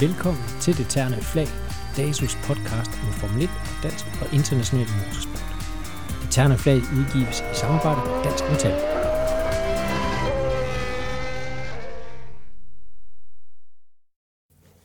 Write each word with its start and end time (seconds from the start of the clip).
Velkommen 0.00 0.44
til 0.60 0.78
Det 0.78 0.86
Terne 0.88 1.16
Flag, 1.16 1.46
DASUS 1.96 2.34
podcast 2.34 2.90
om 2.90 3.12
Formel 3.20 3.42
1, 3.42 3.50
dansk 3.82 4.04
og 4.22 4.34
international 4.34 4.86
motorsport. 4.98 5.44
Det 6.22 6.30
Terne 6.30 6.58
Flag 6.58 6.76
udgives 6.76 7.40
i 7.40 7.54
samarbejde 7.54 8.00
med 8.10 8.24
Dansk 8.24 8.44
Metal. 8.50 8.76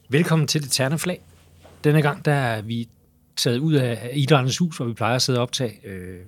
Velkommen 0.09 0.47
til 0.47 0.63
Det 0.63 0.71
Terne 0.71 0.99
Flag. 0.99 1.21
Denne 1.83 2.01
gang 2.01 2.25
der 2.25 2.33
er 2.33 2.61
vi 2.61 2.89
taget 3.35 3.57
ud 3.57 3.73
af 3.73 4.11
Idrættens 4.13 4.57
Hus, 4.57 4.77
hvor 4.77 4.85
vi 4.85 4.93
plejer 4.93 5.15
at 5.15 5.21
sidde 5.21 5.39
og 5.39 5.43
optage, 5.43 5.87
øh, 5.87 6.19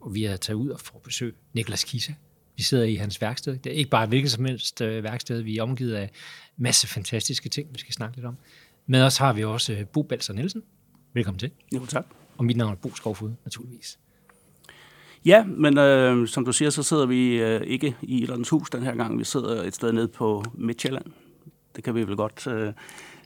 og 0.00 0.14
vi 0.14 0.24
er 0.24 0.36
taget 0.36 0.56
ud 0.56 0.68
og 0.68 0.80
får 0.80 1.00
besøg 1.04 1.36
Niklas 1.52 1.84
Kisa. 1.84 2.12
Vi 2.56 2.62
sidder 2.62 2.84
i 2.84 2.94
hans 2.94 3.20
værksted. 3.20 3.58
Det 3.58 3.72
er 3.72 3.76
ikke 3.76 3.90
bare 3.90 4.06
hvilket 4.06 4.30
som 4.30 4.44
helst 4.44 4.80
øh, 4.80 5.04
værksted. 5.04 5.42
Vi 5.42 5.58
er 5.58 5.62
omgivet 5.62 5.94
af 5.94 6.10
masse 6.56 6.86
fantastiske 6.86 7.48
ting, 7.48 7.68
vi 7.72 7.78
skal 7.78 7.94
snakke 7.94 8.16
lidt 8.16 8.26
om. 8.26 8.36
Med 8.86 9.02
os 9.02 9.16
har 9.16 9.32
vi 9.32 9.44
også 9.44 9.72
øh, 9.72 9.86
Bo 9.86 10.02
Balser 10.02 10.34
Nielsen. 10.34 10.62
Velkommen 11.12 11.38
til. 11.38 11.50
Jo, 11.74 11.86
tak. 11.86 12.06
Og 12.38 12.44
mit 12.44 12.56
navn 12.56 12.72
er 12.72 12.76
Bo 12.76 12.94
Skovfod, 12.94 13.32
naturligvis. 13.44 13.98
Ja, 15.24 15.44
men 15.44 15.78
øh, 15.78 16.28
som 16.28 16.44
du 16.44 16.52
siger, 16.52 16.70
så 16.70 16.82
sidder 16.82 17.06
vi 17.06 17.40
øh, 17.40 17.60
ikke 17.60 17.96
i 18.02 18.22
Idrættens 18.22 18.48
Hus 18.48 18.70
den 18.70 18.82
her 18.82 18.94
gang. 18.94 19.18
Vi 19.18 19.24
sidder 19.24 19.62
et 19.62 19.74
sted 19.74 19.92
nede 19.92 20.08
på 20.08 20.44
Midtjylland. 20.54 21.04
Det 21.76 21.84
kan 21.84 21.94
vi 21.94 22.06
vel 22.06 22.16
godt 22.16 22.46
øh, 22.46 22.72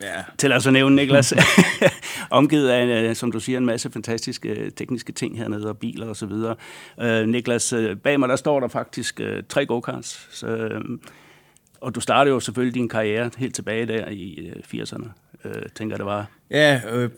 ja. 0.00 0.24
til 0.38 0.52
at 0.52 0.72
nævne, 0.72 0.97
Niklas. 0.97 1.34
Omgivet 2.30 2.69
af, 2.69 2.86
øh, 2.86 3.16
som 3.16 3.33
du 3.33 3.41
siger, 3.41 3.58
en 3.58 3.66
masse 3.66 3.91
fantastiske 3.91 4.48
øh, 4.48 4.72
tekniske 4.72 5.12
ting 5.12 5.38
hernede, 5.38 5.69
og 5.69 5.78
biler 5.78 6.06
og 6.08 6.16
så 6.16 6.27
videre. 6.27 6.56
Øh, 7.00 7.28
Niklas, 7.28 7.72
øh, 7.72 7.97
bag 7.97 8.20
mig 8.20 8.28
der 8.28 8.36
står 8.36 8.60
der 8.60 8.69
faktisk 8.69 9.20
øh, 9.20 9.42
tre 9.48 9.66
go-karts. 9.66 10.28
Så, 10.30 10.47
øh, 10.47 10.81
og 11.81 11.95
du 11.95 12.01
startede 12.01 12.34
jo 12.34 12.41
selvfølgelig 12.41 12.75
din 12.75 12.89
karriere 12.89 13.31
helt 13.39 13.55
tilbage 13.55 13.87
der 13.87 14.09
i 14.09 14.34
øh, 14.34 14.83
80'erne, 14.83 15.09
øh, 15.45 15.62
tænker 15.75 15.97
det 15.97 16.07
var. 16.07 16.31
Ja, 16.51 16.81
øh, 16.91 17.11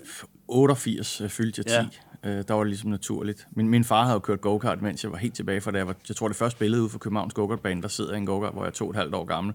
88 0.49 1.21
øh, 1.21 1.29
fyldte 1.29 1.63
jeg 1.67 1.89
10. 1.91 1.99
Ja. 2.25 2.31
Øh, 2.31 2.45
der 2.49 2.55
var 2.55 2.61
det 2.61 2.69
ligesom 2.69 2.91
naturligt. 2.91 3.47
Min, 3.51 3.69
min 3.69 3.85
far 3.85 4.03
havde 4.03 4.15
jo 4.15 4.19
kørt 4.19 4.41
go-kart, 4.41 4.83
mens 4.83 5.05
jeg 5.05 5.13
var 5.13 5.19
helt 5.19 5.35
tilbage 5.35 5.61
fra 5.61 5.71
da 5.71 5.79
jeg 5.79 5.87
var, 5.87 5.95
jeg 6.09 6.17
tror 6.17 6.29
det 6.29 6.37
første 6.37 6.59
billede 6.59 6.83
ude 6.83 6.91
for 6.91 6.99
Københavns 6.99 7.35
go-kartbane, 7.35 7.83
der 7.83 7.89
sidder 7.89 8.15
en 8.15 8.27
go-kart, 8.27 8.53
hvor 8.53 8.63
jeg 8.63 8.69
er 8.69 8.73
to 8.73 8.85
og 8.85 8.91
et 8.91 8.97
halvt 8.97 9.15
år 9.15 9.25
gammel. 9.25 9.55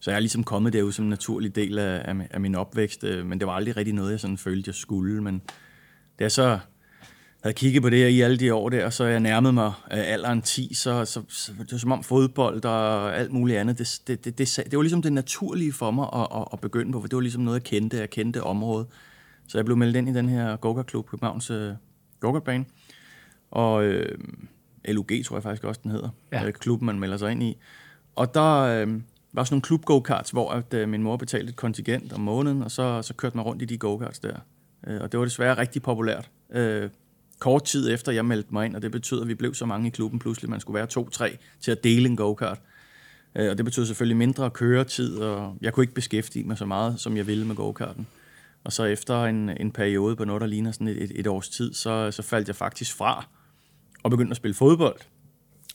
Så 0.00 0.10
jeg 0.10 0.16
er 0.16 0.20
ligesom 0.20 0.44
kommet 0.44 0.72
derud 0.72 0.92
som 0.92 1.04
en 1.04 1.08
naturlig 1.08 1.56
del 1.56 1.78
af, 1.78 2.02
af, 2.04 2.14
af 2.30 2.40
min 2.40 2.54
opvækst, 2.54 3.04
øh, 3.04 3.26
men 3.26 3.40
det 3.40 3.46
var 3.46 3.52
aldrig 3.52 3.76
rigtig 3.76 3.94
noget, 3.94 4.10
jeg 4.10 4.20
sådan 4.20 4.38
følte, 4.38 4.68
jeg 4.68 4.74
skulle. 4.74 5.22
Men 5.22 5.42
da 6.18 6.24
jeg 6.24 6.32
så 6.32 6.58
havde 7.44 7.54
kigget 7.54 7.82
på 7.82 7.90
det 7.90 8.08
i 8.08 8.20
alle 8.20 8.36
de 8.36 8.54
år 8.54 8.68
der, 8.68 8.84
og 8.84 8.92
så 8.92 9.04
jeg 9.04 9.20
nærmede 9.20 9.52
mig 9.52 9.72
alderen 9.90 10.42
10, 10.42 10.74
så, 10.74 11.04
så, 11.04 11.22
så 11.28 11.52
det 11.58 11.72
var 11.72 11.78
som 11.78 11.92
om 11.92 12.02
fodbold 12.02 12.64
og 12.64 13.16
alt 13.16 13.32
muligt 13.32 13.58
andet, 13.58 13.78
det, 13.78 14.00
det, 14.06 14.24
det, 14.24 14.38
det, 14.38 14.64
det 14.70 14.76
var 14.76 14.82
ligesom 14.82 15.02
det 15.02 15.12
naturlige 15.12 15.72
for 15.72 15.90
mig 15.90 16.08
at, 16.14 16.26
at, 16.36 16.44
at 16.52 16.60
begynde 16.60 16.92
på, 16.92 17.00
for 17.00 17.08
det 17.08 17.16
var 17.16 17.20
ligesom 17.20 17.42
noget, 17.42 17.60
jeg 17.60 17.64
kendte, 17.64 17.96
jeg 17.96 18.10
kendte 18.10 18.42
området. 18.42 18.86
Så 19.48 19.58
jeg 19.58 19.64
blev 19.64 19.76
meldt 19.76 19.96
ind 19.96 20.08
i 20.08 20.12
den 20.12 20.28
her 20.28 20.56
go-kart-klub, 20.56 21.08
Københavns 21.10 21.50
uh, 21.50 21.70
go 22.20 22.40
og 23.50 23.84
øh, 23.84 24.18
LUG 24.88 25.10
tror 25.24 25.36
jeg 25.36 25.42
faktisk 25.42 25.64
også, 25.64 25.80
den 25.82 25.90
hedder, 25.90 26.08
ja. 26.32 26.50
klubben, 26.50 26.86
man 26.86 26.98
melder 26.98 27.16
sig 27.16 27.32
ind 27.32 27.42
i. 27.42 27.56
Og 28.14 28.34
der 28.34 28.60
øh, 28.60 29.00
var 29.32 29.44
sådan 29.44 29.54
nogle 29.54 29.62
klub 29.62 29.84
go-karts, 29.84 30.30
hvor 30.30 30.50
at, 30.50 30.74
øh, 30.74 30.88
min 30.88 31.02
mor 31.02 31.16
betalte 31.16 31.50
et 31.50 31.56
kontingent 31.56 32.12
om 32.12 32.20
måneden, 32.20 32.62
og 32.62 32.70
så, 32.70 33.02
så 33.02 33.14
kørte 33.14 33.36
man 33.36 33.46
rundt 33.46 33.62
i 33.62 33.64
de 33.64 33.78
go-karts 33.78 34.18
der. 34.18 34.36
Øh, 34.86 35.00
og 35.00 35.12
det 35.12 35.20
var 35.20 35.24
desværre 35.24 35.58
rigtig 35.58 35.82
populært. 35.82 36.30
Øh, 36.52 36.90
kort 37.38 37.64
tid 37.64 37.94
efter 37.94 38.12
jeg 38.12 38.24
meldte 38.24 38.48
mig 38.52 38.66
ind, 38.66 38.76
og 38.76 38.82
det 38.82 38.92
betød, 38.92 39.22
at 39.22 39.28
vi 39.28 39.34
blev 39.34 39.54
så 39.54 39.66
mange 39.66 39.86
i 39.86 39.90
klubben 39.90 40.18
pludselig, 40.18 40.50
man 40.50 40.60
skulle 40.60 40.74
være 40.74 40.86
to-tre 40.86 41.38
til 41.60 41.70
at 41.70 41.84
dele 41.84 42.08
en 42.08 42.16
go-kart. 42.16 42.60
Øh, 43.36 43.50
og 43.50 43.56
det 43.56 43.64
betød 43.64 43.86
selvfølgelig 43.86 44.16
mindre 44.16 44.50
køretid, 44.50 45.18
og 45.18 45.56
jeg 45.60 45.72
kunne 45.72 45.84
ikke 45.84 45.94
beskæftige 45.94 46.44
mig 46.44 46.58
så 46.58 46.66
meget, 46.66 47.00
som 47.00 47.16
jeg 47.16 47.26
ville 47.26 47.46
med 47.46 47.56
go-karten. 47.56 48.06
Og 48.64 48.72
så 48.72 48.84
efter 48.84 49.24
en, 49.24 49.50
en 49.60 49.70
periode 49.72 50.16
på 50.16 50.24
noget, 50.24 50.40
der 50.40 50.46
ligner 50.46 50.72
sådan 50.72 50.88
et, 50.88 51.02
et, 51.02 51.12
et 51.14 51.26
års 51.26 51.48
tid, 51.48 51.74
så, 51.74 52.10
så 52.10 52.22
faldt 52.22 52.48
jeg 52.48 52.56
faktisk 52.56 52.96
fra 52.96 53.26
og 54.02 54.10
begyndte 54.10 54.30
at 54.30 54.36
spille 54.36 54.54
fodbold. 54.54 54.96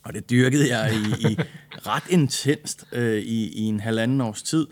Og 0.03 0.13
det 0.13 0.29
dyrkede 0.29 0.77
jeg 0.77 0.93
i, 0.93 1.31
i 1.31 1.37
ret 1.89 2.03
intenst 2.09 2.85
øh, 2.91 3.17
i, 3.17 3.47
i 3.47 3.61
en 3.61 3.79
halvanden 3.79 4.21
års 4.21 4.43
tid. 4.43 4.67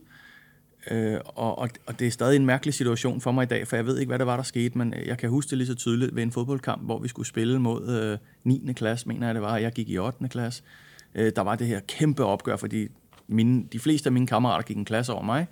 Øh, 0.92 1.20
og, 1.25 1.58
og, 1.58 1.70
og 1.86 2.00
det 2.00 2.08
er 2.08 2.12
stadig 2.12 2.36
en 2.36 2.46
mærkelig 2.46 2.74
situation 2.74 3.22
for 3.22 3.31
mig 3.31 3.44
i 3.44 3.48
dag, 3.48 3.68
for 3.68 3.75
jeg 3.75 3.86
ved 3.86 3.98
ikke, 3.98 4.09
hvad 4.09 4.20
der 4.20 4.25
var, 4.25 4.36
der 4.36 4.44
skete, 4.44 4.78
men 4.78 4.94
jeg 5.06 5.18
kan 5.18 5.30
huske 5.30 5.50
det 5.50 5.58
lige 5.58 5.68
så 5.68 5.75
tydeligt 5.75 6.16
ved 6.16 6.24
en 6.24 6.31
fodboldkamp, 6.31 6.86
hvor 6.86 7.00
vi 7.00 7.08
skulle 7.08 7.28
spille 7.28 7.59
mod 7.59 7.88
øh, 7.88 8.18
9. 8.44 8.74
klasse, 8.74 9.08
mener 9.08 9.28
jeg 9.28 9.36
det 9.36 9.42
var, 9.42 9.58
jeg 9.58 9.72
gik 9.72 9.90
i 9.90 9.97
8. 9.97 10.28
klasse. 10.28 10.64
Øh, 11.16 11.31
der 11.36 11.42
var 11.42 11.56
det 11.56 11.68
her 11.68 11.80
kæmpe 11.80 12.26
opgør, 12.26 12.56
fordi 12.56 12.88
mine, 13.28 13.64
de 13.72 13.80
fleste 13.80 14.08
af 14.08 14.12
mine 14.12 14.28
kammerater 14.28 14.64
gik 14.64 14.78
en 14.78 14.86
klasse 14.86 15.14
over 15.14 15.24
mig. 15.24 15.47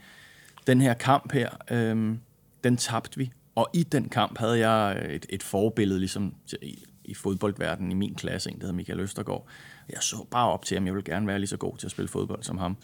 Den 0.67 0.81
her 0.81 0.93
kamp 0.93 1.33
her, 1.33 1.49
øh, 1.71 2.15
den 2.63 2.77
tabte 2.77 3.17
vi, 3.17 3.31
og 3.55 3.69
i 3.73 3.83
den 3.83 4.09
kamp 4.09 4.37
havde 4.37 4.69
jeg 4.69 5.07
et, 5.09 5.25
et 5.29 5.43
forbillede 5.43 5.99
ligesom, 5.99 6.33
i, 6.61 6.83
i 7.05 7.13
fodboldverdenen 7.13 7.91
i 7.91 7.95
min 7.95 8.15
klasse, 8.15 8.49
en 8.49 8.55
der 8.55 8.61
hedder 8.61 8.75
Michael 8.75 8.99
Østergaard. 8.99 9.47
Jeg 9.89 9.97
så 10.01 10.25
bare 10.31 10.51
op 10.51 10.65
til 10.65 10.77
ham, 10.77 10.85
jeg 10.85 10.93
ville 10.93 11.13
gerne 11.13 11.27
være 11.27 11.39
lige 11.39 11.47
så 11.47 11.57
god 11.57 11.77
til 11.77 11.87
at 11.87 11.91
spille 11.91 12.09
fodbold 12.09 12.43
som 12.43 12.57
ham. 12.57 12.77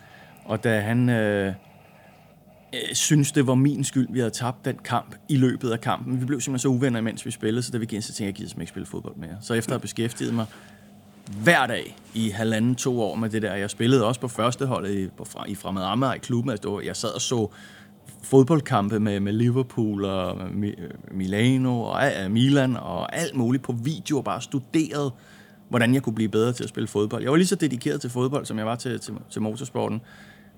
Og 0.45 0.63
da 0.63 0.79
han... 0.79 1.09
Øh, 1.09 1.53
øh, 2.73 2.95
synes, 2.95 3.31
det 3.31 3.47
var 3.47 3.55
min 3.55 3.83
skyld, 3.83 4.07
vi 4.09 4.19
havde 4.19 4.31
tabt 4.31 4.65
den 4.65 4.75
kamp 4.83 5.15
i 5.29 5.35
løbet 5.35 5.69
af 5.69 5.81
kampen. 5.81 6.21
Vi 6.21 6.25
blev 6.25 6.41
simpelthen 6.41 6.59
så 6.59 6.67
uvenner, 6.67 7.01
mens 7.01 7.25
vi 7.25 7.31
spillede, 7.31 7.63
så 7.63 7.71
da 7.71 7.77
vi 7.77 7.85
gik 7.85 7.93
ind, 7.93 8.01
så 8.01 8.07
tænkte 8.07 8.23
jeg, 8.23 8.27
jeg 8.27 8.35
gider 8.35 8.61
ikke 8.61 8.69
spille 8.69 8.85
fodbold 8.85 9.15
mere. 9.15 9.37
Så 9.41 9.53
efter 9.53 9.71
at 9.71 9.73
have 9.73 9.81
beskæftiget 9.81 10.33
mig 10.33 10.45
hver 11.43 11.67
dag 11.67 11.97
i 12.13 12.29
halvanden, 12.29 12.75
to 12.75 13.01
år 13.01 13.15
med 13.15 13.29
det 13.29 13.41
der, 13.41 13.55
jeg 13.55 13.69
spillede 13.69 14.05
også 14.05 14.21
på 14.21 14.27
første 14.27 14.65
hold 14.65 14.89
i, 14.89 15.07
på, 15.07 15.25
i 15.47 15.55
Fremad 15.55 15.83
Amager 15.83 16.13
i 16.13 16.17
klubben, 16.17 16.51
altså, 16.51 16.79
jeg 16.79 16.95
sad 16.95 17.09
og 17.09 17.21
så 17.21 17.47
fodboldkampe 18.23 18.99
med, 18.99 19.19
med 19.19 19.33
Liverpool 19.33 20.05
og 20.05 20.37
øh, 20.37 20.73
Milano 21.11 21.81
og 21.81 22.05
øh, 22.05 22.25
øh, 22.25 22.31
Milan 22.31 22.77
og 22.77 23.15
alt 23.15 23.35
muligt 23.35 23.63
på 23.63 23.71
video 23.83 24.17
og 24.17 24.23
bare 24.23 24.41
studeret, 24.41 25.11
hvordan 25.69 25.93
jeg 25.93 26.03
kunne 26.03 26.15
blive 26.15 26.29
bedre 26.29 26.53
til 26.53 26.63
at 26.63 26.69
spille 26.69 26.87
fodbold. 26.87 27.23
Jeg 27.23 27.31
var 27.31 27.37
lige 27.37 27.47
så 27.47 27.55
dedikeret 27.55 28.01
til 28.01 28.09
fodbold, 28.09 28.45
som 28.45 28.57
jeg 28.57 28.65
var 28.65 28.75
til, 28.75 28.99
til, 28.99 29.13
til 29.29 29.41
motorsporten. 29.41 30.01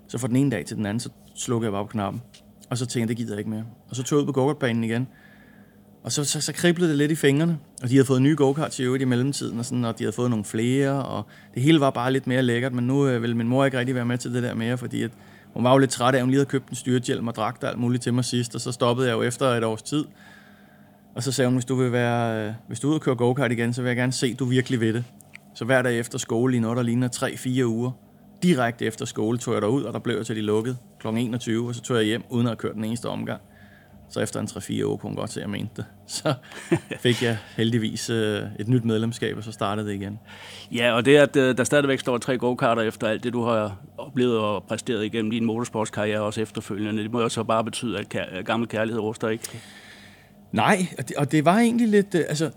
Så 0.07 0.17
fra 0.17 0.27
den 0.27 0.35
ene 0.35 0.51
dag 0.51 0.65
til 0.65 0.77
den 0.77 0.85
anden, 0.85 0.99
så 0.99 1.09
slukkede 1.35 1.67
jeg 1.67 1.73
bare 1.73 1.83
på 1.85 1.91
knappen. 1.91 2.21
Og 2.69 2.77
så 2.77 2.85
tænkte 2.85 2.99
jeg, 2.99 3.07
det 3.07 3.17
gider 3.17 3.33
jeg 3.33 3.39
ikke 3.39 3.49
mere. 3.49 3.65
Og 3.89 3.95
så 3.95 4.03
tog 4.03 4.17
jeg 4.17 4.21
ud 4.27 4.33
på 4.33 4.53
go 4.59 4.67
igen. 4.67 5.07
Og 6.03 6.11
så, 6.11 6.23
så, 6.23 6.41
så 6.41 6.53
kriblede 6.53 6.89
det 6.89 6.97
lidt 6.97 7.11
i 7.11 7.15
fingrene. 7.15 7.57
Og 7.83 7.89
de 7.89 7.93
havde 7.93 8.05
fået 8.05 8.21
nye 8.21 8.35
go-karts 8.35 8.79
i 8.79 8.83
øvrigt 8.83 9.01
i 9.01 9.05
mellemtiden, 9.05 9.59
og, 9.59 9.65
sådan, 9.65 9.85
og 9.85 9.99
de 9.99 10.03
havde 10.03 10.15
fået 10.15 10.29
nogle 10.29 10.45
flere. 10.45 11.05
Og 11.05 11.25
det 11.53 11.63
hele 11.63 11.79
var 11.79 11.89
bare 11.89 12.13
lidt 12.13 12.27
mere 12.27 12.41
lækkert, 12.41 12.73
men 12.73 12.87
nu 12.87 13.07
øh, 13.07 13.21
vil 13.21 13.35
min 13.35 13.47
mor 13.47 13.65
ikke 13.65 13.79
rigtig 13.79 13.95
være 13.95 14.05
med 14.05 14.17
til 14.17 14.33
det 14.33 14.43
der 14.43 14.53
mere, 14.53 14.77
fordi 14.77 15.03
at 15.03 15.11
hun 15.53 15.63
var 15.63 15.71
jo 15.71 15.77
lidt 15.77 15.91
træt 15.91 16.13
af, 16.13 16.17
at 16.17 16.23
hun 16.23 16.29
lige 16.29 16.37
havde 16.37 16.49
købt 16.49 16.69
en 16.69 16.75
styrthjelm 16.75 17.27
og 17.27 17.35
dragt 17.35 17.63
alt 17.63 17.79
muligt 17.79 18.03
til 18.03 18.13
mig 18.13 18.25
sidst. 18.25 18.55
Og 18.55 18.61
så 18.61 18.71
stoppede 18.71 19.07
jeg 19.07 19.13
jo 19.13 19.21
efter 19.21 19.45
et 19.45 19.63
års 19.63 19.81
tid. 19.81 20.05
Og 21.15 21.23
så 21.23 21.31
sagde 21.31 21.47
hun, 21.47 21.55
hvis 21.55 21.65
du 21.65 21.75
vil 21.75 21.91
være, 21.91 22.47
øh, 22.47 22.53
hvis 22.67 22.79
du 22.79 22.87
er 22.87 22.91
ude 22.91 22.97
og 22.97 23.01
køre 23.01 23.15
go-kart 23.15 23.51
igen, 23.51 23.73
så 23.73 23.81
vil 23.81 23.89
jeg 23.89 23.97
gerne 23.97 24.11
se, 24.11 24.27
at 24.27 24.39
du 24.39 24.45
virkelig 24.45 24.79
ved 24.79 24.93
det. 24.93 25.03
Så 25.55 25.65
hver 25.65 25.81
dag 25.81 25.99
efter 25.99 26.17
skole 26.17 26.57
i 26.57 26.59
noget, 26.59 26.77
der 26.77 26.83
ligner 26.83 27.09
3-4 27.61 27.63
uger, 27.63 27.91
direkte 28.43 28.85
efter 28.85 29.05
skole 29.05 29.37
tog 29.37 29.53
jeg 29.53 29.61
derud, 29.61 29.83
og 29.83 29.93
der 29.93 29.99
blev 29.99 30.15
jeg 30.15 30.25
til 30.25 30.35
de 30.35 30.41
lukkede 30.41 30.77
kl. 30.99 31.07
21, 31.07 31.67
og 31.67 31.75
så 31.75 31.81
tog 31.81 31.97
jeg 31.97 32.05
hjem, 32.05 32.23
uden 32.29 32.47
at 32.47 32.49
have 32.49 32.57
kørt 32.57 32.75
den 32.75 32.83
eneste 32.83 33.09
omgang. 33.09 33.41
Så 34.09 34.19
efter 34.19 34.39
en 34.39 34.47
3-4 34.47 34.85
år 34.85 34.97
kunne 34.97 35.09
hun 35.09 35.15
godt 35.15 35.31
se, 35.31 35.39
at 35.39 35.41
jeg 35.41 35.49
mente 35.49 35.73
det. 35.75 35.85
Så 36.07 36.33
fik 36.99 37.23
jeg 37.23 37.37
heldigvis 37.57 38.09
øh, 38.09 38.41
et 38.59 38.67
nyt 38.67 38.85
medlemskab, 38.85 39.37
og 39.37 39.43
så 39.43 39.51
startede 39.51 39.87
det 39.87 39.93
igen. 39.93 40.19
Ja, 40.71 40.93
og 40.93 41.05
det 41.05 41.17
at 41.17 41.35
øh, 41.35 41.57
der 41.57 41.63
stadigvæk 41.63 41.99
står 41.99 42.17
tre 42.17 42.37
go-karter 42.37 42.81
efter 42.81 43.07
alt 43.07 43.23
det, 43.23 43.33
du 43.33 43.43
har 43.43 43.77
oplevet 43.97 44.37
og 44.37 44.63
præsteret 44.63 45.05
igennem 45.05 45.31
din 45.31 45.45
motorsportskarriere, 45.45 46.21
også 46.21 46.41
efterfølgende, 46.41 47.03
det 47.03 47.11
må 47.11 47.21
jo 47.21 47.29
så 47.29 47.43
bare 47.43 47.63
betyde, 47.63 47.99
at 47.99 48.15
kær- 48.15 48.41
gammel 48.41 48.69
kærlighed 48.69 49.01
ruster 49.01 49.29
ikke? 49.29 49.43
Nej, 50.51 50.87
og 50.97 51.09
det, 51.09 51.17
og 51.17 51.31
det 51.31 51.45
var 51.45 51.59
egentlig 51.59 51.87
lidt... 51.87 52.15
Øh, 52.15 52.23
altså, 52.29 52.51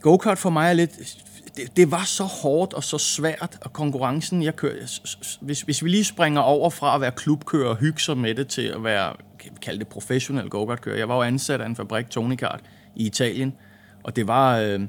go-kart 0.00 0.38
for 0.38 0.50
mig 0.50 0.68
er 0.68 0.72
lidt 0.72 1.24
det, 1.58 1.76
det 1.76 1.90
var 1.90 2.04
så 2.04 2.24
hårdt 2.24 2.74
og 2.74 2.84
så 2.84 2.98
svært, 2.98 3.58
og 3.60 3.72
konkurrencen, 3.72 4.42
jeg 4.42 4.56
kører, 4.56 5.00
hvis, 5.40 5.60
hvis 5.60 5.84
vi 5.84 5.88
lige 5.88 6.04
springer 6.04 6.40
over 6.40 6.70
fra 6.70 6.94
at 6.94 7.00
være 7.00 7.10
klubkører 7.10 7.68
og 7.68 7.76
hygge 7.76 8.00
sig 8.00 8.18
med 8.18 8.34
det, 8.34 8.48
til 8.48 8.62
at 8.62 8.84
være, 8.84 9.12
kan 9.38 9.50
vi 9.52 9.58
kalde 9.62 9.78
det 9.78 9.88
professionel 9.88 10.48
go 10.48 10.76
kører 10.76 10.96
Jeg 10.96 11.08
var 11.08 11.14
jo 11.14 11.22
ansat 11.22 11.60
af 11.60 11.66
en 11.66 11.76
fabrik, 11.76 12.10
Tony 12.10 12.36
Kart, 12.36 12.60
i 12.96 13.06
Italien, 13.06 13.54
og 14.04 14.16
det 14.16 14.26
var, 14.26 14.58
øh, 14.58 14.80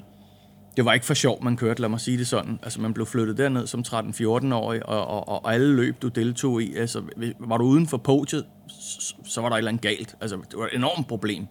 det 0.78 0.86
var 0.86 0.94
ikke 0.94 1.06
for 1.06 1.14
sjov, 1.14 1.44
man 1.44 1.58
kørte, 1.58 1.82
lad 1.82 1.90
mig 1.90 2.00
sige 2.00 2.18
det 2.18 2.28
sådan. 2.28 2.60
Altså, 2.64 2.82
man 2.82 2.94
blev 2.94 3.06
flyttet 3.06 3.38
derned 3.38 3.68
som 3.68 3.84
13-14-årig, 3.88 4.86
og, 4.86 5.08
og, 5.08 5.30
og 5.30 5.54
alle 5.54 5.76
løb, 5.76 6.02
du 6.02 6.08
deltog 6.08 6.62
i, 6.62 6.76
altså, 6.76 7.04
var 7.40 7.58
du 7.58 7.64
uden 7.64 7.88
for 7.88 7.98
podiet, 7.98 8.46
så 9.26 9.42
var 9.42 9.50
der 9.50 9.56
et 9.56 9.58
eller 9.58 9.70
andet 9.70 9.82
galt. 9.82 10.16
Altså, 10.22 10.36
det 10.36 10.60
var 10.60 10.66
et 10.66 10.76
enormt 10.76 11.08
problem 11.08 11.48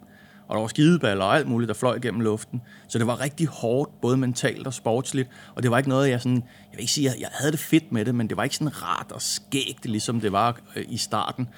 og 0.48 0.54
der 0.54 0.60
var 0.60 0.68
skideballer 0.68 1.24
og 1.24 1.36
alt 1.36 1.48
muligt, 1.48 1.68
der 1.68 1.74
fløj 1.74 1.98
gennem 1.98 2.20
luften. 2.20 2.62
Så 2.88 2.98
det 2.98 3.06
var 3.06 3.20
rigtig 3.20 3.46
hårdt, 3.46 4.00
både 4.00 4.16
mentalt 4.16 4.66
og 4.66 4.74
sportsligt, 4.74 5.28
og 5.54 5.62
det 5.62 5.70
var 5.70 5.78
ikke 5.78 5.88
noget, 5.88 6.10
jeg 6.10 6.20
sådan, 6.20 6.36
jeg 6.36 6.72
vil 6.72 6.80
ikke 6.80 6.92
sige, 6.92 7.10
at 7.10 7.20
jeg 7.20 7.28
havde 7.32 7.52
det 7.52 7.60
fedt 7.60 7.92
med 7.92 8.04
det, 8.04 8.14
men 8.14 8.28
det 8.28 8.36
var 8.36 8.42
ikke 8.42 8.56
sådan 8.56 8.82
rart 8.82 9.12
og 9.12 9.22
skægt, 9.22 9.86
ligesom 9.86 10.20
det 10.20 10.32
var 10.32 10.60
øh, 10.76 10.84
i 10.88 10.96
starten. 10.96 11.48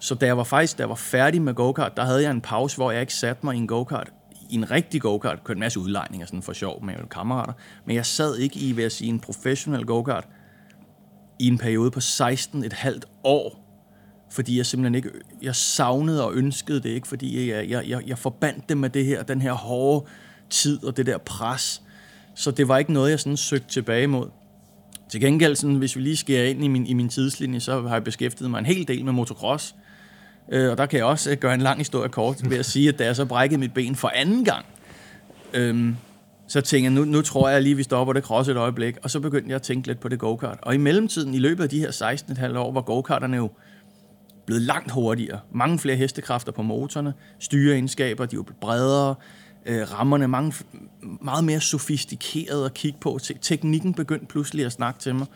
Så 0.00 0.14
da 0.14 0.26
jeg 0.26 0.36
var 0.36 0.44
faktisk, 0.44 0.78
da 0.78 0.82
jeg 0.82 0.88
var 0.88 0.94
færdig 0.94 1.42
med 1.42 1.54
go-kart, 1.54 1.96
der 1.96 2.04
havde 2.04 2.22
jeg 2.22 2.30
en 2.30 2.40
pause, 2.40 2.76
hvor 2.76 2.90
jeg 2.90 3.00
ikke 3.00 3.14
satte 3.14 3.46
mig 3.46 3.54
i 3.54 3.58
en 3.58 3.66
go-kart, 3.66 4.12
i 4.50 4.54
en 4.54 4.70
rigtig 4.70 5.00
go-kart, 5.00 5.44
kørte 5.44 5.56
en 5.56 5.60
masse 5.60 5.80
udlejninger 5.80 6.26
sådan 6.26 6.42
for 6.42 6.52
sjov 6.52 6.84
med 6.84 6.94
kammerater, 7.10 7.52
men 7.86 7.96
jeg 7.96 8.06
sad 8.06 8.36
ikke 8.36 8.60
i, 8.60 8.72
vil 8.72 8.82
jeg 8.82 8.92
sige, 8.92 9.08
en 9.08 9.20
professionel 9.20 9.86
go-kart 9.86 10.28
i 11.38 11.46
en 11.46 11.58
periode 11.58 11.90
på 11.90 12.00
16 12.00 12.64
et 12.64 12.72
halvt 12.72 13.04
år, 13.24 13.63
fordi 14.34 14.56
jeg 14.56 14.66
simpelthen 14.66 14.94
ikke, 14.94 15.10
jeg 15.42 15.56
savnede 15.56 16.24
og 16.24 16.34
ønskede 16.34 16.80
det 16.80 16.88
ikke, 16.88 17.08
fordi 17.08 17.50
jeg, 17.50 17.70
jeg, 17.70 17.88
jeg, 17.88 18.00
jeg 18.06 18.18
forbandt 18.18 18.68
det 18.68 18.76
med 18.76 18.90
det 18.90 19.04
her, 19.04 19.22
den 19.22 19.42
her 19.42 19.52
hårde 19.52 20.06
tid 20.50 20.84
og 20.84 20.96
det 20.96 21.06
der 21.06 21.18
pres. 21.18 21.82
Så 22.34 22.50
det 22.50 22.68
var 22.68 22.78
ikke 22.78 22.92
noget, 22.92 23.10
jeg 23.10 23.20
sådan 23.20 23.36
søgte 23.36 23.68
tilbage 23.68 24.06
mod. 24.06 24.28
Til 25.08 25.20
gengæld, 25.20 25.56
sådan, 25.56 25.76
hvis 25.76 25.96
vi 25.96 26.00
lige 26.00 26.16
skærer 26.16 26.44
ind 26.44 26.64
i 26.64 26.68
min, 26.68 26.86
i 26.86 26.92
min 26.92 27.08
tidslinje, 27.08 27.60
så 27.60 27.82
har 27.82 27.94
jeg 27.94 28.04
beskæftiget 28.04 28.50
mig 28.50 28.58
en 28.58 28.66
hel 28.66 28.88
del 28.88 29.04
med 29.04 29.12
motocross. 29.12 29.74
Øh, 30.52 30.70
og 30.70 30.78
der 30.78 30.86
kan 30.86 30.96
jeg 30.96 31.06
også 31.06 31.30
øh, 31.30 31.36
gøre 31.36 31.54
en 31.54 31.60
lang 31.60 31.78
historie 31.78 32.08
kort 32.08 32.50
ved 32.50 32.58
at 32.58 32.66
sige, 32.66 32.88
at 32.88 32.98
da 32.98 33.04
jeg 33.04 33.16
så 33.16 33.24
brækkede 33.24 33.60
mit 33.60 33.74
ben 33.74 33.96
for 33.96 34.12
anden 34.14 34.44
gang, 34.44 34.66
øhm, 35.52 35.96
så 36.48 36.60
tænkte 36.60 36.84
jeg, 36.84 36.92
nu, 36.92 37.04
nu 37.04 37.22
tror 37.22 37.48
jeg 37.48 37.62
lige, 37.62 37.74
vi 37.74 37.82
stopper 37.82 38.12
det 38.12 38.24
cross 38.24 38.48
et 38.48 38.56
øjeblik. 38.56 38.96
Og 39.02 39.10
så 39.10 39.20
begyndte 39.20 39.48
jeg 39.48 39.56
at 39.56 39.62
tænke 39.62 39.86
lidt 39.86 40.00
på 40.00 40.08
det 40.08 40.18
go-kart. 40.18 40.58
Og 40.62 40.74
i 40.74 40.78
mellemtiden, 40.78 41.34
i 41.34 41.38
løbet 41.38 41.62
af 41.62 41.68
de 41.68 41.78
her 41.78 41.90
16,5 41.90 42.58
år, 42.58 42.72
var 42.72 42.80
go-karterne 42.80 43.36
jo 43.36 43.50
blevet 44.46 44.62
langt 44.62 44.90
hurtigere. 44.90 45.40
Mange 45.52 45.78
flere 45.78 45.96
hestekræfter 45.96 46.52
på 46.52 46.62
motorerne, 46.62 47.14
styreegenskaber, 47.38 48.26
de 48.26 48.36
er 48.36 48.42
blevet 48.42 48.60
bredere, 48.60 49.14
øh, 49.66 49.92
rammerne 49.92 50.28
mange, 50.28 50.54
meget 51.22 51.44
mere 51.44 51.60
sofistikeret 51.60 52.64
at 52.64 52.74
kigge 52.74 52.98
på. 53.00 53.18
Teknikken 53.40 53.94
begyndte 53.94 54.26
pludselig 54.26 54.66
at 54.66 54.72
snakke 54.72 55.00
til 55.00 55.14
mig. 55.14 55.26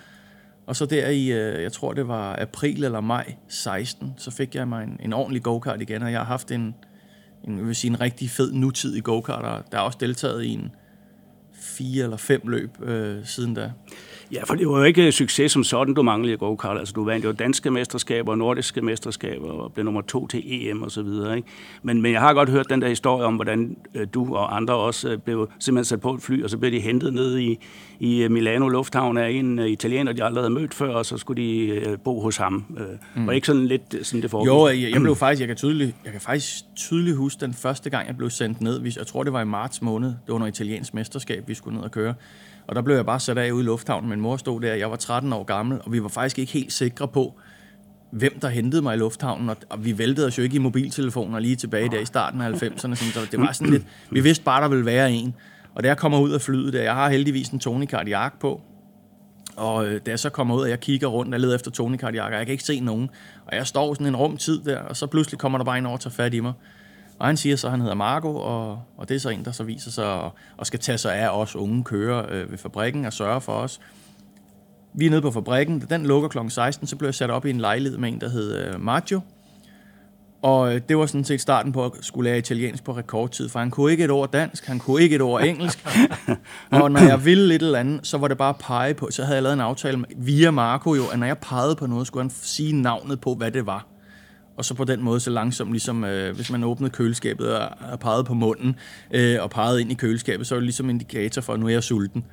Og 0.66 0.76
så 0.76 0.86
der 0.86 1.08
i, 1.08 1.32
øh, 1.32 1.62
jeg 1.62 1.72
tror 1.72 1.92
det 1.92 2.08
var 2.08 2.36
april 2.40 2.84
eller 2.84 3.00
maj 3.00 3.34
16, 3.48 4.14
så 4.16 4.30
fik 4.30 4.54
jeg 4.54 4.68
mig 4.68 4.84
en, 4.84 5.00
en 5.02 5.12
ordentlig 5.12 5.42
go-kart 5.42 5.82
igen, 5.82 6.02
og 6.02 6.12
jeg 6.12 6.20
har 6.20 6.26
haft 6.26 6.50
en, 6.50 6.74
en, 7.44 7.66
vil 7.66 7.76
sige, 7.76 7.90
en 7.90 8.00
rigtig 8.00 8.30
fed 8.30 8.52
nutid 8.52 8.96
i 8.96 9.00
go-karter. 9.00 9.62
Der 9.72 9.78
er 9.78 9.82
også 9.82 9.98
deltaget 10.00 10.44
i 10.44 10.52
en 10.52 10.70
fire 11.52 12.04
eller 12.04 12.16
fem 12.16 12.48
løb 12.48 12.82
øh, 12.82 13.26
siden 13.26 13.54
da. 13.54 13.72
Ja, 14.32 14.44
for 14.44 14.54
det 14.54 14.68
var 14.68 14.78
jo 14.78 14.84
ikke 14.84 15.12
succes 15.12 15.52
som 15.52 15.64
sådan, 15.64 15.94
du 15.94 16.02
manglede 16.02 16.34
i 16.34 16.36
go-kart. 16.36 16.78
Altså, 16.78 16.92
du 16.92 17.04
vandt 17.04 17.24
jo 17.24 17.32
danske 17.32 17.70
mesterskaber 17.70 18.34
nordiske 18.34 18.80
mesterskaber 18.80 19.48
og 19.48 19.72
blev 19.72 19.84
nummer 19.84 20.00
to 20.00 20.26
til 20.26 20.42
EM 20.44 20.82
og 20.82 20.90
så 20.90 21.02
videre. 21.02 21.36
Ikke? 21.36 21.48
Men, 21.82 22.02
men 22.02 22.12
jeg 22.12 22.20
har 22.20 22.34
godt 22.34 22.48
hørt 22.48 22.70
den 22.70 22.82
der 22.82 22.88
historie 22.88 23.24
om, 23.24 23.34
hvordan 23.34 23.76
øh, 23.94 24.06
du 24.14 24.34
og 24.34 24.56
andre 24.56 24.74
også 24.74 25.08
øh, 25.08 25.18
blev 25.18 25.50
simpelthen 25.58 25.84
sat 25.84 26.00
på 26.00 26.14
et 26.14 26.22
fly, 26.22 26.44
og 26.44 26.50
så 26.50 26.58
blev 26.58 26.72
de 26.72 26.80
hentet 26.80 27.14
ned 27.14 27.38
i, 27.38 27.58
i 28.00 28.22
øh, 28.22 28.30
Milano 28.30 28.68
Lufthavn 28.68 29.16
af 29.16 29.30
en 29.30 29.58
italiener, 29.58 30.12
de 30.12 30.24
aldrig 30.24 30.42
havde 30.42 30.54
mødt 30.54 30.74
før, 30.74 30.94
og 30.94 31.06
så 31.06 31.16
skulle 31.16 31.42
de 31.42 31.96
bo 32.04 32.20
hos 32.20 32.36
ham. 32.36 32.64
Mm. 33.14 33.28
Og 33.28 33.34
ikke 33.34 33.46
sådan 33.46 33.66
lidt 33.66 34.06
sådan 34.06 34.22
det 34.22 34.30
foregik? 34.30 34.48
Jo, 34.48 34.66
jeg, 34.66 34.92
jeg 34.92 35.00
blev 35.00 35.16
faktisk, 35.16 35.40
jeg 35.40 35.48
kan, 35.48 35.56
tydeligt, 35.56 35.96
jeg 36.04 36.12
kan 36.12 36.20
faktisk 36.20 36.54
tydeligt 36.76 37.16
huske 37.16 37.40
den 37.40 37.54
første 37.54 37.90
gang, 37.90 38.06
jeg 38.06 38.16
blev 38.16 38.30
sendt 38.30 38.60
ned. 38.60 38.82
Jeg 38.96 39.06
tror, 39.06 39.22
det 39.22 39.32
var 39.32 39.40
i 39.40 39.44
marts 39.44 39.82
måned. 39.82 40.08
Det 40.08 40.28
var 40.28 40.34
under 40.34 40.46
italiensk 40.46 40.94
mesterskab, 40.94 41.48
vi 41.48 41.54
skulle 41.54 41.76
ned 41.76 41.84
og 41.84 41.90
køre. 41.90 42.14
Og 42.68 42.74
der 42.74 42.82
blev 42.82 42.96
jeg 42.96 43.06
bare 43.06 43.20
sat 43.20 43.38
af 43.38 43.50
ude 43.50 43.62
i 43.62 43.66
lufthavnen. 43.66 44.10
Min 44.10 44.20
mor 44.20 44.36
stod 44.36 44.60
der, 44.60 44.74
jeg 44.74 44.90
var 44.90 44.96
13 44.96 45.32
år 45.32 45.44
gammel, 45.44 45.80
og 45.84 45.92
vi 45.92 46.02
var 46.02 46.08
faktisk 46.08 46.38
ikke 46.38 46.52
helt 46.52 46.72
sikre 46.72 47.08
på, 47.08 47.34
hvem 48.10 48.40
der 48.40 48.48
hentede 48.48 48.82
mig 48.82 48.94
i 48.94 48.98
lufthavnen, 48.98 49.50
og 49.70 49.84
vi 49.84 49.98
væltede 49.98 50.26
os 50.26 50.38
jo 50.38 50.42
ikke 50.42 50.56
i 50.56 50.58
mobiltelefoner 50.58 51.38
lige 51.38 51.56
tilbage 51.56 51.88
der 51.88 51.98
i 51.98 52.04
starten 52.04 52.40
af 52.40 52.50
90'erne, 52.50 52.94
så 52.94 53.20
det 53.30 53.40
var 53.40 53.52
sådan 53.52 53.72
lidt, 53.72 53.86
vi 54.10 54.20
vidste 54.20 54.44
bare, 54.44 54.62
der 54.62 54.68
ville 54.68 54.84
være 54.84 55.12
en. 55.12 55.34
Og 55.74 55.82
da 55.82 55.88
jeg 55.88 55.96
kommer 55.96 56.20
ud 56.20 56.30
af 56.30 56.40
flyet 56.40 56.72
der, 56.72 56.82
jeg 56.82 56.94
har 56.94 57.08
heldigvis 57.08 57.48
en 57.48 57.58
Tony 57.58 57.86
Cardiac 57.86 58.32
på, 58.40 58.60
og 59.56 59.86
øh, 59.86 60.00
da 60.06 60.10
jeg 60.10 60.18
så 60.18 60.30
kommer 60.30 60.54
ud, 60.54 60.60
og 60.60 60.70
jeg 60.70 60.80
kigger 60.80 61.06
rundt 61.06 61.34
og 61.34 61.40
leder 61.40 61.54
efter 61.54 61.70
Tony 61.70 61.96
Cardiac, 61.96 62.26
og 62.26 62.32
jeg 62.32 62.46
kan 62.46 62.52
ikke 62.52 62.64
se 62.64 62.80
nogen, 62.80 63.10
og 63.46 63.56
jeg 63.56 63.66
står 63.66 63.94
sådan 63.94 64.06
en 64.06 64.16
rum 64.16 64.36
tid 64.36 64.60
der, 64.64 64.78
og 64.78 64.96
så 64.96 65.06
pludselig 65.06 65.38
kommer 65.38 65.58
der 65.58 65.64
bare 65.64 65.78
en 65.78 65.86
over 65.86 65.96
og 65.96 66.00
tager 66.00 66.14
fat 66.14 66.34
i 66.34 66.40
mig. 66.40 66.52
Og 67.18 67.26
han 67.26 67.36
siger 67.36 67.56
så, 67.56 67.66
at 67.66 67.70
han 67.70 67.80
hedder 67.80 67.94
Marco, 67.94 68.36
og, 68.36 68.82
og 68.96 69.08
det 69.08 69.14
er 69.14 69.18
så 69.18 69.28
en, 69.28 69.44
der 69.44 69.52
så 69.52 69.64
viser 69.64 69.90
sig 69.90 70.04
og, 70.04 70.32
og 70.56 70.66
skal 70.66 70.78
tage 70.78 70.98
sig 70.98 71.14
af 71.14 71.28
os 71.28 71.56
unge 71.56 71.84
kører 71.84 72.26
øh, 72.30 72.50
ved 72.50 72.58
fabrikken 72.58 73.04
og 73.04 73.12
sørge 73.12 73.40
for 73.40 73.52
os. 73.52 73.80
Vi 74.94 75.06
er 75.06 75.10
nede 75.10 75.22
på 75.22 75.30
fabrikken, 75.30 75.80
da 75.80 75.94
den 75.94 76.06
lukker 76.06 76.28
kl. 76.28 76.38
16, 76.48 76.86
så 76.86 76.96
blev 76.96 77.06
jeg 77.06 77.14
sat 77.14 77.30
op 77.30 77.46
i 77.46 77.50
en 77.50 77.60
lejlighed 77.60 77.98
med 77.98 78.08
en, 78.08 78.20
der 78.20 78.28
hed 78.28 78.56
øh, 78.56 78.80
Maggio. 78.80 79.20
Og 80.42 80.74
øh, 80.74 80.80
det 80.88 80.98
var 80.98 81.06
sådan 81.06 81.24
set 81.24 81.40
starten 81.40 81.72
på 81.72 81.84
at 81.84 81.92
skulle 82.00 82.30
lære 82.30 82.38
italiensk 82.38 82.84
på 82.84 82.92
rekordtid, 82.92 83.48
for 83.48 83.58
han 83.58 83.70
kunne 83.70 83.92
ikke 83.92 84.04
et 84.04 84.10
ord 84.10 84.32
dansk, 84.32 84.66
han 84.66 84.78
kunne 84.78 85.02
ikke 85.02 85.16
et 85.16 85.22
ord 85.22 85.42
engelsk. 85.42 85.86
og 86.70 86.90
når 86.90 87.00
jeg 87.00 87.24
ville 87.24 87.48
lidt 87.48 87.62
eller 87.62 87.78
andet, 87.78 88.06
så 88.06 88.18
var 88.18 88.28
det 88.28 88.38
bare 88.38 88.48
at 88.48 88.56
pege 88.56 88.94
på, 88.94 89.08
så 89.10 89.22
havde 89.22 89.34
jeg 89.34 89.42
lavet 89.42 89.54
en 89.54 89.60
aftale 89.60 90.04
via 90.16 90.50
Marco 90.50 90.94
jo, 90.94 91.02
at 91.12 91.18
når 91.18 91.26
jeg 91.26 91.38
pegede 91.38 91.76
på 91.76 91.86
noget, 91.86 92.06
skulle 92.06 92.22
han 92.22 92.30
sige 92.30 92.72
navnet 92.72 93.20
på, 93.20 93.34
hvad 93.34 93.50
det 93.50 93.66
var 93.66 93.86
og 94.58 94.64
så 94.64 94.74
på 94.74 94.84
den 94.84 95.02
måde 95.02 95.20
så 95.20 95.30
langsomt, 95.30 95.70
ligesom 95.70 96.04
øh, 96.04 96.34
hvis 96.34 96.50
man 96.50 96.64
åbnede 96.64 96.90
køleskabet 96.90 97.56
og, 97.56 97.68
og 97.92 98.00
pegede 98.00 98.24
på 98.24 98.34
munden 98.34 98.76
øh, 99.10 99.36
og 99.40 99.50
pegede 99.50 99.80
ind 99.80 99.90
i 99.90 99.94
køleskabet, 99.94 100.46
så 100.46 100.54
var 100.54 100.60
det 100.60 100.64
ligesom 100.64 100.90
indikator 100.90 101.42
for, 101.42 101.52
at 101.52 101.60
nu 101.60 101.66
er 101.66 101.70
jeg 101.70 101.82
sulten. 101.82 102.24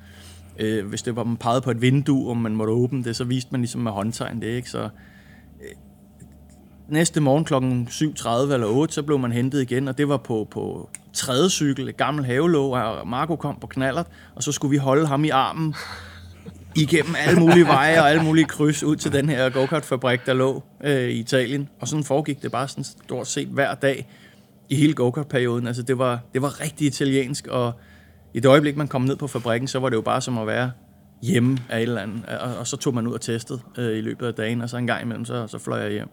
Øh, 0.58 0.86
hvis 0.86 1.02
det 1.02 1.16
var, 1.16 1.24
man 1.24 1.36
pegede 1.36 1.60
på 1.60 1.70
et 1.70 1.82
vindue, 1.82 2.28
og 2.28 2.36
man 2.36 2.56
måtte 2.56 2.72
åbne 2.72 3.04
det, 3.04 3.16
så 3.16 3.24
viste 3.24 3.48
man 3.52 3.60
ligesom 3.60 3.80
med 3.80 3.92
håndtegn 3.92 4.40
det, 4.40 4.46
ikke? 4.46 4.70
Så 4.70 4.82
øh, 4.82 4.88
næste 6.88 7.20
morgen 7.20 7.44
klokken 7.44 7.88
7.30 7.90 8.52
eller 8.54 8.66
8, 8.66 8.94
så 8.94 9.02
blev 9.02 9.18
man 9.18 9.32
hentet 9.32 9.62
igen, 9.62 9.88
og 9.88 9.98
det 9.98 10.08
var 10.08 10.16
på, 10.16 10.48
på 10.50 10.90
tredje 11.12 11.50
cykel, 11.50 11.88
et 11.88 11.96
gammelt 11.96 12.26
havelåg, 12.26 12.72
og 12.72 13.08
Marco 13.08 13.36
kom 13.36 13.58
på 13.60 13.66
knallert, 13.66 14.06
og 14.34 14.42
så 14.42 14.52
skulle 14.52 14.70
vi 14.70 14.76
holde 14.76 15.06
ham 15.06 15.24
i 15.24 15.28
armen 15.28 15.74
igennem 16.76 17.14
alle 17.18 17.40
mulige 17.40 17.66
veje 17.66 18.00
og 18.00 18.10
alle 18.10 18.22
mulige 18.22 18.44
kryds 18.44 18.82
ud 18.82 18.96
til 18.96 19.12
den 19.12 19.28
her 19.28 19.50
go-kart-fabrik, 19.50 20.26
der 20.26 20.34
lå 20.34 20.62
øh, 20.84 21.08
i 21.08 21.18
Italien. 21.18 21.68
Og 21.80 21.88
sådan 21.88 22.04
foregik 22.04 22.42
det 22.42 22.52
bare 22.52 22.68
sådan 22.68 22.84
stort 22.84 23.26
set 23.26 23.48
hver 23.48 23.74
dag 23.74 24.08
i 24.68 24.74
hele 24.74 24.94
go-kart-perioden. 24.94 25.66
Altså 25.66 25.82
det 25.82 25.98
var, 25.98 26.20
det 26.34 26.42
var 26.42 26.60
rigtig 26.60 26.86
italiensk, 26.86 27.46
og 27.46 27.72
i 28.34 28.40
det 28.40 28.48
øjeblik, 28.48 28.76
man 28.76 28.88
kom 28.88 29.02
ned 29.02 29.16
på 29.16 29.26
fabrikken, 29.26 29.68
så 29.68 29.78
var 29.78 29.88
det 29.88 29.96
jo 29.96 30.00
bare 30.02 30.20
som 30.20 30.38
at 30.38 30.46
være 30.46 30.70
hjemme 31.22 31.58
af 31.68 31.76
et 31.76 31.82
eller 31.82 32.00
andet. 32.00 32.24
Og, 32.26 32.56
og 32.56 32.66
så 32.66 32.76
tog 32.76 32.94
man 32.94 33.06
ud 33.06 33.12
og 33.12 33.20
testede 33.20 33.60
øh, 33.78 33.98
i 33.98 34.00
løbet 34.00 34.26
af 34.26 34.34
dagen, 34.34 34.60
og 34.60 34.70
så 34.70 34.76
en 34.76 34.86
gang 34.86 35.02
imellem, 35.02 35.24
så, 35.24 35.46
så 35.46 35.58
fløj 35.58 35.78
jeg 35.78 35.90
hjem. 35.90 36.08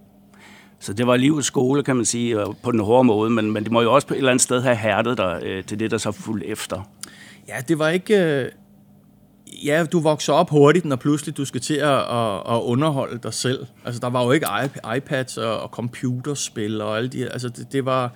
Så 0.80 0.94
det 0.94 1.08
var 1.08 1.16
livets 1.16 1.48
skole, 1.48 1.84
kan 1.84 1.96
man 1.96 2.06
sige, 2.06 2.38
på 2.64 2.72
den 2.72 2.80
hårde 2.80 3.04
måde, 3.04 3.30
men, 3.30 3.52
men 3.52 3.64
det 3.64 3.72
må 3.72 3.82
jo 3.82 3.94
også 3.94 4.08
på 4.08 4.14
et 4.14 4.18
eller 4.18 4.32
andet 4.32 4.42
sted 4.42 4.62
have 4.62 4.76
hærdet 4.76 5.18
dig 5.18 5.40
øh, 5.44 5.64
til 5.64 5.80
det, 5.80 5.92
der 5.92 5.98
så 5.98 6.12
fulgte 6.12 6.48
efter. 6.48 6.90
Ja, 7.48 7.56
det 7.68 7.80
var 7.80 7.90
ikke... 7.90 8.24
Øh, 8.24 8.50
ja, 9.66 9.86
du 9.92 10.00
vokser 10.00 10.34
op 10.34 10.50
hurtigt, 10.50 10.86
når 10.86 10.96
pludselig 10.96 11.38
du 11.38 11.46
skal 11.46 11.62
til 11.62 11.74
at, 11.74 12.00
at, 12.00 12.36
at 12.36 12.62
underholde 12.62 13.20
dig 13.24 13.34
selv. 13.34 13.66
Altså, 13.86 14.00
der 14.00 14.10
var 14.10 14.24
jo 14.24 14.32
ikke 14.32 14.48
iPads 14.98 15.38
og, 15.38 15.60
og 15.60 15.70
computerspil 15.70 16.82
og 16.82 16.98
alle 16.98 17.10
de 17.10 17.18
her. 17.18 17.30
Altså, 17.30 17.50
det, 17.50 17.72
det 17.72 17.86
var... 17.86 18.12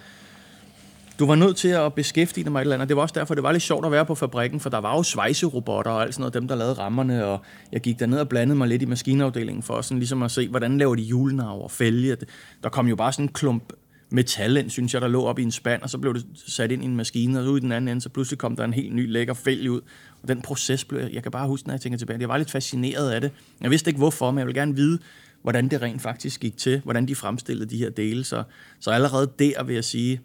Du 1.19 1.25
var 1.25 1.35
nødt 1.35 1.57
til 1.57 1.67
at 1.67 1.93
beskæftige 1.93 2.43
dig 2.43 2.51
med 2.51 2.61
et 2.61 2.63
eller 2.63 2.75
andet. 2.75 2.89
Det 2.89 2.95
var 2.95 3.01
også 3.01 3.13
derfor, 3.17 3.33
det 3.33 3.43
var 3.43 3.51
lidt 3.51 3.63
sjovt 3.63 3.85
at 3.85 3.91
være 3.91 4.05
på 4.05 4.15
fabrikken, 4.15 4.59
for 4.59 4.69
der 4.69 4.77
var 4.77 4.95
jo 4.95 5.03
svejserobotter 5.03 5.91
og 5.91 6.01
alt 6.01 6.13
sådan 6.13 6.21
noget, 6.21 6.33
dem 6.33 6.47
der 6.47 6.55
lavede 6.55 6.73
rammerne, 6.73 7.25
og 7.25 7.39
jeg 7.71 7.81
gik 7.81 7.99
derned 7.99 8.19
og 8.19 8.29
blandede 8.29 8.57
mig 8.57 8.67
lidt 8.67 8.81
i 8.81 8.85
maskinafdelingen 8.85 9.63
for 9.63 9.81
sådan 9.81 9.97
ligesom 9.99 10.23
at 10.23 10.31
se, 10.31 10.47
hvordan 10.47 10.77
laver 10.77 10.95
de 10.95 11.01
julenav 11.01 11.63
og 11.63 11.71
fælge. 11.71 12.17
Der 12.63 12.69
kom 12.69 12.87
jo 12.87 12.95
bare 12.95 13.13
sådan 13.13 13.25
en 13.25 13.33
klump 13.33 13.73
metal 14.09 14.57
ind, 14.57 14.69
synes 14.69 14.93
jeg, 14.93 15.01
der 15.01 15.07
lå 15.07 15.23
op 15.23 15.39
i 15.39 15.43
en 15.43 15.51
spand, 15.51 15.81
og 15.81 15.89
så 15.89 15.97
blev 15.97 16.13
det 16.13 16.25
sat 16.35 16.71
ind 16.71 16.83
i 16.83 16.85
en 16.85 16.95
maskine, 16.95 17.39
og 17.39 17.45
så 17.45 17.49
ud 17.51 17.57
i 17.57 17.61
den 17.61 17.71
anden 17.71 17.87
ende, 17.87 18.01
så 18.01 18.09
pludselig 18.09 18.39
kom 18.39 18.55
der 18.55 18.63
en 18.63 18.73
helt 18.73 18.95
ny 18.95 19.11
lækker 19.11 19.33
fælg 19.33 19.71
ud. 19.71 19.81
Og 20.21 20.27
den 20.27 20.41
proces 20.41 20.85
blev, 20.85 21.09
jeg 21.13 21.23
kan 21.23 21.31
bare 21.31 21.47
huske, 21.47 21.67
når 21.67 21.73
jeg 21.73 21.81
tænker 21.81 21.97
tilbage, 21.97 22.19
jeg 22.19 22.29
var 22.29 22.37
lidt 22.37 22.51
fascineret 22.51 23.11
af 23.11 23.21
det. 23.21 23.31
Jeg 23.61 23.71
vidste 23.71 23.89
ikke 23.89 23.97
hvorfor, 23.97 24.31
men 24.31 24.39
jeg 24.39 24.47
vil 24.47 24.55
gerne 24.55 24.75
vide, 24.75 24.99
hvordan 25.41 25.67
det 25.67 25.81
rent 25.81 26.01
faktisk 26.01 26.39
gik 26.39 26.57
til, 26.57 26.81
hvordan 26.83 27.07
de 27.07 27.15
fremstillede 27.15 27.69
de 27.69 27.77
her 27.77 27.89
dele. 27.89 28.23
Så, 28.23 28.43
så 28.79 28.91
allerede 28.91 29.31
der 29.39 29.63
vil 29.63 29.73
jeg 29.73 29.83
sige, 29.83 30.21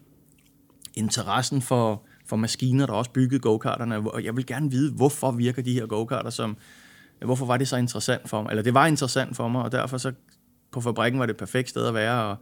interessen 0.95 1.62
for, 1.62 2.03
for 2.27 2.37
maskiner, 2.37 2.87
der 2.87 2.93
også 2.93 3.11
byggede 3.11 3.41
go-karterne, 3.41 3.97
og 3.97 4.25
jeg 4.25 4.37
vil 4.37 4.47
gerne 4.47 4.71
vide, 4.71 4.93
hvorfor 4.93 5.31
virker 5.31 5.62
de 5.62 5.73
her 5.73 5.87
go-karter 5.87 6.31
som, 6.31 6.57
hvorfor 7.25 7.47
var 7.47 7.57
det 7.57 7.69
så 7.69 7.77
interessant 7.77 8.29
for 8.29 8.43
mig, 8.43 8.51
eller 8.51 8.62
det 8.62 8.75
var 8.75 8.87
interessant 8.87 9.37
for 9.37 9.49
mig, 9.49 9.62
og 9.62 9.73
derfor 9.73 9.99
så 9.99 10.12
på 10.73 10.81
fabrikken 10.81 11.19
var 11.19 11.27
det 11.27 11.31
et 11.31 11.39
perfekt 11.39 11.69
sted 11.69 11.87
at 11.87 11.95
være, 11.95 12.25
og 12.25 12.37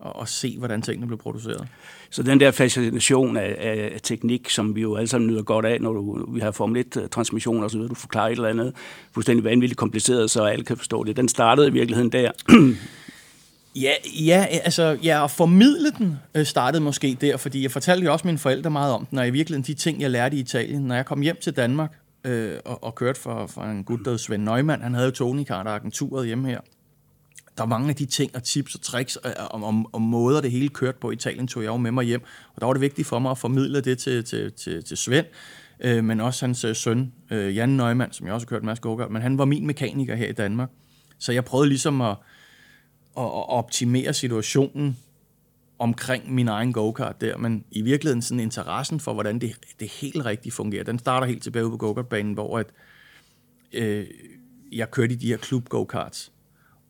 og, 0.00 0.16
og 0.16 0.28
se, 0.28 0.58
hvordan 0.58 0.82
tingene 0.82 1.06
blev 1.06 1.18
produceret. 1.18 1.68
Så 2.10 2.22
den 2.22 2.40
der 2.40 2.50
fascination 2.50 3.36
af, 3.36 3.56
af 3.58 4.00
teknik, 4.02 4.50
som 4.50 4.76
vi 4.76 4.80
jo 4.80 4.96
alle 4.96 5.08
sammen 5.08 5.30
nyder 5.30 5.42
godt 5.42 5.66
af, 5.66 5.80
når 5.80 5.92
du, 5.92 6.32
vi 6.32 6.40
har 6.40 6.50
Formel 6.50 6.84
1-transmissioner 6.96 7.62
og 7.62 7.70
så 7.70 7.76
videre, 7.76 7.88
du 7.88 7.94
forklarer 7.94 8.28
et 8.28 8.32
eller 8.32 8.48
andet 8.48 8.72
fuldstændig 9.14 9.44
vanvittigt 9.44 9.78
kompliceret, 9.78 10.30
så 10.30 10.44
alle 10.44 10.64
kan 10.64 10.76
forstå 10.76 11.04
det. 11.04 11.16
Den 11.16 11.28
startede 11.28 11.68
i 11.68 11.70
virkeligheden 11.70 12.12
der. 12.12 12.30
Ja, 13.76 13.92
ja, 14.26 14.46
altså, 14.50 14.98
ja, 15.02 15.24
at 15.24 15.30
formidle 15.30 15.90
den 15.98 16.18
øh, 16.34 16.46
startede 16.46 16.82
måske 16.82 17.16
der, 17.20 17.36
fordi 17.36 17.62
jeg 17.62 17.70
fortalte 17.70 18.04
jo 18.04 18.12
også 18.12 18.26
mine 18.26 18.38
forældre 18.38 18.70
meget 18.70 18.92
om 18.94 19.06
den, 19.06 19.18
og 19.18 19.28
i 19.28 19.30
virkeligheden 19.30 19.74
de 19.74 19.74
ting, 19.74 20.00
jeg 20.00 20.10
lærte 20.10 20.36
i 20.36 20.40
Italien. 20.40 20.82
Når 20.82 20.94
jeg 20.94 21.06
kom 21.06 21.20
hjem 21.20 21.36
til 21.40 21.56
Danmark 21.56 21.92
øh, 22.24 22.52
og, 22.64 22.84
og 22.84 22.94
kørte 22.94 23.20
for, 23.20 23.46
for 23.46 23.62
en 23.62 23.84
gut, 23.84 24.00
der 24.04 24.16
Svend 24.16 24.42
Neumann, 24.42 24.82
han 24.82 24.94
havde 24.94 25.06
jo 25.06 25.12
Tony 25.12 25.44
Carter 25.44 25.70
agenturet 25.70 26.26
hjemme 26.26 26.48
her, 26.48 26.60
der 27.58 27.64
var 27.64 27.68
mange 27.68 27.88
af 27.88 27.96
de 27.96 28.06
ting 28.06 28.36
og 28.36 28.42
tips 28.42 28.74
og 28.74 28.80
tricks 28.80 29.16
og, 29.16 29.32
og, 29.50 29.62
og, 29.62 29.90
og 29.92 30.02
måder, 30.02 30.40
det 30.40 30.50
hele 30.50 30.68
kørte 30.68 30.98
på 31.00 31.10
i 31.10 31.14
Italien, 31.14 31.46
tog 31.46 31.62
jeg 31.62 31.68
jo 31.68 31.76
med 31.76 31.90
mig 31.90 32.04
hjem. 32.04 32.22
Og 32.54 32.60
der 32.60 32.66
var 32.66 32.72
det 32.72 32.80
vigtigt 32.80 33.08
for 33.08 33.18
mig 33.18 33.30
at 33.30 33.38
formidle 33.38 33.80
det 33.80 33.98
til, 33.98 34.24
til, 34.24 34.52
til, 34.52 34.84
til 34.84 34.96
Svend, 34.96 35.26
øh, 35.80 36.04
men 36.04 36.20
også 36.20 36.46
hans 36.46 36.64
øh, 36.64 36.76
søn, 36.76 37.12
øh, 37.30 37.56
Jan 37.56 37.68
Neumann, 37.68 38.12
som 38.12 38.26
jeg 38.26 38.34
også 38.34 38.46
har 38.46 38.48
kørt 38.48 38.62
en 38.62 38.66
masse 38.66 38.82
go 38.82 39.08
men 39.08 39.22
han 39.22 39.38
var 39.38 39.44
min 39.44 39.66
mekaniker 39.66 40.14
her 40.14 40.28
i 40.28 40.32
Danmark. 40.32 40.70
Så 41.18 41.32
jeg 41.32 41.44
prøvede 41.44 41.68
ligesom 41.68 42.00
at, 42.00 42.16
at, 43.16 43.24
at 43.24 43.48
optimere 43.48 44.14
situationen 44.14 44.96
omkring 45.78 46.34
min 46.34 46.48
egen 46.48 46.72
go-kart 46.72 47.20
der, 47.20 47.36
men 47.36 47.64
i 47.70 47.82
virkeligheden 47.82 48.22
sådan 48.22 48.40
interessen 48.40 49.00
for, 49.00 49.12
hvordan 49.12 49.38
det, 49.38 49.56
det 49.80 49.88
helt 49.88 50.24
rigtigt 50.24 50.54
fungerer, 50.54 50.84
den 50.84 50.98
starter 50.98 51.26
helt 51.26 51.42
tilbage 51.42 51.70
på 51.70 51.76
go 51.76 52.02
banen 52.02 52.34
hvor 52.34 52.58
at, 52.58 52.66
øh, 53.72 54.06
jeg 54.72 54.90
kørte 54.90 55.12
i 55.12 55.16
de 55.16 55.26
her 55.26 55.36
klub 55.36 55.68
go-karts, 55.68 56.32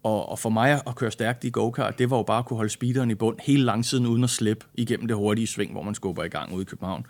og, 0.09 0.29
og 0.29 0.39
for 0.39 0.49
mig 0.49 0.83
at 0.87 0.95
køre 0.95 1.11
stærkt 1.11 1.45
i 1.45 1.51
go-kart, 1.51 1.99
det 1.99 2.11
var 2.11 2.17
jo 2.17 2.23
bare 2.23 2.39
at 2.39 2.45
kunne 2.45 2.57
holde 2.57 2.71
speederen 2.71 3.11
i 3.11 3.15
bund 3.15 3.37
hele 3.43 3.65
langsiden 3.65 4.07
uden 4.07 4.25
at 4.25 4.31
slippe 4.31 4.67
igennem 4.75 5.07
det 5.09 5.17
hurtige 5.17 5.47
sving, 5.47 5.73
hvor 5.73 5.83
man 5.83 5.95
skubber 5.95 6.25
i 6.25 6.29
gang 6.29 6.53
ude 6.53 6.63
i 6.63 6.65
København. 6.65 7.07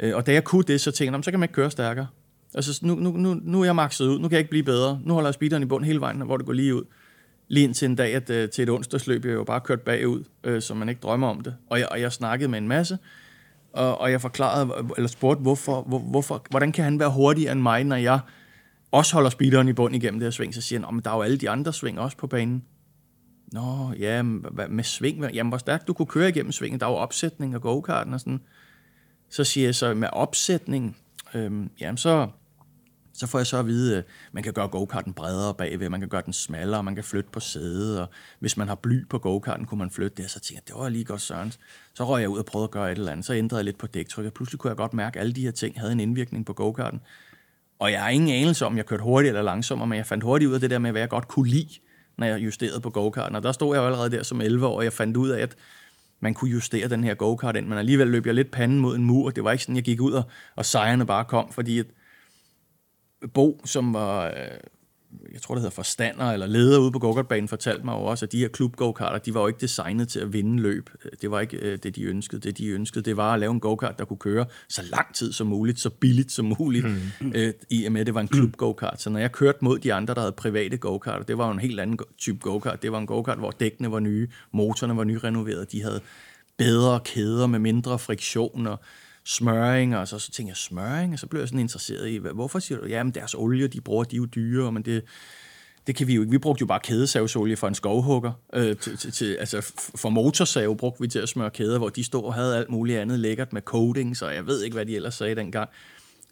Øh, 0.00 0.16
og 0.16 0.26
da 0.26 0.32
jeg 0.32 0.44
kunne 0.44 0.62
det, 0.62 0.80
så 0.80 0.90
tænkte 0.90 1.16
jeg, 1.16 1.24
så 1.24 1.30
kan 1.30 1.40
man 1.40 1.44
ikke 1.44 1.54
køre 1.54 1.70
stærkere. 1.70 2.06
Altså, 2.54 2.78
nu, 2.82 2.94
nu, 2.94 3.10
nu, 3.10 3.34
nu 3.42 3.60
er 3.60 3.64
jeg 3.64 3.76
makset 3.76 4.06
ud, 4.06 4.18
nu 4.18 4.28
kan 4.28 4.32
jeg 4.32 4.38
ikke 4.38 4.50
blive 4.50 4.62
bedre. 4.62 5.00
Nu 5.04 5.14
holder 5.14 5.28
jeg 5.28 5.34
speederen 5.34 5.62
i 5.62 5.66
bund 5.66 5.84
hele 5.84 6.00
vejen, 6.00 6.20
hvor 6.20 6.36
det 6.36 6.46
går 6.46 6.52
lige 6.52 6.74
ud. 6.74 6.82
Lige 7.48 7.64
indtil 7.64 7.88
en 7.88 7.96
dag, 7.96 8.14
at 8.14 8.30
øh, 8.30 8.50
til 8.50 8.62
et 8.62 8.70
onsdagsløb, 8.70 9.24
jeg 9.24 9.34
jo 9.34 9.44
bare 9.44 9.60
kørt 9.60 9.80
bagud, 9.80 10.24
øh, 10.44 10.62
så 10.62 10.74
man 10.74 10.88
ikke 10.88 11.00
drømmer 11.00 11.28
om 11.28 11.40
det. 11.40 11.54
Og 11.70 11.78
jeg, 11.78 11.88
og 11.90 12.00
jeg 12.00 12.12
snakkede 12.12 12.48
med 12.48 12.58
en 12.58 12.68
masse, 12.68 12.98
og, 13.72 14.00
og 14.00 14.10
jeg 14.10 14.20
forklarede, 14.20 14.70
eller 14.96 15.08
spurgte, 15.08 15.42
hvorfor, 15.42 15.82
hvor, 15.82 15.98
hvorfor, 15.98 16.46
hvordan 16.50 16.72
kan 16.72 16.84
han 16.84 16.98
være 16.98 17.10
hurtigere 17.10 17.52
end 17.52 17.60
mig, 17.60 17.84
når 17.84 17.96
jeg 17.96 18.20
også 18.96 19.14
holder 19.14 19.30
speederen 19.30 19.68
i 19.68 19.72
bund 19.72 19.94
igennem 19.96 20.20
det 20.20 20.26
her 20.26 20.30
sving, 20.30 20.54
så 20.54 20.60
siger 20.60 20.80
han, 20.86 20.94
men 20.94 21.04
der 21.04 21.10
er 21.10 21.14
jo 21.14 21.22
alle 21.22 21.38
de 21.38 21.50
andre 21.50 21.72
sving 21.72 22.00
også 22.00 22.16
på 22.16 22.26
banen. 22.26 22.64
Nå, 23.52 23.92
ja, 23.98 24.22
med 24.22 24.84
sving, 24.84 25.24
jamen 25.34 25.50
hvor 25.50 25.58
stærkt 25.58 25.86
du 25.86 25.92
kunne 25.92 26.06
køre 26.06 26.28
igennem 26.28 26.52
svingen, 26.52 26.80
der 26.80 26.86
er 26.86 26.90
jo 26.90 26.96
opsætning 26.96 27.54
og 27.54 27.62
go-karten 27.62 28.14
og 28.14 28.20
sådan. 28.20 28.40
Så 29.30 29.44
siger 29.44 29.66
jeg 29.66 29.74
så, 29.74 29.94
med 29.94 30.08
opsætning, 30.12 30.96
øhm, 31.34 31.70
jamen 31.80 31.96
så, 31.96 32.28
så 33.12 33.26
får 33.26 33.38
jeg 33.38 33.46
så 33.46 33.58
at 33.58 33.66
vide, 33.66 33.98
at 33.98 34.04
man 34.32 34.42
kan 34.42 34.52
gøre 34.52 34.68
go-karten 34.68 35.12
bredere 35.12 35.54
bagved, 35.54 35.88
man 35.88 36.00
kan 36.00 36.08
gøre 36.08 36.22
den 36.24 36.32
smallere, 36.32 36.82
man 36.82 36.94
kan 36.94 37.04
flytte 37.04 37.30
på 37.30 37.40
sædet, 37.40 38.00
og 38.00 38.08
hvis 38.38 38.56
man 38.56 38.68
har 38.68 38.74
bly 38.74 39.08
på 39.08 39.18
go-karten, 39.18 39.66
kunne 39.66 39.78
man 39.78 39.90
flytte 39.90 40.22
det, 40.22 40.30
så 40.30 40.40
tænkte 40.40 40.54
jeg, 40.54 40.74
det 40.74 40.82
var 40.82 40.88
lige 40.88 41.04
godt 41.04 41.20
sørens. 41.20 41.58
Så 41.94 42.04
røg 42.04 42.20
jeg 42.20 42.28
ud 42.28 42.38
og 42.38 42.46
prøvede 42.46 42.64
at 42.64 42.70
gøre 42.70 42.92
et 42.92 42.98
eller 42.98 43.12
andet, 43.12 43.26
så 43.26 43.34
ændrede 43.34 43.58
jeg 43.58 43.64
lidt 43.64 43.78
på 43.78 43.86
dæktrykket. 43.86 44.34
Pludselig 44.34 44.58
kunne 44.58 44.68
jeg 44.68 44.76
godt 44.76 44.94
mærke, 44.94 45.18
at 45.18 45.20
alle 45.20 45.32
de 45.32 45.42
her 45.42 45.50
ting 45.50 45.80
havde 45.80 45.92
en 45.92 46.00
indvirkning 46.00 46.46
på 46.46 46.52
go-karten. 46.52 47.00
Og 47.78 47.92
jeg 47.92 48.02
har 48.02 48.08
ingen 48.08 48.30
anelse 48.30 48.66
om, 48.66 48.76
jeg 48.76 48.86
kørte 48.86 49.02
hurtigt 49.02 49.28
eller 49.28 49.42
langsommere, 49.42 49.88
men 49.88 49.96
jeg 49.96 50.06
fandt 50.06 50.24
hurtigt 50.24 50.48
ud 50.48 50.54
af 50.54 50.60
det 50.60 50.70
der 50.70 50.78
med, 50.78 50.90
hvad 50.90 51.00
jeg 51.00 51.08
godt 51.08 51.28
kunne 51.28 51.48
lide, 51.48 51.68
når 52.18 52.26
jeg 52.26 52.38
justerede 52.38 52.80
på 52.80 52.90
go-karten. 52.90 53.36
Og 53.36 53.42
der 53.42 53.52
stod 53.52 53.74
jeg 53.74 53.80
jo 53.80 53.86
allerede 53.86 54.10
der 54.10 54.22
som 54.22 54.40
11 54.40 54.66
år, 54.66 54.76
og 54.76 54.84
jeg 54.84 54.92
fandt 54.92 55.16
ud 55.16 55.28
af, 55.28 55.42
at 55.42 55.56
man 56.20 56.34
kunne 56.34 56.50
justere 56.50 56.88
den 56.88 57.04
her 57.04 57.14
go-kart 57.14 57.56
ind, 57.56 57.66
men 57.66 57.78
alligevel 57.78 58.08
løb 58.08 58.26
jeg 58.26 58.34
lidt 58.34 58.50
panden 58.50 58.78
mod 58.78 58.96
en 58.96 59.04
mur. 59.04 59.30
Det 59.30 59.44
var 59.44 59.52
ikke 59.52 59.64
sådan, 59.64 59.76
jeg 59.76 59.84
gik 59.84 60.00
ud, 60.00 60.12
og, 60.12 60.24
og 60.56 60.64
sejrene 60.64 61.06
bare 61.06 61.24
kom, 61.24 61.52
fordi 61.52 61.78
at 61.78 61.86
Bo, 63.34 63.60
som 63.64 63.94
var, 63.94 64.26
øh, 64.26 64.32
jeg 65.32 65.42
tror 65.42 65.54
det 65.54 65.62
hedder 65.62 65.74
forstander 65.74 66.24
eller 66.24 66.46
leder 66.46 66.78
ude 66.78 66.92
på 66.92 66.98
go 66.98 67.22
fortalte 67.46 67.84
mig 67.84 67.92
jo 67.92 67.98
også, 67.98 68.26
at 68.26 68.32
de 68.32 68.38
her 68.38 68.48
klub 68.48 68.76
go 68.76 68.92
de 69.26 69.34
var 69.34 69.40
jo 69.40 69.46
ikke 69.46 69.60
designet 69.60 70.08
til 70.08 70.20
at 70.20 70.32
vinde 70.32 70.62
løb. 70.62 70.90
Det 71.22 71.30
var 71.30 71.40
ikke 71.40 71.56
øh, 71.56 71.78
det, 71.82 71.96
de 71.96 72.02
ønskede. 72.02 72.40
Det, 72.40 72.58
de 72.58 72.66
ønskede, 72.68 73.04
det 73.04 73.16
var 73.16 73.34
at 73.34 73.40
lave 73.40 73.52
en 73.52 73.60
go-kart, 73.60 73.98
der 73.98 74.04
kunne 74.04 74.16
køre 74.16 74.46
så 74.68 74.82
lang 74.90 75.14
tid 75.14 75.32
som 75.32 75.46
muligt, 75.46 75.80
så 75.80 75.90
billigt 75.90 76.32
som 76.32 76.54
muligt, 76.58 76.86
mm. 77.20 77.32
øh, 77.34 77.52
i 77.70 77.84
og 77.84 77.92
med, 77.92 78.00
at 78.00 78.06
det 78.06 78.14
var 78.14 78.20
en 78.20 78.28
klub 78.28 78.56
go-kart. 78.56 79.02
Så 79.02 79.10
når 79.10 79.18
jeg 79.20 79.32
kørte 79.32 79.58
mod 79.60 79.78
de 79.78 79.94
andre, 79.94 80.14
der 80.14 80.20
havde 80.20 80.32
private 80.32 80.76
go 80.76 80.98
det 81.28 81.38
var 81.38 81.46
jo 81.46 81.52
en 81.52 81.58
helt 81.58 81.80
anden 81.80 81.98
type 82.18 82.38
go-kart. 82.38 82.82
Det 82.82 82.92
var 82.92 82.98
en 82.98 83.06
go-kart, 83.06 83.38
hvor 83.38 83.50
dækkene 83.50 83.92
var 83.92 84.00
nye, 84.00 84.28
motorerne 84.52 84.96
var 84.96 85.04
nyrenoverede, 85.04 85.66
de 85.72 85.82
havde 85.82 86.00
bedre 86.56 87.00
kæder 87.00 87.46
med 87.46 87.58
mindre 87.58 87.98
friktion, 87.98 88.66
og 88.66 88.80
smøring, 89.26 89.96
og 89.96 90.08
så, 90.08 90.18
så 90.18 90.30
tænkte 90.30 90.50
jeg, 90.50 90.56
smøring, 90.56 91.12
og 91.12 91.18
så 91.18 91.26
blev 91.26 91.40
jeg 91.40 91.48
sådan 91.48 91.60
interesseret 91.60 92.08
i, 92.08 92.16
hvorfor 92.16 92.58
siger 92.58 92.78
du, 92.78 92.86
jamen 92.86 93.14
deres 93.14 93.34
olie, 93.34 93.68
de 93.68 93.80
bruger, 93.80 94.04
de 94.04 94.16
er 94.16 94.18
jo 94.18 94.24
dyre, 94.24 94.72
men 94.72 94.82
det, 94.82 95.04
det 95.86 95.96
kan 95.96 96.06
vi 96.06 96.14
jo 96.14 96.20
ikke. 96.20 96.30
Vi 96.30 96.38
brugte 96.38 96.60
jo 96.60 96.66
bare 96.66 96.80
kædesavsolie 96.80 97.56
for 97.56 97.68
en 97.68 97.74
skovhugger. 97.74 98.32
Øh, 98.52 98.76
til, 98.76 98.96
til, 98.96 99.12
til, 99.12 99.34
altså 99.34 99.72
for 99.94 100.08
motorsav 100.08 100.76
brugte 100.76 101.00
vi 101.00 101.08
til 101.08 101.18
at 101.18 101.28
smøre 101.28 101.50
kæder, 101.50 101.78
hvor 101.78 101.88
de 101.88 102.04
stod 102.04 102.24
og 102.24 102.34
havde 102.34 102.56
alt 102.56 102.70
muligt 102.70 102.98
andet 102.98 103.18
lækkert 103.18 103.52
med 103.52 103.62
coating, 103.62 104.16
så 104.16 104.28
jeg 104.28 104.46
ved 104.46 104.62
ikke, 104.62 104.74
hvad 104.74 104.86
de 104.86 104.96
ellers 104.96 105.14
sagde 105.14 105.34
dengang. 105.34 105.70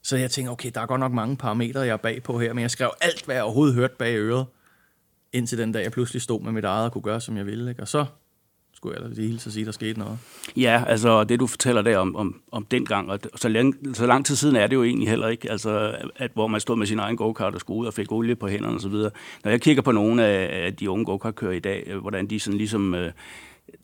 Så 0.02 0.16
jeg 0.16 0.30
tænkte, 0.30 0.50
okay, 0.50 0.70
der 0.74 0.80
er 0.80 0.86
godt 0.86 1.00
nok 1.00 1.12
mange 1.12 1.36
parametre, 1.36 1.80
jeg 1.80 1.92
er 1.92 1.96
bag 1.96 2.22
på 2.22 2.40
her, 2.40 2.52
men 2.52 2.62
jeg 2.62 2.70
skrev 2.70 2.90
alt, 3.00 3.24
hvad 3.24 3.34
jeg 3.34 3.44
overhovedet 3.44 3.74
hørte 3.74 3.94
bag 3.98 4.16
øret, 4.16 4.46
indtil 5.32 5.58
den 5.58 5.72
dag, 5.72 5.82
jeg 5.82 5.92
pludselig 5.92 6.22
stod 6.22 6.40
med 6.40 6.52
mit 6.52 6.64
eget 6.64 6.84
og 6.84 6.92
kunne 6.92 7.02
gøre, 7.02 7.20
som 7.20 7.36
jeg 7.36 7.46
ville. 7.46 7.70
Ikke? 7.70 7.82
Og 7.82 7.88
så 7.88 8.04
skulle 8.84 9.00
jeg 9.00 9.10
da 9.10 9.22
lige 9.22 9.38
så 9.38 9.50
sige, 9.50 9.64
der 9.64 9.72
skete 9.72 9.98
noget. 9.98 10.18
Ja, 10.56 10.84
altså 10.86 11.24
det 11.24 11.40
du 11.40 11.46
fortæller 11.46 11.82
der 11.82 11.98
om, 11.98 12.16
om, 12.16 12.40
om 12.52 12.64
den 12.64 12.84
gang, 12.84 13.10
og 13.10 13.20
så 13.36 13.48
lang, 13.48 13.74
så 13.94 14.06
lang 14.06 14.26
tid 14.26 14.36
siden 14.36 14.56
er 14.56 14.66
det 14.66 14.76
jo 14.76 14.84
egentlig 14.84 15.08
heller 15.08 15.28
ikke, 15.28 15.50
altså 15.50 15.96
at 16.16 16.30
hvor 16.34 16.46
man 16.46 16.60
stod 16.60 16.76
med 16.76 16.86
sin 16.86 16.98
egen 16.98 17.16
go-kart 17.16 17.54
og 17.54 17.60
skulle 17.60 17.80
ud 17.80 17.86
og 17.86 17.94
fik 17.94 18.12
olie 18.12 18.34
på 18.34 18.48
hænderne 18.48 18.76
osv. 18.76 18.92
Når 19.44 19.50
jeg 19.50 19.60
kigger 19.60 19.82
på 19.82 19.92
nogle 19.92 20.24
af, 20.24 20.66
af 20.66 20.76
de 20.76 20.90
unge 20.90 21.04
go-kart-kører 21.04 21.52
i 21.52 21.58
dag, 21.58 21.84
øh, 21.86 21.98
hvordan 21.98 22.26
de 22.26 22.40
sådan 22.40 22.58
ligesom... 22.58 22.94
Øh, 22.94 23.12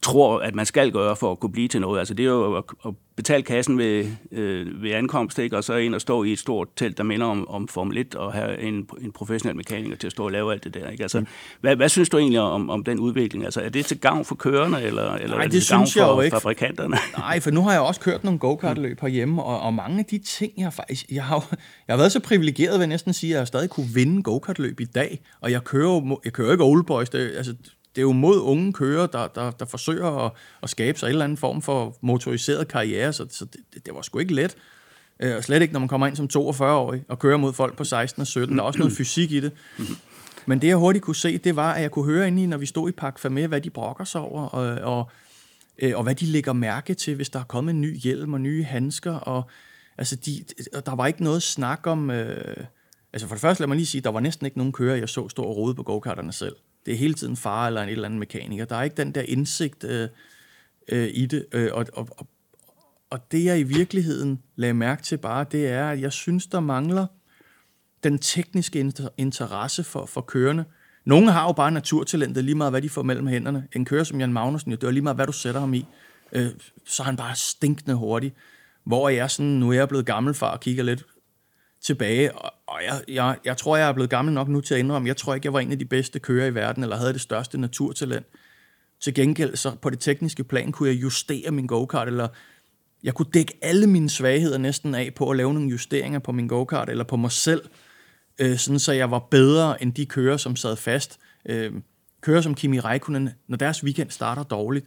tror, 0.02 0.38
at 0.38 0.54
man 0.54 0.66
skal 0.66 0.92
gøre 0.92 1.16
for 1.16 1.32
at 1.32 1.40
kunne 1.40 1.52
blive 1.52 1.68
til 1.68 1.80
noget. 1.80 1.98
Altså 1.98 2.14
det 2.14 2.22
er 2.22 2.30
jo 2.30 2.56
at, 2.56 2.64
at 2.86 2.94
betale 3.16 3.42
kassen 3.42 3.78
ved, 3.78 4.06
øh, 4.32 4.82
ved 4.82 4.90
ankomst, 4.90 5.38
ikke? 5.38 5.56
og 5.56 5.64
så 5.64 5.74
ind 5.74 5.94
og 5.94 6.00
stå 6.00 6.24
i 6.24 6.32
et 6.32 6.38
stort 6.38 6.68
telt, 6.76 6.98
der 6.98 7.04
minder 7.04 7.26
om, 7.26 7.48
om 7.48 7.68
Formel 7.68 7.98
1, 7.98 8.14
og 8.14 8.32
have 8.32 8.60
en, 8.60 8.88
en 9.00 9.12
professionel 9.12 9.56
mekaniker 9.56 9.96
til 9.96 10.06
at 10.06 10.12
stå 10.12 10.24
og 10.24 10.32
lave 10.32 10.52
alt 10.52 10.64
det 10.64 10.74
der. 10.74 10.88
Ikke? 10.88 11.02
Altså, 11.02 11.20
mm. 11.20 11.26
hvad, 11.60 11.76
hvad 11.76 11.88
synes 11.88 12.08
du 12.08 12.18
egentlig 12.18 12.40
om, 12.40 12.70
om 12.70 12.84
den 12.84 12.98
udvikling? 12.98 13.44
Altså 13.44 13.60
er 13.60 13.68
det 13.68 13.86
til 13.86 14.00
gavn 14.00 14.24
for 14.24 14.34
kørerne, 14.34 14.82
eller, 14.82 15.14
eller 15.14 15.36
Nej, 15.36 15.44
er 15.44 15.48
det, 15.48 15.52
det 15.52 15.62
til 15.62 15.74
gavn 15.74 15.86
for 15.86 16.14
jo 16.14 16.20
ikke. 16.20 16.34
fabrikanterne? 16.34 16.96
Nej, 17.18 17.40
for 17.40 17.50
nu 17.50 17.62
har 17.62 17.72
jeg 17.72 17.80
også 17.80 18.00
kørt 18.00 18.24
nogle 18.24 18.38
go-kart-løb 18.38 19.00
herhjemme, 19.00 19.42
og, 19.42 19.60
og 19.60 19.74
mange 19.74 19.98
af 19.98 20.04
de 20.04 20.18
ting, 20.18 20.52
jeg 20.56 20.72
faktisk... 20.72 21.06
Jeg 21.10 21.24
har, 21.24 21.48
jeg 21.88 21.92
har 21.92 21.96
været 21.96 22.12
så 22.12 22.20
privilegeret, 22.20 22.72
vil 22.72 22.80
jeg 22.80 22.88
næsten 22.88 23.12
sige, 23.12 23.34
at 23.34 23.38
jeg 23.38 23.46
stadig 23.46 23.70
kunne 23.70 23.88
vinde 23.94 24.22
go-kart-løb 24.22 24.80
i 24.80 24.84
dag, 24.84 25.20
og 25.40 25.50
jeg 25.50 25.64
kører, 25.64 26.20
jeg 26.24 26.32
kører 26.32 26.52
ikke 26.52 26.64
old 26.64 26.84
boys, 26.84 27.08
det, 27.08 27.32
altså, 27.36 27.54
det 27.94 27.98
er 27.98 28.02
jo 28.02 28.12
mod 28.12 28.40
unge 28.40 28.72
kører, 28.72 29.06
der, 29.06 29.26
der, 29.26 29.50
der 29.50 29.64
forsøger 29.64 30.26
at, 30.26 30.32
at 30.62 30.70
skabe 30.70 30.98
sig 30.98 31.06
en 31.06 31.10
eller 31.10 31.24
anden 31.24 31.38
form 31.38 31.62
for 31.62 31.96
motoriseret 32.00 32.68
karriere, 32.68 33.12
så, 33.12 33.26
så 33.30 33.44
det, 33.44 33.86
det 33.86 33.94
var 33.94 34.02
sgu 34.02 34.18
ikke 34.18 34.34
let. 34.34 34.56
Øh, 35.20 35.36
og 35.36 35.44
slet 35.44 35.62
ikke, 35.62 35.72
når 35.72 35.80
man 35.80 35.88
kommer 35.88 36.06
ind 36.06 36.16
som 36.16 36.28
42-årig 36.36 37.04
og 37.08 37.18
kører 37.18 37.36
mod 37.36 37.52
folk 37.52 37.76
på 37.76 37.84
16 37.84 38.20
og 38.20 38.26
17. 38.26 38.56
Der 38.56 38.62
er 38.62 38.66
også 38.66 38.78
noget 38.78 38.92
fysik 38.92 39.32
i 39.32 39.40
det. 39.40 39.52
Men 40.46 40.60
det, 40.60 40.68
jeg 40.68 40.76
hurtigt 40.76 41.04
kunne 41.04 41.16
se, 41.16 41.38
det 41.38 41.56
var, 41.56 41.72
at 41.72 41.82
jeg 41.82 41.90
kunne 41.90 42.04
høre 42.04 42.26
ind 42.26 42.40
i, 42.40 42.46
når 42.46 42.56
vi 42.56 42.66
stod 42.66 42.88
i 42.88 42.92
Park 42.92 43.30
med, 43.30 43.48
hvad 43.48 43.60
de 43.60 43.70
brokker 43.70 44.04
sig 44.04 44.20
over, 44.20 44.42
og, 44.42 44.96
og, 44.96 45.10
øh, 45.78 45.92
og 45.96 46.02
hvad 46.02 46.14
de 46.14 46.26
lægger 46.26 46.52
mærke 46.52 46.94
til, 46.94 47.14
hvis 47.14 47.30
der 47.30 47.38
er 47.38 47.44
kommet 47.44 47.74
en 47.74 47.80
ny 47.80 47.98
hjelm 47.98 48.32
og 48.32 48.40
nye 48.40 48.64
handsker. 48.64 49.12
Og, 49.12 49.42
altså, 49.98 50.16
de, 50.16 50.44
og 50.74 50.86
der 50.86 50.94
var 50.94 51.06
ikke 51.06 51.24
noget 51.24 51.42
snak 51.42 51.86
om... 51.86 52.10
Øh, 52.10 52.56
altså 53.12 53.28
for 53.28 53.34
det 53.34 53.40
første, 53.40 53.62
lad 53.62 53.68
mig 53.68 53.76
lige 53.76 53.86
sige, 53.86 54.00
der 54.00 54.10
var 54.10 54.20
næsten 54.20 54.46
ikke 54.46 54.58
nogen 54.58 54.72
kører, 54.72 54.96
jeg 54.96 55.08
så 55.08 55.28
stå 55.28 55.42
og 55.42 55.56
rode 55.56 55.74
på 55.74 55.82
go-karterne 55.82 56.32
selv. 56.32 56.56
Det 56.86 56.94
er 56.94 56.98
hele 56.98 57.14
tiden 57.14 57.36
far 57.36 57.66
eller 57.66 57.82
en 57.82 57.88
eller 57.88 58.04
anden 58.04 58.20
mekaniker. 58.20 58.64
Der 58.64 58.76
er 58.76 58.82
ikke 58.82 58.96
den 58.96 59.12
der 59.14 59.22
indsigt 59.22 59.84
øh, 59.84 60.08
øh, 60.88 61.08
i 61.12 61.26
det. 61.26 61.46
Øh, 61.52 61.70
og, 61.72 61.86
og, 61.92 62.08
og, 62.10 62.26
og 63.10 63.32
det 63.32 63.44
jeg 63.44 63.60
i 63.60 63.62
virkeligheden 63.62 64.42
lagde 64.56 64.74
mærke 64.74 65.02
til 65.02 65.18
bare, 65.18 65.46
det 65.52 65.68
er, 65.68 65.90
at 65.90 66.00
jeg 66.00 66.12
synes, 66.12 66.46
der 66.46 66.60
mangler 66.60 67.06
den 68.04 68.18
tekniske 68.18 68.92
interesse 69.18 69.84
for, 69.84 70.06
for 70.06 70.20
kørende. 70.20 70.64
Nogle 71.04 71.32
har 71.32 71.46
jo 71.46 71.52
bare 71.52 71.70
naturtalentet, 71.70 72.44
lige 72.44 72.54
meget 72.54 72.72
hvad 72.72 72.82
de 72.82 72.88
får 72.88 73.02
mellem 73.02 73.26
hænderne. 73.26 73.68
En 73.76 73.84
kører 73.84 74.04
som 74.04 74.20
Jan 74.20 74.32
Magnussen, 74.32 74.70
jo, 74.70 74.76
det 74.76 74.86
er 74.86 74.90
lige 74.90 75.02
meget 75.02 75.16
hvad 75.16 75.26
du 75.26 75.32
sætter 75.32 75.60
ham 75.60 75.74
i. 75.74 75.86
Øh, 76.32 76.48
så 76.86 77.02
er 77.02 77.04
han 77.04 77.16
bare 77.16 77.36
stinkende 77.36 77.96
hurtig. 77.96 78.32
Hvor 78.84 79.08
jeg 79.08 79.30
sådan, 79.30 79.50
nu 79.50 79.70
er 79.70 79.72
jeg 79.72 79.88
blevet 79.88 80.06
gammelfar 80.06 80.50
og 80.50 80.60
kigger 80.60 80.84
lidt 80.84 81.04
tilbage, 81.82 82.38
og, 82.38 82.52
og 82.66 82.80
jeg, 82.84 83.02
jeg, 83.08 83.38
jeg 83.44 83.56
tror, 83.56 83.76
jeg 83.76 83.88
er 83.88 83.92
blevet 83.92 84.10
gammel 84.10 84.34
nok 84.34 84.48
nu 84.48 84.60
til 84.60 84.74
at 84.74 84.80
indrømme, 84.80 85.08
jeg 85.08 85.16
tror 85.16 85.34
ikke, 85.34 85.46
jeg 85.46 85.52
var 85.52 85.60
en 85.60 85.72
af 85.72 85.78
de 85.78 85.84
bedste 85.84 86.18
kører 86.18 86.46
i 86.46 86.54
verden, 86.54 86.82
eller 86.82 86.96
havde 86.96 87.12
det 87.12 87.20
største 87.20 87.58
naturtalent. 87.58 88.26
Til 89.00 89.14
gengæld, 89.14 89.56
så 89.56 89.74
på 89.82 89.90
det 89.90 90.00
tekniske 90.00 90.44
plan, 90.44 90.72
kunne 90.72 90.88
jeg 90.88 91.02
justere 91.02 91.50
min 91.50 91.66
go-kart, 91.66 92.08
eller 92.08 92.28
jeg 93.02 93.14
kunne 93.14 93.30
dække 93.34 93.58
alle 93.62 93.86
mine 93.86 94.10
svagheder 94.10 94.58
næsten 94.58 94.94
af 94.94 95.14
på 95.14 95.30
at 95.30 95.36
lave 95.36 95.54
nogle 95.54 95.68
justeringer 95.68 96.18
på 96.18 96.32
min 96.32 96.48
go-kart, 96.48 96.90
eller 96.90 97.04
på 97.04 97.16
mig 97.16 97.32
selv, 97.32 97.62
øh, 98.38 98.56
sådan 98.56 98.78
så 98.78 98.92
jeg 98.92 99.10
var 99.10 99.18
bedre 99.18 99.82
end 99.82 99.92
de 99.92 100.06
kører, 100.06 100.36
som 100.36 100.56
sad 100.56 100.76
fast. 100.76 101.18
Øh, 101.46 101.72
kører 102.20 102.40
som 102.40 102.54
Kimi 102.54 102.78
Räikkönen, 102.78 103.28
når 103.48 103.56
deres 103.56 103.84
weekend 103.84 104.10
starter 104.10 104.42
dårligt, 104.42 104.86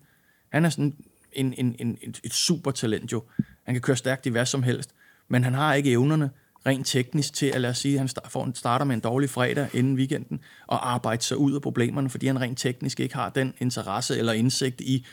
han 0.49 0.65
er 0.65 0.69
sådan 0.69 0.95
en, 1.31 1.53
en, 1.57 1.75
en, 1.79 1.97
et 2.23 2.33
super 2.33 2.71
talent 2.71 3.11
jo. 3.11 3.23
Han 3.63 3.75
kan 3.75 3.81
køre 3.81 3.95
stærkt 3.95 4.25
i 4.25 4.29
hvad 4.29 4.45
som 4.45 4.63
helst, 4.63 4.89
men 5.27 5.43
han 5.43 5.53
har 5.53 5.73
ikke 5.73 5.91
evnerne 5.91 6.29
rent 6.65 6.87
teknisk 6.87 7.33
til 7.33 7.45
at 7.45 7.61
lad 7.61 7.69
os 7.69 7.77
sige, 7.77 7.99
at 7.99 8.15
han 8.35 8.55
starter 8.55 8.85
med 8.85 8.95
en 8.95 9.01
dårlig 9.01 9.29
fredag 9.29 9.69
inden 9.73 9.95
weekenden 9.95 10.39
og 10.67 10.93
arbejder 10.93 11.21
sig 11.21 11.37
ud 11.37 11.53
af 11.53 11.61
problemerne, 11.61 12.09
fordi 12.09 12.27
han 12.27 12.41
rent 12.41 12.59
teknisk 12.59 12.99
ikke 12.99 13.15
har 13.15 13.29
den 13.29 13.53
interesse 13.59 14.17
eller 14.17 14.33
indsigt 14.33 14.81
i, 14.81 15.05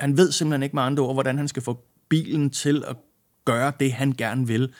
han 0.00 0.16
ved 0.16 0.32
simpelthen 0.32 0.62
ikke 0.62 0.76
med 0.76 0.82
andre 0.82 1.02
ord, 1.02 1.14
hvordan 1.14 1.38
han 1.38 1.48
skal 1.48 1.62
få 1.62 1.84
bilen 2.08 2.50
til 2.50 2.84
at 2.88 2.96
gøre 3.44 3.72
det, 3.80 3.92
han 3.92 4.12
gerne 4.12 4.46
vil. 4.46 4.74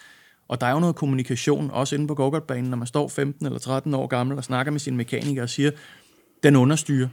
Og 0.48 0.60
der 0.60 0.66
er 0.66 0.72
jo 0.72 0.80
noget 0.80 0.96
kommunikation, 0.96 1.70
også 1.70 1.94
inde 1.94 2.06
på 2.06 2.14
go 2.14 2.30
når 2.30 2.76
man 2.76 2.86
står 2.86 3.08
15 3.08 3.46
eller 3.46 3.58
13 3.58 3.94
år 3.94 4.06
gammel 4.06 4.38
og 4.38 4.44
snakker 4.44 4.72
med 4.72 4.80
sin 4.80 4.96
mekaniker 4.96 5.42
og 5.42 5.50
siger, 5.50 5.70
den 6.42 6.56
understyrer. 6.56 7.08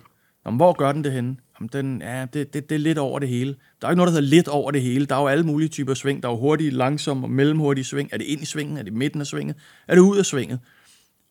Jamen, 0.45 0.57
hvor 0.57 0.74
gør 0.74 0.91
den 0.91 1.03
det 1.03 1.12
henne? 1.12 1.36
Jamen, 1.60 1.69
den, 1.74 2.01
ja, 2.01 2.25
det, 2.33 2.53
det, 2.53 2.69
det 2.69 2.75
er 2.75 2.79
lidt 2.79 2.98
over 2.98 3.19
det 3.19 3.29
hele. 3.29 3.55
Der 3.81 3.88
er 3.88 3.91
ikke 3.91 3.98
noget, 3.98 4.07
der 4.07 4.22
hedder 4.22 4.36
lidt 4.36 4.48
over 4.48 4.72
det 4.72 4.81
hele. 4.81 5.05
Der 5.05 5.15
er 5.15 5.22
jo 5.22 5.27
alle 5.27 5.43
mulige 5.43 5.69
typer 5.69 5.93
sving. 5.93 6.24
Der 6.24 6.29
er 6.29 6.33
jo 6.33 6.39
hurtige, 6.39 6.72
langsomme 6.72 7.25
og 7.25 7.31
mellemhurtige 7.31 7.86
sving. 7.86 8.10
Er 8.12 8.17
det 8.17 8.25
ind 8.25 8.41
i 8.41 8.45
svingen? 8.45 8.77
Er 8.77 8.83
det 8.83 8.93
midten 8.93 9.22
af 9.22 9.27
svinget? 9.27 9.55
Er 9.88 9.95
det 9.95 10.01
ud 10.01 10.17
af 10.17 10.25
svinget? 10.25 10.60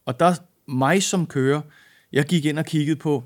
Og 0.07 0.21
der 0.21 0.35
mig 0.69 1.03
som 1.03 1.27
kører, 1.27 1.61
jeg 2.13 2.25
gik 2.25 2.45
ind 2.45 2.59
og 2.59 2.65
kiggede 2.65 2.97
på, 2.97 3.25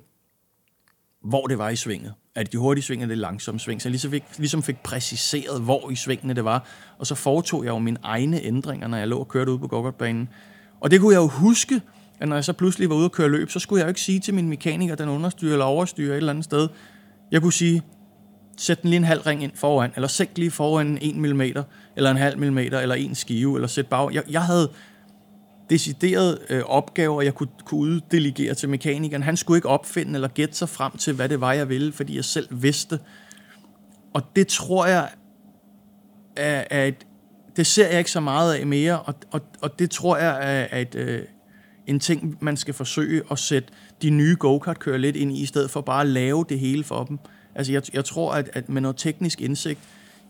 hvor 1.25 1.47
det 1.47 1.59
var 1.59 1.69
i 1.69 1.77
svinget. 1.77 2.15
Er 2.35 2.43
det 2.43 2.53
de 2.53 2.59
hurtige 2.59 2.85
sving, 2.85 3.03
eller 3.03 3.15
det 3.15 3.21
langsomme 3.21 3.61
sving? 3.61 3.83
Så 3.83 3.89
jeg 3.89 3.91
ligesom 3.91 4.11
fik, 4.11 4.25
ligesom 4.39 4.63
fik 4.63 4.77
præciseret, 4.83 5.63
hvor 5.63 5.91
i 5.91 5.95
svingene 5.95 6.35
det 6.35 6.45
var. 6.45 6.69
Og 6.99 7.07
så 7.07 7.15
foretog 7.15 7.65
jeg 7.65 7.71
jo 7.71 7.79
mine 7.79 7.99
egne 8.03 8.43
ændringer, 8.43 8.89
når 8.89 8.99
jeg 8.99 9.09
lå 9.09 9.19
og 9.19 9.29
kørte 9.29 9.53
ud 9.53 9.59
på 9.59 9.67
go 9.67 9.93
Og 10.81 10.91
det 10.91 11.01
kunne 11.01 11.15
jeg 11.15 11.21
jo 11.21 11.27
huske, 11.27 11.81
at 12.21 12.29
når 12.29 12.37
jeg 12.37 12.45
så 12.45 12.53
pludselig 12.53 12.91
var 12.91 12.97
ude 12.97 13.05
og 13.05 13.13
køre 13.13 13.29
løb, 13.29 13.51
så 13.51 13.59
skulle 13.59 13.81
jeg 13.81 13.85
jo 13.85 13.89
ikke 13.89 14.01
sige 14.01 14.21
til 14.21 14.35
min 14.35 14.49
mekaniker, 14.49 14.95
den 14.95 15.09
understyrer 15.09 15.53
eller 15.53 15.65
overstyrer 15.65 16.13
et 16.13 16.17
eller 16.17 16.31
andet 16.33 16.45
sted. 16.45 16.69
Jeg 17.31 17.43
kunne 17.43 17.53
sige, 17.53 17.83
sæt 18.57 18.83
den 18.83 18.91
lige 18.91 18.97
en 18.99 19.05
halv 19.05 19.21
ring 19.21 19.43
ind 19.43 19.53
foran, 19.55 19.93
eller 19.95 20.09
sænk 20.09 20.31
lige 20.39 20.51
foran 20.51 20.99
en 21.01 21.23
mm, 21.23 21.41
eller 21.97 22.11
en 22.11 22.17
halv 22.17 22.39
millimeter, 22.39 22.81
eller 22.81 22.95
en 22.95 23.15
skive, 23.15 23.55
eller 23.55 23.69
sæt 23.69 23.87
bag. 23.87 24.15
Jeg, 24.15 24.23
jeg 24.31 24.43
havde 24.43 24.71
decideret 25.71 26.39
øh, 26.51 26.63
opgaver, 26.67 27.23
jeg 27.23 27.35
kunne, 27.35 27.49
kunne 27.65 27.81
uddelegere 27.81 28.55
til 28.55 28.69
mekanikeren. 28.69 29.23
Han 29.23 29.37
skulle 29.37 29.59
ikke 29.59 29.69
opfinde 29.69 30.15
eller 30.15 30.29
gætte 30.29 30.55
sig 30.55 30.69
frem 30.69 30.97
til, 30.97 31.15
hvad 31.15 31.29
det 31.29 31.41
var, 31.41 31.53
jeg 31.53 31.69
ville, 31.69 31.93
fordi 31.93 32.17
jeg 32.17 32.25
selv 32.25 32.49
vidste. 32.51 32.99
Og 34.15 34.23
det 34.37 34.49
tror 34.49 34.87
jeg 34.87 35.09
er, 36.37 36.65
er 36.71 36.85
et, 36.85 37.07
det 37.57 37.67
ser 37.67 37.89
jeg 37.89 37.99
ikke 37.99 38.11
så 38.11 38.21
meget 38.21 38.55
af 38.55 38.67
mere, 38.67 39.01
og, 39.01 39.15
og, 39.31 39.41
og 39.61 39.79
det 39.79 39.91
tror 39.91 40.17
jeg 40.17 40.31
er, 40.31 40.67
er 40.71 40.81
et, 40.81 40.95
øh, 40.95 41.23
en 41.87 42.01
ting, 42.01 42.39
man 42.41 42.57
skal 42.57 42.75
forsøge 42.75 43.23
at 43.31 43.39
sætte 43.39 43.69
de 44.03 44.11
nye 44.11 44.37
go-kart-kører 44.39 44.99
lidt 44.99 45.17
ind 45.17 45.33
i, 45.33 45.43
i 45.43 45.47
stedet 45.47 45.71
for 45.71 45.81
bare 45.81 46.01
at 46.01 46.07
lave 46.07 46.45
det 46.49 46.59
hele 46.59 46.85
for 46.85 47.05
dem. 47.05 47.19
Altså 47.55 47.73
jeg, 47.73 47.83
jeg 47.93 48.05
tror, 48.05 48.33
at, 48.33 48.51
at 48.53 48.69
med 48.69 48.83
noget 48.83 48.97
teknisk 48.97 49.41
indsigt 49.41 49.81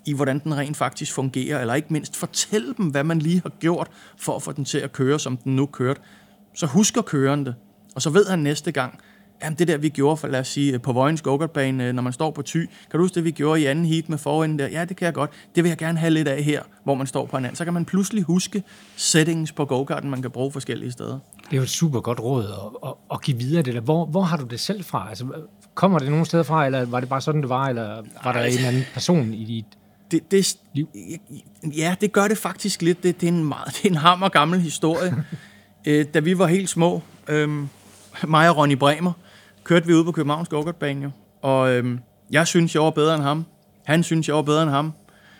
i, 0.04 0.12
hvordan 0.12 0.38
den 0.38 0.56
rent 0.56 0.76
faktisk 0.76 1.12
fungerer, 1.12 1.60
eller 1.60 1.74
ikke 1.74 1.92
mindst 1.92 2.16
fortælle 2.16 2.74
dem, 2.76 2.86
hvad 2.86 3.04
man 3.04 3.18
lige 3.18 3.40
har 3.42 3.52
gjort 3.60 3.88
for 4.16 4.36
at 4.36 4.42
få 4.42 4.52
den 4.52 4.64
til 4.64 4.78
at 4.78 4.92
køre, 4.92 5.20
som 5.20 5.36
den 5.36 5.56
nu 5.56 5.66
kørte, 5.66 6.00
så 6.54 6.66
husker 6.66 7.02
køreren 7.02 7.46
det. 7.46 7.54
Og 7.94 8.02
så 8.02 8.10
ved 8.10 8.26
han 8.26 8.38
næste 8.38 8.72
gang, 8.72 9.00
Jamen 9.42 9.58
det 9.58 9.68
der, 9.68 9.76
vi 9.76 9.88
gjorde 9.88 10.16
for, 10.16 10.28
lad 10.28 10.40
os 10.40 10.48
sige, 10.48 10.78
på 10.78 10.92
Vojens 10.92 11.22
go 11.22 11.38
øh, 11.56 11.74
når 11.74 12.02
man 12.02 12.12
står 12.12 12.30
på 12.30 12.42
ty. 12.42 12.56
Kan 12.56 12.68
du 12.92 12.98
huske 12.98 13.14
det, 13.14 13.24
vi 13.24 13.30
gjorde 13.30 13.60
i 13.60 13.66
anden 13.66 13.84
heat 13.84 14.08
med 14.08 14.18
forenden 14.18 14.58
der? 14.58 14.68
Ja, 14.68 14.84
det 14.84 14.96
kan 14.96 15.06
jeg 15.06 15.14
godt. 15.14 15.30
Det 15.54 15.64
vil 15.64 15.68
jeg 15.68 15.78
gerne 15.78 15.98
have 15.98 16.10
lidt 16.10 16.28
af 16.28 16.42
her, 16.42 16.62
hvor 16.84 16.94
man 16.94 17.06
står 17.06 17.26
på 17.26 17.36
anden. 17.36 17.56
Så 17.56 17.64
kan 17.64 17.74
man 17.74 17.84
pludselig 17.84 18.22
huske 18.22 18.62
settings 18.96 19.52
på 19.52 19.64
go-karten, 19.64 20.10
man 20.10 20.22
kan 20.22 20.30
bruge 20.30 20.52
forskellige 20.52 20.92
steder. 20.92 21.18
Det 21.44 21.52
er 21.52 21.56
jo 21.56 21.62
et 21.62 21.68
super 21.68 22.00
godt 22.00 22.20
råd 22.20 22.44
at, 22.44 22.88
at, 22.88 22.94
at 23.12 23.22
give 23.22 23.38
videre 23.38 23.62
det 23.62 23.74
der. 23.74 23.80
Hvor, 23.80 24.06
hvor 24.06 24.22
har 24.22 24.36
du 24.36 24.44
det 24.44 24.60
selv 24.60 24.84
fra? 24.84 25.06
Altså, 25.08 25.26
kommer 25.74 25.98
det 25.98 26.10
nogen 26.10 26.24
steder 26.24 26.42
fra, 26.42 26.66
eller 26.66 26.84
var 26.84 27.00
det 27.00 27.08
bare 27.08 27.20
sådan, 27.20 27.40
det 27.40 27.48
var, 27.48 27.68
eller 27.68 28.02
var 28.24 28.32
der 28.32 28.40
en 28.40 28.52
eller 28.52 28.68
anden 28.68 28.84
person 28.94 29.34
i 29.34 29.44
dit 29.44 29.64
det, 30.10 30.30
det, 30.30 30.56
liv? 30.72 30.88
Ja, 31.76 31.94
det 32.00 32.12
gør 32.12 32.28
det 32.28 32.38
faktisk 32.38 32.82
lidt. 32.82 33.02
Det, 33.02 33.20
det, 33.20 33.26
er, 33.28 33.32
en 33.32 33.44
meget, 33.44 33.66
det 33.66 33.84
er 33.84 33.88
en 33.88 33.96
hammer 33.96 34.28
gammel 34.28 34.60
historie. 34.60 35.14
Øh, 35.88 36.06
da 36.14 36.18
vi 36.18 36.38
var 36.38 36.46
helt 36.46 36.68
små, 36.68 37.02
øhm, 37.28 37.68
mig 38.26 38.50
og 38.50 38.56
Ronny 38.56 38.72
Bremer, 38.72 39.12
kørte 39.66 39.86
vi 39.86 39.94
ud 39.94 40.04
på 40.04 40.12
Københavns 40.12 40.48
Gokartbane 40.48 41.02
jo. 41.02 41.10
Og 41.42 41.72
øhm, 41.72 41.98
jeg 42.30 42.46
synes, 42.46 42.74
jeg 42.74 42.82
var 42.82 42.90
bedre 42.90 43.14
end 43.14 43.22
ham. 43.22 43.46
Han 43.84 44.02
synes, 44.02 44.28
jeg 44.28 44.36
var 44.36 44.42
bedre 44.42 44.62
end 44.62 44.70
ham. 44.70 44.92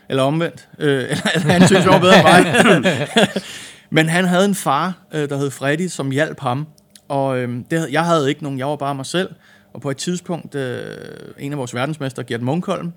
Eller 0.08 0.22
omvendt. 0.22 0.68
Øh, 0.78 0.88
eller, 0.88 1.30
eller 1.34 1.52
han 1.52 1.66
synes, 1.66 1.84
jeg 1.84 1.92
var 1.92 2.00
bedre 2.00 2.38
end 2.38 2.82
mig. 2.82 3.28
Men 3.90 4.08
han 4.08 4.24
havde 4.24 4.44
en 4.44 4.54
far, 4.54 4.98
øh, 5.12 5.28
der 5.28 5.36
hed 5.36 5.50
Freddy, 5.50 5.88
som 5.88 6.10
hjalp 6.10 6.40
ham. 6.40 6.66
Og 7.08 7.38
øh, 7.38 7.60
det, 7.70 7.88
jeg 7.90 8.04
havde 8.04 8.28
ikke 8.28 8.42
nogen, 8.42 8.58
jeg 8.58 8.66
var 8.66 8.76
bare 8.76 8.94
mig 8.94 9.06
selv. 9.06 9.30
Og 9.74 9.80
på 9.80 9.90
et 9.90 9.96
tidspunkt, 9.96 10.54
øh, 10.54 10.96
en 11.38 11.52
af 11.52 11.58
vores 11.58 11.74
verdensmester, 11.74 12.22
Gert 12.22 12.42
Munkholm, 12.42 12.92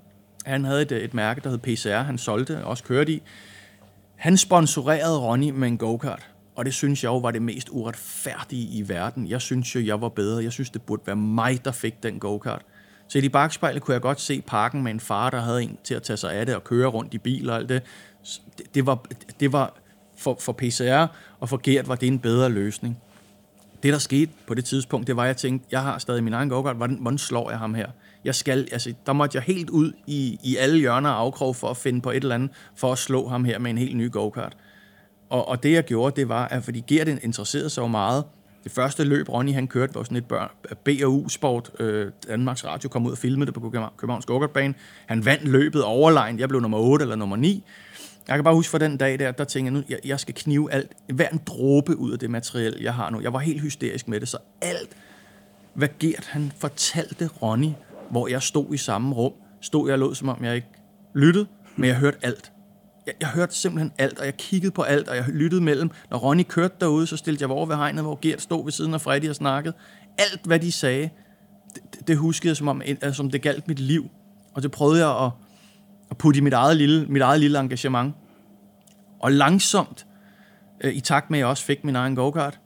han 0.46 0.64
havde 0.64 0.82
et, 0.82 0.92
øh, 0.92 1.00
et 1.00 1.14
mærke, 1.14 1.40
der 1.40 1.50
hed 1.50 1.58
PCR, 1.58 2.02
han 2.02 2.18
solgte 2.18 2.64
og 2.64 2.70
også 2.70 2.84
kørte 2.84 3.12
i. 3.12 3.22
Han 4.16 4.36
sponsorerede 4.36 5.18
Ronny 5.18 5.50
med 5.50 5.68
en 5.68 5.78
go-kart. 5.78 6.29
Og 6.60 6.66
det 6.66 6.74
synes 6.74 7.04
jeg 7.04 7.08
jo 7.08 7.18
var 7.18 7.30
det 7.30 7.42
mest 7.42 7.68
uretfærdige 7.70 8.78
i 8.78 8.88
verden. 8.88 9.28
Jeg 9.28 9.40
synes 9.40 9.74
jo, 9.74 9.80
jeg 9.84 10.00
var 10.00 10.08
bedre. 10.08 10.44
Jeg 10.44 10.52
synes, 10.52 10.70
det 10.70 10.82
burde 10.82 11.02
være 11.06 11.16
mig, 11.16 11.64
der 11.64 11.72
fik 11.72 12.02
den 12.02 12.18
go-kart. 12.18 12.62
Så 13.08 13.18
i 13.18 13.28
bagspejlet 13.28 13.82
kunne 13.82 13.92
jeg 13.92 14.00
godt 14.00 14.20
se 14.20 14.42
parken 14.46 14.82
med 14.82 14.92
en 14.92 15.00
far, 15.00 15.30
der 15.30 15.40
havde 15.40 15.62
en 15.62 15.78
til 15.84 15.94
at 15.94 16.02
tage 16.02 16.16
sig 16.16 16.32
af 16.32 16.46
det 16.46 16.54
og 16.54 16.64
køre 16.64 16.86
rundt 16.86 17.14
i 17.14 17.18
bil 17.18 17.50
og 17.50 17.56
alt 17.56 17.68
det. 17.68 17.82
Det, 18.58 18.74
det 18.74 18.86
var, 18.86 19.04
det 19.40 19.52
var 19.52 19.74
for, 20.16 20.36
for 20.40 20.52
PCR 20.52 21.06
og 21.40 21.48
for 21.48 21.60
Gert 21.62 21.88
var 21.88 21.94
det 21.94 22.06
en 22.06 22.18
bedre 22.18 22.48
løsning. 22.48 22.98
Det, 23.82 23.92
der 23.92 23.98
skete 23.98 24.32
på 24.46 24.54
det 24.54 24.64
tidspunkt, 24.64 25.06
det 25.06 25.16
var, 25.16 25.22
at 25.22 25.28
jeg 25.28 25.36
tænkte, 25.36 25.68
jeg 25.70 25.82
har 25.82 25.98
stadig 25.98 26.24
min 26.24 26.32
egen 26.32 26.48
go-kart, 26.48 26.76
hvordan, 26.76 26.96
hvordan 27.00 27.18
slår 27.18 27.50
jeg 27.50 27.58
ham 27.58 27.74
her? 27.74 27.90
Jeg 28.24 28.34
skal, 28.34 28.68
altså, 28.72 28.94
der 29.06 29.12
måtte 29.12 29.36
jeg 29.36 29.42
helt 29.42 29.70
ud 29.70 29.92
i, 30.06 30.38
i 30.42 30.56
alle 30.56 30.78
hjørner 30.78 31.10
og 31.10 31.20
afkrog 31.20 31.56
for 31.56 31.68
at 31.68 31.76
finde 31.76 32.00
på 32.00 32.10
et 32.10 32.16
eller 32.16 32.34
andet, 32.34 32.50
for 32.76 32.92
at 32.92 32.98
slå 32.98 33.28
ham 33.28 33.44
her 33.44 33.58
med 33.58 33.70
en 33.70 33.78
helt 33.78 33.96
ny 33.96 34.12
go-kart. 34.12 34.56
Og, 35.30 35.48
og 35.48 35.62
det 35.62 35.72
jeg 35.72 35.84
gjorde, 35.84 36.20
det 36.20 36.28
var, 36.28 36.48
at 36.48 36.64
fordi 36.64 36.84
Gert 36.86 37.08
interesserede 37.08 37.70
sig 37.70 37.82
jo 37.82 37.86
meget, 37.86 38.24
det 38.64 38.72
første 38.72 39.04
løb, 39.04 39.28
Ronny 39.28 39.52
han 39.52 39.68
kørte, 39.68 39.94
var 39.94 40.02
sådan 40.02 40.16
et 40.16 40.24
børn, 40.24 40.48
B&U-sport. 40.84 41.70
Øh, 41.80 42.10
Danmarks 42.28 42.64
Radio 42.64 42.88
kom 42.88 43.06
ud 43.06 43.12
og 43.12 43.18
filmede 43.18 43.46
det 43.46 43.54
på 43.54 43.90
Københavns 43.96 44.26
Gokartbane. 44.26 44.74
Han 45.06 45.24
vandt 45.24 45.48
løbet 45.48 45.84
overlegnet. 45.84 46.40
Jeg 46.40 46.48
blev 46.48 46.60
nummer 46.60 46.78
8 46.78 47.02
eller 47.02 47.16
nummer 47.16 47.36
9. 47.36 47.64
Jeg 48.28 48.36
kan 48.36 48.44
bare 48.44 48.54
huske 48.54 48.70
for 48.70 48.78
den 48.78 48.96
dag 48.96 49.18
der, 49.18 49.32
der 49.32 49.44
tænkte 49.44 49.72
jeg 49.72 49.80
nu, 49.80 49.82
jeg, 49.88 49.98
jeg 50.04 50.20
skal 50.20 50.34
knive 50.34 50.72
alt, 50.72 50.92
hver 51.12 51.28
en 51.28 51.40
dråbe 51.46 51.96
ud 51.96 52.12
af 52.12 52.18
det 52.18 52.30
materiel, 52.30 52.76
jeg 52.80 52.94
har 52.94 53.10
nu. 53.10 53.20
Jeg 53.20 53.32
var 53.32 53.38
helt 53.38 53.60
hysterisk 53.60 54.08
med 54.08 54.20
det, 54.20 54.28
så 54.28 54.38
alt, 54.60 54.96
hvad 55.74 55.88
Gert 55.98 56.26
han 56.26 56.52
fortalte 56.58 57.26
Ronny, 57.42 57.70
hvor 58.10 58.28
jeg 58.28 58.42
stod 58.42 58.74
i 58.74 58.76
samme 58.76 59.14
rum, 59.14 59.32
stod 59.60 59.88
jeg 59.88 59.92
og 59.92 59.98
lod, 59.98 60.14
som 60.14 60.28
om 60.28 60.44
jeg 60.44 60.54
ikke 60.54 60.68
lyttede, 61.14 61.46
men 61.76 61.88
jeg 61.88 61.96
hørte 61.96 62.18
alt 62.22 62.52
jeg, 63.06 63.14
jeg 63.20 63.28
hørte 63.28 63.54
simpelthen 63.54 63.92
alt, 63.98 64.18
og 64.18 64.24
jeg 64.24 64.36
kiggede 64.36 64.70
på 64.70 64.82
alt, 64.82 65.08
og 65.08 65.16
jeg 65.16 65.24
lyttede 65.28 65.60
mellem. 65.60 65.90
Når 66.10 66.18
Ronny 66.18 66.42
kørte 66.48 66.74
derude, 66.80 67.06
så 67.06 67.16
stillede 67.16 67.42
jeg 67.42 67.50
over 67.50 67.66
ved 67.66 67.76
hegnet, 67.76 68.04
hvor 68.04 68.18
Gert 68.22 68.42
stod 68.42 68.64
ved 68.64 68.72
siden 68.72 68.94
af 68.94 69.00
Freddy 69.00 69.28
og 69.28 69.34
snakkede. 69.34 69.74
Alt, 70.18 70.40
hvad 70.44 70.60
de 70.60 70.72
sagde, 70.72 71.10
det, 71.74 72.08
det 72.08 72.16
huskede 72.16 72.48
jeg, 72.48 72.56
som 72.56 72.68
om 72.68 72.82
altså, 72.84 73.12
som 73.12 73.30
det 73.30 73.42
galt 73.42 73.68
mit 73.68 73.78
liv. 73.78 74.10
Og 74.54 74.62
det 74.62 74.70
prøvede 74.70 75.06
jeg 75.06 75.24
at, 75.24 75.30
at 76.10 76.16
putte 76.16 76.38
i 76.38 76.40
mit 76.40 76.52
eget 76.52 76.76
lille, 76.76 77.06
mit 77.06 77.22
eget 77.22 77.40
lille 77.40 77.60
engagement. 77.60 78.14
Og 79.20 79.32
langsomt, 79.32 80.06
øh, 80.84 80.94
i 80.94 81.00
takt 81.00 81.30
med, 81.30 81.38
at 81.38 81.40
jeg 81.40 81.48
også 81.48 81.64
fik 81.64 81.84
min 81.84 81.96
egen 81.96 82.14
go-kart, 82.14 82.60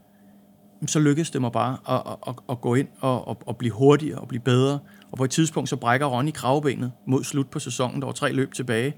så 0.86 0.98
lykkedes 0.98 1.30
det 1.30 1.40
mig 1.40 1.52
bare 1.52 1.76
at, 1.88 2.16
at, 2.28 2.34
at 2.50 2.60
gå 2.60 2.74
ind 2.74 2.88
og 3.00 3.30
at, 3.30 3.36
at 3.48 3.56
blive 3.56 3.72
hurtigere 3.72 4.18
og 4.18 4.28
blive 4.28 4.40
bedre. 4.40 4.78
Og 5.10 5.18
på 5.18 5.24
et 5.24 5.30
tidspunkt, 5.30 5.68
så 5.68 5.76
brækker 5.76 6.06
Ronny 6.06 6.32
kravbenet 6.32 6.92
mod 7.06 7.24
slut 7.24 7.50
på 7.50 7.58
sæsonen. 7.58 8.00
Der 8.00 8.06
var 8.06 8.12
tre 8.12 8.32
løb 8.32 8.54
tilbage. 8.54 8.94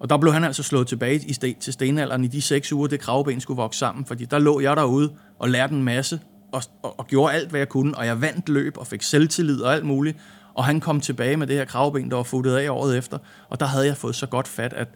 Og 0.00 0.10
der 0.10 0.16
blev 0.16 0.32
han 0.32 0.44
altså 0.44 0.62
slået 0.62 0.86
tilbage 0.86 1.20
i 1.26 1.32
sten, 1.32 1.54
til 1.54 1.72
stenalderen 1.72 2.24
i 2.24 2.26
de 2.26 2.42
seks 2.42 2.72
uger, 2.72 2.86
det 2.86 3.00
kravben 3.00 3.40
skulle 3.40 3.56
vokse 3.56 3.78
sammen, 3.78 4.04
fordi 4.04 4.24
der 4.24 4.38
lå 4.38 4.60
jeg 4.60 4.76
derude 4.76 5.12
og 5.38 5.48
lærte 5.48 5.74
en 5.74 5.84
masse, 5.84 6.20
og, 6.52 6.62
og, 6.82 6.98
og 6.98 7.06
gjorde 7.06 7.32
alt, 7.34 7.50
hvad 7.50 7.60
jeg 7.60 7.68
kunne, 7.68 7.98
og 7.98 8.06
jeg 8.06 8.20
vandt 8.20 8.48
løb 8.48 8.78
og 8.78 8.86
fik 8.86 9.02
selvtillid 9.02 9.60
og 9.60 9.74
alt 9.74 9.84
muligt, 9.84 10.18
og 10.54 10.64
han 10.64 10.80
kom 10.80 11.00
tilbage 11.00 11.36
med 11.36 11.46
det 11.46 11.56
her 11.56 11.64
kravben, 11.64 12.10
der 12.10 12.16
var 12.16 12.22
futtet 12.22 12.56
af 12.56 12.70
året 12.70 12.98
efter, 12.98 13.18
og 13.48 13.60
der 13.60 13.66
havde 13.66 13.86
jeg 13.86 13.96
fået 13.96 14.14
så 14.14 14.26
godt 14.26 14.48
fat, 14.48 14.72
at 14.72 14.88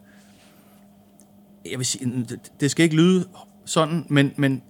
jeg 1.71 1.79
vil 1.79 1.87
sige, 1.87 2.27
det 2.61 2.71
skal 2.71 2.85
ikke 2.85 2.97
lyde 2.97 3.25
sådan, 3.65 4.07
men, 4.09 4.33
men 4.37 4.63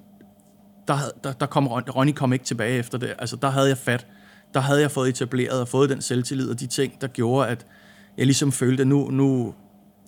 der, 0.89 0.97
der, 1.25 1.33
der 1.33 1.47
kom 1.47 1.67
Ronny 1.69 2.13
kom 2.13 2.33
ikke 2.33 2.45
tilbage 2.45 2.79
efter 2.79 2.99
det. 2.99 3.15
Altså, 3.19 3.37
der 3.37 3.51
havde 3.51 3.69
jeg 3.69 3.79
fat. 3.79 4.07
Der 4.55 4.61
havde 4.61 4.81
jeg 4.81 4.91
fået 4.91 5.09
etableret 5.09 5.61
og 5.61 5.69
fået 5.69 5.91
den 5.91 6.03
selvtillid 6.03 6.51
og 6.51 6.61
de 6.61 6.67
ting, 6.67 7.01
der 7.01 7.07
gjorde, 7.07 7.49
at 7.49 7.67
jeg 8.17 8.27
ligesom 8.27 8.53
følte, 8.53 8.81
at 8.81 8.87
nu, 8.87 9.11
nu, 9.11 9.55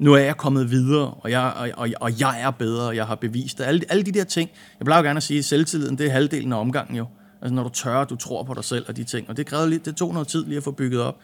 nu 0.02 0.12
er 0.12 0.18
jeg 0.18 0.36
kommet 0.36 0.70
videre, 0.70 1.10
og 1.10 1.30
jeg, 1.30 1.52
og, 1.56 1.70
og, 1.76 1.88
og 2.00 2.20
jeg 2.20 2.42
er 2.42 2.50
bedre, 2.50 2.86
og 2.86 2.96
jeg 2.96 3.06
har 3.06 3.14
bevist 3.14 3.58
det. 3.58 3.64
Alle, 3.64 3.80
alle 3.88 4.02
de 4.02 4.12
der 4.12 4.24
ting. 4.24 4.50
Jeg 4.78 4.84
plejer 4.84 5.00
jo 5.02 5.06
gerne 5.06 5.16
at 5.16 5.22
sige, 5.22 5.38
at 5.38 5.44
selvtilliden, 5.44 5.98
det 5.98 6.06
er 6.06 6.10
halvdelen 6.10 6.52
af 6.52 6.60
omgangen 6.60 6.96
jo. 6.96 7.06
Altså 7.42 7.54
når 7.54 7.62
du 7.62 7.68
tør, 7.68 8.04
du 8.04 8.16
tror 8.16 8.42
på 8.42 8.54
dig 8.54 8.64
selv 8.64 8.84
og 8.88 8.96
de 8.96 9.04
ting. 9.04 9.28
Og 9.28 9.36
det 9.36 9.46
krævede 9.46 9.70
lidt, 9.70 9.84
det 9.84 9.96
tog 9.96 10.12
noget 10.12 10.28
tid 10.28 10.44
lige 10.44 10.56
at 10.56 10.62
få 10.62 10.70
bygget 10.70 11.02
op. 11.02 11.18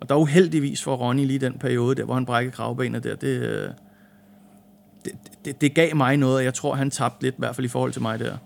Og 0.00 0.08
der 0.08 0.14
er 0.14 0.18
uheldigvis 0.18 0.82
for 0.82 0.96
Ronny 0.96 1.26
lige 1.26 1.38
den 1.38 1.58
periode 1.58 1.94
der, 1.94 2.04
hvor 2.04 2.14
han 2.14 2.26
brækkede 2.26 2.54
kravbenet 2.54 3.04
der, 3.04 3.14
øh, 3.22 3.38
det, 3.48 3.72
det, 5.04 5.12
det, 5.44 5.60
det 5.60 5.74
gav 5.74 5.96
mig 5.96 6.16
noget, 6.16 6.36
og 6.36 6.44
jeg 6.44 6.54
tror, 6.54 6.74
han 6.74 6.90
tabte 6.90 7.22
lidt, 7.22 7.34
i 7.34 7.38
hvert 7.38 7.56
fald 7.56 7.64
i 7.64 7.68
forhold 7.68 7.92
til 7.92 8.02
mig 8.02 8.18
der. 8.18 8.36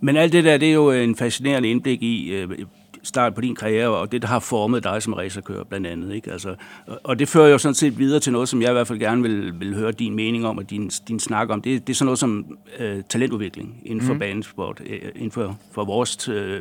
Men 0.00 0.16
alt 0.16 0.32
det 0.32 0.44
der, 0.44 0.58
det 0.58 0.68
er 0.68 0.72
jo 0.72 0.90
en 0.90 1.16
fascinerende 1.16 1.70
indblik 1.70 2.02
i, 2.02 2.32
øh, 2.32 2.58
start 3.02 3.34
på 3.34 3.40
din 3.40 3.54
karriere, 3.54 3.88
og 3.88 4.12
det, 4.12 4.22
der 4.22 4.28
har 4.28 4.38
formet 4.38 4.84
dig 4.84 5.02
som 5.02 5.12
racerkører, 5.12 5.64
blandt 5.64 5.86
andet. 5.86 6.14
Ikke? 6.14 6.32
Altså, 6.32 6.54
og 6.86 7.18
det 7.18 7.28
fører 7.28 7.48
jo 7.48 7.58
sådan 7.58 7.74
set 7.74 7.98
videre 7.98 8.20
til 8.20 8.32
noget, 8.32 8.48
som 8.48 8.62
jeg 8.62 8.70
i 8.70 8.72
hvert 8.72 8.86
fald 8.86 8.98
gerne 8.98 9.22
vil, 9.22 9.60
vil 9.60 9.74
høre 9.74 9.92
din 9.92 10.14
mening 10.14 10.46
om, 10.46 10.58
og 10.58 10.70
din, 10.70 10.90
din 11.08 11.20
snak 11.20 11.50
om. 11.50 11.62
Det, 11.62 11.86
det 11.86 11.92
er 11.92 11.94
sådan 11.94 12.06
noget 12.06 12.18
som 12.18 12.58
øh, 12.78 13.02
talentudvikling 13.08 13.82
inden 13.84 14.06
for 14.06 14.12
mm. 14.12 14.18
banesport, 14.18 14.82
øh, 14.86 15.00
inden 15.14 15.30
for, 15.30 15.58
for 15.72 15.84
vores 15.84 16.28
øh, 16.28 16.60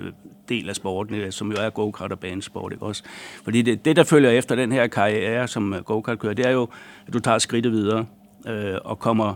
del 0.50 0.70
af 0.70 0.76
sporten, 0.76 1.16
øh, 1.16 1.32
som 1.32 1.52
jo 1.52 1.58
er 1.60 1.70
go-kart 1.70 2.12
og 2.12 2.20
banesport. 2.20 2.72
Ikke? 2.72 2.86
Også. 2.86 3.04
Fordi 3.44 3.62
det, 3.62 3.86
det, 3.86 3.96
der 3.96 4.04
følger 4.04 4.30
efter 4.30 4.56
den 4.56 4.72
her 4.72 4.88
karriere 4.88 5.48
som 5.48 5.76
go-kart-kører, 5.86 6.34
det 6.34 6.46
er 6.46 6.52
jo, 6.52 6.68
at 7.08 7.14
du 7.14 7.20
tager 7.20 7.38
skridtet 7.38 7.72
videre 7.72 8.06
øh, 8.48 8.76
og 8.86 9.00
kommer 9.00 9.36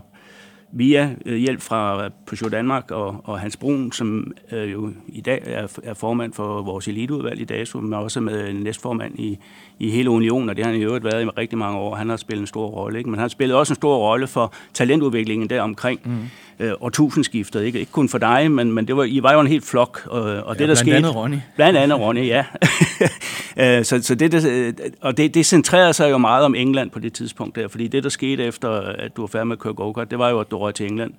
via 0.76 1.14
øh, 1.26 1.36
hjælp 1.36 1.60
fra 1.60 2.08
Peugeot 2.26 2.52
Danmark 2.52 2.90
og, 2.90 3.20
og 3.24 3.40
Hans 3.40 3.56
Brun, 3.56 3.92
som 3.92 4.32
øh, 4.52 4.72
jo 4.72 4.92
i 5.08 5.20
dag 5.20 5.42
er, 5.46 5.78
er 5.82 5.94
formand 5.94 6.32
for 6.32 6.62
vores 6.62 6.88
eliteudvalg 6.88 7.40
i 7.40 7.44
DASO, 7.44 7.80
men 7.80 7.92
også 7.92 8.20
med 8.20 8.52
næstformand 8.52 9.18
i, 9.18 9.38
i 9.78 9.90
hele 9.90 10.10
unionen, 10.10 10.48
og 10.48 10.56
det 10.56 10.64
har 10.64 10.72
han 10.72 10.80
i 10.80 10.84
øvrigt 10.84 11.04
været 11.04 11.24
i 11.24 11.26
rigtig 11.26 11.58
mange 11.58 11.78
år. 11.78 11.94
Han 11.94 12.08
har 12.08 12.16
spillet 12.16 12.40
en 12.40 12.46
stor 12.46 12.66
rolle, 12.66 12.98
ikke? 12.98 13.10
men 13.10 13.18
han 13.18 13.22
har 13.22 13.28
spillet 13.28 13.56
også 13.56 13.72
en 13.72 13.74
stor 13.74 13.96
rolle 13.96 14.26
for 14.26 14.52
talentudviklingen 14.74 15.50
der 15.50 15.62
omkring 15.62 16.00
mm. 16.04 16.66
øh, 16.66 16.72
årtusindskiftet. 16.80 17.62
Ikke? 17.62 17.80
ikke 17.80 17.92
kun 17.92 18.08
for 18.08 18.18
dig, 18.18 18.50
men, 18.50 18.72
men 18.72 18.88
det 18.88 18.96
var, 18.96 19.04
I 19.04 19.22
var 19.22 19.32
jo 19.32 19.40
en 19.40 19.46
helt 19.46 19.64
flok. 19.64 20.06
Og, 20.06 20.20
og 20.20 20.32
ja, 20.32 20.40
det, 20.50 20.58
der 20.58 20.64
blandt 20.64 20.78
skete, 20.78 20.96
andet 20.96 21.14
Ronny. 21.14 21.36
Blandt 21.56 21.78
andet 21.78 22.00
Ronny, 22.00 22.26
ja. 22.26 22.44
Øh, 23.58 23.84
så, 23.84 24.02
så 24.02 24.14
det, 24.14 24.32
det, 24.32 24.94
og 25.00 25.16
det, 25.16 25.34
det 25.34 25.46
centrerede 25.46 25.92
sig 25.92 26.10
jo 26.10 26.18
meget 26.18 26.44
om 26.44 26.54
England 26.54 26.90
på 26.90 26.98
det 26.98 27.12
tidspunkt 27.12 27.56
der, 27.56 27.68
fordi 27.68 27.88
det, 27.88 28.02
der 28.04 28.08
skete 28.08 28.44
efter, 28.44 28.70
at 28.80 29.16
du 29.16 29.22
var 29.22 29.26
færdig 29.26 29.46
med 29.46 29.56
at 29.56 29.60
køre 29.60 29.74
go 29.74 29.92
det 29.92 30.18
var 30.18 30.30
jo, 30.30 30.40
at 30.40 30.50
du 30.50 30.58
røg 30.58 30.74
til 30.74 30.86
England 30.86 31.12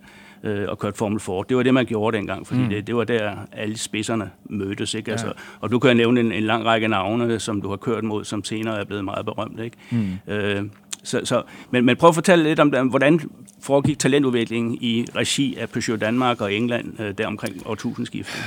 øh, 0.44 0.66
og 0.70 0.80
kørt 0.80 0.98
Formel 0.98 1.20
Ford. 1.20 1.48
Det 1.48 1.58
var 1.58 1.64
det, 1.64 1.74
man 1.74 1.86
gjorde 1.86 2.18
dengang, 2.18 2.48
fordi 2.48 2.62
mm. 2.62 2.70
det, 2.70 2.88
det 2.88 2.96
var 2.96 3.04
der, 3.04 3.36
alle 3.52 3.78
spidserne 3.78 4.30
mødtes. 4.46 4.94
Ikke? 4.94 5.10
Ja. 5.10 5.12
Altså, 5.12 5.34
og 5.60 5.72
du 5.72 5.80
kan 5.80 5.98
nævne 5.98 6.20
en, 6.20 6.32
en 6.32 6.44
lang 6.44 6.66
række 6.66 6.88
navne, 6.88 7.40
som 7.40 7.62
du 7.62 7.70
har 7.70 7.78
kørt 7.78 8.04
mod, 8.04 8.26
som 8.26 8.44
senere 8.44 8.80
er 8.80 8.84
blevet 8.84 9.06
meget 9.06 9.26
berømt. 9.26 9.60
Ikke? 9.60 9.78
Mm. 9.92 10.34
Øh, 10.34 10.64
så, 11.04 11.22
så, 11.24 11.44
men, 11.72 11.86
men 11.86 11.98
prøv 11.98 12.08
at 12.08 12.16
fortælle 12.16 12.44
lidt 12.44 12.60
om, 12.60 12.88
hvordan 12.88 13.20
foregik 13.62 14.00
talentudviklingen 14.00 14.78
i 14.82 15.06
regi 15.16 15.56
af 15.56 15.70
Peugeot 15.70 16.02
Danmark 16.02 16.42
og 16.42 16.54
England 16.54 17.00
øh, 17.00 17.14
der 17.18 17.28
omkring 17.28 17.62
årtusindskiftet? 17.66 18.44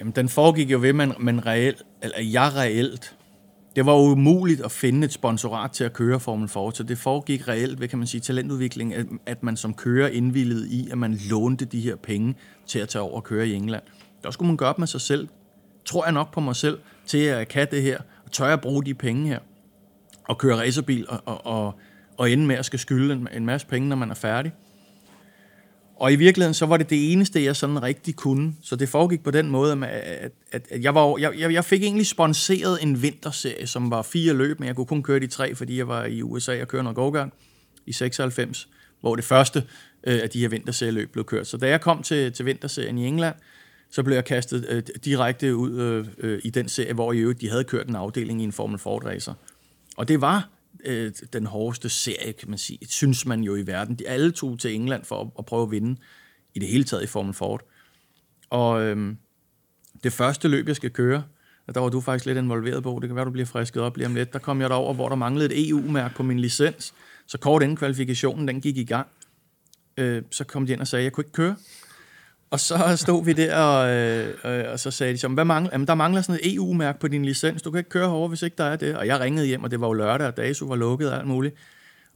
Jamen, 0.00 0.12
den 0.16 0.28
foregik 0.28 0.70
jo 0.70 0.78
ved, 0.78 0.92
man, 0.92 1.12
man 1.18 1.46
reelt, 1.46 1.82
eller 2.02 2.16
jeg 2.20 2.52
reelt, 2.56 3.14
det 3.76 3.86
var 3.86 3.94
umuligt 3.94 4.60
at 4.60 4.70
finde 4.70 5.04
et 5.04 5.12
sponsorat 5.12 5.70
til 5.70 5.84
at 5.84 5.92
køre 5.92 6.20
Formel 6.20 6.48
4, 6.48 6.72
så 6.74 6.82
det 6.82 6.98
foregik 6.98 7.48
reelt 7.48 7.80
ved, 7.80 7.88
kan 7.88 7.98
man 7.98 8.06
sige, 8.06 8.20
talentudvikling, 8.20 8.94
at, 8.94 9.06
at 9.26 9.42
man 9.42 9.56
som 9.56 9.74
kører 9.74 10.08
indvillede 10.08 10.68
i, 10.68 10.88
at 10.90 10.98
man 10.98 11.18
lånte 11.30 11.64
de 11.64 11.80
her 11.80 11.96
penge 11.96 12.34
til 12.66 12.78
at 12.78 12.88
tage 12.88 13.02
over 13.02 13.16
og 13.16 13.24
køre 13.24 13.48
i 13.48 13.52
England. 13.52 13.82
Der 14.22 14.30
skulle 14.30 14.46
man 14.46 14.56
gøre 14.56 14.68
op 14.68 14.78
med 14.78 14.86
sig 14.86 15.00
selv. 15.00 15.28
Tror 15.84 16.04
jeg 16.04 16.12
nok 16.12 16.34
på 16.34 16.40
mig 16.40 16.56
selv 16.56 16.78
til 17.06 17.18
at 17.18 17.48
kan 17.48 17.66
det 17.70 17.82
her, 17.82 17.98
og 18.24 18.32
tør 18.32 18.48
jeg 18.48 18.60
bruge 18.60 18.84
de 18.84 18.94
penge 18.94 19.28
her, 19.28 19.38
og 20.28 20.38
køre 20.38 20.56
racerbil 20.56 21.06
og, 21.08 21.20
og, 21.24 21.46
og, 21.46 21.74
og 22.18 22.30
ende 22.30 22.46
med 22.46 22.56
at 22.56 22.64
skal 22.64 22.78
skylde 22.78 23.14
en, 23.14 23.28
en 23.32 23.46
masse 23.46 23.66
penge, 23.66 23.88
når 23.88 23.96
man 23.96 24.10
er 24.10 24.14
færdig. 24.14 24.52
Og 26.02 26.12
i 26.12 26.16
virkeligheden, 26.16 26.54
så 26.54 26.66
var 26.66 26.76
det 26.76 26.90
det 26.90 27.12
eneste, 27.12 27.44
jeg 27.44 27.56
sådan 27.56 27.82
rigtig 27.82 28.16
kunne. 28.16 28.54
Så 28.62 28.76
det 28.76 28.88
foregik 28.88 29.24
på 29.24 29.30
den 29.30 29.50
måde, 29.50 29.72
at, 29.72 30.32
at, 30.52 30.66
at 30.70 30.82
jeg, 30.82 30.94
var, 30.94 31.18
jeg, 31.18 31.52
jeg 31.52 31.64
fik 31.64 31.82
egentlig 31.82 32.06
sponsoreret 32.06 32.82
en 32.82 33.02
vinterserie, 33.02 33.66
som 33.66 33.90
var 33.90 34.02
fire 34.02 34.32
løb, 34.34 34.60
men 34.60 34.66
jeg 34.66 34.76
kunne 34.76 34.86
kun 34.86 35.02
køre 35.02 35.20
de 35.20 35.26
tre, 35.26 35.54
fordi 35.54 35.78
jeg 35.78 35.88
var 35.88 36.04
i 36.04 36.22
USA 36.22 36.60
og 36.62 36.68
kørte 36.68 36.82
noget 36.82 36.96
gårdgang 36.96 37.32
i 37.86 37.92
96, 37.92 38.68
hvor 39.00 39.16
det 39.16 39.24
første 39.24 39.64
øh, 40.06 40.20
af 40.22 40.30
de 40.30 40.40
her 40.40 40.48
vinterserieløb 40.48 41.12
blev 41.12 41.24
kørt. 41.24 41.46
Så 41.46 41.56
da 41.56 41.68
jeg 41.68 41.80
kom 41.80 42.02
til, 42.02 42.32
til 42.32 42.46
vinterserien 42.46 42.98
i 42.98 43.06
England, 43.06 43.34
så 43.90 44.02
blev 44.02 44.14
jeg 44.14 44.24
kastet 44.24 44.66
øh, 44.68 44.82
direkte 45.04 45.56
ud 45.56 45.80
øh, 45.80 46.06
øh, 46.18 46.40
i 46.44 46.50
den 46.50 46.68
serie, 46.68 46.94
hvor 46.94 47.12
i 47.12 47.18
øvrigt 47.18 47.40
de 47.40 47.50
havde 47.50 47.64
kørt 47.64 47.88
en 47.88 47.96
afdeling 47.96 48.40
i 48.40 48.44
en 48.44 48.52
Formel 48.52 48.78
Ford 48.78 49.04
racer. 49.04 49.34
Og 49.96 50.08
det 50.08 50.20
var 50.20 50.48
øh, 50.84 51.12
den 51.32 51.46
hårdeste 51.46 51.88
serie, 51.88 52.32
kan 52.32 52.48
man 52.48 52.58
sige, 52.58 52.78
synes 52.88 53.26
man 53.26 53.40
jo 53.40 53.56
i 53.56 53.66
verden. 53.66 53.94
De 53.94 54.08
alle 54.08 54.32
tog 54.32 54.58
til 54.58 54.74
England 54.74 55.04
for 55.04 55.20
at, 55.20 55.28
at 55.38 55.46
prøve 55.46 55.62
at 55.62 55.70
vinde 55.70 56.00
i 56.54 56.58
det 56.58 56.68
hele 56.68 56.84
taget 56.84 57.02
i 57.02 57.06
Formel 57.06 57.34
Ford. 57.34 57.62
Og 58.50 58.82
øh, 58.82 59.14
det 60.04 60.12
første 60.12 60.48
løb, 60.48 60.68
jeg 60.68 60.76
skal 60.76 60.90
køre, 60.90 61.24
der 61.74 61.80
var 61.80 61.88
du 61.88 62.00
faktisk 62.00 62.26
lidt 62.26 62.38
involveret 62.38 62.82
på, 62.82 62.98
det 63.02 63.08
kan 63.08 63.16
være, 63.16 63.24
du 63.24 63.30
bliver 63.30 63.46
frisket 63.46 63.82
op 63.82 63.96
lige 63.96 64.06
om 64.06 64.14
lidt, 64.14 64.32
der 64.32 64.38
kom 64.38 64.60
jeg 64.60 64.70
derover, 64.70 64.94
hvor 64.94 65.08
der 65.08 65.16
manglede 65.16 65.54
et 65.54 65.68
EU-mærke 65.68 66.14
på 66.14 66.22
min 66.22 66.40
licens, 66.40 66.94
så 67.26 67.38
kort 67.38 67.62
inden 67.62 67.76
kvalifikationen, 67.76 68.48
den 68.48 68.60
gik 68.60 68.76
i 68.76 68.84
gang, 68.84 69.06
øh, 69.96 70.22
så 70.30 70.44
kom 70.44 70.66
de 70.66 70.72
ind 70.72 70.80
og 70.80 70.86
sagde, 70.86 71.00
at 71.00 71.04
jeg 71.04 71.12
kunne 71.12 71.24
ikke 71.24 71.32
køre. 71.32 71.56
Og 72.52 72.60
så 72.60 72.96
stod 72.96 73.24
vi 73.24 73.32
der, 73.32 73.56
og, 73.56 73.90
øh, 73.90 74.72
og 74.72 74.80
så 74.80 74.90
sagde 74.90 75.12
de, 75.12 75.18
så, 75.18 75.28
hvad 75.28 75.44
mangler? 75.44 75.70
Jamen, 75.72 75.86
der 75.86 75.94
mangler 75.94 76.22
sådan 76.22 76.40
et 76.42 76.54
EU-mærke 76.54 77.00
på 77.00 77.08
din 77.08 77.24
licens. 77.24 77.62
Du 77.62 77.70
kan 77.70 77.78
ikke 77.78 77.90
køre 77.90 78.08
herover, 78.08 78.28
hvis 78.28 78.42
ikke 78.42 78.56
der 78.58 78.64
er 78.64 78.76
det. 78.76 78.96
Og 78.96 79.06
jeg 79.06 79.20
ringede 79.20 79.46
hjem, 79.46 79.64
og 79.64 79.70
det 79.70 79.80
var 79.80 79.86
jo 79.86 79.92
lørdag, 79.92 80.26
og 80.26 80.36
DASU 80.36 80.68
var 80.68 80.76
lukket 80.76 81.10
og 81.10 81.18
alt 81.18 81.26
muligt. 81.26 81.54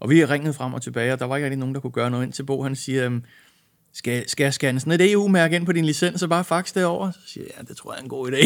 Og 0.01 0.11
vi 0.11 0.25
ringede 0.25 0.53
frem 0.53 0.75
og 0.75 0.83
tilbage, 0.83 1.13
og 1.13 1.19
der 1.19 1.25
var 1.25 1.37
ikke 1.37 1.47
rigtig 1.47 1.59
nogen, 1.59 1.75
der 1.75 1.81
kunne 1.81 1.91
gøre 1.91 2.11
noget 2.11 2.25
ind 2.25 2.33
til 2.33 2.43
Bo. 2.43 2.63
Han 2.63 2.77
siger, 2.77 3.21
skal, 3.95 4.29
skal 4.29 4.45
jeg 4.45 4.55
scanne 4.55 4.81
sådan 4.81 4.93
et 4.93 5.13
EU-mærke 5.13 5.57
ind 5.57 5.67
på 5.67 5.73
din 5.73 5.85
licens, 5.85 6.23
og 6.23 6.29
bare 6.29 6.45
fax 6.45 6.73
det 6.73 6.85
over? 6.85 7.11
Så 7.11 7.19
siger 7.27 7.45
jeg, 7.45 7.55
ja, 7.59 7.63
det 7.69 7.77
tror 7.77 7.93
jeg 7.93 7.99
er 7.99 8.03
en 8.03 8.09
god 8.09 8.33
idé. 8.33 8.37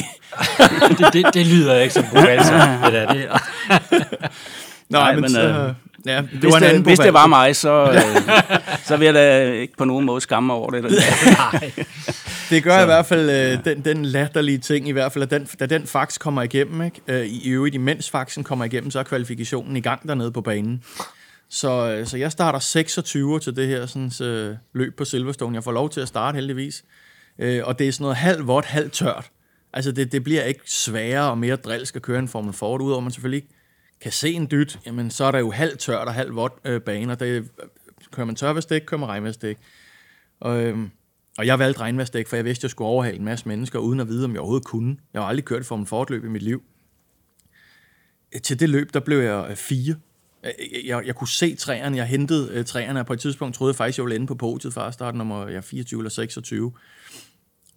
det, 1.04 1.12
det, 1.12 1.34
det, 1.34 1.46
lyder 1.46 1.76
ikke 1.76 1.94
som 1.94 2.04
god 2.12 2.26
altså. 2.28 2.52
det 2.84 2.92
der, 2.92 3.12
det. 3.12 3.28
Nej, 3.28 5.02
Nej, 5.02 5.12
men, 5.12 5.20
men 5.20 5.30
så, 5.30 5.48
øh, 5.48 5.74
Ja, 6.06 6.16
det 6.16 6.28
hvis, 6.30 6.52
var 6.52 6.58
en 6.58 6.76
det, 6.76 6.82
hvis 6.82 6.98
det 6.98 7.12
var 7.12 7.26
mig, 7.26 7.56
så, 7.56 7.84
øh, 7.92 8.00
så 8.84 8.96
vil 8.96 9.04
jeg 9.04 9.14
da 9.14 9.52
ikke 9.52 9.76
på 9.76 9.84
nogen 9.84 10.06
måde 10.06 10.20
skamme 10.20 10.52
over 10.52 10.70
det. 10.70 10.82
Nej. 11.52 11.72
det 12.50 12.62
gør 12.62 12.78
så, 12.78 12.82
i 12.82 12.84
hvert 12.84 13.06
fald 13.06 13.30
øh, 13.30 13.64
den, 13.64 13.84
den 13.84 14.04
latterlige 14.04 14.58
ting, 14.58 14.88
i 14.88 14.92
hvert 14.92 15.12
fald, 15.12 15.22
at 15.22 15.30
den, 15.30 15.48
da 15.60 15.66
den 15.66 15.86
fax 15.86 16.18
kommer 16.18 16.42
igennem, 16.42 16.82
ikke, 16.82 17.00
øh, 17.08 17.26
i 17.26 17.48
øvrigt 17.48 17.74
imens 17.74 18.10
faxen 18.10 18.44
kommer 18.44 18.64
igennem, 18.64 18.90
så 18.90 18.98
er 18.98 19.02
kvalifikationen 19.02 19.76
i 19.76 19.80
gang 19.80 20.08
dernede 20.08 20.32
på 20.32 20.40
banen. 20.40 20.82
Så, 21.50 21.90
øh, 21.90 22.06
så 22.06 22.16
jeg 22.16 22.32
starter 22.32 22.58
26 22.58 23.40
til 23.40 23.56
det 23.56 23.68
her 23.68 23.86
sådan, 23.86 24.12
øh, 24.22 24.56
løb 24.74 24.96
på 24.96 25.04
Silverstone. 25.04 25.54
Jeg 25.54 25.64
får 25.64 25.72
lov 25.72 25.90
til 25.90 26.00
at 26.00 26.08
starte 26.08 26.36
heldigvis. 26.36 26.84
Øh, 27.38 27.62
og 27.64 27.78
det 27.78 27.88
er 27.88 27.92
sådan 27.92 28.04
noget 28.04 28.16
halv 28.16 28.46
vådt, 28.46 28.64
halv 28.64 28.90
tørt. 28.90 29.30
Altså 29.72 29.92
det, 29.92 30.12
det 30.12 30.24
bliver 30.24 30.42
ikke 30.42 30.60
sværere 30.66 31.30
og 31.30 31.38
mere 31.38 31.56
drilsk 31.56 31.96
at 31.96 32.02
køre 32.02 32.18
en 32.18 32.28
Formel 32.28 32.52
Ford, 32.52 32.80
udover 32.80 33.00
man 33.00 33.12
selvfølgelig 33.12 33.36
ikke 33.36 33.59
kan 34.02 34.12
se 34.12 34.32
en 34.32 34.48
dyt, 34.50 34.78
jamen 34.86 35.10
så 35.10 35.24
er 35.24 35.30
der 35.30 35.38
jo 35.38 35.50
halvt 35.50 35.78
tørt 35.78 36.08
og 36.08 36.14
halvt 36.14 36.34
vådt 36.34 36.52
øh, 36.64 36.80
baner. 36.80 37.14
Det, 37.14 37.26
øh, 37.26 37.46
kører 38.12 38.26
man 38.26 38.36
tørværsdæk, 38.36 38.82
kører 38.86 38.98
man 38.98 39.08
regnværsdæk. 39.08 39.58
Og, 40.40 40.62
øh, 40.62 40.78
og 41.38 41.46
jeg 41.46 41.58
valgte 41.58 41.80
regnværsdæk, 41.80 42.26
for 42.26 42.36
jeg 42.36 42.44
vidste, 42.44 42.60
at 42.60 42.62
jeg 42.64 42.70
skulle 42.70 42.88
overhale 42.88 43.16
en 43.16 43.24
masse 43.24 43.48
mennesker, 43.48 43.78
uden 43.78 44.00
at 44.00 44.08
vide, 44.08 44.24
om 44.24 44.32
jeg 44.32 44.40
overhovedet 44.40 44.66
kunne. 44.66 44.96
Jeg 45.12 45.22
har 45.22 45.28
aldrig 45.28 45.44
kørt 45.44 45.66
for 45.66 45.76
en 45.76 45.86
fortløb 45.86 46.24
i 46.24 46.28
mit 46.28 46.42
liv. 46.42 46.62
Øh, 48.34 48.40
til 48.40 48.60
det 48.60 48.68
løb, 48.68 48.94
der 48.94 49.00
blev 49.00 49.18
jeg 49.18 49.46
øh, 49.50 49.56
fire. 49.56 49.94
Jeg, 50.42 50.54
jeg, 50.84 51.06
jeg 51.06 51.14
kunne 51.14 51.28
se 51.28 51.54
træerne, 51.54 51.96
jeg 51.96 52.06
hentede 52.06 52.50
øh, 52.52 52.64
træerne, 52.64 53.00
og 53.00 53.06
på 53.06 53.12
et 53.12 53.20
tidspunkt 53.20 53.54
troede 53.54 53.70
jeg 53.70 53.76
faktisk, 53.76 53.98
jeg 53.98 54.04
ville 54.04 54.16
ende 54.16 54.26
på 54.26 54.34
podiet 54.34 54.74
for 54.74 54.80
at 54.80 54.94
starte 54.94 55.18
nummer 55.18 55.48
ja, 55.48 55.60
24 55.60 56.00
eller 56.00 56.10
26. 56.10 56.72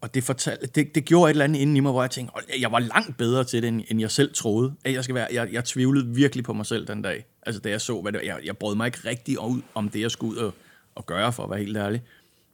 Og 0.03 0.13
det, 0.13 0.23
fortalte, 0.23 0.67
det, 0.67 0.95
det 0.95 1.05
gjorde 1.05 1.29
et 1.29 1.33
eller 1.33 1.43
andet 1.43 1.59
inden 1.59 1.77
i 1.77 1.79
mig, 1.79 1.91
hvor 1.91 2.03
jeg 2.03 2.11
tænkte, 2.11 2.33
at 2.53 2.61
jeg 2.61 2.71
var 2.71 2.79
langt 2.79 3.17
bedre 3.17 3.43
til 3.43 3.61
det, 3.61 3.67
end, 3.67 3.81
end 3.87 3.99
jeg 3.99 4.11
selv 4.11 4.33
troede. 4.33 4.73
At 4.85 4.93
jeg, 4.93 5.03
skal 5.03 5.15
være, 5.15 5.27
jeg, 5.31 5.53
jeg 5.53 5.65
tvivlede 5.65 6.15
virkelig 6.15 6.43
på 6.43 6.53
mig 6.53 6.65
selv 6.65 6.87
den 6.87 7.01
dag. 7.01 7.25
Altså 7.45 7.61
da 7.61 7.69
jeg 7.69 7.81
så, 7.81 8.01
hvad 8.01 8.11
det 8.11 8.19
var. 8.19 8.25
Jeg, 8.25 8.39
jeg 8.43 8.57
brød 8.57 8.75
mig 8.75 8.85
ikke 8.85 8.97
rigtig 9.05 9.39
ud 9.39 9.61
om 9.73 9.89
det, 9.89 10.01
jeg 10.01 10.11
skulle 10.11 10.31
ud 10.31 10.37
og, 10.37 10.53
og 10.95 11.05
gøre, 11.05 11.33
for 11.33 11.43
at 11.43 11.49
være 11.49 11.59
helt 11.59 11.77
ærlig. 11.77 12.03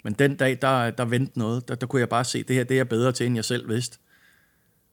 Men 0.04 0.14
den 0.14 0.36
dag, 0.36 0.58
der, 0.62 0.90
der 0.90 1.06
vendte 1.06 1.40
noget. 1.40 1.68
Der, 1.68 1.76
der 1.76 1.88
kunne 1.88 2.00
jeg 2.00 2.10
bare 2.10 2.24
se, 2.24 2.40
at 2.40 2.48
det 2.48 2.56
her 2.56 2.64
det 2.64 2.72
er 2.72 2.80
jeg 2.80 2.90
bedre 2.90 3.12
til, 3.12 3.26
end 3.26 3.36
jeg 3.36 3.46
selv 3.46 3.70
vidste. 3.70 3.98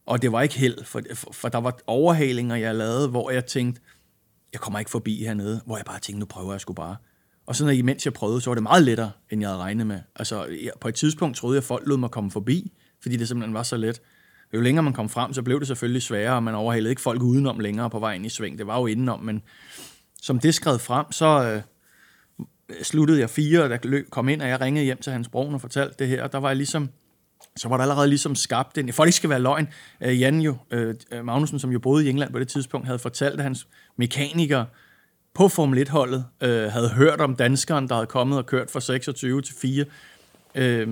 Og 0.07 0.23
det 0.23 0.33
var 0.33 0.43
ikke 0.43 0.59
held, 0.59 0.85
for, 0.85 1.01
for, 1.15 1.33
for 1.33 1.49
der 1.49 1.59
var 1.59 1.79
overhalinger, 1.87 2.57
jeg 2.57 2.75
lavede, 2.75 3.09
hvor 3.09 3.31
jeg 3.31 3.47
tænkte, 3.47 3.81
jeg 4.53 4.61
kommer 4.61 4.79
ikke 4.79 4.91
forbi 4.91 5.25
hernede. 5.25 5.61
Hvor 5.67 5.77
jeg 5.77 5.85
bare 5.85 6.01
tænkte, 6.01 6.21
nu 6.21 6.27
prøver 6.27 6.53
jeg 6.53 6.61
sgu 6.61 6.73
bare. 6.73 6.97
Og 7.47 7.57
så 7.57 7.65
når 7.65 7.71
imens 7.71 8.05
jeg 8.05 8.13
prøvede, 8.13 8.41
så 8.41 8.51
var 8.51 8.55
det 8.55 8.63
meget 8.63 8.83
lettere, 8.83 9.11
end 9.31 9.41
jeg 9.41 9.51
havde 9.51 9.61
regnet 9.61 9.87
med. 9.87 10.01
Altså, 10.17 10.45
jeg, 10.45 10.71
på 10.81 10.89
et 10.89 10.95
tidspunkt 10.95 11.37
troede 11.37 11.55
jeg, 11.55 11.61
at 11.61 11.65
folk 11.65 11.87
lod 11.87 11.97
mig 11.97 12.11
komme 12.11 12.31
forbi, 12.31 12.73
fordi 13.03 13.17
det 13.17 13.29
simpelthen 13.29 13.55
var 13.55 13.63
så 13.63 13.77
let. 13.77 14.01
Jo 14.55 14.61
længere 14.61 14.83
man 14.83 14.93
kom 14.93 15.09
frem, 15.09 15.33
så 15.33 15.43
blev 15.43 15.61
det 15.61 15.69
selvfølgelig 15.69 16.03
sværere, 16.03 16.35
og 16.35 16.43
man 16.43 16.55
overhalede 16.55 16.91
ikke 16.91 17.03
folk 17.03 17.23
udenom 17.23 17.61
længere 17.61 17.91
på 17.91 17.99
vejen 17.99 18.25
i 18.25 18.29
sving. 18.29 18.59
Det 18.59 18.67
var 18.67 18.81
jo 18.81 18.87
indenom, 18.87 19.21
men 19.21 19.43
som 20.23 20.39
det 20.39 20.55
skred 20.55 20.79
frem, 20.79 21.13
så 21.13 21.27
øh, 21.53 21.63
sluttede 22.83 23.21
jeg 23.21 23.31
fire, 23.31 23.63
og 23.63 23.71
der 23.71 24.03
kom 24.11 24.29
ind, 24.29 24.43
og 24.43 24.49
jeg 24.49 24.61
ringede 24.61 24.85
hjem 24.85 24.99
til 24.99 25.13
Hans 25.13 25.29
Brun 25.29 25.55
og 25.55 25.61
fortalte 25.61 25.95
det 25.99 26.09
her, 26.09 26.23
og 26.23 26.33
der 26.33 26.39
var 26.39 26.49
jeg 26.49 26.57
ligesom, 26.57 26.91
så 27.57 27.69
var 27.69 27.77
der 27.77 27.83
allerede 27.83 28.09
ligesom 28.09 28.35
skabt 28.35 28.77
den, 28.77 28.93
for 28.93 29.05
det 29.05 29.15
skal 29.15 29.31
være 29.31 29.41
løgn, 29.41 29.69
øh, 30.01 30.21
Jan 30.21 30.41
jo, 30.41 30.57
øh, 30.71 30.95
Magnussen, 31.25 31.59
som 31.59 31.71
jo 31.71 31.79
boede 31.79 32.07
i 32.07 32.09
England 32.09 32.33
på 32.33 32.39
det 32.39 32.49
tidspunkt, 32.49 32.87
havde 32.87 32.99
fortalt, 32.99 33.35
at 33.35 33.43
hans 33.43 33.67
mekaniker 33.97 34.65
på 35.37 35.49
Formel 35.49 35.89
1-holdet 35.89 36.25
øh, 36.41 36.73
havde 36.73 36.89
hørt 36.89 37.21
om 37.21 37.37
danskeren, 37.37 37.89
der 37.89 37.95
havde 37.95 38.07
kommet 38.07 38.39
og 38.39 38.47
kørt 38.47 38.71
fra 38.71 38.81
26 38.81 39.43
til 39.43 39.55
4 39.55 39.85
øh, 40.55 40.89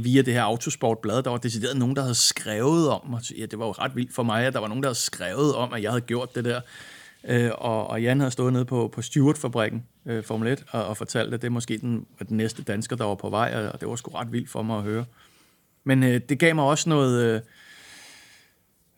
via 0.00 0.22
det 0.22 0.34
her 0.34 0.42
Autosportblad. 0.42 1.22
Der 1.22 1.30
var 1.30 1.38
decideret 1.38 1.76
nogen, 1.76 1.96
der 1.96 2.02
havde 2.02 2.14
skrevet 2.14 2.88
om, 2.88 3.14
og 3.14 3.30
ja, 3.38 3.46
det 3.46 3.58
var 3.58 3.66
jo 3.66 3.72
ret 3.72 3.96
vildt 3.96 4.14
for 4.14 4.22
mig, 4.22 4.46
at 4.46 4.52
der 4.52 4.58
var 4.60 4.68
nogen, 4.68 4.82
der 4.82 4.88
havde 4.88 4.98
skrevet 4.98 5.54
om, 5.54 5.72
at 5.72 5.82
jeg 5.82 5.90
havde 5.90 6.00
gjort 6.00 6.34
det 6.34 6.44
der. 6.44 6.60
Øh, 7.24 7.50
og, 7.54 7.86
og 7.86 8.02
Jan 8.02 8.20
havde 8.20 8.30
stået 8.30 8.52
nede 8.52 8.64
på, 8.64 8.90
på 8.94 9.02
Stewart-fabrikken, 9.02 9.84
øh, 10.06 10.24
Formel 10.24 10.48
1, 10.48 10.64
og, 10.70 10.86
og 10.86 10.96
fortalt, 10.96 11.34
at 11.34 11.42
det 11.42 11.46
er 11.46 11.52
måske 11.52 11.78
den, 11.78 12.06
den 12.28 12.36
næste 12.36 12.62
dansker, 12.62 12.96
der 12.96 13.04
var 13.04 13.14
på 13.14 13.30
vej, 13.30 13.68
og 13.72 13.80
det 13.80 13.88
var 13.88 13.96
sgu 13.96 14.10
ret 14.10 14.32
vildt 14.32 14.50
for 14.50 14.62
mig 14.62 14.76
at 14.76 14.82
høre. 14.82 15.04
Men 15.84 16.02
øh, 16.02 16.20
det 16.28 16.38
gav 16.38 16.54
mig 16.54 16.64
også 16.64 16.88
noget... 16.88 17.24
Øh, 17.24 17.34
Øh, 17.34 17.40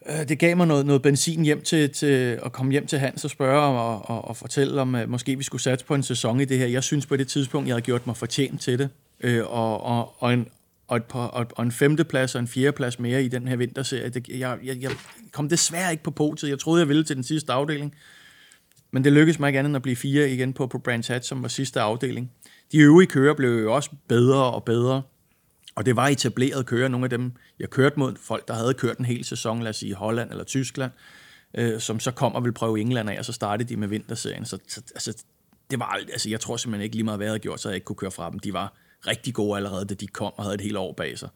Øh, 0.07 0.29
det 0.29 0.38
gav 0.38 0.57
mig 0.57 0.67
noget, 0.67 0.87
noget 0.87 1.03
benzin 1.03 1.45
hjem 1.45 1.62
til, 1.62 1.91
til 1.91 2.38
at 2.45 2.53
komme 2.53 2.73
hjem 2.73 2.87
til 2.87 2.99
Hans 2.99 3.25
og 3.25 3.31
spørge 3.31 3.62
og, 3.62 4.11
og, 4.11 4.29
og 4.29 4.37
fortælle 4.37 4.81
om, 4.81 4.95
at 4.95 5.09
måske 5.09 5.37
vi 5.37 5.43
skulle 5.43 5.62
satse 5.62 5.87
på 5.87 5.95
en 5.95 6.03
sæson 6.03 6.41
i 6.41 6.45
det 6.45 6.59
her. 6.59 6.67
Jeg 6.67 6.83
synes 6.83 7.07
på 7.07 7.17
det 7.17 7.29
tidspunkt, 7.29 7.69
jeg 7.69 7.75
havde 7.75 7.85
gjort 7.85 8.07
mig 8.07 8.17
fortjent 8.17 8.61
til 8.61 8.79
det. 8.79 8.88
Øh, 9.21 9.45
og, 9.47 9.83
og, 9.83 10.23
og, 10.23 10.35
en, 10.35 10.49
og, 10.88 10.97
et 10.97 11.05
par, 11.05 11.27
og, 11.27 11.47
og 11.57 11.65
en 11.65 11.73
femteplads 11.73 12.35
og 12.35 12.41
en 12.41 12.49
fjerdeplads 12.49 12.99
mere 12.99 13.25
i 13.25 13.29
den 13.29 13.49
her 13.49 13.57
vinterserie. 13.57 14.09
Det, 14.09 14.29
jeg, 14.29 14.59
jeg, 14.65 14.83
jeg 14.83 14.91
kom 15.33 15.49
desværre 15.49 15.91
ikke 15.91 16.03
på 16.03 16.11
podiet. 16.11 16.51
Jeg 16.51 16.59
troede, 16.59 16.81
jeg 16.81 16.88
ville 16.88 17.05
til 17.05 17.17
den 17.17 17.25
sidste 17.25 17.53
afdeling. 17.53 17.95
Men 18.91 19.05
det 19.05 19.12
lykkedes 19.12 19.38
mig 19.38 19.49
ikke 19.49 19.59
andet 19.59 19.69
end 19.71 19.77
at 19.77 19.83
blive 19.83 19.97
fire 19.97 20.31
igen 20.31 20.53
på, 20.53 20.67
på 20.67 20.79
Brands 20.79 21.09
Hatch, 21.09 21.29
som 21.29 21.43
var 21.43 21.49
sidste 21.49 21.81
afdeling. 21.81 22.31
De 22.73 22.79
øvrige 22.79 23.07
kører 23.07 23.35
blev 23.35 23.51
jo 23.51 23.75
også 23.75 23.91
bedre 24.09 24.53
og 24.53 24.65
bedre. 24.65 25.03
Og 25.75 25.87
det 25.87 25.97
var 25.97 26.09
etableret 26.09 26.67
kører, 26.67 26.89
nogle 26.89 27.07
af 27.07 27.11
dem, 27.11 27.33
jeg 27.59 27.71
kørte 27.71 27.99
mod, 27.99 28.15
folk, 28.17 28.49
der 28.49 28.55
havde 28.55 28.75
kørt 28.75 28.99
en 28.99 29.05
hel 29.05 29.25
sæson, 29.25 29.63
lad 29.63 29.71
os 29.71 29.77
sige 29.77 29.95
Holland 29.95 30.31
eller 30.31 30.45
Tyskland, 30.45 30.93
øh, 31.55 31.81
som 31.81 32.01
så 32.01 32.11
kom 32.11 32.35
og 32.35 32.43
ville 32.43 32.55
prøve 32.55 32.81
England 32.81 33.11
af, 33.11 33.19
og 33.19 33.25
så 33.25 33.33
startede 33.33 33.69
de 33.69 33.77
med 33.77 33.89
vinterserien. 33.89 34.45
Så, 34.45 34.59
så 34.69 34.83
altså, 34.95 35.25
det 35.71 35.79
var, 35.79 35.87
alt, 35.87 36.11
altså, 36.11 36.31
jeg 36.31 36.41
tror 36.41 36.57
simpelthen 36.57 36.85
ikke 36.85 36.97
lige 36.97 37.05
meget, 37.05 37.19
hvad 37.19 37.27
jeg 37.27 37.31
havde 37.31 37.41
gjort, 37.41 37.61
så 37.61 37.69
jeg 37.69 37.75
ikke 37.75 37.85
kunne 37.85 37.97
køre 37.97 38.11
fra 38.11 38.31
dem. 38.31 38.39
De 38.39 38.53
var 38.53 38.73
rigtig 39.07 39.35
gode 39.35 39.57
allerede, 39.57 39.85
da 39.85 39.95
de 39.95 40.07
kom 40.07 40.33
og 40.37 40.45
havde 40.45 40.55
et 40.55 40.61
helt 40.61 40.77
år 40.77 40.93
bag 40.93 41.19
sig. 41.19 41.29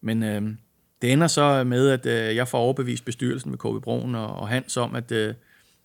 Men 0.00 0.22
øh, 0.22 0.42
det 1.02 1.12
ender 1.12 1.26
så 1.26 1.64
med, 1.64 1.88
at 1.88 2.06
øh, 2.06 2.36
jeg 2.36 2.48
får 2.48 2.58
overbevist 2.58 3.04
bestyrelsen 3.04 3.50
med 3.50 3.58
KB 3.58 3.82
Broen 3.82 4.14
og, 4.14 4.36
og 4.36 4.48
Hans 4.48 4.76
om, 4.76 4.94
at 4.94 5.12
øh, 5.12 5.34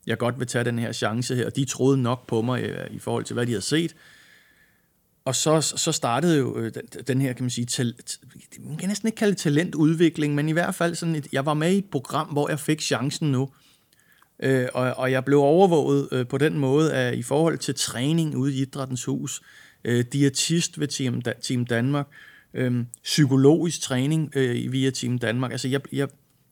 jeg 0.08 0.18
godt 0.18 0.40
vil 0.40 0.48
tage 0.48 0.64
den 0.64 0.80
her 0.80 0.92
chance 0.92 1.36
her. 1.36 1.46
Og 1.46 1.56
de 1.56 1.66
troede 1.66 2.02
nok 2.02 2.28
på 2.28 2.42
mig 2.42 2.64
øh, 2.64 2.88
i 2.92 3.00
forhold 3.00 3.24
til, 3.24 3.34
hvad 3.34 3.46
de 3.46 3.52
havde 3.52 3.62
set 3.62 3.96
og 5.26 5.36
så, 5.36 5.62
så 5.62 5.92
startede 5.92 6.38
jo 6.38 6.58
øh, 6.58 6.74
den, 6.74 6.84
den 7.08 7.22
her, 7.22 7.34
kan 7.34 7.44
man 7.44 7.50
sige, 7.50 7.66
tal, 7.66 7.96
man 8.60 8.78
kan 8.78 8.88
næsten 8.88 9.08
ikke 9.08 9.16
kalde 9.16 9.32
det 9.32 9.40
talentudvikling, 9.40 10.36
men 10.36 10.50
i 10.50 10.52
hvert 10.52 10.76
fald 10.76 10.96
sådan 10.96 11.16
et, 11.16 11.28
jeg 11.32 11.46
var 11.46 11.54
med 11.54 11.72
i 11.72 11.78
et 11.78 11.90
program, 11.92 12.28
hvor 12.28 12.50
jeg 12.50 12.60
fik 12.60 12.82
chancen 12.82 13.32
nu. 13.32 13.50
Øh, 14.40 14.68
og, 14.74 14.94
og 14.94 15.12
jeg 15.12 15.26
blev 15.26 15.40
overvåget 15.40 16.08
øh, 16.12 16.28
på 16.28 16.38
den 16.38 16.58
måde, 16.58 16.94
at 16.94 17.14
i 17.14 17.24
forhold 17.24 17.58
til 17.58 17.76
træning 17.76 18.38
ude 18.38 18.54
i 18.54 18.62
Idrættens 18.62 19.06
Hus, 19.06 19.42
øh, 19.84 20.06
diætist 20.14 20.80
ved 20.80 20.88
Team, 20.88 21.22
Team 21.22 21.66
Danmark, 21.66 22.08
øh, 22.54 22.86
psykologisk 23.04 23.82
træning 23.82 24.32
øh, 24.36 24.72
via 24.72 24.90
Team 24.90 25.20
Danmark. 25.20 25.52
Altså 25.52 25.68
jeg, 25.68 25.82
jeg, 25.92 26.08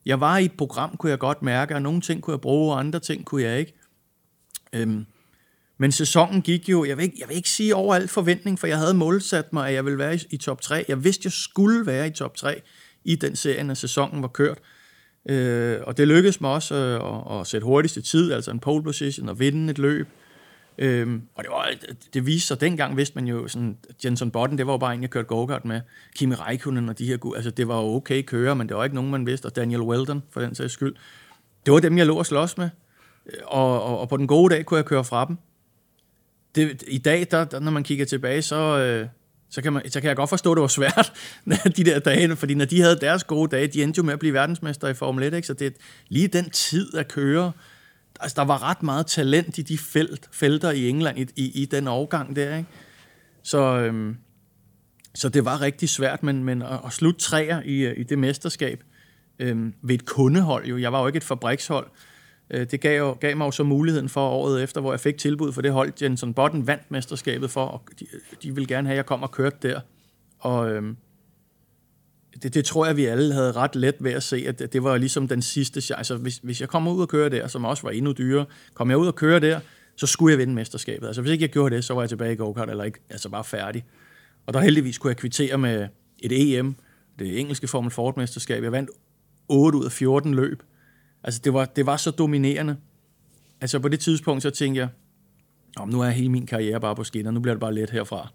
jeg 0.06 0.20
var 0.20 0.38
i 0.38 0.44
et 0.44 0.56
program, 0.58 0.96
kunne 0.96 1.10
jeg 1.10 1.18
godt 1.18 1.42
mærke, 1.42 1.74
og 1.74 1.82
nogle 1.82 2.00
ting 2.00 2.22
kunne 2.22 2.32
jeg 2.32 2.40
bruge, 2.40 2.72
og 2.72 2.78
andre 2.78 3.00
ting 3.00 3.24
kunne 3.24 3.42
jeg 3.42 3.58
ikke. 3.58 3.74
Øh, 4.72 5.02
men 5.82 5.92
sæsonen 5.92 6.42
gik 6.42 6.68
jo, 6.68 6.84
jeg 6.84 6.96
vil, 6.96 7.02
ikke, 7.02 7.16
jeg 7.20 7.28
vil 7.28 7.36
ikke 7.36 7.50
sige 7.50 7.74
over 7.74 7.94
alt 7.94 8.10
forventning, 8.10 8.58
for 8.58 8.66
jeg 8.66 8.78
havde 8.78 8.94
målsat 8.94 9.52
mig, 9.52 9.68
at 9.68 9.74
jeg 9.74 9.84
ville 9.84 9.98
være 9.98 10.14
i, 10.14 10.18
i 10.30 10.36
top 10.36 10.60
3. 10.60 10.84
Jeg 10.88 11.04
vidste, 11.04 11.26
jeg 11.26 11.32
skulle 11.32 11.86
være 11.86 12.06
i 12.06 12.10
top 12.10 12.36
3 12.36 12.62
i 13.04 13.14
den 13.14 13.36
serie, 13.36 13.64
når 13.64 13.74
sæsonen 13.74 14.22
var 14.22 14.28
kørt. 14.28 14.58
Øh, 15.28 15.78
og 15.82 15.96
det 15.96 16.08
lykkedes 16.08 16.40
mig 16.40 16.50
også 16.50 16.74
øh, 16.74 17.34
at, 17.34 17.40
at 17.40 17.46
sætte 17.46 17.64
hurtigste 17.64 18.00
tid, 18.00 18.32
altså 18.32 18.50
en 18.50 18.60
pole 18.60 18.84
position, 18.84 19.28
og 19.28 19.38
vinde 19.38 19.70
et 19.70 19.78
løb. 19.78 20.08
Øhm, 20.78 21.22
og 21.34 21.44
det, 21.44 21.50
var, 21.50 21.70
det 22.14 22.26
viste 22.26 22.46
sig, 22.46 22.60
dengang 22.60 22.96
vidste 22.96 23.14
man 23.14 23.26
jo, 23.26 23.48
sådan, 23.48 23.76
Jenson 24.04 24.30
Button, 24.30 24.58
det 24.58 24.66
var 24.66 24.72
jo 24.72 24.78
bare 24.78 24.94
en, 24.94 25.02
jeg 25.02 25.10
kørte 25.10 25.28
go-kart 25.28 25.64
med. 25.64 25.80
Kimi 26.16 26.34
Räikkönen 26.34 26.88
og 26.88 26.98
de 26.98 27.06
her, 27.06 27.34
altså 27.36 27.50
det 27.50 27.68
var 27.68 27.76
jo 27.76 27.94
okay 27.94 28.22
køre, 28.22 28.56
men 28.56 28.68
det 28.68 28.76
var 28.76 28.84
ikke 28.84 28.96
nogen, 28.96 29.10
man 29.10 29.26
vidste, 29.26 29.46
og 29.46 29.56
Daniel 29.56 29.80
Weldon, 29.80 30.22
for 30.30 30.40
den 30.40 30.54
sags 30.54 30.72
skyld. 30.72 30.94
Det 31.66 31.72
var 31.72 31.80
dem, 31.80 31.98
jeg 31.98 32.06
lå 32.06 32.18
og 32.18 32.26
slås 32.26 32.58
med. 32.58 32.70
Øh, 33.26 33.40
og, 33.46 33.82
og, 33.82 33.98
og 33.98 34.08
på 34.08 34.16
den 34.16 34.26
gode 34.26 34.54
dag 34.54 34.64
kunne 34.64 34.78
jeg 34.78 34.84
køre 34.84 35.04
fra 35.04 35.24
dem 35.24 35.36
det, 36.54 36.82
i 36.88 36.98
dag, 36.98 37.26
der, 37.30 37.44
der, 37.44 37.60
når 37.60 37.70
man 37.70 37.82
kigger 37.82 38.04
tilbage, 38.04 38.42
så, 38.42 38.78
øh, 38.78 39.06
så, 39.50 39.62
kan 39.62 39.72
man, 39.72 39.90
så 39.90 40.00
kan 40.00 40.08
jeg 40.08 40.16
godt 40.16 40.30
forstå, 40.30 40.52
at 40.52 40.56
det 40.56 40.62
var 40.62 40.68
svært, 40.68 41.12
de 41.76 41.84
der 41.84 41.98
dage, 41.98 42.36
fordi 42.36 42.54
når 42.54 42.64
de 42.64 42.80
havde 42.80 42.96
deres 43.00 43.24
gode 43.24 43.56
dage, 43.56 43.66
de 43.66 43.82
endte 43.82 43.98
jo 43.98 44.02
med 44.02 44.12
at 44.12 44.18
blive 44.18 44.34
verdensmester 44.34 44.88
i 44.88 44.94
Formel 44.94 45.24
1, 45.24 45.34
ikke? 45.34 45.46
så 45.46 45.54
det 45.54 45.76
lige 46.08 46.28
den 46.28 46.50
tid 46.50 46.94
at 46.94 47.08
køre, 47.08 47.52
altså 48.20 48.34
der 48.34 48.44
var 48.44 48.62
ret 48.62 48.82
meget 48.82 49.06
talent 49.06 49.58
i 49.58 49.62
de 49.62 49.78
felt, 49.78 50.28
felter 50.32 50.70
i 50.70 50.88
England 50.88 51.18
i, 51.18 51.26
i, 51.36 51.62
i 51.62 51.64
den 51.64 51.88
overgang 51.88 52.36
der, 52.36 52.56
ikke? 52.56 52.68
Så, 53.42 53.58
øhm, 53.58 54.16
så 55.14 55.28
det 55.28 55.44
var 55.44 55.60
rigtig 55.60 55.88
svært, 55.88 56.22
men, 56.22 56.44
men 56.44 56.62
at, 56.62 56.80
at 56.86 56.92
slutte 56.92 57.20
træer 57.20 57.62
i, 57.64 57.78
øh, 57.78 58.00
i 58.00 58.02
det 58.02 58.18
mesterskab 58.18 58.82
øhm, 59.38 59.74
ved 59.82 59.94
et 59.94 60.04
kundehold, 60.04 60.66
jo, 60.66 60.78
jeg 60.78 60.92
var 60.92 61.00
jo 61.00 61.06
ikke 61.06 61.16
et 61.16 61.24
fabrikshold, 61.24 61.86
Øh, 62.52 62.66
det 62.70 62.80
gav, 62.80 62.98
jo, 62.98 63.12
gav 63.12 63.36
mig 63.36 63.46
jo 63.46 63.50
så 63.50 63.64
muligheden 63.64 64.08
for 64.08 64.28
året 64.28 64.62
efter, 64.62 64.80
hvor 64.80 64.92
jeg 64.92 65.00
fik 65.00 65.18
tilbud 65.18 65.52
for 65.52 65.62
det 65.62 65.72
hold, 65.72 65.92
Jensen 66.02 66.34
Button 66.34 66.66
vandt 66.66 66.90
mesterskabet 66.90 67.50
for, 67.50 67.64
og 67.64 67.82
de, 68.00 68.06
de 68.42 68.54
ville 68.54 68.66
gerne 68.66 68.88
have, 68.88 68.94
at 68.94 68.96
jeg 68.96 69.06
kom 69.06 69.22
og 69.22 69.30
kørte 69.30 69.56
der. 69.62 69.80
Og 70.38 70.70
øhm, 70.70 70.96
det, 72.42 72.54
det 72.54 72.64
tror 72.64 72.86
jeg, 72.86 72.96
vi 72.96 73.04
alle 73.04 73.34
havde 73.34 73.52
ret 73.52 73.76
let 73.76 73.94
ved 74.00 74.12
at 74.12 74.22
se, 74.22 74.44
at 74.48 74.72
det 74.72 74.82
var 74.82 74.96
ligesom 74.96 75.28
den 75.28 75.42
sidste 75.42 75.80
chance. 75.80 75.98
Altså, 75.98 76.16
hvis, 76.16 76.40
hvis 76.42 76.60
jeg 76.60 76.68
kommer 76.68 76.92
ud 76.92 77.02
og 77.02 77.08
kører 77.08 77.28
der, 77.28 77.46
som 77.48 77.64
også 77.64 77.82
var 77.82 77.90
endnu 77.90 78.12
dyrere, 78.12 78.46
kom 78.74 78.90
jeg 78.90 78.98
ud 78.98 79.06
og 79.06 79.14
kører 79.14 79.38
der, 79.38 79.60
så 79.96 80.06
skulle 80.06 80.32
jeg 80.32 80.38
vinde 80.38 80.54
mesterskabet. 80.54 81.06
Altså 81.06 81.22
hvis 81.22 81.32
ikke 81.32 81.42
jeg 81.42 81.50
gjorde 81.50 81.76
det, 81.76 81.84
så 81.84 81.94
var 81.94 82.02
jeg 82.02 82.08
tilbage 82.08 82.32
i 82.32 82.36
go-kart, 82.36 82.70
eller 82.70 82.84
ikke, 82.84 82.98
altså 83.10 83.28
bare 83.28 83.44
færdig. 83.44 83.84
Og 84.46 84.54
der 84.54 84.60
heldigvis 84.60 84.98
kunne 84.98 85.08
jeg 85.08 85.16
kvittere 85.16 85.58
med 85.58 85.88
et 86.18 86.58
EM, 86.58 86.74
det 87.18 87.40
engelske 87.40 87.68
Formel 87.68 87.90
Ford-mesterskab. 87.90 88.62
Jeg 88.62 88.72
vandt 88.72 88.90
8 89.48 89.78
ud 89.78 89.84
af 89.84 89.92
14 89.92 90.34
løb. 90.34 90.62
Altså, 91.24 91.40
det 91.44 91.54
var, 91.54 91.64
det 91.64 91.86
var 91.86 91.96
så 91.96 92.10
dominerende. 92.10 92.76
Altså, 93.60 93.78
på 93.78 93.88
det 93.88 94.00
tidspunkt, 94.00 94.42
så 94.42 94.50
tænkte 94.50 94.80
jeg, 94.80 94.88
om 95.76 95.88
nu 95.88 96.00
er 96.00 96.10
hele 96.10 96.28
min 96.28 96.46
karriere 96.46 96.80
bare 96.80 96.96
på 96.96 97.04
skinner, 97.04 97.30
nu 97.30 97.40
bliver 97.40 97.54
det 97.54 97.60
bare 97.60 97.74
let 97.74 97.90
herfra. 97.90 98.28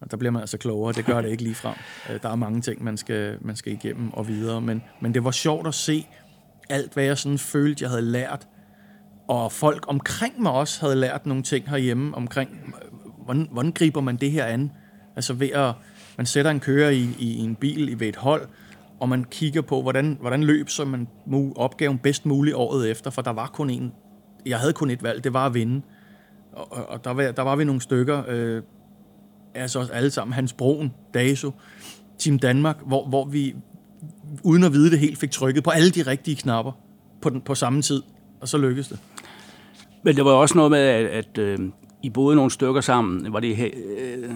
Og 0.00 0.10
der 0.10 0.16
bliver 0.16 0.30
man 0.30 0.40
altså 0.40 0.58
klogere, 0.58 0.92
det 0.92 1.04
gør 1.04 1.20
det 1.20 1.30
ikke 1.30 1.42
lige 1.42 1.54
frem. 1.54 1.74
Øh, 2.10 2.22
der 2.22 2.28
er 2.28 2.36
mange 2.36 2.60
ting, 2.60 2.84
man 2.84 2.96
skal, 2.96 3.38
man 3.40 3.56
skal 3.56 3.72
igennem 3.72 4.12
og 4.12 4.28
videre, 4.28 4.60
men, 4.60 4.82
men 5.00 5.14
det 5.14 5.24
var 5.24 5.30
sjovt 5.30 5.66
at 5.66 5.74
se 5.74 6.06
alt, 6.68 6.94
hvad 6.94 7.04
jeg 7.04 7.18
sådan 7.18 7.38
følte, 7.38 7.82
jeg 7.82 7.90
havde 7.90 8.02
lært, 8.02 8.48
og 9.28 9.52
folk 9.52 9.84
omkring 9.88 10.42
mig 10.42 10.52
også 10.52 10.80
havde 10.80 10.96
lært 10.96 11.26
nogle 11.26 11.42
ting 11.42 11.70
herhjemme 11.70 12.14
omkring, 12.14 12.74
hvordan, 13.24 13.48
hvordan 13.52 13.72
griber 13.72 14.00
man 14.00 14.16
det 14.16 14.30
her 14.30 14.44
an? 14.44 14.72
Altså 15.16 15.32
ved 15.34 15.50
at, 15.50 15.74
man 16.16 16.26
sætter 16.26 16.50
en 16.50 16.60
kører 16.60 16.90
i, 16.90 17.08
i, 17.18 17.32
i 17.32 17.38
en 17.38 17.54
bil 17.54 17.88
i 17.88 18.00
ved 18.00 18.08
et 18.08 18.16
hold, 18.16 18.48
og 19.00 19.08
man 19.08 19.24
kigger 19.24 19.62
på, 19.62 19.82
hvordan, 19.82 20.18
hvordan 20.20 20.44
løb 20.44 20.68
så 20.68 20.84
man 20.84 21.08
opgaven 21.56 21.98
bedst 21.98 22.26
muligt 22.26 22.56
året 22.56 22.90
efter, 22.90 23.10
for 23.10 23.22
der 23.22 23.30
var 23.30 23.46
kun 23.46 23.70
en, 23.70 23.92
jeg 24.46 24.58
havde 24.58 24.72
kun 24.72 24.90
et 24.90 25.02
valg, 25.02 25.24
det 25.24 25.32
var 25.32 25.46
at 25.46 25.54
vinde. 25.54 25.82
Og, 26.52 26.88
og 26.88 27.04
der, 27.04 27.10
var, 27.10 27.32
der 27.32 27.42
var 27.42 27.56
vi 27.56 27.64
nogle 27.64 27.80
stykker, 27.80 28.22
øh, 28.28 28.62
altså 29.54 29.88
alle 29.92 30.10
sammen, 30.10 30.34
Hans 30.34 30.52
Broen, 30.52 30.92
Daso, 31.14 31.50
Team 32.18 32.38
Danmark, 32.38 32.76
hvor, 32.86 33.06
hvor 33.08 33.24
vi, 33.24 33.54
uden 34.44 34.64
at 34.64 34.72
vide 34.72 34.90
det 34.90 34.98
helt, 34.98 35.18
fik 35.18 35.30
trykket 35.30 35.64
på 35.64 35.70
alle 35.70 35.90
de 35.90 36.02
rigtige 36.02 36.36
knapper 36.36 36.72
på, 37.22 37.30
den, 37.30 37.40
på 37.40 37.54
samme 37.54 37.82
tid, 37.82 38.02
og 38.40 38.48
så 38.48 38.58
lykkedes 38.58 38.88
det. 38.88 38.98
Men 40.02 40.16
det 40.16 40.24
var 40.24 40.30
også 40.30 40.54
noget 40.54 40.70
med, 40.70 40.78
at, 40.78 41.06
at 41.06 41.38
øh, 41.38 41.58
I 42.02 42.10
boede 42.10 42.36
nogle 42.36 42.50
stykker 42.50 42.80
sammen. 42.80 43.32
Var 43.32 43.40
det 43.40 43.72
øh, 43.98 44.30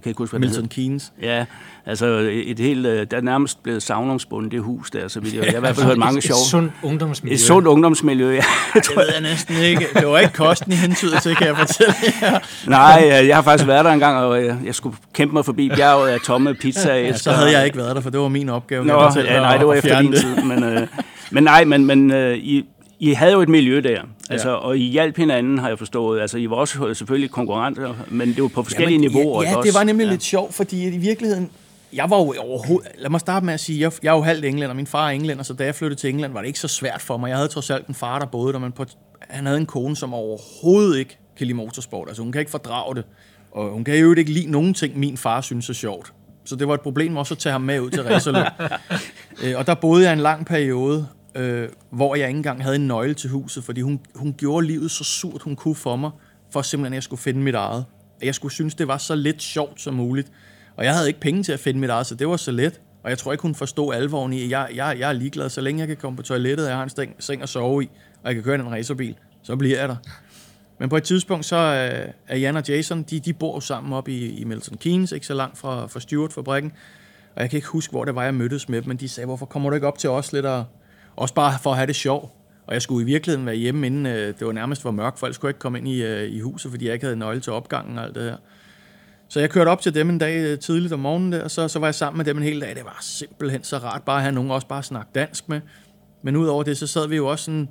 jeg 0.00 0.04
kan 0.04 0.10
ikke 0.10 0.18
huske, 0.18 0.32
hvad 0.38 0.48
Milton 0.48 0.62
det 0.62 0.70
Keynes. 0.70 1.12
Ja, 1.22 1.44
altså 1.86 2.06
et 2.32 2.58
helt, 2.58 2.86
øh, 2.86 3.06
der 3.10 3.16
er 3.16 3.20
nærmest 3.20 3.62
blevet 3.62 3.82
savnomsbundet 3.82 4.52
det 4.52 4.60
hus 4.60 4.90
der, 4.90 5.08
så 5.08 5.20
vi, 5.20 5.28
jeg, 5.28 5.44
jeg 5.44 5.50
har 5.50 5.56
i 5.56 5.60
hvert 5.60 5.76
fald 5.76 5.86
hørt 5.86 5.98
mange 5.98 6.22
sjove. 6.22 6.40
Et 6.40 6.46
sundt 6.46 6.72
ungdomsmiljø. 6.82 7.34
Et 7.34 7.40
sundt 7.40 7.68
ungdomsmiljø, 7.68 8.30
ja. 8.30 8.42
det 8.74 8.82
tror 8.82 9.12
jeg 9.12 9.20
næsten 9.20 9.56
ikke. 9.56 9.86
Det 9.94 10.06
var 10.06 10.18
ikke 10.18 10.32
kosten 10.32 10.72
i 10.72 10.74
hentydet 10.74 11.22
til, 11.22 11.36
kan 11.36 11.46
jeg 11.46 11.56
fortælle 11.56 11.94
jer. 12.22 12.38
Nej, 12.66 13.26
jeg 13.28 13.36
har 13.36 13.42
faktisk 13.42 13.66
været 13.66 13.84
der 13.84 13.90
engang, 13.92 14.16
og 14.16 14.44
jeg, 14.44 14.58
jeg 14.64 14.74
skulle 14.74 14.96
kæmpe 15.14 15.32
mig 15.32 15.44
forbi 15.44 15.70
bjerget 15.76 16.08
af 16.08 16.20
tomme 16.20 16.54
pizza. 16.54 16.94
Ja, 16.94 17.16
så 17.16 17.32
havde 17.32 17.50
jeg 17.52 17.66
ikke 17.66 17.78
været 17.78 17.96
der, 17.96 18.02
for 18.02 18.10
det 18.10 18.20
var 18.20 18.28
min 18.28 18.48
opgave. 18.48 18.84
Nå, 18.84 19.10
ja, 19.16 19.40
nej, 19.40 19.56
det 19.56 19.66
var 19.66 19.74
efter 19.74 20.00
din 20.00 20.12
tid. 20.12 20.36
Men, 20.42 20.64
øh, 20.64 20.86
men 21.30 21.44
nej, 21.44 21.64
men, 21.64 21.86
men 21.86 22.12
øh, 22.12 22.36
I, 22.36 22.64
i 23.00 23.12
havde 23.12 23.32
jo 23.32 23.40
et 23.40 23.48
miljø 23.48 23.80
der, 23.80 24.00
altså, 24.30 24.48
ja. 24.48 24.54
og 24.54 24.78
I 24.78 24.82
hjalp 24.82 25.16
hinanden, 25.16 25.58
har 25.58 25.68
jeg 25.68 25.78
forstået. 25.78 26.20
Altså, 26.20 26.38
I 26.38 26.50
var 26.50 26.56
også 26.56 26.94
selvfølgelig 26.94 27.30
konkurrenter, 27.30 27.94
men 28.08 28.28
det 28.34 28.42
var 28.42 28.48
på 28.48 28.62
forskellige 28.62 29.00
Jamen, 29.00 29.10
niveauer. 29.10 29.42
Ja, 29.42 29.50
ja 29.50 29.62
det 29.62 29.74
var 29.74 29.84
nemlig 29.84 30.04
ja. 30.04 30.10
lidt 30.10 30.22
sjovt, 30.22 30.54
fordi 30.54 30.86
i 30.86 30.98
virkeligheden, 30.98 31.50
jeg 31.92 32.10
var 32.10 32.16
jo 32.16 32.34
overhovedet, 32.38 32.88
lad 32.98 33.10
mig 33.10 33.20
starte 33.20 33.46
med 33.46 33.54
at 33.54 33.60
sige, 33.60 33.80
jeg, 33.80 33.92
jeg 34.02 34.10
er 34.10 34.16
jo 34.16 34.22
halvt 34.22 34.44
englænder, 34.44 34.74
min 34.74 34.86
far 34.86 35.06
er 35.06 35.10
englænder, 35.10 35.42
så 35.42 35.52
da 35.52 35.64
jeg 35.64 35.74
flyttede 35.74 36.00
til 36.00 36.10
England, 36.10 36.32
var 36.32 36.40
det 36.40 36.46
ikke 36.46 36.60
så 36.60 36.68
svært 36.68 37.00
for 37.00 37.16
mig. 37.16 37.28
Jeg 37.28 37.36
havde 37.36 37.48
trods 37.48 37.70
alt 37.70 37.86
en 37.86 37.94
far, 37.94 38.18
der 38.18 38.26
boede 38.26 38.52
der, 38.52 38.58
men 38.58 38.72
på, 38.72 38.84
han 39.20 39.46
havde 39.46 39.58
en 39.58 39.66
kone, 39.66 39.96
som 39.96 40.14
overhovedet 40.14 40.98
ikke 40.98 41.18
kan 41.38 41.46
lide 41.46 41.56
motorsport. 41.56 42.08
Altså 42.08 42.22
hun 42.22 42.32
kan 42.32 42.38
ikke 42.38 42.50
fordrage 42.50 42.94
det, 42.94 43.04
og 43.52 43.70
hun 43.70 43.84
kan 43.84 43.98
jo 43.98 44.14
ikke 44.14 44.32
lide 44.32 44.50
nogen 44.50 44.74
ting, 44.74 44.98
min 44.98 45.16
far 45.16 45.40
synes 45.40 45.68
er 45.68 45.74
sjovt. 45.74 46.12
Så 46.44 46.56
det 46.56 46.68
var 46.68 46.74
et 46.74 46.80
problem 46.80 47.16
også 47.16 47.34
at 47.34 47.38
tage 47.38 47.52
ham 47.52 47.60
med 47.60 47.80
ud 47.80 47.90
til 47.90 48.02
racerløb. 48.02 48.46
øh, 49.44 49.58
og 49.58 49.66
der 49.66 49.74
boede 49.74 50.04
jeg 50.04 50.12
en 50.12 50.18
lang 50.18 50.46
periode, 50.46 51.06
øh, 51.34 51.68
hvor 51.90 52.14
jeg 52.14 52.28
ikke 52.28 52.36
engang 52.36 52.62
havde 52.62 52.76
en 52.76 52.86
nøgle 52.86 53.14
til 53.14 53.30
huset, 53.30 53.64
fordi 53.64 53.80
hun, 53.80 54.00
hun 54.14 54.34
gjorde 54.38 54.66
livet 54.66 54.90
så 54.90 55.04
surt, 55.04 55.42
hun 55.42 55.56
kunne 55.56 55.74
for 55.74 55.96
mig, 55.96 56.10
for 56.50 56.62
simpelthen, 56.62 56.92
at 56.92 56.94
jeg 56.94 57.02
skulle 57.02 57.20
finde 57.20 57.40
mit 57.40 57.54
eget. 57.54 57.84
Jeg 58.22 58.34
skulle 58.34 58.54
synes, 58.54 58.74
det 58.74 58.88
var 58.88 58.98
så 58.98 59.14
lidt 59.14 59.42
sjovt 59.42 59.80
som 59.80 59.94
muligt. 59.94 60.32
Og 60.76 60.84
jeg 60.84 60.94
havde 60.94 61.08
ikke 61.08 61.20
penge 61.20 61.42
til 61.42 61.52
at 61.52 61.60
finde 61.60 61.80
mit 61.80 61.90
eget, 61.90 62.06
så 62.06 62.14
det 62.14 62.28
var 62.28 62.36
så 62.36 62.50
let. 62.50 62.80
Og 63.02 63.10
jeg 63.10 63.18
tror 63.18 63.32
ikke, 63.32 63.42
hun 63.42 63.54
forstod 63.54 63.94
alvoren 63.94 64.32
i, 64.32 64.44
at 64.44 64.50
jeg, 64.50 64.68
jeg, 64.74 64.96
jeg 64.98 65.08
er 65.08 65.12
ligeglad, 65.12 65.48
så 65.48 65.60
længe 65.60 65.80
jeg 65.80 65.88
kan 65.88 65.96
komme 65.96 66.16
på 66.16 66.22
toilettet, 66.22 66.66
og 66.66 66.70
jeg 66.70 66.76
har 66.76 66.84
en 66.84 66.90
seng, 66.90 67.14
seng 67.18 67.42
at 67.42 67.48
sove 67.48 67.82
i, 67.84 67.90
og 68.22 68.26
jeg 68.26 68.34
kan 68.34 68.44
køre 68.44 68.54
en 68.54 68.70
racerbil, 68.70 69.16
så 69.42 69.56
bliver 69.56 69.78
jeg 69.78 69.88
der. 69.88 69.96
Men 70.78 70.88
på 70.88 70.96
et 70.96 71.02
tidspunkt, 71.02 71.44
så 71.44 71.56
øh, 71.56 72.12
er 72.28 72.36
Jan 72.36 72.56
og 72.56 72.68
Jason, 72.68 73.02
de, 73.02 73.20
de 73.20 73.32
bor 73.32 73.60
sammen 73.60 73.92
op 73.92 74.08
i, 74.08 74.28
i 74.28 74.44
Milton 74.44 74.78
Keynes, 74.78 75.12
ikke 75.12 75.26
så 75.26 75.34
langt 75.34 75.58
fra, 75.58 75.86
fra 75.86 76.00
Stuart-fabrikken. 76.00 76.72
Og 77.36 77.42
jeg 77.42 77.50
kan 77.50 77.56
ikke 77.56 77.68
huske, 77.68 77.90
hvor 77.90 78.04
det 78.04 78.14
var, 78.14 78.24
jeg 78.24 78.34
mødtes 78.34 78.68
med 78.68 78.82
dem, 78.82 78.88
men 78.88 78.96
de 78.96 79.08
sagde, 79.08 79.26
hvorfor 79.26 79.46
kommer 79.46 79.70
du 79.70 79.74
ikke 79.74 79.86
op 79.86 79.98
til 79.98 80.10
os 80.10 80.32
lidt 80.32 80.46
og, 80.46 80.64
også 81.16 81.34
bare 81.34 81.58
for 81.62 81.70
at 81.70 81.76
have 81.76 81.86
det 81.86 81.96
sjov. 81.96 82.36
Og 82.66 82.74
jeg 82.74 82.82
skulle 82.82 83.02
i 83.02 83.06
virkeligheden 83.06 83.46
være 83.46 83.54
hjemme, 83.54 83.86
inden 83.86 84.06
øh, 84.06 84.34
det 84.38 84.46
var 84.46 84.52
nærmest 84.52 84.84
var 84.84 84.90
mørkt, 84.90 85.18
for 85.18 85.26
ellers 85.26 85.34
skulle 85.34 85.48
jeg 85.48 85.50
ikke 85.50 85.60
komme 85.60 85.78
ind 85.78 85.88
i, 85.88 86.02
øh, 86.02 86.30
i 86.30 86.40
huset, 86.40 86.70
fordi 86.70 86.86
jeg 86.86 86.94
ikke 86.94 87.06
havde 87.06 87.16
nøgle 87.16 87.40
til 87.40 87.52
opgangen 87.52 87.98
og 87.98 88.04
alt 88.04 88.14
det 88.14 88.22
her. 88.22 88.36
Så 89.28 89.40
jeg 89.40 89.50
kørte 89.50 89.68
op 89.68 89.80
til 89.80 89.94
dem 89.94 90.10
en 90.10 90.18
dag 90.18 90.36
øh, 90.36 90.58
tidligt 90.58 90.92
om 90.92 90.98
morgenen 90.98 91.32
der, 91.32 91.44
og 91.44 91.50
så, 91.50 91.68
så 91.68 91.78
var 91.78 91.86
jeg 91.86 91.94
sammen 91.94 92.18
med 92.18 92.24
dem 92.24 92.36
en 92.36 92.42
hel 92.42 92.60
dag. 92.60 92.74
Det 92.74 92.84
var 92.84 92.98
simpelthen 93.00 93.64
så 93.64 93.78
rart 93.78 94.02
bare 94.02 94.16
at 94.16 94.22
have 94.22 94.34
nogen 94.34 94.50
også 94.50 94.66
bare 94.66 94.82
snakke 94.82 95.10
dansk 95.14 95.48
med. 95.48 95.60
Men 96.22 96.36
udover 96.36 96.62
det, 96.62 96.78
så 96.78 96.86
sad 96.86 97.08
vi 97.08 97.16
jo 97.16 97.26
også 97.26 97.44
sådan, 97.44 97.68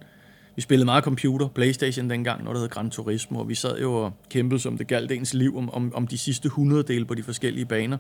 vi 0.55 0.61
spillede 0.61 0.85
meget 0.85 1.03
computer, 1.03 1.47
Playstation 1.47 2.09
dengang, 2.09 2.43
når 2.43 2.53
det 2.53 2.61
hed 2.61 2.69
Gran 2.69 2.89
Turismo, 2.89 3.39
og 3.39 3.49
vi 3.49 3.55
sad 3.55 3.79
jo 3.79 3.93
og 3.93 4.13
kæmpede, 4.29 4.59
som 4.59 4.77
det 4.77 4.87
galt 4.87 5.11
ens 5.11 5.33
liv, 5.33 5.57
om, 5.57 5.69
om, 5.73 5.95
om 5.95 6.07
de 6.07 6.17
sidste 6.17 6.45
100 6.45 6.83
dele 6.83 7.05
på 7.05 7.15
de 7.15 7.23
forskellige 7.23 7.65
baner. 7.65 7.97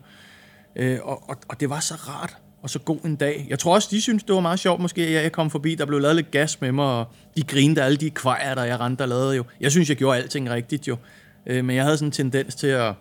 Øh, 0.75 0.99
og, 1.03 1.29
og, 1.29 1.37
og 1.47 1.59
det 1.59 1.69
var 1.69 1.79
så 1.79 1.93
rart 1.93 2.37
og 2.61 2.69
så 2.69 2.79
god 2.79 2.99
en 3.05 3.15
dag. 3.15 3.45
Jeg 3.49 3.59
tror 3.59 3.73
også, 3.73 3.87
de 3.91 4.01
synes, 4.01 4.23
det 4.23 4.35
var 4.35 4.41
meget 4.41 4.59
sjovt 4.59 4.81
måske, 4.81 5.01
at 5.01 5.23
jeg 5.23 5.31
kom 5.31 5.49
forbi. 5.49 5.75
Der 5.75 5.85
blev 5.85 5.99
lavet 5.99 6.15
lidt 6.15 6.31
gas 6.31 6.61
med 6.61 6.71
mig, 6.71 6.85
og 6.85 7.05
de 7.37 7.43
grinede 7.43 7.81
alle 7.81 7.97
de 7.97 8.09
kvajer, 8.09 8.55
der 8.55 8.63
jeg 8.63 8.79
rendte 8.79 9.01
og 9.01 9.07
lavede 9.07 9.35
jo. 9.35 9.43
Jeg 9.61 9.71
synes, 9.71 9.89
jeg 9.89 9.97
gjorde 9.97 10.17
alting 10.17 10.49
rigtigt 10.49 10.87
jo. 10.87 10.97
Øh, 11.45 11.65
men 11.65 11.75
jeg 11.75 11.83
havde 11.83 11.97
sådan 11.97 12.07
en 12.07 12.11
tendens 12.11 12.55
til 12.55 12.67
at... 12.67 12.93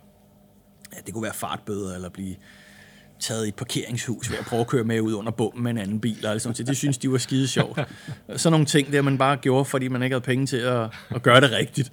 Ja, 0.95 1.01
det 1.07 1.15
kunne 1.15 1.23
være 1.23 1.35
fartbøder, 1.35 1.95
eller 1.95 2.09
blive 2.09 2.35
taget 3.21 3.45
i 3.45 3.49
et 3.49 3.55
parkeringshus 3.55 4.31
ved 4.31 4.39
at 4.39 4.45
prøve 4.45 4.61
at 4.61 4.67
køre 4.67 4.85
med 4.85 5.01
ud 5.01 5.13
under 5.13 5.33
bomben 5.33 5.63
med 5.63 5.71
en 5.71 5.79
anden 5.79 6.01
bil. 6.01 6.27
Og 6.27 6.41
sådan. 6.41 6.67
Det 6.67 6.77
synes 6.77 6.99
de 6.99 7.13
var 7.13 7.19
skide 7.19 7.49
sjovt. 7.49 7.79
Sådan 8.37 8.53
nogle 8.53 8.67
ting, 8.67 8.93
der 8.93 9.03
man 9.03 9.19
bare 9.19 9.37
gjorde, 9.37 9.65
fordi 9.65 9.89
man 9.89 10.03
ikke 10.03 10.15
havde 10.15 10.25
penge 10.25 10.47
til 10.47 10.57
at, 10.57 10.89
at 11.11 11.23
gøre 11.23 11.41
det 11.41 11.51
rigtigt. 11.51 11.93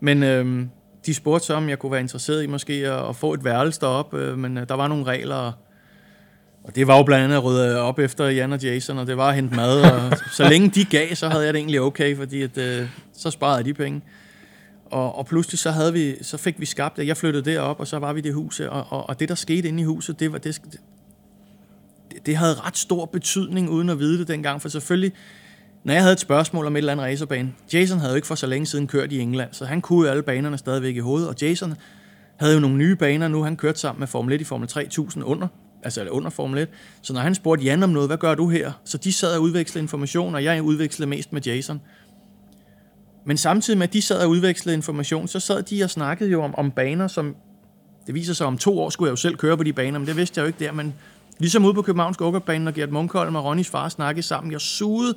Men 0.00 0.22
øhm, 0.22 0.70
de 1.06 1.14
spurgte 1.14 1.46
så, 1.46 1.54
om 1.54 1.68
jeg 1.68 1.78
kunne 1.78 1.92
være 1.92 2.00
interesseret 2.00 2.42
i 2.42 2.46
måske 2.46 2.72
at, 2.72 3.08
at 3.08 3.16
få 3.16 3.34
et 3.34 3.44
værelse 3.44 3.80
deroppe, 3.80 4.18
øh, 4.18 4.38
men 4.38 4.58
øh, 4.58 4.68
der 4.68 4.74
var 4.74 4.88
nogle 4.88 5.04
regler, 5.04 5.52
og 6.64 6.74
det 6.74 6.86
var 6.86 6.96
jo 6.96 7.02
blandt 7.02 7.24
andet 7.24 7.36
at 7.36 7.44
rydde 7.44 7.80
op 7.80 7.98
efter 7.98 8.24
Jan 8.24 8.52
og 8.52 8.62
Jason, 8.62 8.98
og 8.98 9.06
det 9.06 9.16
var 9.16 9.28
at 9.28 9.34
hente 9.34 9.56
mad, 9.56 9.80
og 9.80 10.12
så 10.36 10.48
længe 10.48 10.68
de 10.68 10.84
gav, 10.84 11.14
så 11.14 11.28
havde 11.28 11.44
jeg 11.44 11.54
det 11.54 11.58
egentlig 11.58 11.80
okay, 11.80 12.16
fordi 12.16 12.42
at, 12.42 12.58
øh, 12.58 12.88
så 13.12 13.30
sparede 13.30 13.64
de 13.64 13.74
penge. 13.74 14.02
Og, 14.86 15.18
og 15.18 15.26
pludselig 15.26 15.58
så, 15.58 15.70
havde 15.70 15.92
vi, 15.92 16.24
så 16.24 16.36
fik 16.36 16.60
vi 16.60 16.66
skabt 16.66 16.96
det. 16.96 17.06
Jeg 17.06 17.16
flyttede 17.16 17.50
derop, 17.50 17.80
og 17.80 17.86
så 17.86 17.98
var 17.98 18.12
vi 18.12 18.18
i 18.18 18.22
det 18.22 18.34
hus, 18.34 18.60
og, 18.60 18.86
og, 18.90 19.08
og 19.08 19.20
det, 19.20 19.28
der 19.28 19.34
skete 19.34 19.68
inde 19.68 19.80
i 19.80 19.84
huset, 19.84 20.20
det, 20.20 20.32
var, 20.32 20.38
det, 20.38 20.60
det, 22.10 22.26
det 22.26 22.36
havde 22.36 22.54
ret 22.54 22.76
stor 22.76 23.04
betydning, 23.04 23.70
uden 23.70 23.88
at 23.88 23.98
vide 23.98 24.18
det 24.18 24.28
dengang, 24.28 24.62
for 24.62 24.68
selvfølgelig, 24.68 25.12
når 25.84 25.92
jeg 25.92 26.02
havde 26.02 26.12
et 26.12 26.20
spørgsmål 26.20 26.66
om 26.66 26.76
et 26.76 26.78
eller 26.78 26.92
andet 26.92 27.06
racerbane, 27.06 27.52
Jason 27.72 27.98
havde 27.98 28.12
jo 28.12 28.16
ikke 28.16 28.26
for 28.26 28.34
så 28.34 28.46
længe 28.46 28.66
siden 28.66 28.86
kørt 28.86 29.12
i 29.12 29.20
England, 29.20 29.48
så 29.52 29.64
han 29.64 29.80
kunne 29.80 30.06
jo 30.06 30.10
alle 30.10 30.22
banerne 30.22 30.58
stadigvæk 30.58 30.96
i 30.96 30.98
hovedet, 30.98 31.28
og 31.28 31.34
Jason 31.42 31.74
havde 32.36 32.54
jo 32.54 32.60
nogle 32.60 32.76
nye 32.76 32.96
baner 32.96 33.28
nu, 33.28 33.42
han 33.42 33.56
kørte 33.56 33.78
sammen 33.78 34.00
med 34.00 34.06
Formel 34.06 34.34
1 34.34 34.40
i 34.40 34.44
Formel 34.44 34.68
3000 34.68 35.24
under, 35.24 35.48
altså 35.82 36.08
under 36.08 36.30
Formel 36.30 36.58
1. 36.58 36.68
Så 37.02 37.12
når 37.12 37.20
han 37.20 37.34
spurgte 37.34 37.64
Jan 37.64 37.82
om 37.82 37.90
noget, 37.90 38.08
hvad 38.08 38.16
gør 38.16 38.34
du 38.34 38.48
her? 38.48 38.72
Så 38.84 38.98
de 38.98 39.12
sad 39.12 39.36
og 39.36 39.42
udvekslede 39.42 39.82
information, 39.82 40.34
og 40.34 40.44
jeg 40.44 40.62
udvekslede 40.62 41.10
mest 41.10 41.32
med 41.32 41.42
Jason. 41.42 41.80
Men 43.26 43.36
samtidig 43.36 43.78
med, 43.78 43.88
at 43.88 43.92
de 43.92 44.02
sad 44.02 44.24
og 44.24 44.30
udvekslede 44.30 44.76
information, 44.76 45.28
så 45.28 45.40
sad 45.40 45.62
de 45.62 45.84
og 45.84 45.90
snakkede 45.90 46.30
jo 46.30 46.42
om, 46.42 46.54
om 46.54 46.70
baner, 46.70 47.08
som 47.08 47.36
det 48.06 48.14
viser 48.14 48.34
sig 48.34 48.46
om 48.46 48.58
to 48.58 48.78
år, 48.78 48.90
skulle 48.90 49.08
jeg 49.08 49.10
jo 49.10 49.16
selv 49.16 49.36
køre 49.36 49.56
på 49.56 49.62
de 49.62 49.72
baner, 49.72 49.98
men 49.98 50.08
det 50.08 50.16
vidste 50.16 50.38
jeg 50.38 50.42
jo 50.42 50.46
ikke 50.46 50.64
der, 50.64 50.72
men 50.72 50.94
ligesom 51.38 51.64
ude 51.64 51.74
på 51.74 51.82
Københavns 51.82 52.16
Gokkertbanen, 52.16 52.64
når 52.64 52.72
Gert 52.72 52.90
Munkholm 52.90 53.34
og 53.34 53.44
Ronnys 53.44 53.68
far 53.68 53.88
snakkede 53.88 54.26
sammen, 54.26 54.52
jeg 54.52 54.60
sugede 54.60 55.14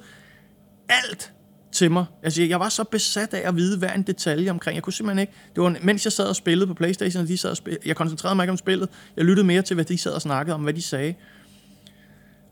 alt 0.90 1.34
til 1.76 1.92
mig. 1.92 2.06
Altså, 2.24 2.44
jeg 2.44 2.60
var 2.60 2.70
så 2.70 2.84
besat 2.84 3.34
af 3.34 3.48
at 3.48 3.56
vide 3.56 3.78
hver 3.78 3.94
en 3.94 4.02
detalje 4.02 4.50
omkring. 4.50 4.76
Jeg 4.76 4.84
kunne 4.84 4.94
simpelthen 4.94 5.20
ikke... 5.20 5.34
Det 5.56 5.64
var, 5.64 5.78
mens 5.82 6.06
jeg 6.06 6.12
sad 6.12 6.26
og 6.26 6.36
spillede 6.36 6.68
på 6.68 6.74
Playstation, 6.74 7.24
og 7.24 7.28
de 7.28 7.38
sad 7.38 7.50
og 7.50 7.58
spil, 7.58 7.78
jeg 7.86 7.96
koncentrerede 7.96 8.36
mig 8.36 8.44
ikke 8.44 8.52
om 8.52 8.58
spillet. 8.58 8.90
Jeg 9.18 9.26
lyttede 9.26 9.48
mere 9.48 9.62
til, 9.62 9.74
hvad 9.76 9.86
de 9.86 9.98
sad 9.98 10.12
og 10.12 10.22
snakkede 10.22 10.54
om, 10.56 10.62
hvad 10.62 10.74
de 10.74 10.82
sagde. 10.82 11.14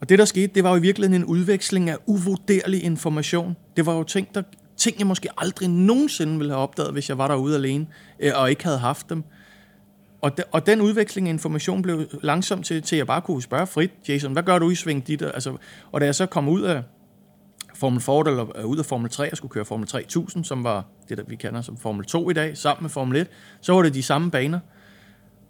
Og 0.02 0.10
det, 0.10 0.20
der 0.20 0.26
skete, 0.26 0.48
det 0.48 0.64
var 0.64 0.70
jo 0.70 0.76
i 0.76 0.82
virkeligheden 0.82 1.22
en 1.22 1.26
udveksling 1.26 1.90
af 1.90 1.98
uvurderlig 2.06 2.84
information. 2.84 3.56
Det 3.78 3.86
var 3.86 3.94
jo 3.94 4.04
ting, 4.04 4.36
der, 4.36 4.42
ting 4.78 5.00
jeg 5.00 5.08
måske 5.08 5.30
aldrig 5.38 5.70
nogensinde 5.70 6.38
ville 6.38 6.54
have 6.54 6.62
opdaget, 6.62 6.92
hvis 6.92 7.10
jeg 7.10 7.18
var 7.18 7.28
derude 7.28 7.56
alene, 7.56 7.88
øh, 8.20 8.32
og 8.36 8.50
ikke 8.50 8.64
havde 8.64 8.78
haft 8.78 9.10
dem. 9.10 9.24
Og, 10.22 10.38
de, 10.38 10.44
og 10.52 10.66
den 10.66 10.82
udveksling 10.82 11.28
af 11.28 11.34
information 11.34 11.82
blev 11.82 12.06
langsomt 12.22 12.66
til, 12.66 12.82
til 12.82 12.96
at 12.96 12.98
jeg 12.98 13.08
bare 13.08 13.22
kunne 13.22 13.42
spørge 13.42 13.68
frit, 13.68 13.92
Jason, 14.08 14.34
hvad 14.34 14.44
gør 14.44 14.60
du 14.60 14.70
i 14.70 14.76
sving 14.76 15.08
dit? 15.08 15.22
Altså, 15.22 15.58
og 15.92 16.02
da 16.02 16.06
jeg 16.06 16.16
så 16.16 16.26
kom 16.26 16.50
ud 16.50 16.62
af, 16.62 16.84
Formel 17.84 18.02
Ford, 18.02 18.28
eller 18.28 18.64
ud 18.64 18.78
af 18.78 18.86
Formel 18.86 19.10
3 19.10 19.32
og 19.32 19.38
skulle 19.38 19.52
køre 19.52 19.66
Formel 19.66 19.88
3000, 19.88 20.46
som 20.46 20.64
var 20.64 20.86
det, 21.10 21.18
der 21.18 21.24
vi 21.28 21.36
kender 21.36 21.62
som 21.62 21.78
Formel 21.78 22.06
2 22.06 22.30
i 22.30 22.34
dag, 22.34 22.58
sammen 22.58 22.84
med 22.84 22.90
Formel 22.90 23.18
1, 23.18 23.28
så 23.62 23.74
var 23.74 23.82
det 23.82 23.94
de 23.94 24.04
samme 24.04 24.32
baner. 24.32 24.60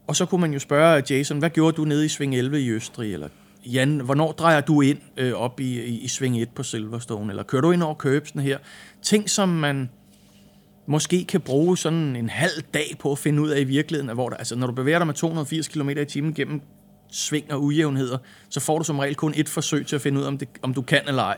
Og 0.07 0.15
så 0.15 0.25
kunne 0.25 0.41
man 0.41 0.53
jo 0.53 0.59
spørge 0.59 1.03
Jason, 1.09 1.39
hvad 1.39 1.49
gjorde 1.49 1.77
du 1.77 1.85
nede 1.85 2.05
i 2.05 2.07
Sving 2.07 2.35
11 2.35 2.61
i 2.61 2.69
Østrig? 2.69 3.13
Eller 3.13 3.27
Jan, 3.65 3.99
hvornår 3.99 4.31
drejer 4.31 4.61
du 4.61 4.81
ind 4.81 4.97
øh, 5.17 5.33
op 5.33 5.59
i, 5.59 5.81
i, 5.81 5.99
i 5.99 6.07
Sving 6.07 6.41
1 6.41 6.49
på 6.49 6.63
Silverstone? 6.63 7.31
Eller 7.31 7.43
kører 7.43 7.61
du 7.61 7.71
ind 7.71 7.83
over 7.83 7.93
købsen 7.93 8.39
her? 8.39 8.57
Ting, 9.01 9.29
som 9.29 9.49
man 9.49 9.89
måske 10.85 11.25
kan 11.25 11.41
bruge 11.41 11.77
sådan 11.77 12.15
en 12.15 12.29
halv 12.29 12.61
dag 12.73 12.95
på 12.99 13.11
at 13.11 13.17
finde 13.17 13.41
ud 13.41 13.49
af 13.49 13.59
i 13.59 13.63
virkeligheden, 13.63 14.13
hvor 14.13 14.29
der, 14.29 14.37
altså 14.37 14.55
når 14.55 14.67
du 14.67 14.73
bevæger 14.73 14.99
dig 14.99 15.07
med 15.07 15.15
280 15.15 15.67
km 15.67 15.89
i 15.89 16.05
timen 16.05 16.33
gennem 16.33 16.61
sving 17.11 17.53
og 17.53 17.63
ujævnheder, 17.63 18.17
så 18.49 18.59
får 18.59 18.77
du 18.77 18.83
som 18.83 18.99
regel 18.99 19.15
kun 19.15 19.33
et 19.35 19.49
forsøg 19.49 19.87
til 19.87 19.95
at 19.95 20.01
finde 20.01 20.19
ud 20.19 20.23
af, 20.23 20.27
om, 20.27 20.37
det, 20.37 20.47
om 20.61 20.73
du 20.73 20.81
kan 20.81 21.01
eller 21.07 21.23
ej. 21.23 21.37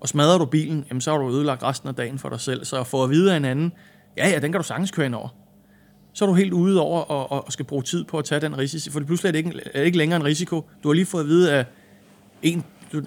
Og 0.00 0.08
smadrer 0.08 0.38
du 0.38 0.44
bilen, 0.44 0.84
jamen 0.88 1.00
så 1.00 1.10
har 1.10 1.18
du 1.18 1.30
ødelagt 1.30 1.62
resten 1.62 1.88
af 1.88 1.94
dagen 1.94 2.18
for 2.18 2.28
dig 2.28 2.40
selv. 2.40 2.64
Så 2.64 2.84
for 2.84 3.04
at 3.04 3.10
vide 3.10 3.32
af 3.32 3.36
en 3.36 3.44
anden, 3.44 3.72
ja 4.16 4.28
ja, 4.28 4.38
den 4.38 4.52
kan 4.52 4.60
du 4.60 4.66
sagtens 4.66 4.90
køre 4.90 5.06
ind 5.06 5.14
over. 5.14 5.28
Så 6.12 6.24
er 6.24 6.26
du 6.26 6.34
helt 6.34 6.52
ude 6.52 6.80
over 6.80 7.00
og, 7.00 7.32
og, 7.32 7.46
og 7.46 7.52
skal 7.52 7.64
bruge 7.64 7.82
tid 7.82 8.04
på 8.04 8.18
at 8.18 8.24
tage 8.24 8.40
den 8.40 8.58
risiko, 8.58 8.92
for 8.92 8.98
det 9.00 9.06
pludselig 9.06 9.28
er 9.28 9.32
det 9.32 9.38
ikke, 9.38 9.60
er 9.74 9.78
det 9.78 9.86
ikke 9.86 9.98
længere 9.98 10.16
en 10.16 10.24
risiko. 10.24 10.64
Du 10.82 10.88
har 10.88 10.94
lige 10.94 11.06
fået 11.06 11.22
at 11.22 11.28
vide 11.28 11.52
af 11.52 11.64
en, 12.42 12.64
du, 12.92 13.02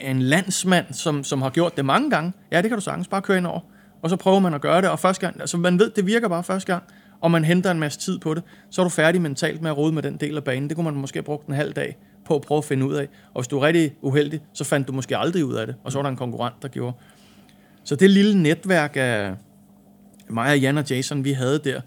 en 0.00 0.22
landsmand, 0.22 0.86
som, 0.92 1.24
som 1.24 1.42
har 1.42 1.50
gjort 1.50 1.76
det 1.76 1.84
mange 1.84 2.10
gange. 2.10 2.32
Ja, 2.52 2.62
det 2.62 2.70
kan 2.70 2.78
du 2.78 2.84
sagtens 2.84 3.08
bare 3.08 3.22
køre 3.22 3.38
ind 3.38 3.46
over. 3.46 3.60
Og 4.02 4.10
så 4.10 4.16
prøver 4.16 4.38
man 4.38 4.54
at 4.54 4.60
gøre 4.60 4.80
det, 4.80 4.90
og 4.90 4.98
første 4.98 5.20
gang, 5.26 5.40
altså 5.40 5.56
man 5.56 5.78
ved, 5.78 5.90
det 5.90 6.06
virker 6.06 6.28
bare 6.28 6.44
første 6.44 6.72
gang, 6.72 6.82
og 7.20 7.30
man 7.30 7.44
henter 7.44 7.70
en 7.70 7.80
masse 7.80 7.98
tid 7.98 8.18
på 8.18 8.34
det, 8.34 8.42
så 8.70 8.82
er 8.82 8.84
du 8.84 8.90
færdig 8.90 9.20
mentalt 9.20 9.62
med 9.62 9.70
at 9.70 9.76
rode 9.76 9.92
med 9.92 10.02
den 10.02 10.16
del 10.16 10.36
af 10.36 10.44
banen. 10.44 10.68
Det 10.68 10.76
kunne 10.76 10.84
man 10.84 10.94
måske 10.94 11.16
have 11.16 11.24
brugt 11.24 11.46
en 11.46 11.54
halv 11.54 11.72
dag 11.72 11.96
på 12.24 12.34
at 12.34 12.40
prøve 12.40 12.58
at 12.58 12.64
finde 12.64 12.86
ud 12.86 12.94
af. 12.94 13.08
Og 13.34 13.42
hvis 13.42 13.48
du 13.48 13.58
er 13.58 13.66
rigtig 13.66 13.94
uheldig, 14.00 14.40
så 14.52 14.64
fandt 14.64 14.88
du 14.88 14.92
måske 14.92 15.16
aldrig 15.16 15.44
ud 15.44 15.54
af 15.54 15.66
det. 15.66 15.76
Og 15.84 15.92
så 15.92 15.98
var 15.98 16.02
der 16.02 16.10
en 16.10 16.16
konkurrent, 16.16 16.62
der 16.62 16.68
gjorde. 16.68 16.96
Så 17.84 17.96
det 17.96 18.10
lille 18.10 18.42
netværk 18.42 18.92
af 18.96 19.34
mig 20.28 20.50
og 20.50 20.60
Jan 20.60 20.78
og 20.78 20.90
Jason, 20.90 21.24
vi 21.24 21.32
havde 21.32 21.58
der, 21.58 21.80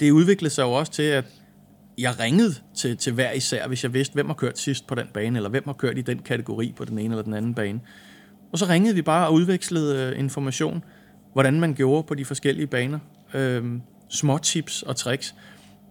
det 0.00 0.10
udviklede 0.10 0.54
sig 0.54 0.62
jo 0.62 0.72
også 0.72 0.92
til, 0.92 1.02
at 1.02 1.24
jeg 1.98 2.20
ringede 2.20 2.54
til, 2.74 2.96
til 2.96 3.12
hver 3.12 3.32
især, 3.32 3.68
hvis 3.68 3.84
jeg 3.84 3.94
vidste, 3.94 4.14
hvem 4.14 4.26
har 4.26 4.34
kørt 4.34 4.58
sidst 4.58 4.86
på 4.86 4.94
den 4.94 5.06
bane, 5.14 5.38
eller 5.38 5.50
hvem 5.50 5.62
har 5.66 5.72
kørt 5.72 5.98
i 5.98 6.02
den 6.02 6.18
kategori 6.18 6.74
på 6.76 6.84
den 6.84 6.98
ene 6.98 7.14
eller 7.14 7.22
den 7.22 7.34
anden 7.34 7.54
bane. 7.54 7.80
Og 8.52 8.58
så 8.58 8.66
ringede 8.66 8.94
vi 8.94 9.02
bare 9.02 9.26
og 9.26 9.34
udvekslede 9.34 10.12
øh, 10.12 10.18
information, 10.18 10.84
hvordan 11.32 11.60
man 11.60 11.74
gjorde 11.74 12.02
på 12.02 12.14
de 12.14 12.24
forskellige 12.24 12.66
baner. 12.66 12.98
Øhm, 13.34 13.82
små 14.08 14.38
tips 14.38 14.82
og 14.82 14.96
tricks. 14.96 15.34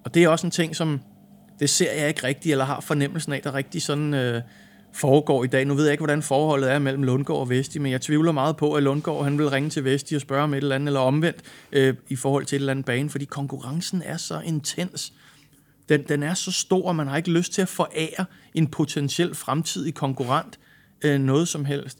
Og 0.04 0.14
det 0.14 0.24
er 0.24 0.30
også 0.30 0.48
en 0.48 0.52
ting, 0.52 0.76
som 0.76 1.02
det 1.60 1.70
ser 1.70 1.94
jeg 1.94 2.08
ikke 2.08 2.24
rigtigt, 2.24 2.52
eller 2.52 2.66
har 2.66 2.80
fornemmelsen 2.80 3.34
af, 3.34 3.42
der 3.42 3.54
rigtig 3.54 3.82
sådan 3.82 4.14
øh, 4.14 4.42
foregår 4.94 5.44
i 5.44 5.48
dag. 5.48 5.66
Nu 5.66 5.74
ved 5.74 5.84
jeg 5.84 5.92
ikke, 5.92 6.02
hvordan 6.02 6.22
forholdet 6.24 6.72
er 6.72 6.80
mellem 6.80 7.04
Lundgaard 7.04 7.40
og 7.40 7.50
Vesti, 7.50 7.80
men 7.80 7.92
jeg 7.92 8.02
tvivler 8.02 8.32
meget 8.32 8.58
på, 8.58 8.74
at 8.74 8.84
Lundgaard 8.84 9.24
han 9.24 9.38
vil 9.38 9.50
ringe 9.50 9.70
til 9.70 9.84
Vesti 9.84 10.16
og 10.16 10.22
spørge 10.22 10.44
om 10.44 10.54
et 10.54 10.58
eller 10.58 10.76
andet, 10.76 10.88
eller 10.88 11.00
omvendt 11.00 11.42
øh, 11.72 11.96
i 12.10 12.16
forhold 12.16 12.46
til 12.46 12.56
et 12.56 12.60
eller 12.60 12.72
andet 12.72 12.86
bane, 12.86 13.10
fordi 13.10 13.26
konkurrencen 13.26 14.02
er 14.06 14.18
så 14.18 14.40
intens. 14.40 15.14
Den, 15.90 16.04
den 16.04 16.24
er 16.24 16.34
så 16.34 16.52
stor, 16.52 16.90
at 16.90 16.96
man 16.96 17.08
har 17.08 17.18
ikke 17.18 17.32
lyst 17.32 17.54
til 17.54 17.62
at 17.62 17.70
forære 17.70 18.26
en 18.54 18.68
potentiel 18.68 19.36
fremtidig 19.36 19.94
konkurrent 19.94 20.60
øh, 21.02 21.20
noget 21.20 21.48
som 21.48 21.66
helst. 21.66 21.98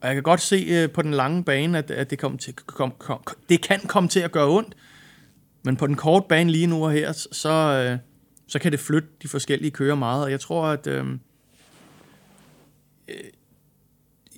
Og 0.00 0.06
jeg 0.06 0.14
kan 0.14 0.22
godt 0.22 0.40
se 0.40 0.66
øh, 0.68 0.90
på 0.90 1.02
den 1.02 1.14
lange 1.14 1.44
bane, 1.44 1.78
at, 1.78 1.90
at 1.90 2.10
det, 2.10 2.18
kom 2.18 2.38
til, 2.38 2.54
kom, 2.54 2.92
kom, 2.98 3.20
det 3.48 3.62
kan 3.62 3.80
komme 3.80 4.08
til 4.08 4.20
at 4.20 4.32
gøre 4.32 4.48
ondt, 4.48 4.74
men 5.64 5.76
på 5.76 5.86
den 5.86 5.96
korte 5.96 6.26
bane 6.28 6.50
lige 6.50 6.66
nu 6.66 6.84
og 6.84 6.92
her, 6.92 7.12
så... 7.32 7.50
Øh, 7.50 7.98
så 8.50 8.58
kan 8.58 8.72
det 8.72 8.80
flytte 8.80 9.08
de 9.22 9.28
forskellige 9.28 9.70
kører 9.70 9.94
meget. 9.94 10.24
Og 10.24 10.30
jeg 10.30 10.40
tror, 10.40 10.66
at 10.66 10.86
øhm, 10.86 11.20
øh, 13.08 13.14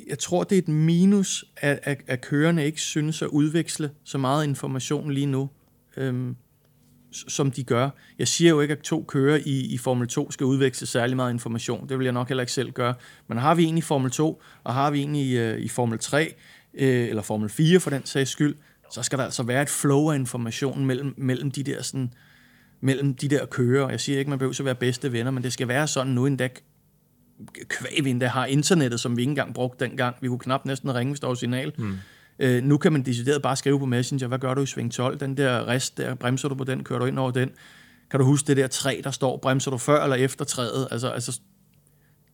jeg 0.06 0.18
tror, 0.18 0.44
det 0.44 0.58
er 0.58 0.62
et 0.62 0.68
minus, 0.68 1.44
at, 1.56 1.78
at, 1.82 2.00
at 2.06 2.20
kørerne 2.20 2.66
ikke 2.66 2.80
synes 2.80 3.22
at 3.22 3.28
udveksle 3.28 3.90
så 4.04 4.18
meget 4.18 4.44
information 4.44 5.12
lige 5.12 5.26
nu, 5.26 5.50
øh, 5.96 6.34
som 7.10 7.50
de 7.50 7.64
gør. 7.64 7.90
Jeg 8.18 8.28
siger 8.28 8.50
jo 8.50 8.60
ikke, 8.60 8.72
at 8.72 8.78
to 8.78 9.04
kører 9.08 9.40
i, 9.44 9.60
i 9.60 9.78
Formel 9.78 10.08
2 10.08 10.30
skal 10.30 10.44
udveksle 10.44 10.86
særlig 10.86 11.16
meget 11.16 11.32
information. 11.32 11.88
Det 11.88 11.98
vil 11.98 12.04
jeg 12.04 12.12
nok 12.12 12.28
heller 12.28 12.42
ikke 12.42 12.52
selv 12.52 12.72
gøre. 12.72 12.94
Men 13.28 13.38
har 13.38 13.54
vi 13.54 13.64
en 13.64 13.78
i 13.78 13.82
Formel 13.82 14.10
2, 14.10 14.42
og 14.64 14.74
har 14.74 14.90
vi 14.90 15.00
en 15.00 15.14
i, 15.14 15.36
øh, 15.36 15.58
i 15.58 15.68
Formel 15.68 15.98
3, 15.98 16.34
øh, 16.74 17.08
eller 17.08 17.22
Formel 17.22 17.48
4 17.48 17.80
for 17.80 17.90
den 17.90 18.06
sags 18.06 18.30
skyld, 18.30 18.54
så 18.90 19.02
skal 19.02 19.18
der 19.18 19.24
altså 19.24 19.42
være 19.42 19.62
et 19.62 19.68
flow 19.68 20.10
af 20.10 20.16
information 20.16 20.86
mellem, 20.86 21.14
mellem 21.16 21.50
de 21.50 21.62
der 21.62 21.82
sådan, 21.82 22.10
øh, 22.12 22.31
mellem 22.82 23.14
de 23.14 23.28
der 23.28 23.46
kører. 23.46 23.90
Jeg 23.90 24.00
siger 24.00 24.18
ikke, 24.18 24.28
man 24.28 24.38
behøver 24.38 24.56
at 24.60 24.64
være 24.64 24.74
bedste 24.74 25.12
venner, 25.12 25.30
men 25.30 25.42
det 25.42 25.52
skal 25.52 25.68
være 25.68 25.88
sådan 25.88 26.12
nu 26.12 26.26
endda, 26.26 26.48
kvæg 27.68 28.04
vi 28.04 28.10
endda 28.10 28.26
har 28.26 28.46
internettet, 28.46 29.00
som 29.00 29.16
vi 29.16 29.22
ikke 29.22 29.30
engang 29.30 29.54
brugte 29.54 29.84
dengang. 29.84 30.16
Vi 30.20 30.28
kunne 30.28 30.38
knap 30.38 30.64
næsten 30.64 30.94
ringe, 30.94 31.10
hvis 31.10 31.20
der 31.20 31.26
var 31.26 31.34
signal. 31.34 31.72
Mm. 31.78 31.94
Øh, 32.38 32.62
nu 32.62 32.76
kan 32.76 32.92
man 32.92 33.02
decideret 33.02 33.42
bare 33.42 33.56
skrive 33.56 33.78
på 33.78 33.86
Messenger, 33.86 34.28
hvad 34.28 34.38
gør 34.38 34.54
du 34.54 34.62
i 34.62 34.66
sving 34.66 34.92
12? 34.92 35.20
Den 35.20 35.36
der 35.36 35.68
rest 35.68 35.98
der, 35.98 36.14
bremser 36.14 36.48
du 36.48 36.54
på 36.54 36.64
den, 36.64 36.84
kører 36.84 36.98
du 36.98 37.04
ind 37.04 37.18
over 37.18 37.30
den? 37.30 37.50
Kan 38.10 38.20
du 38.20 38.26
huske 38.26 38.46
det 38.46 38.56
der 38.56 38.66
træ, 38.66 39.00
der 39.04 39.10
står, 39.10 39.36
bremser 39.36 39.70
du 39.70 39.78
før 39.78 40.02
eller 40.02 40.16
efter 40.16 40.44
træet? 40.44 40.88
Altså, 40.90 41.08
altså 41.08 41.40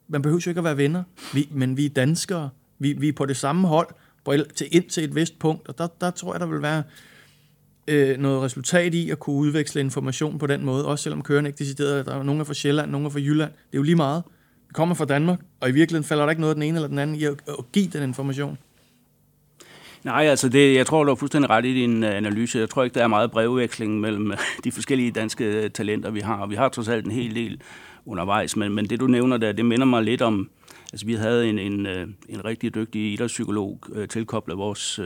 man 0.09 0.23
behøver 0.23 0.43
jo 0.47 0.51
ikke 0.51 0.59
at 0.59 0.65
være 0.65 0.77
venner, 0.77 1.03
vi, 1.35 1.49
men 1.51 1.77
vi 1.77 1.85
er 1.87 1.91
danskere. 1.91 2.51
Vi, 2.79 2.93
vi 2.93 3.09
er 3.09 3.13
på 3.13 3.27
det 3.27 3.37
samme 3.37 3.69
hold, 3.69 3.89
på, 4.25 4.35
til 4.57 4.69
ind 4.71 4.89
til 4.89 5.05
et 5.05 5.15
vist 5.15 5.39
punkt, 5.39 5.69
og 5.69 5.79
der, 5.79 5.87
der 6.01 6.11
tror 6.11 6.35
jeg, 6.35 6.41
der 6.41 6.47
vil 6.47 6.63
være 6.63 6.83
øh, 7.89 8.19
noget 8.19 8.43
resultat 8.43 8.95
i 8.95 9.11
at 9.11 9.19
kunne 9.19 9.37
udveksle 9.37 9.81
information 9.81 10.39
på 10.39 10.47
den 10.47 10.65
måde, 10.65 10.87
også 10.87 11.03
selvom 11.03 11.23
kørende 11.23 11.49
ikke 11.49 11.59
decideret, 11.59 12.07
der 12.07 12.15
er 12.15 12.23
nogen 12.23 12.41
er 12.41 12.45
fra 12.45 12.55
Sjælland, 12.55 12.91
nogen 12.91 13.07
er 13.07 13.11
fra 13.11 13.21
Jylland. 13.21 13.51
Det 13.51 13.75
er 13.75 13.79
jo 13.79 13.83
lige 13.83 13.97
meget. 13.97 14.23
Vi 14.69 14.73
kommer 14.73 14.95
fra 14.95 15.05
Danmark, 15.05 15.41
og 15.61 15.69
i 15.69 15.73
virkeligheden 15.73 16.05
falder 16.05 16.25
der 16.25 16.31
ikke 16.31 16.41
noget 16.41 16.51
af 16.51 16.57
den 16.57 16.63
ene 16.63 16.77
eller 16.77 16.89
den 16.89 16.99
anden 16.99 17.17
i 17.17 17.25
at, 17.25 17.35
at 17.47 17.73
give 17.73 17.87
den 17.87 18.03
information. 18.03 18.59
Nej, 20.05 20.25
altså 20.25 20.49
det, 20.49 20.75
jeg 20.75 20.87
tror, 20.87 21.05
du 21.05 21.11
har 21.11 21.17
fuldstændig 21.17 21.51
ret 21.51 21.65
i 21.65 21.75
din 21.75 22.05
øh, 22.05 22.17
analyse. 22.17 22.59
Jeg 22.59 22.71
tror 22.71 22.85
ikke, 22.85 22.95
der 22.95 23.03
er 23.03 23.09
meget 23.09 23.31
brevveksling 23.31 24.01
mellem 24.01 24.33
øh, 24.33 24.39
de 24.65 24.73
forskellige 24.73 25.11
danske 25.11 25.45
øh, 25.45 25.71
talenter, 25.71 26.11
vi 26.11 26.21
har. 26.21 26.47
Vi 26.47 26.55
har 26.55 26.69
trods 26.69 26.89
alt 26.89 27.05
en 27.05 27.11
hel 27.11 27.35
del 27.35 27.61
undervejs, 28.07 28.57
men, 28.57 28.75
men 28.75 28.85
det 28.85 29.01
du 29.01 29.07
nævner 29.07 29.37
der, 29.37 29.53
det 29.53 29.65
minder 29.65 29.87
mig 29.87 30.03
lidt 30.03 30.23
om, 30.23 30.51
altså 30.93 31.07
vi 31.07 31.15
havde 31.15 31.49
en, 31.49 31.59
en, 31.59 31.87
en 32.29 32.45
rigtig 32.45 32.75
dygtig 32.75 33.13
idrætspsykolog 33.13 33.81
tilkoblet 34.09 34.59
vores 34.59 35.01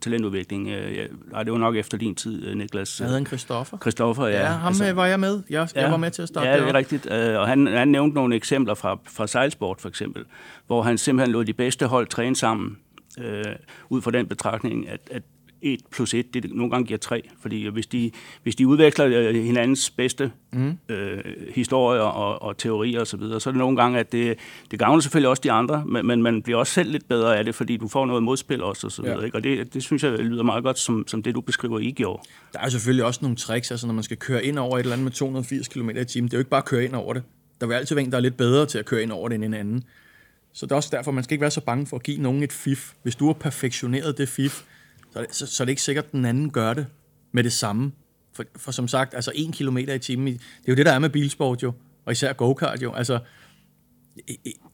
talentudvikling. 0.00 0.68
Øh, 0.68 1.08
nej, 1.30 1.42
det 1.42 1.52
var 1.52 1.58
nok 1.58 1.76
efter 1.76 1.98
din 1.98 2.14
tid, 2.14 2.46
øh, 2.46 2.56
Niklas. 2.56 3.00
Jeg 3.00 3.08
havde 3.08 3.18
en 3.18 3.26
Christoffer. 3.26 3.78
Christoffer, 3.78 4.26
ja. 4.26 4.40
Ja, 4.40 4.46
ham 4.46 4.66
altså, 4.66 4.92
var 4.92 5.06
jeg 5.06 5.20
med. 5.20 5.42
Jeg, 5.50 5.68
ja, 5.74 5.82
jeg 5.82 5.90
var 5.90 5.96
med 5.96 6.10
til 6.10 6.22
at 6.22 6.28
starte 6.28 6.48
Ja, 6.48 6.60
det 6.60 6.68
er 6.68 6.74
rigtigt. 6.74 7.06
Og 7.06 7.46
han, 7.48 7.66
han 7.66 7.88
nævnte 7.88 8.14
nogle 8.14 8.36
eksempler 8.36 8.74
fra, 8.74 8.98
fra 9.08 9.26
sejlsport, 9.26 9.80
for 9.80 9.88
eksempel, 9.88 10.24
hvor 10.66 10.82
han 10.82 10.98
simpelthen 10.98 11.32
lod 11.32 11.44
de 11.44 11.52
bedste 11.52 11.86
hold 11.86 12.06
træne 12.06 12.36
sammen, 12.36 12.76
øh, 13.18 13.44
ud 13.88 14.02
fra 14.02 14.10
den 14.10 14.26
betragtning, 14.26 14.88
at, 14.88 15.00
at 15.10 15.22
1 15.62 15.80
plus 15.90 16.14
1, 16.14 16.34
det 16.34 16.54
nogle 16.54 16.70
gange 16.70 16.86
giver 16.86 16.98
3. 16.98 17.30
Fordi 17.40 17.68
hvis 17.68 17.86
de, 17.86 18.10
hvis 18.42 18.56
de 18.56 18.66
udveksler 18.66 19.06
øh, 19.06 19.34
hinandens 19.34 19.90
bedste 19.90 20.32
mm. 20.52 20.78
øh, 20.88 21.24
historier 21.54 22.02
og, 22.02 22.42
og 22.42 22.58
teorier 22.58 23.00
osv., 23.00 23.06
så, 23.06 23.16
videre, 23.16 23.40
så 23.40 23.50
er 23.50 23.52
det 23.52 23.58
nogle 23.58 23.76
gange, 23.76 23.98
at 23.98 24.12
det, 24.12 24.38
det 24.70 24.78
gavner 24.78 25.00
selvfølgelig 25.00 25.28
også 25.28 25.40
de 25.40 25.52
andre, 25.52 25.84
men, 25.86 26.06
men 26.06 26.22
man 26.22 26.42
bliver 26.42 26.58
også 26.58 26.72
selv 26.72 26.90
lidt 26.90 27.08
bedre 27.08 27.38
af 27.38 27.44
det, 27.44 27.54
fordi 27.54 27.76
du 27.76 27.88
får 27.88 28.06
noget 28.06 28.22
modspil 28.22 28.62
også 28.62 28.86
og 28.86 28.92
så 28.92 29.02
videre. 29.02 29.18
Ja. 29.18 29.24
Ikke? 29.24 29.36
Og 29.36 29.44
det, 29.44 29.74
det 29.74 29.82
synes 29.82 30.04
jeg 30.04 30.12
lyder 30.12 30.42
meget 30.42 30.64
godt, 30.64 30.78
som, 30.78 31.04
som 31.08 31.22
det 31.22 31.34
du 31.34 31.40
beskriver, 31.40 31.78
I 31.78 31.90
gjorde. 31.90 32.22
Der 32.52 32.58
er 32.58 32.68
selvfølgelig 32.68 33.04
også 33.04 33.20
nogle 33.22 33.36
tricks, 33.36 33.70
altså 33.70 33.86
når 33.86 33.94
man 33.94 34.04
skal 34.04 34.16
køre 34.16 34.44
ind 34.44 34.58
over 34.58 34.78
et 34.78 34.80
eller 34.80 34.92
andet 34.92 35.04
med 35.04 35.12
280 35.12 35.68
km 35.68 35.90
i 35.90 36.04
timen, 36.04 36.28
det 36.28 36.34
er 36.34 36.38
jo 36.38 36.40
ikke 36.40 36.50
bare 36.50 36.62
at 36.62 36.64
køre 36.64 36.84
ind 36.84 36.94
over 36.94 37.14
det. 37.14 37.22
Der 37.60 37.66
vil 37.66 37.74
altid 37.74 37.94
være 37.94 38.04
en, 38.04 38.10
der 38.10 38.16
er 38.16 38.22
lidt 38.22 38.36
bedre 38.36 38.66
til 38.66 38.78
at 38.78 38.84
køre 38.84 39.02
ind 39.02 39.12
over 39.12 39.28
det 39.28 39.34
end 39.34 39.44
en 39.44 39.54
anden. 39.54 39.84
Så 40.52 40.66
det 40.66 40.72
er 40.72 40.76
også 40.76 40.88
derfor, 40.92 41.10
man 41.10 41.24
skal 41.24 41.34
ikke 41.34 41.42
være 41.42 41.50
så 41.50 41.60
bange 41.60 41.86
for 41.86 41.96
at 41.96 42.02
give 42.02 42.22
nogen 42.22 42.42
et 42.42 42.52
fif. 42.52 42.92
Hvis 43.02 43.16
du 43.16 43.26
har 43.26 43.32
perfektioneret 43.32 44.18
det 44.18 44.28
fif, 44.28 44.62
så 45.16 45.20
er 45.20 45.26
det, 45.26 45.34
så, 45.34 45.46
så 45.46 45.62
er 45.62 45.64
det 45.64 45.72
ikke 45.72 45.82
sikkert, 45.82 46.04
at 46.04 46.12
den 46.12 46.24
anden 46.24 46.50
gør 46.50 46.74
det 46.74 46.86
med 47.32 47.44
det 47.44 47.52
samme. 47.52 47.92
For, 48.32 48.44
for 48.56 48.72
som 48.72 48.88
sagt, 48.88 49.14
altså 49.14 49.32
en 49.34 49.52
kilometer 49.52 49.94
i 49.94 49.98
timen, 49.98 50.26
det 50.26 50.40
er 50.66 50.72
jo 50.72 50.74
det, 50.74 50.86
der 50.86 50.92
er 50.92 50.98
med 50.98 51.10
bilsport 51.10 51.62
jo, 51.62 51.72
og 52.04 52.12
især 52.12 52.32
go-kart 52.32 52.82
jo. 52.82 52.92
Altså, 52.92 53.18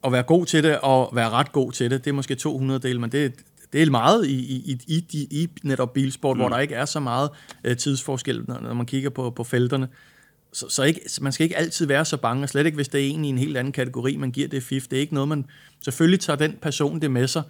at 0.05 0.12
være 0.12 0.22
god 0.22 0.47
til 0.47 0.64
det, 0.64 0.78
og 0.78 1.11
være 1.12 1.30
ret 1.30 1.53
god 1.53 1.72
til 1.72 1.90
det, 1.90 2.05
det 2.05 2.11
er 2.11 2.14
måske 2.14 2.34
200 2.34 2.80
del, 2.80 3.01
men 3.01 3.12
det, 3.12 3.34
det 3.72 3.82
er 3.82 3.90
meget 3.90 4.26
i, 4.26 4.34
i, 4.34 4.78
i, 4.86 5.05
i, 5.12 5.28
i 5.30 5.49
netop 5.62 5.93
bilsport, 5.93 6.36
mm. 6.36 6.40
hvor 6.40 6.49
der 6.49 6.59
ikke 6.59 6.74
er 6.74 6.84
så 6.84 7.01
meget 7.01 7.30
uh, 7.68 7.76
tidsforskel, 7.76 8.45
når, 8.49 8.61
når 8.61 8.74
man 8.74 8.86
kigger 8.86 9.11
på, 9.11 9.30
på 9.30 9.45
felterne. 9.45 9.88
Så, 10.53 10.68
så 10.68 10.82
ikke, 10.82 11.01
man 11.20 11.32
skal 11.32 11.45
ikke 11.45 11.57
altid 11.57 11.86
være 11.86 12.05
så 12.05 12.16
bange, 12.16 12.43
og 12.43 12.49
slet 12.49 12.66
ikke, 12.66 12.76
hvis 12.76 12.88
det 12.88 13.01
er 13.01 13.11
en 13.11 13.24
i 13.24 13.28
en 13.28 13.38
helt 13.38 13.57
anden 13.57 13.72
kategori, 13.72 14.16
man 14.16 14.30
giver 14.30 14.49
det 14.49 14.62
fif. 14.62 14.86
Det 14.88 14.97
er 14.97 15.01
ikke 15.01 15.14
noget, 15.14 15.28
man... 15.28 15.45
Selvfølgelig 15.84 16.20
tager 16.20 16.36
den 16.36 16.59
person 16.62 17.01
det 17.01 17.11
med 17.11 17.26
sig, 17.26 17.43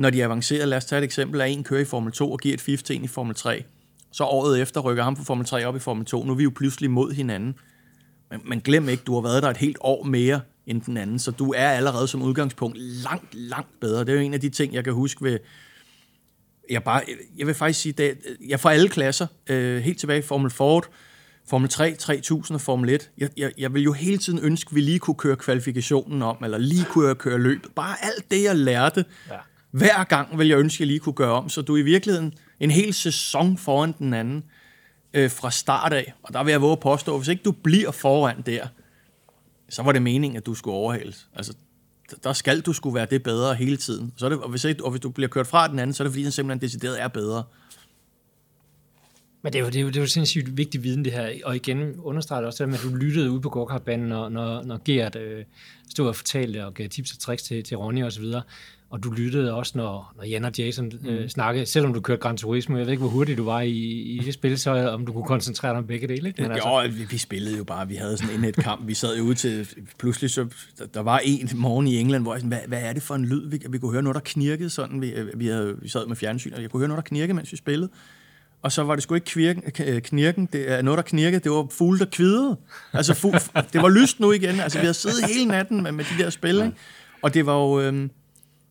når 0.00 0.10
de 0.10 0.24
avancerer. 0.24 0.66
Lad 0.66 0.78
os 0.78 0.84
tage 0.84 0.98
et 0.98 1.04
eksempel 1.04 1.40
af 1.40 1.48
en 1.48 1.64
kører 1.64 1.80
i 1.80 1.84
Formel 1.84 2.12
2 2.12 2.32
og 2.32 2.38
giver 2.38 2.54
et 2.54 2.60
fif 2.60 2.82
til 2.82 2.96
en 2.96 3.04
i 3.04 3.08
Formel 3.08 3.34
3. 3.34 3.64
Så 4.12 4.24
året 4.24 4.60
efter 4.60 4.80
rykker 4.80 5.02
ham 5.02 5.16
fra 5.16 5.24
Formel 5.24 5.46
3 5.46 5.64
op 5.64 5.76
i 5.76 5.78
Formel 5.78 6.06
2. 6.06 6.24
Nu 6.24 6.32
er 6.32 6.36
vi 6.36 6.42
jo 6.42 6.52
pludselig 6.56 6.90
mod 6.90 7.12
hinanden. 7.12 7.54
Men, 8.30 8.40
men 8.44 8.60
glem 8.60 8.88
ikke, 8.88 9.02
du 9.06 9.14
har 9.14 9.20
været 9.20 9.42
der 9.42 9.50
et 9.50 9.56
helt 9.56 9.76
år 9.80 10.04
mere 10.04 10.40
end 10.66 10.82
den 10.82 10.96
anden, 10.96 11.18
så 11.18 11.30
du 11.30 11.52
er 11.56 11.68
allerede 11.68 12.08
som 12.08 12.22
udgangspunkt 12.22 12.78
langt, 12.78 13.34
langt 13.34 13.80
bedre. 13.80 14.00
Det 14.00 14.08
er 14.08 14.14
jo 14.14 14.20
en 14.20 14.34
af 14.34 14.40
de 14.40 14.48
ting, 14.48 14.74
jeg 14.74 14.84
kan 14.84 14.92
huske 14.92 15.24
ved... 15.24 15.38
Jeg, 16.70 16.84
bare, 16.84 17.02
jeg 17.36 17.46
vil 17.46 17.54
faktisk 17.54 17.80
sige, 17.80 18.10
at 18.10 18.16
jeg 18.48 18.60
får 18.60 18.70
alle 18.70 18.88
klasser, 18.88 19.26
øh, 19.46 19.82
helt 19.82 19.98
tilbage 19.98 20.18
i 20.18 20.22
Formel 20.22 20.50
Ford, 20.50 20.88
Formel 21.48 21.68
3, 21.68 21.94
3000 21.94 22.54
og 22.54 22.60
Formel 22.60 22.90
1. 22.90 23.10
Jeg, 23.18 23.30
jeg, 23.36 23.52
jeg 23.58 23.74
vil 23.74 23.82
jo 23.82 23.92
hele 23.92 24.18
tiden 24.18 24.38
ønske, 24.42 24.68
at 24.68 24.74
vi 24.74 24.80
lige 24.80 24.98
kunne 24.98 25.14
køre 25.14 25.36
kvalifikationen 25.36 26.22
om, 26.22 26.44
eller 26.44 26.58
lige 26.58 26.84
kunne 26.84 27.14
køre 27.14 27.38
løbet. 27.38 27.70
Bare 27.76 27.96
alt 28.02 28.30
det, 28.30 28.42
jeg 28.42 28.56
lærte, 28.56 29.04
ja 29.30 29.36
hver 29.70 30.04
gang 30.04 30.38
vil 30.38 30.48
jeg 30.48 30.58
ønske, 30.58 30.76
at 30.76 30.80
jeg 30.80 30.86
lige 30.86 31.00
kunne 31.00 31.12
gøre 31.12 31.32
om. 31.32 31.48
Så 31.48 31.62
du 31.62 31.74
er 31.74 31.78
i 31.78 31.82
virkeligheden 31.82 32.34
en 32.60 32.70
hel 32.70 32.94
sæson 32.94 33.58
foran 33.58 33.94
den 33.98 34.14
anden 34.14 34.44
øh, 35.14 35.30
fra 35.30 35.50
start 35.50 35.92
af. 35.92 36.12
Og 36.22 36.34
der 36.34 36.44
vil 36.44 36.50
jeg 36.50 36.60
våge 36.60 36.72
at 36.72 36.80
påstå, 36.80 37.14
at 37.14 37.20
hvis 37.20 37.28
ikke 37.28 37.42
du 37.42 37.52
bliver 37.52 37.90
foran 37.90 38.42
der, 38.46 38.66
så 39.68 39.82
var 39.82 39.92
det 39.92 40.02
meningen, 40.02 40.36
at 40.36 40.46
du 40.46 40.54
skulle 40.54 40.76
overhales. 40.76 41.28
Altså, 41.34 41.54
der 42.24 42.32
skal 42.32 42.60
du 42.60 42.72
skulle 42.72 42.94
være 42.94 43.06
det 43.10 43.22
bedre 43.22 43.54
hele 43.54 43.76
tiden. 43.76 44.12
Så 44.16 44.24
er 44.24 44.28
det, 44.28 44.38
og, 44.38 44.50
hvis 44.50 44.64
ikke, 44.64 44.84
og 44.84 44.90
hvis 44.90 45.00
du 45.00 45.10
bliver 45.10 45.28
kørt 45.28 45.46
fra 45.46 45.68
den 45.68 45.78
anden, 45.78 45.94
så 45.94 46.02
er 46.02 46.04
det 46.04 46.12
fordi, 46.12 46.24
den 46.24 46.32
simpelthen 46.32 46.60
decideret 46.60 47.02
er 47.02 47.08
bedre. 47.08 47.44
Men 49.42 49.52
det 49.52 49.58
er, 49.58 49.62
jo, 49.62 49.66
det, 49.66 49.76
er 49.76 49.80
jo, 49.80 49.88
det 49.88 49.96
er 49.96 50.00
jo 50.00 50.06
sindssygt 50.06 50.56
vigtig 50.56 50.82
viden, 50.82 51.04
det 51.04 51.12
her. 51.12 51.32
Og 51.44 51.56
igen 51.56 52.00
understreger 52.00 52.40
det 52.40 52.46
også 52.46 52.64
det 52.64 52.68
med, 52.68 52.78
at 52.78 52.84
du 52.84 52.96
lyttede 52.96 53.30
ud 53.30 53.40
på 53.40 53.48
gårdkartbanen, 53.48 54.08
når, 54.08 54.28
når, 54.28 54.62
når 54.62 54.80
Gert 54.84 55.16
øh, 55.16 55.44
stod 55.90 56.08
og 56.08 56.16
fortalte 56.16 56.66
og 56.66 56.74
gav 56.74 56.88
tips 56.88 57.12
og 57.12 57.18
tricks 57.18 57.42
til, 57.42 57.64
til 57.64 57.76
Ronny 57.76 58.04
og 58.04 58.12
så 58.12 58.20
videre. 58.20 58.42
Og 58.90 59.04
du 59.04 59.10
lyttede 59.10 59.54
også, 59.54 59.72
når, 59.74 60.12
når 60.16 60.24
Jan 60.24 60.44
og 60.44 60.52
Jason 60.58 60.92
øh, 61.06 61.20
mm. 61.20 61.28
snakkede, 61.28 61.66
selvom 61.66 61.94
du 61.94 62.00
kørte 62.00 62.20
Gran 62.20 62.36
Turismo. 62.36 62.76
Jeg 62.76 62.86
ved 62.86 62.92
ikke, 62.92 63.00
hvor 63.00 63.10
hurtigt 63.10 63.38
du 63.38 63.44
var 63.44 63.60
i, 63.60 63.70
i 63.70 64.22
det 64.24 64.34
spil, 64.34 64.58
så 64.58 64.90
om 64.90 65.06
du 65.06 65.12
kunne 65.12 65.24
koncentrere 65.24 65.70
dig 65.70 65.78
om 65.78 65.86
begge 65.86 66.08
dele. 66.08 66.28
Ikke? 66.28 66.42
Men 66.42 66.52
altså... 66.52 66.68
Jo, 66.68 66.88
vi, 66.88 67.04
vi 67.10 67.18
spillede 67.18 67.56
jo 67.56 67.64
bare. 67.64 67.88
Vi 67.88 67.94
havde 67.94 68.16
sådan 68.16 68.44
en 68.44 68.52
kamp. 68.52 68.86
Vi 68.86 68.94
sad 68.94 69.16
jo 69.16 69.24
ude 69.24 69.34
til... 69.34 69.68
Pludselig 69.98 70.30
så... 70.30 70.46
Der 70.94 71.00
var 71.00 71.20
en 71.24 71.48
morgen 71.54 71.86
i 71.86 71.98
England, 71.98 72.22
hvor 72.22 72.34
jeg 72.34 72.40
sådan, 72.40 72.48
hvad, 72.48 72.68
hvad 72.68 72.82
er 72.82 72.92
det 72.92 73.02
for 73.02 73.14
en 73.14 73.24
lyd? 73.24 73.48
Vi, 73.48 73.60
vi 73.70 73.78
kunne 73.78 73.92
høre 73.92 74.02
noget, 74.02 74.14
der 74.14 74.22
knirkede 74.24 74.70
sådan. 74.70 75.00
Vi, 75.00 75.14
vi, 75.34 75.46
havde, 75.46 75.76
vi 75.82 75.88
sad 75.88 76.06
med 76.06 76.16
fjernsyn, 76.16 76.52
og 76.52 76.62
jeg 76.62 76.70
kunne 76.70 76.80
høre 76.80 76.88
noget, 76.88 77.04
der 77.04 77.08
knirkede, 77.08 77.34
mens 77.34 77.52
vi 77.52 77.56
spillede 77.56 77.90
og 78.62 78.72
så 78.72 78.82
var 78.82 78.94
det 78.94 79.02
sgu 79.02 79.14
ikke 79.14 79.24
kvirken, 79.24 79.62
knirken, 80.00 80.48
det 80.52 80.72
er 80.72 80.82
noget, 80.82 80.96
der 80.96 81.02
knirkede, 81.02 81.44
det 81.44 81.52
var 81.52 81.66
fugle, 81.70 81.98
der 81.98 82.04
kvidede. 82.04 82.56
Altså, 82.92 83.14
fu, 83.14 83.32
det 83.72 83.82
var 83.82 83.88
lyst 83.88 84.20
nu 84.20 84.32
igen. 84.32 84.60
Altså, 84.60 84.78
vi 84.78 84.84
havde 84.84 84.94
siddet 84.94 85.24
hele 85.24 85.44
natten 85.44 85.82
med, 85.82 85.92
med 85.92 86.04
de 86.04 86.22
der 86.22 86.30
spil, 86.30 86.56
ikke? 86.56 86.72
og 87.22 87.34
det 87.34 87.46
var 87.46 87.54
jo... 87.54 87.80
Øhm, 87.80 88.10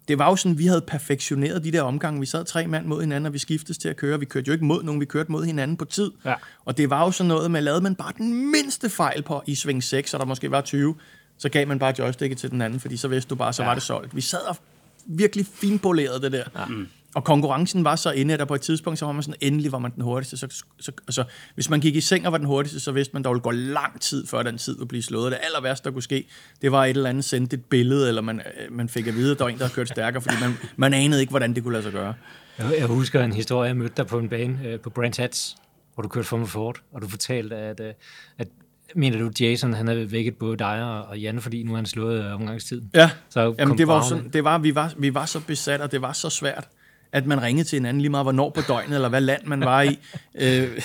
det 0.10 0.20
var 0.20 0.30
jo 0.30 0.36
sådan, 0.36 0.57
vi 0.57 0.66
havde 0.66 0.82
perfektioneret 0.82 1.64
de 1.64 1.72
der 1.72 1.82
omgange. 1.82 2.20
Vi 2.20 2.26
sad 2.26 2.45
tre 2.45 2.68
mand 2.68 2.86
mod 2.86 3.01
hinanden, 3.01 3.26
og 3.26 3.34
vi 3.34 3.39
skiftes 3.39 3.78
til 3.78 3.89
at 3.89 3.97
køre. 3.97 4.20
Vi 4.20 4.26
kørte 4.26 4.47
jo 4.47 4.53
ikke 4.53 4.66
mod 4.66 4.84
nogen, 4.84 5.01
vi 5.01 5.05
kørte 5.05 5.32
mod 5.32 5.45
hinanden 5.45 5.78
på 5.78 5.86
tid. 5.86 6.12
Ja. 6.26 6.34
Og 6.66 6.78
det 6.78 6.89
var 6.89 7.05
jo 7.05 7.12
sådan 7.12 7.28
noget 7.28 7.51
med, 7.51 7.62
lavede 7.62 7.82
man 7.82 7.95
bare 7.95 8.14
den 8.18 8.51
mindste 8.51 8.89
fejl 8.89 9.24
på 9.24 9.43
i 9.45 9.55
sving 9.55 9.84
6, 9.84 10.14
og 10.14 10.20
der 10.20 10.26
måske 10.26 10.51
var 10.51 10.62
20, 10.62 10.95
så 11.38 11.49
gav 11.49 11.68
man 11.68 11.80
bare 11.80 11.93
joysticket 11.99 12.38
til 12.38 12.51
den 12.51 12.62
anden, 12.62 12.80
fordi 12.80 12.97
så 12.97 13.07
vidste 13.07 13.30
du 13.30 13.36
bare, 13.36 13.53
så 13.53 13.64
ja. 13.64 13.68
var 13.68 13.74
det 13.74 13.84
solgt. 13.84 14.16
Vi 14.16 14.22
sad 14.22 14.41
og 14.41 14.57
virkelig 15.05 15.45
finpolerede 15.45 16.22
det 16.22 16.32
der. 16.32 16.43
Ja. 16.55 16.66
Mm. 16.66 16.88
Og 17.16 17.24
konkurrencen 17.24 17.84
var 17.84 17.95
så 17.95 18.12
inde, 18.12 18.34
at 18.34 18.39
der 18.39 18.45
på 18.45 18.55
et 18.55 18.62
tidspunkt, 18.62 18.99
så 18.99 19.05
var 19.05 19.12
man 19.12 19.24
sådan, 19.24 19.36
endelig 19.41 19.72
var 19.72 19.80
man 19.80 19.91
den 19.95 20.03
hurtigste. 20.03 20.38
Så, 20.38 20.64
så, 20.80 20.91
altså, 21.07 21.24
hvis 21.55 21.70
man 21.70 21.80
gik 21.80 21.95
i 21.95 22.01
seng 22.01 22.26
og 22.26 22.32
var 22.32 22.38
den 22.38 22.47
hurtigste, 22.47 22.80
så 22.80 22.91
vidste 22.91 23.14
man, 23.14 23.24
der 23.24 23.30
ville 23.30 23.41
gå 23.41 23.51
lang 23.51 24.01
tid, 24.01 24.28
før 24.28 24.43
den 24.43 24.57
tid 24.57 24.76
ville 24.76 24.88
blive 24.88 25.03
slået. 25.03 25.32
Det 25.32 25.39
aller 25.43 25.62
værste, 25.62 25.86
der 25.86 25.93
kunne 25.93 26.03
ske, 26.03 26.28
det 26.62 26.72
var 26.72 26.86
et 26.86 26.89
eller 26.89 27.10
andet 27.10 27.24
sendt 27.24 27.53
et 27.53 27.66
billede, 27.66 28.07
eller 28.07 28.22
man, 28.22 28.39
øh, 28.39 28.74
man 28.74 28.89
fik 28.89 29.07
at 29.07 29.16
vide, 29.16 29.32
at 29.32 29.38
der 29.38 29.43
var 29.43 29.49
en, 29.49 29.57
der 29.57 29.64
havde 29.64 29.76
kørt 29.76 29.89
stærkere, 29.89 30.22
fordi 30.22 30.36
man, 30.41 30.57
man 30.76 30.93
anede 30.93 31.22
ikke, 31.22 31.32
hvordan 31.32 31.55
det 31.55 31.64
kunne 31.64 31.74
lade 31.74 31.84
sig 31.84 31.91
gøre. 31.91 32.14
Jeg, 32.60 32.86
husker 32.86 33.24
en 33.24 33.34
historie, 33.34 33.68
jeg 33.68 33.78
mødte 33.78 33.93
dig 33.97 34.07
på 34.07 34.20
en 34.20 34.30
bane 34.30 34.60
øh, 34.66 34.80
på 34.80 34.89
Brands 34.89 35.18
Hats, 35.18 35.55
hvor 35.93 36.01
du 36.01 36.10
kørte 36.10 36.28
Formel 36.28 36.47
Ford, 36.47 36.82
og 36.91 37.01
du 37.01 37.07
fortalte, 37.07 37.55
at, 37.55 37.80
øh, 37.80 37.93
at 38.38 38.47
Mener 38.95 39.20
du, 39.20 39.32
Jason 39.39 39.74
han 39.74 39.88
havde 39.88 40.12
vækket 40.12 40.36
både 40.36 40.57
dig 40.57 40.84
og 40.84 41.20
Jan, 41.20 41.41
fordi 41.41 41.64
nu 41.64 41.72
har 41.72 41.76
han 41.76 41.86
slået 41.86 42.32
omgangstid? 42.32 42.82
Ja, 42.95 43.10
så 43.30 43.55
Jamen, 43.60 43.78
det 43.78 43.88
var, 43.88 44.01
sådan, 44.01 44.30
det 44.30 44.43
var, 44.43 44.57
vi, 44.57 44.76
var, 44.76 44.93
vi 44.97 45.14
var 45.14 45.26
så 45.26 45.39
besat, 45.39 45.82
og 45.82 45.91
det 45.91 46.01
var 46.01 46.14
så 46.14 46.30
svært 46.30 46.68
at 47.12 47.26
man 47.26 47.41
ringede 47.41 47.68
til 47.68 47.76
hinanden 47.76 48.01
lige 48.01 48.10
meget, 48.10 48.26
hvornår 48.26 48.49
på 48.49 48.62
døgnet, 48.62 48.95
eller 48.95 49.10
hvad 49.10 49.22
land 49.22 49.45
man 49.45 49.60
var 49.60 49.82
i, 49.82 49.99
øh, 50.36 50.82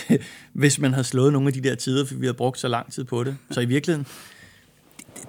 hvis 0.53 0.79
man 0.79 0.93
havde 0.93 1.05
slået 1.05 1.33
nogle 1.33 1.49
af 1.49 1.53
de 1.53 1.61
der 1.61 1.75
tider, 1.75 2.07
for 2.07 2.15
vi 2.15 2.27
havde 2.27 2.37
brugt 2.37 2.59
så 2.59 2.69
lang 2.69 2.93
tid 2.93 3.05
på 3.05 3.25
det. 3.25 3.37
Så 3.51 3.61
i 3.61 3.65
virkeligheden, 3.65 4.07
det, 5.17 5.25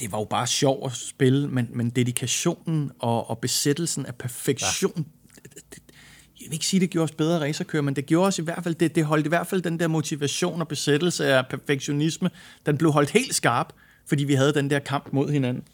det 0.00 0.12
var 0.12 0.18
jo 0.18 0.24
bare 0.24 0.46
sjov 0.46 0.86
at 0.86 0.92
spille, 0.92 1.48
men, 1.48 1.68
men 1.72 1.90
dedikationen 1.90 2.90
og, 2.98 3.30
og 3.30 3.38
besættelsen 3.38 4.06
af 4.06 4.14
perfektion, 4.14 4.92
ja. 4.96 5.50
det, 5.54 5.62
det, 5.74 5.82
jeg 6.40 6.46
vil 6.46 6.52
ikke 6.52 6.66
sige, 6.66 6.80
det 6.80 6.90
gjorde 6.90 7.04
os 7.04 7.12
bedre 7.12 7.40
racerkører, 7.40 7.82
men 7.82 7.96
det 7.96 8.06
gjorde 8.06 8.26
os 8.26 8.38
i 8.38 8.42
hvert 8.42 8.64
fald, 8.64 8.74
det, 8.74 8.94
det 8.94 9.04
holdt 9.04 9.26
i 9.26 9.28
hvert 9.28 9.46
fald 9.46 9.62
den 9.62 9.80
der 9.80 9.88
motivation 9.88 10.60
og 10.60 10.68
besættelse 10.68 11.26
af 11.26 11.46
perfektionisme, 11.46 12.30
den 12.66 12.78
blev 12.78 12.92
holdt 12.92 13.10
helt 13.10 13.34
skarp, 13.34 13.72
fordi 14.06 14.24
vi 14.24 14.34
havde 14.34 14.54
den 14.54 14.70
der 14.70 14.78
kamp 14.78 15.12
mod 15.12 15.30
hinanden. 15.30 15.64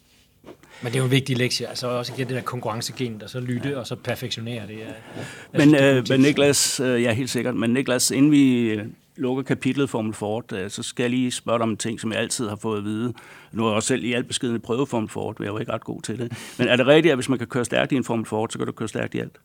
Men 0.82 0.92
det 0.92 0.94
er 0.94 0.98
jo 0.98 1.04
en 1.04 1.10
vigtig 1.10 1.36
lektie, 1.36 1.68
altså 1.68 1.86
også 1.86 2.12
igen 2.16 2.28
det 2.28 2.36
der 2.36 2.42
konkurrencegen, 2.42 3.20
der 3.20 3.26
så 3.26 3.40
lytte 3.40 3.68
ja. 3.68 3.78
og 3.78 3.86
så 3.86 3.96
perfektionere 3.96 4.66
det. 4.66 4.82
Er, 4.82 5.66
men, 5.66 5.74
øh, 5.74 6.04
men 6.08 6.20
Niklas, 6.20 6.80
øh, 6.80 7.02
ja 7.02 7.12
helt 7.12 7.30
sikkert, 7.30 7.56
men 7.56 7.70
Niklas, 7.70 8.10
inden 8.10 8.30
vi 8.32 8.60
øh, 8.70 8.86
lukker 9.16 9.42
kapitlet 9.42 9.90
Formel 9.90 10.14
Ford, 10.14 10.52
øh, 10.52 10.70
så 10.70 10.82
skal 10.82 11.02
jeg 11.02 11.10
lige 11.10 11.30
spørge 11.30 11.58
dig 11.58 11.62
om 11.62 11.70
en 11.70 11.76
ting, 11.76 12.00
som 12.00 12.12
jeg 12.12 12.20
altid 12.20 12.48
har 12.48 12.56
fået 12.56 12.78
at 12.78 12.84
vide. 12.84 13.12
Nu 13.52 13.62
har 13.62 13.70
jeg 13.70 13.76
også 13.76 13.86
selv 13.86 14.04
i 14.04 14.12
alt 14.12 14.26
beskeden 14.26 14.60
prøvet 14.60 14.88
Formel 14.88 15.08
Ford, 15.08 15.34
men 15.38 15.44
jeg 15.46 15.54
var 15.54 15.60
ikke 15.60 15.72
ret 15.72 15.84
god 15.84 16.02
til 16.02 16.18
det. 16.18 16.32
Men 16.58 16.68
er 16.68 16.76
det 16.76 16.86
rigtigt, 16.86 17.12
at 17.12 17.16
hvis 17.16 17.28
man 17.28 17.38
kan 17.38 17.46
køre 17.46 17.64
stærkt 17.64 17.92
i 17.92 17.96
en 17.96 18.04
Formel 18.04 18.26
Ford, 18.26 18.50
så 18.50 18.58
kan 18.58 18.66
du 18.66 18.72
køre 18.72 18.88
stærkt 18.88 19.14
i 19.14 19.18
alt? 19.18 19.38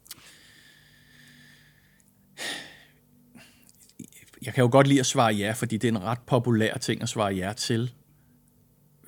Jeg 4.41 4.53
kan 4.53 4.61
jo 4.61 4.69
godt 4.71 4.87
lide 4.87 4.99
at 4.99 5.05
svare 5.05 5.33
ja, 5.33 5.51
fordi 5.51 5.77
det 5.77 5.87
er 5.87 5.91
en 5.91 6.03
ret 6.03 6.19
populær 6.27 6.77
ting 6.77 7.01
at 7.01 7.09
svare 7.09 7.33
ja 7.33 7.53
til. 7.57 7.91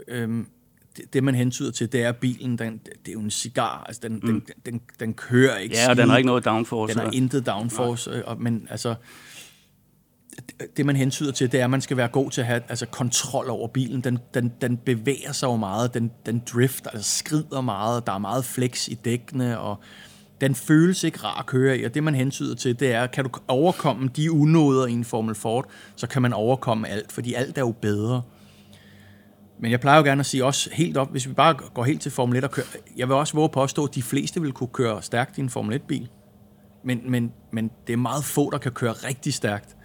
Øhm, 0.08 0.48
det, 0.98 1.14
det, 1.14 1.24
man 1.24 1.36
hentyder 1.36 1.72
til, 1.72 1.92
det 1.92 2.04
er, 2.04 2.10
at 2.10 2.16
bilen, 2.16 2.58
den, 2.58 2.78
det 2.78 3.08
er 3.08 3.14
jo 3.14 3.20
en 3.20 3.32
cigar, 3.32 3.84
altså 3.88 4.02
den, 4.04 4.14
mm. 4.24 4.42
den, 4.42 4.42
den, 4.66 4.82
den 5.00 5.14
kører 5.14 5.58
ikke 5.58 5.76
Ja, 5.76 5.90
og 5.90 5.98
den 5.98 6.10
har 6.10 6.18
ikke 6.18 6.28
noget 6.28 6.46
downforce. 6.46 6.94
Den 6.94 7.02
har 7.02 7.12
intet 7.14 7.46
downforce, 7.46 8.10
Nej. 8.10 8.22
og, 8.26 8.42
men 8.42 8.68
altså, 8.70 8.96
det 10.78 10.86
man 10.86 10.96
hentyder 10.96 11.32
til, 11.32 11.52
det 11.52 11.60
er, 11.60 11.64
at 11.64 11.70
man 11.70 11.82
skal 11.82 11.98
være 11.98 12.08
god 12.08 12.32
til 12.32 12.42
at 12.42 12.48
have 12.48 12.62
altså, 12.70 12.86
kontrol 12.86 13.50
over 13.50 13.68
bilen. 13.68 14.02
Den, 14.02 14.20
den, 14.34 14.54
den 14.62 14.78
bevæger 14.78 15.32
sig 15.32 15.48
jo 15.48 15.56
meget, 15.56 15.94
den, 15.94 16.12
den 16.26 16.44
drifter, 16.54 16.90
altså 16.90 17.18
skrider 17.18 17.62
meget, 17.62 18.08
der 18.08 18.14
er 18.14 18.18
meget 18.18 18.46
flex 18.46 18.88
i 18.88 18.94
dækkene, 18.94 19.60
og 19.60 19.80
den 20.42 20.56
føles 20.56 21.04
ikke 21.04 21.20
rar 21.24 21.40
at 21.40 21.46
køre 21.46 21.78
i, 21.78 21.84
og 21.84 21.94
det 21.94 22.04
man 22.04 22.16
hentyder 22.16 22.56
til, 22.56 22.80
det 22.80 22.92
er, 22.92 23.08
kan 23.08 23.24
du 23.24 23.30
overkomme 23.48 24.10
de 24.16 24.32
unåder 24.32 24.88
i 24.88 24.92
en 24.92 25.06
Formel 25.06 25.36
Ford, 25.36 25.70
så 25.96 26.08
kan 26.08 26.22
man 26.22 26.34
overkomme 26.34 26.88
alt, 26.88 27.12
fordi 27.12 27.34
alt 27.34 27.58
er 27.58 27.62
jo 27.62 27.72
bedre. 27.82 28.22
Men 29.60 29.72
jeg 29.72 29.80
plejer 29.80 29.98
jo 29.98 30.04
gerne 30.04 30.20
at 30.20 30.26
sige 30.26 30.46
også 30.46 30.70
helt 30.74 30.98
op, 30.98 31.12
hvis 31.12 31.28
vi 31.28 31.34
bare 31.34 31.54
går 31.74 31.84
helt 31.84 32.02
til 32.02 32.12
Formel 32.12 32.38
1 32.38 32.44
og 32.44 32.52
kører, 32.52 32.68
jeg 32.98 33.08
vil 33.08 33.16
også 33.16 33.34
våge 33.34 33.46
at 33.46 33.52
påstå, 33.52 33.86
at 33.86 33.96
de 33.96 34.04
fleste 34.04 34.42
vil 34.42 34.52
kunne 34.52 34.70
køre 34.74 35.02
stærkt 35.02 35.38
i 35.38 35.42
en 35.42 35.50
Formel 35.50 35.80
1-bil. 35.80 36.10
Men, 36.84 37.02
men, 37.12 37.34
men 37.52 37.72
det 37.88 37.94
er 37.94 37.98
meget 37.98 38.24
få, 38.24 38.50
der 38.50 38.58
kan 38.58 38.72
køre 38.72 38.92
rigtig 38.92 39.34
stærkt. 39.34 39.76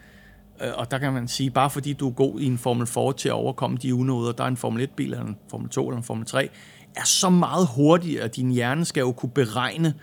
Øh, 0.62 0.68
og 0.74 0.90
der 0.90 0.98
kan 0.98 1.12
man 1.12 1.28
sige, 1.28 1.50
bare 1.50 1.70
fordi 1.70 1.92
du 1.92 2.08
er 2.08 2.12
god 2.12 2.40
i 2.40 2.46
en 2.46 2.58
Formel 2.58 2.86
4 2.86 3.12
til 3.12 3.28
at 3.28 3.32
overkomme 3.32 3.76
de 3.76 3.94
unåder, 3.94 4.32
der 4.32 4.44
er 4.44 4.48
en 4.48 4.56
Formel 4.56 4.88
1-bil, 4.88 5.12
eller 5.12 5.24
en 5.24 5.36
Formel 5.50 5.68
2 5.68 5.88
eller 5.88 5.98
en 5.98 6.04
Formel 6.04 6.26
3, 6.26 6.50
er 6.96 7.04
så 7.04 7.30
meget 7.30 7.68
hurtigere, 7.76 8.24
at 8.24 8.36
din 8.36 8.50
hjerne 8.50 8.84
skal 8.84 9.00
jo 9.00 9.12
kunne 9.12 9.32
beregne 9.32 9.94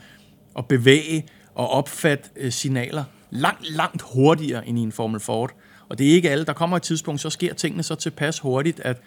og 0.54 0.66
bevæge 0.66 1.28
og 1.56 1.70
opfatte 1.70 2.30
øh, 2.36 2.52
signaler 2.52 3.04
langt, 3.30 3.70
langt 3.70 4.02
hurtigere 4.02 4.68
end 4.68 4.80
i 4.80 4.82
en 4.82 4.92
Formel 4.92 5.20
Ford. 5.20 5.52
Og 5.90 5.98
det 5.98 6.10
er 6.10 6.14
ikke 6.14 6.30
alle. 6.30 6.46
Der 6.46 6.54
kommer 6.54 6.78
et 6.78 6.84
tidspunkt, 6.84 7.22
så 7.22 7.30
sker 7.30 7.54
tingene 7.54 7.84
så 7.84 7.96
tilpas 7.96 8.40
hurtigt, 8.40 8.80
at 8.80 9.02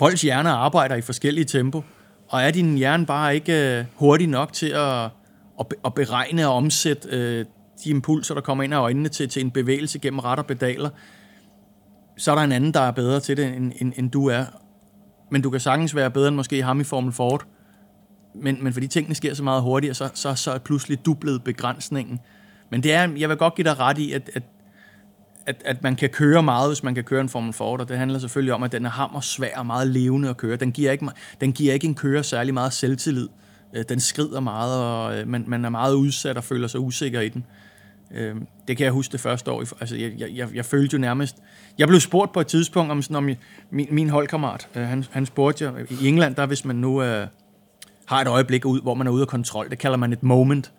folks 0.00 0.22
hjerner 0.22 0.50
arbejder 0.50 0.94
i 0.94 1.00
forskellige 1.00 1.44
tempo, 1.44 1.82
og 2.28 2.42
er 2.42 2.50
din 2.50 2.76
hjerne 2.76 3.06
bare 3.06 3.34
ikke 3.34 3.78
øh, 3.78 3.84
hurtig 3.94 4.26
nok 4.26 4.52
til 4.52 4.66
at, 4.66 5.04
at, 5.60 5.66
at 5.84 5.94
beregne 5.94 6.48
og 6.48 6.54
omsætte 6.54 7.08
øh, 7.08 7.44
de 7.84 7.90
impulser, 7.90 8.34
der 8.34 8.40
kommer 8.40 8.64
ind 8.64 8.74
af 8.74 8.78
øjnene 8.78 9.08
til, 9.08 9.28
til 9.28 9.44
en 9.44 9.50
bevægelse 9.50 9.98
gennem 9.98 10.18
ret 10.18 10.38
og 10.38 10.46
pedaler, 10.46 10.90
så 12.16 12.30
er 12.30 12.34
der 12.34 12.42
en 12.42 12.52
anden, 12.52 12.74
der 12.74 12.80
er 12.80 12.90
bedre 12.90 13.20
til 13.20 13.36
det, 13.36 13.46
end, 13.46 13.72
end, 13.80 13.92
end 13.96 14.10
du 14.10 14.26
er. 14.26 14.44
Men 15.30 15.42
du 15.42 15.50
kan 15.50 15.60
sagtens 15.60 15.94
være 15.94 16.10
bedre 16.10 16.28
end 16.28 16.36
måske 16.36 16.62
ham 16.62 16.80
i 16.80 16.84
Formel 16.84 17.12
Ford. 17.12 17.46
Men, 18.34 18.64
men 18.64 18.72
fordi 18.72 18.86
tingene 18.86 19.14
sker 19.14 19.34
så 19.34 19.42
meget 19.42 19.62
hurtigere, 19.62 19.94
så, 19.94 20.10
så, 20.14 20.34
så 20.34 20.50
er 20.50 20.58
pludselig 20.58 21.06
du 21.06 21.14
blevet 21.14 21.44
begrænsningen. 21.44 22.20
Men 22.70 22.82
det 22.82 22.92
er, 22.92 23.08
jeg 23.16 23.28
vil 23.28 23.36
godt 23.36 23.54
give 23.54 23.64
dig 23.64 23.78
ret 23.78 23.98
i, 23.98 24.12
at, 24.12 24.30
at, 24.34 24.42
at, 25.46 25.62
at 25.64 25.82
man 25.82 25.96
kan 25.96 26.08
køre 26.08 26.42
meget, 26.42 26.70
hvis 26.70 26.82
man 26.82 26.94
kan 26.94 27.04
køre 27.04 27.20
en 27.20 27.28
Formel 27.28 27.52
Ford, 27.52 27.80
og 27.80 27.88
det 27.88 27.98
handler 27.98 28.18
selvfølgelig 28.18 28.54
om, 28.54 28.62
at 28.62 28.72
den 28.72 28.86
er 28.86 28.90
hammer 28.90 29.20
svær 29.20 29.56
og 29.56 29.66
meget 29.66 29.88
levende 29.88 30.28
at 30.28 30.36
køre. 30.36 30.56
Den 30.56 30.72
giver 30.72 30.92
ikke, 30.92 31.08
den 31.40 31.52
giver 31.52 31.74
ikke 31.74 31.86
en 31.86 31.94
kører 31.94 32.22
særlig 32.22 32.54
meget 32.54 32.72
selvtillid. 32.72 33.28
Øh, 33.74 33.84
den 33.88 34.00
skrider 34.00 34.40
meget, 34.40 34.84
og 34.84 35.18
øh, 35.18 35.28
man, 35.28 35.44
man 35.46 35.64
er 35.64 35.68
meget 35.68 35.94
udsat 35.94 36.36
og 36.36 36.44
føler 36.44 36.68
sig 36.68 36.80
usikker 36.80 37.20
i 37.20 37.28
den. 37.28 37.44
Øh, 38.14 38.36
det 38.68 38.76
kan 38.76 38.84
jeg 38.84 38.92
huske 38.92 39.12
det 39.12 39.20
første 39.20 39.50
år. 39.50 39.64
Altså, 39.80 39.96
jeg, 39.96 40.12
jeg, 40.34 40.48
jeg 40.54 40.64
følte 40.64 40.94
jo 40.94 40.98
nærmest... 40.98 41.36
Jeg 41.78 41.88
blev 41.88 42.00
spurgt 42.00 42.32
på 42.32 42.40
et 42.40 42.46
tidspunkt 42.46 42.92
om, 42.92 43.02
sådan, 43.02 43.16
om 43.16 43.30
min, 43.70 43.86
min 43.90 44.10
holdkammerat. 44.10 44.68
Han, 44.74 45.04
han 45.10 45.26
spurgte 45.26 45.64
jeg, 45.64 45.92
i 46.00 46.08
England, 46.08 46.34
der 46.34 46.46
hvis 46.46 46.64
man 46.64 46.76
nu 46.76 47.02
øh, 47.02 47.26
har 48.06 48.20
et 48.20 48.28
øjeblik 48.28 48.64
ud, 48.64 48.80
hvor 48.80 48.94
man 48.94 49.06
er 49.06 49.10
ude 49.10 49.22
af 49.22 49.28
kontrol, 49.28 49.70
det 49.70 49.78
kalder 49.78 49.96
man 49.96 50.12
et 50.12 50.22
moment, 50.22 50.72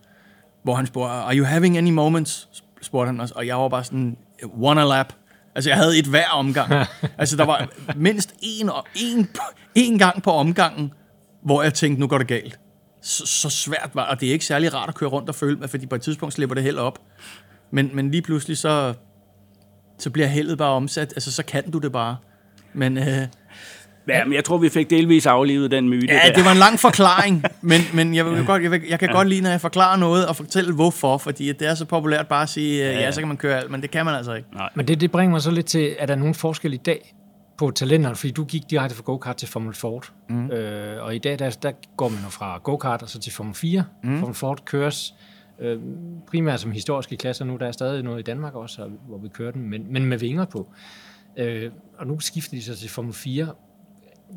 hvor 0.63 0.75
han 0.75 0.85
spurgte, 0.85 1.11
are 1.11 1.37
you 1.37 1.45
having 1.45 1.77
any 1.77 1.91
moments? 1.91 2.49
spurgte 2.81 3.07
han, 3.07 3.29
og 3.35 3.47
jeg 3.47 3.57
var 3.57 3.69
bare 3.69 3.83
sådan, 3.83 4.17
one 4.61 4.81
lap. 4.81 5.13
Altså, 5.55 5.69
jeg 5.69 5.77
havde 5.77 5.99
et 5.99 6.05
hver 6.05 6.29
omgang. 6.29 6.71
altså, 7.17 7.37
der 7.37 7.45
var 7.45 7.69
mindst 7.95 8.33
en, 8.41 8.69
en, 8.95 9.29
en 9.75 9.97
gang 9.97 10.23
på 10.23 10.31
omgangen, 10.31 10.93
hvor 11.43 11.63
jeg 11.63 11.73
tænkte, 11.73 11.99
nu 11.99 12.07
går 12.07 12.17
det 12.17 12.27
galt. 12.27 12.59
Så, 13.01 13.25
så 13.25 13.49
svært 13.49 13.89
var 13.93 14.03
og 14.03 14.19
det 14.19 14.29
er 14.29 14.33
ikke 14.33 14.45
særlig 14.45 14.73
rart 14.73 14.89
at 14.89 14.95
køre 14.95 15.09
rundt 15.09 15.29
og 15.29 15.35
føle 15.35 15.57
med, 15.57 15.67
fordi 15.67 15.85
på 15.85 15.95
et 15.95 16.01
tidspunkt 16.01 16.33
slipper 16.33 16.53
det 16.53 16.63
helt 16.63 16.77
op. 16.77 16.99
Men, 17.71 17.89
men 17.93 18.11
lige 18.11 18.21
pludselig, 18.21 18.57
så, 18.57 18.93
så 19.99 20.09
bliver 20.09 20.27
heldet 20.27 20.57
bare 20.57 20.69
omsat. 20.69 21.13
Altså, 21.13 21.31
så 21.31 21.43
kan 21.43 21.71
du 21.71 21.77
det 21.77 21.91
bare. 21.91 22.17
Men, 22.73 22.97
øh, 22.97 23.27
Ja, 24.17 24.25
men 24.25 24.33
jeg 24.33 24.43
tror, 24.43 24.57
vi 24.57 24.69
fik 24.69 24.89
delvis 24.89 25.25
aflivet 25.25 25.71
den 25.71 25.89
myte. 25.89 26.13
Ja, 26.13 26.19
der. 26.27 26.33
det 26.33 26.45
var 26.45 26.51
en 26.51 26.57
lang 26.57 26.79
forklaring, 26.79 27.43
men, 27.61 27.81
men 27.93 28.15
jeg, 28.15 28.25
vil 28.25 28.45
godt, 28.45 28.63
jeg, 28.63 28.71
vil, 28.71 28.81
jeg 28.89 28.99
kan 28.99 29.09
ja. 29.09 29.15
godt 29.15 29.27
lide, 29.27 29.41
når 29.41 29.49
jeg 29.49 29.61
forklarer 29.61 29.97
noget, 29.97 30.27
og 30.27 30.35
fortælle 30.35 30.73
hvorfor, 30.73 31.17
fordi 31.17 31.51
det 31.51 31.67
er 31.67 31.75
så 31.75 31.85
populært 31.85 32.27
bare 32.27 32.43
at 32.43 32.49
sige, 32.49 32.83
ja, 32.83 32.99
ja 32.99 33.11
så 33.11 33.21
kan 33.21 33.27
man 33.27 33.37
køre 33.37 33.57
alt, 33.57 33.71
men 33.71 33.81
det 33.81 33.91
kan 33.91 34.05
man 34.05 34.15
altså 34.15 34.33
ikke. 34.33 34.49
Nej. 34.53 34.69
Men 34.75 34.87
det, 34.87 35.01
det 35.01 35.11
bringer 35.11 35.31
mig 35.31 35.41
så 35.41 35.51
lidt 35.51 35.65
til, 35.65 35.95
at 35.99 36.07
der 36.07 36.13
er 36.15 36.19
nogen 36.19 36.35
forskel 36.35 36.73
i 36.73 36.77
dag 36.77 37.15
på 37.57 37.71
talenterne, 37.71 38.15
fordi 38.15 38.31
du 38.31 38.43
gik 38.43 38.69
direkte 38.69 38.95
fra 38.95 39.03
go-kart 39.03 39.37
til 39.37 39.47
Formel 39.47 39.73
Ford, 39.73 40.11
mm. 40.29 40.51
øh, 40.51 41.03
og 41.03 41.15
i 41.15 41.19
dag 41.19 41.39
der, 41.39 41.49
der 41.49 41.71
går 41.97 42.09
man 42.09 42.19
jo 42.23 42.29
fra 42.29 42.59
go-kart 42.63 43.03
og 43.03 43.09
så 43.09 43.19
til 43.19 43.33
Formel 43.33 43.55
4. 43.55 43.83
Mm. 44.03 44.19
Formel 44.19 44.35
Ford 44.35 44.65
køres 44.65 45.13
øh, 45.59 45.79
primært 46.27 46.59
som 46.59 46.71
historiske 46.71 47.17
klasser 47.17 47.45
nu, 47.45 47.57
der 47.57 47.67
er 47.67 47.71
stadig 47.71 48.03
noget 48.03 48.19
i 48.19 48.23
Danmark 48.23 48.55
også, 48.55 48.89
hvor 49.07 49.17
vi 49.17 49.27
kører 49.27 49.51
den, 49.51 49.69
men, 49.69 49.93
men 49.93 50.05
med 50.05 50.17
vinger 50.17 50.45
på. 50.45 50.67
Øh, 51.37 51.71
og 51.97 52.07
nu 52.07 52.19
skifter 52.19 52.57
de 52.57 52.63
så 52.63 52.75
til 52.75 52.89
Formel 52.89 53.13
4, 53.13 53.47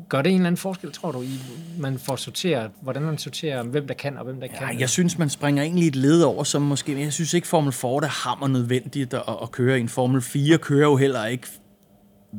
Gør 0.09 0.21
det 0.21 0.29
en 0.29 0.35
eller 0.35 0.47
anden 0.47 0.57
forskel, 0.57 0.91
tror 0.91 1.11
du, 1.11 1.21
i 1.21 1.39
man 1.79 1.99
får 1.99 2.15
sorteret, 2.15 2.71
hvordan 2.81 3.01
man 3.01 3.17
sorterer, 3.17 3.63
hvem 3.63 3.87
der 3.87 3.93
kan 3.93 4.17
og 4.17 4.23
hvem 4.23 4.39
der 4.39 4.47
ja, 4.53 4.67
kan? 4.67 4.79
Jeg 4.79 4.89
synes, 4.89 5.17
man 5.17 5.29
springer 5.29 5.63
egentlig 5.63 5.87
et 5.87 5.95
led 5.95 6.21
over, 6.21 6.43
som 6.43 6.61
måske, 6.61 7.01
jeg 7.01 7.13
synes 7.13 7.33
ikke 7.33 7.47
Formel 7.47 7.73
4 7.73 8.03
er 8.03 8.07
hammer 8.07 8.47
nødvendigt 8.47 9.13
at, 9.13 9.23
at 9.41 9.51
køre. 9.51 9.79
En 9.79 9.89
Formel 9.89 10.21
4 10.21 10.57
kører 10.57 10.87
jo 10.89 10.95
heller 10.95 11.25
ikke 11.25 11.47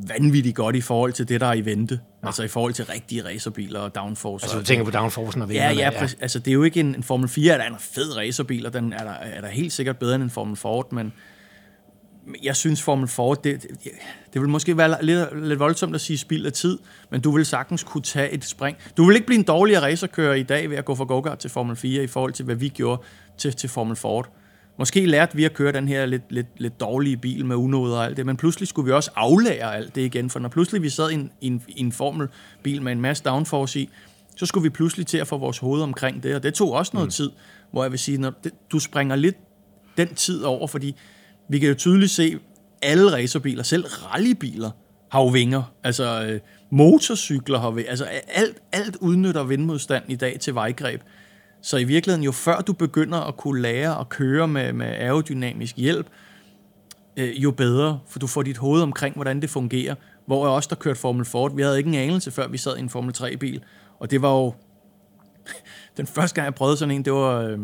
vanvittigt 0.07 0.55
godt 0.55 0.75
i 0.75 0.81
forhold 0.81 1.13
til 1.13 1.29
det, 1.29 1.41
der 1.41 1.47
er 1.47 1.53
i 1.53 1.65
vente. 1.65 1.99
Ja. 2.23 2.27
Altså 2.27 2.43
i 2.43 2.47
forhold 2.47 2.73
til 2.73 2.85
rigtige 2.85 3.25
racerbiler 3.25 3.79
og 3.79 3.95
downforce. 3.95 4.43
Altså 4.43 4.57
du 4.57 4.63
tænker 4.63 4.85
på 4.85 4.91
downforce 4.91 5.41
og 5.41 5.49
vinderne? 5.49 5.79
Ja, 5.79 5.89
ja, 5.89 6.01
ja. 6.01 6.07
altså 6.21 6.39
det 6.39 6.47
er 6.47 6.53
jo 6.53 6.63
ikke 6.63 6.79
en, 6.79 6.95
en 6.95 7.03
Formel 7.03 7.29
4, 7.29 7.53
er 7.53 7.57
der 7.57 7.65
en 7.65 7.75
fed 7.79 8.17
racerbil, 8.17 8.65
og 8.65 8.73
den 8.73 8.93
er 8.93 9.03
der, 9.03 9.11
er 9.11 9.41
der 9.41 9.47
helt 9.47 9.73
sikkert 9.73 9.97
bedre 9.97 10.15
end 10.15 10.23
en 10.23 10.29
Formel 10.29 10.55
Ford, 10.55 10.91
men 10.91 11.13
jeg 12.43 12.55
synes 12.55 12.81
Formel 12.81 13.07
Ford, 13.07 13.43
det, 13.43 13.63
det, 13.63 13.91
det 14.33 14.41
vil 14.41 14.49
måske 14.49 14.77
være 14.77 15.05
lidt, 15.05 15.47
lidt 15.47 15.59
voldsomt 15.59 15.95
at 15.95 16.01
sige 16.01 16.17
spild 16.17 16.45
af 16.45 16.53
tid, 16.53 16.77
men 17.09 17.21
du 17.21 17.31
vil 17.31 17.45
sagtens 17.45 17.83
kunne 17.83 18.01
tage 18.01 18.31
et 18.31 18.45
spring. 18.45 18.77
Du 18.97 19.05
vil 19.05 19.15
ikke 19.15 19.27
blive 19.27 19.39
en 19.39 19.45
dårligere 19.45 19.81
racerkører 19.81 20.33
i 20.33 20.43
dag 20.43 20.69
ved 20.69 20.77
at 20.77 20.85
gå 20.85 20.95
fra 20.95 21.05
go 21.05 21.35
til 21.39 21.49
Formel 21.49 21.75
4 21.75 22.03
i 22.03 22.07
forhold 22.07 22.33
til, 22.33 22.45
hvad 22.45 22.55
vi 22.55 22.69
gjorde 22.69 23.01
til, 23.37 23.53
til 23.53 23.69
Formel 23.69 23.95
Ford. 23.95 24.29
Måske 24.79 25.05
lærte 25.05 25.35
vi 25.35 25.43
at 25.43 25.53
køre 25.53 25.71
den 25.71 25.87
her 25.87 26.05
lidt, 26.05 26.31
lidt, 26.31 26.47
lidt 26.57 26.79
dårlige 26.79 27.17
bil 27.17 27.45
med 27.45 27.55
unoder 27.55 27.97
og 27.97 28.05
alt 28.05 28.17
det, 28.17 28.25
men 28.25 28.37
pludselig 28.37 28.67
skulle 28.67 28.85
vi 28.85 28.91
også 28.91 29.11
aflære 29.15 29.75
alt 29.75 29.95
det 29.95 30.01
igen, 30.01 30.29
for 30.29 30.39
når 30.39 30.49
pludselig 30.49 30.81
vi 30.81 30.89
sad 30.89 31.11
i 31.11 31.13
en, 31.13 31.31
i 31.41 31.47
en, 31.47 31.63
i 31.67 31.79
en 31.81 31.91
formelbil 31.91 32.81
med 32.81 32.91
en 32.91 33.01
masse 33.01 33.23
downforce 33.23 33.79
i, 33.79 33.89
så 34.35 34.45
skulle 34.45 34.63
vi 34.63 34.69
pludselig 34.69 35.07
til 35.07 35.17
at 35.17 35.27
få 35.27 35.37
vores 35.37 35.57
hoved 35.57 35.81
omkring 35.81 36.23
det, 36.23 36.35
og 36.35 36.43
det 36.43 36.53
tog 36.53 36.71
også 36.71 36.91
noget 36.93 37.07
mm. 37.07 37.11
tid, 37.11 37.31
hvor 37.71 37.83
jeg 37.83 37.91
vil 37.91 37.99
sige, 37.99 38.17
når 38.17 38.33
det, 38.43 38.51
du 38.71 38.79
springer 38.79 39.15
lidt 39.15 39.35
den 39.97 40.15
tid 40.15 40.43
over, 40.43 40.67
fordi 40.67 40.95
vi 41.49 41.59
kan 41.59 41.69
jo 41.69 41.75
tydeligt 41.75 42.11
se, 42.11 42.39
alle 42.81 43.13
racerbiler, 43.13 43.63
selv 43.63 43.85
rallybiler, 43.85 44.71
har 45.11 45.21
jo 45.21 45.27
vinger. 45.27 45.63
Altså 45.83 46.27
øh, 46.29 46.39
motorcykler 46.69 47.59
har 47.59 47.71
vinger. 47.71 47.89
Altså 47.89 48.05
alt, 48.27 48.57
alt 48.71 48.95
udnytter 48.95 49.43
vindmodstand 49.43 50.03
i 50.07 50.15
dag 50.15 50.39
til 50.39 50.55
vejgreb. 50.55 51.01
Så 51.61 51.77
i 51.77 51.83
virkeligheden, 51.83 52.23
jo 52.23 52.31
før 52.31 52.61
du 52.61 52.73
begynder 52.73 53.17
at 53.17 53.37
kunne 53.37 53.61
lære 53.61 53.99
at 53.99 54.09
køre 54.09 54.47
med, 54.47 54.73
med 54.73 54.87
aerodynamisk 54.87 55.77
hjælp, 55.77 56.07
øh, 57.17 57.43
jo 57.43 57.51
bedre, 57.51 57.99
for 58.07 58.19
du 58.19 58.27
får 58.27 58.43
dit 58.43 58.57
hoved 58.57 58.81
omkring, 58.81 59.15
hvordan 59.15 59.41
det 59.41 59.49
fungerer. 59.49 59.95
Hvor 60.25 60.45
jeg 60.45 60.53
også 60.53 60.67
der 60.69 60.75
kørte 60.75 60.99
Formel 60.99 61.25
Ford, 61.25 61.55
vi 61.55 61.61
havde 61.61 61.77
ikke 61.77 61.87
en 61.87 61.95
anelse, 61.95 62.31
før 62.31 62.47
vi 62.47 62.57
sad 62.57 62.77
i 62.77 62.79
en 62.79 62.89
Formel 62.89 63.15
3-bil. 63.17 63.63
Og 63.99 64.11
det 64.11 64.21
var 64.21 64.31
jo... 64.31 64.53
Den 65.97 66.07
første 66.07 66.35
gang, 66.35 66.45
jeg 66.45 66.55
prøvede 66.55 66.77
sådan 66.77 66.95
en, 66.95 67.05
det 67.05 67.13
var... 67.13 67.41
Øh, 67.41 67.59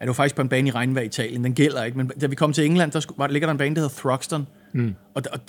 Ja, 0.00 0.04
det 0.04 0.08
var 0.08 0.14
faktisk 0.14 0.36
på 0.36 0.42
en 0.42 0.48
bane 0.48 0.68
i 0.68 0.70
regnvejr 0.70 1.02
i 1.02 1.06
Italien. 1.06 1.44
Den 1.44 1.54
gælder 1.54 1.84
ikke, 1.84 1.98
men 1.98 2.08
da 2.08 2.26
vi 2.26 2.34
kom 2.34 2.52
til 2.52 2.64
England, 2.64 2.92
der, 2.92 3.06
var, 3.16 3.26
der 3.26 3.32
ligger 3.32 3.46
der 3.46 3.52
en 3.52 3.58
bane, 3.58 3.74
der 3.74 3.80
hedder 3.80 3.94
Thruxton. 3.96 4.46
Mm. 4.72 4.94
Og, 5.14 5.24
der, 5.24 5.30
og 5.30 5.40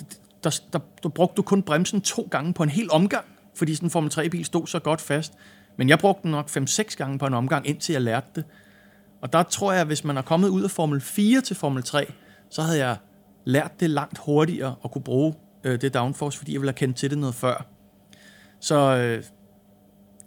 der, 0.44 0.60
der, 0.74 0.80
der, 1.04 1.10
brugte 1.10 1.36
du 1.36 1.42
kun 1.42 1.64
bremsen 1.64 2.02
to 2.02 2.28
gange 2.32 2.54
på 2.54 2.64
en 2.64 2.70
hel 2.70 2.92
omgang, 2.92 3.26
fordi 3.56 3.76
sådan 3.76 3.88
en 3.88 3.92
Formel 3.92 4.12
3-bil 4.14 4.46
stod 4.46 4.68
så 4.68 4.80
godt 4.80 5.02
fast. 5.02 5.34
Men 5.78 5.90
jeg 5.90 6.00
brugte 6.00 6.24
den 6.24 6.32
nok 6.32 6.50
5-6 6.50 6.96
gange 6.96 7.20
på 7.20 7.26
en 7.26 7.34
omgang, 7.34 7.68
indtil 7.68 7.94
jeg 7.94 8.02
lærte 8.02 8.28
det. 8.36 8.44
Og 9.22 9.34
der 9.34 9.44
tror 9.44 9.72
jeg, 9.72 9.82
at 9.82 9.88
hvis 9.88 10.04
man 10.04 10.18
er 10.18 10.22
kommet 10.22 10.50
ud 10.50 10.64
af 10.64 10.72
Formel 10.72 11.02
4 11.02 11.42
til 11.42 11.56
Formel 11.56 11.84
3, 11.84 12.06
så 12.50 12.62
havde 12.62 12.78
jeg 12.78 12.98
lært 13.46 13.72
det 13.80 13.90
langt 13.90 14.18
hurtigere 14.18 14.76
at 14.84 14.92
kunne 14.92 15.04
bruge 15.04 15.34
øh, 15.64 15.82
det 15.82 15.94
downforce, 15.94 16.38
fordi 16.38 16.54
jeg 16.54 16.62
ville 16.62 16.72
have 16.72 16.78
kendt 16.78 16.98
til 16.98 17.10
det 17.10 17.18
noget 17.18 17.36
før. 17.36 17.66
Så 18.60 18.98
øh, 18.98 19.24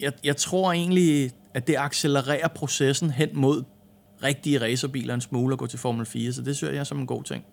jeg, 0.00 0.12
jeg 0.24 0.36
tror 0.36 0.72
egentlig, 0.72 1.30
at 1.54 1.66
det 1.66 1.76
accelererer 1.78 2.48
processen 2.48 3.10
hen 3.10 3.28
mod 3.32 3.64
rigtige 4.22 4.60
racerbiler 4.60 5.14
en 5.14 5.20
smule 5.20 5.52
at 5.52 5.58
gå 5.58 5.66
til 5.66 5.78
Formel 5.78 6.06
4, 6.06 6.32
så 6.32 6.42
det 6.42 6.56
synes 6.56 6.74
jeg 6.74 6.86
som 6.86 6.98
en 6.98 7.06
god 7.06 7.22
ting. 7.22 7.44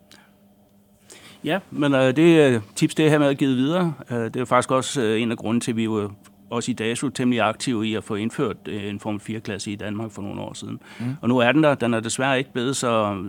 Ja, 1.44 1.60
men 1.72 1.94
øh, 1.94 2.16
det 2.16 2.54
øh, 2.54 2.62
tips, 2.76 2.96
det 2.96 3.10
her 3.10 3.20
med 3.20 3.28
at 3.28 3.38
give 3.38 3.56
videre, 3.56 3.94
øh, 4.12 4.18
det 4.18 4.36
er 4.36 4.46
faktisk 4.46 4.72
også 4.72 5.02
øh, 5.02 5.22
en 5.22 5.32
af 5.32 5.38
grunden 5.38 5.62
til, 5.62 5.72
at 5.72 5.78
vi 5.78 5.90
var 5.90 6.12
også 6.50 6.72
i 6.72 6.74
dag 6.74 6.98
så 6.98 7.10
temmelig 7.10 7.42
aktive 7.42 7.88
i 7.88 7.96
at 7.96 8.04
få 8.04 8.16
indført 8.16 8.58
øh, 8.66 8.90
en 8.90 9.00
Formel 9.00 9.22
4-klasse 9.22 9.72
i 9.72 9.76
Danmark 9.76 10.12
for 10.12 10.22
nogle 10.22 10.42
år 10.42 10.54
siden. 10.54 10.80
Mm. 11.00 11.06
Og 11.22 11.30
nu 11.30 11.38
er 11.38 11.52
den 11.52 11.64
der. 11.64 11.76
Den 11.76 11.94
er 11.94 12.00
desværre 12.00 12.38
ikke 12.38 12.54
blevet 12.54 12.76
så 12.76 13.24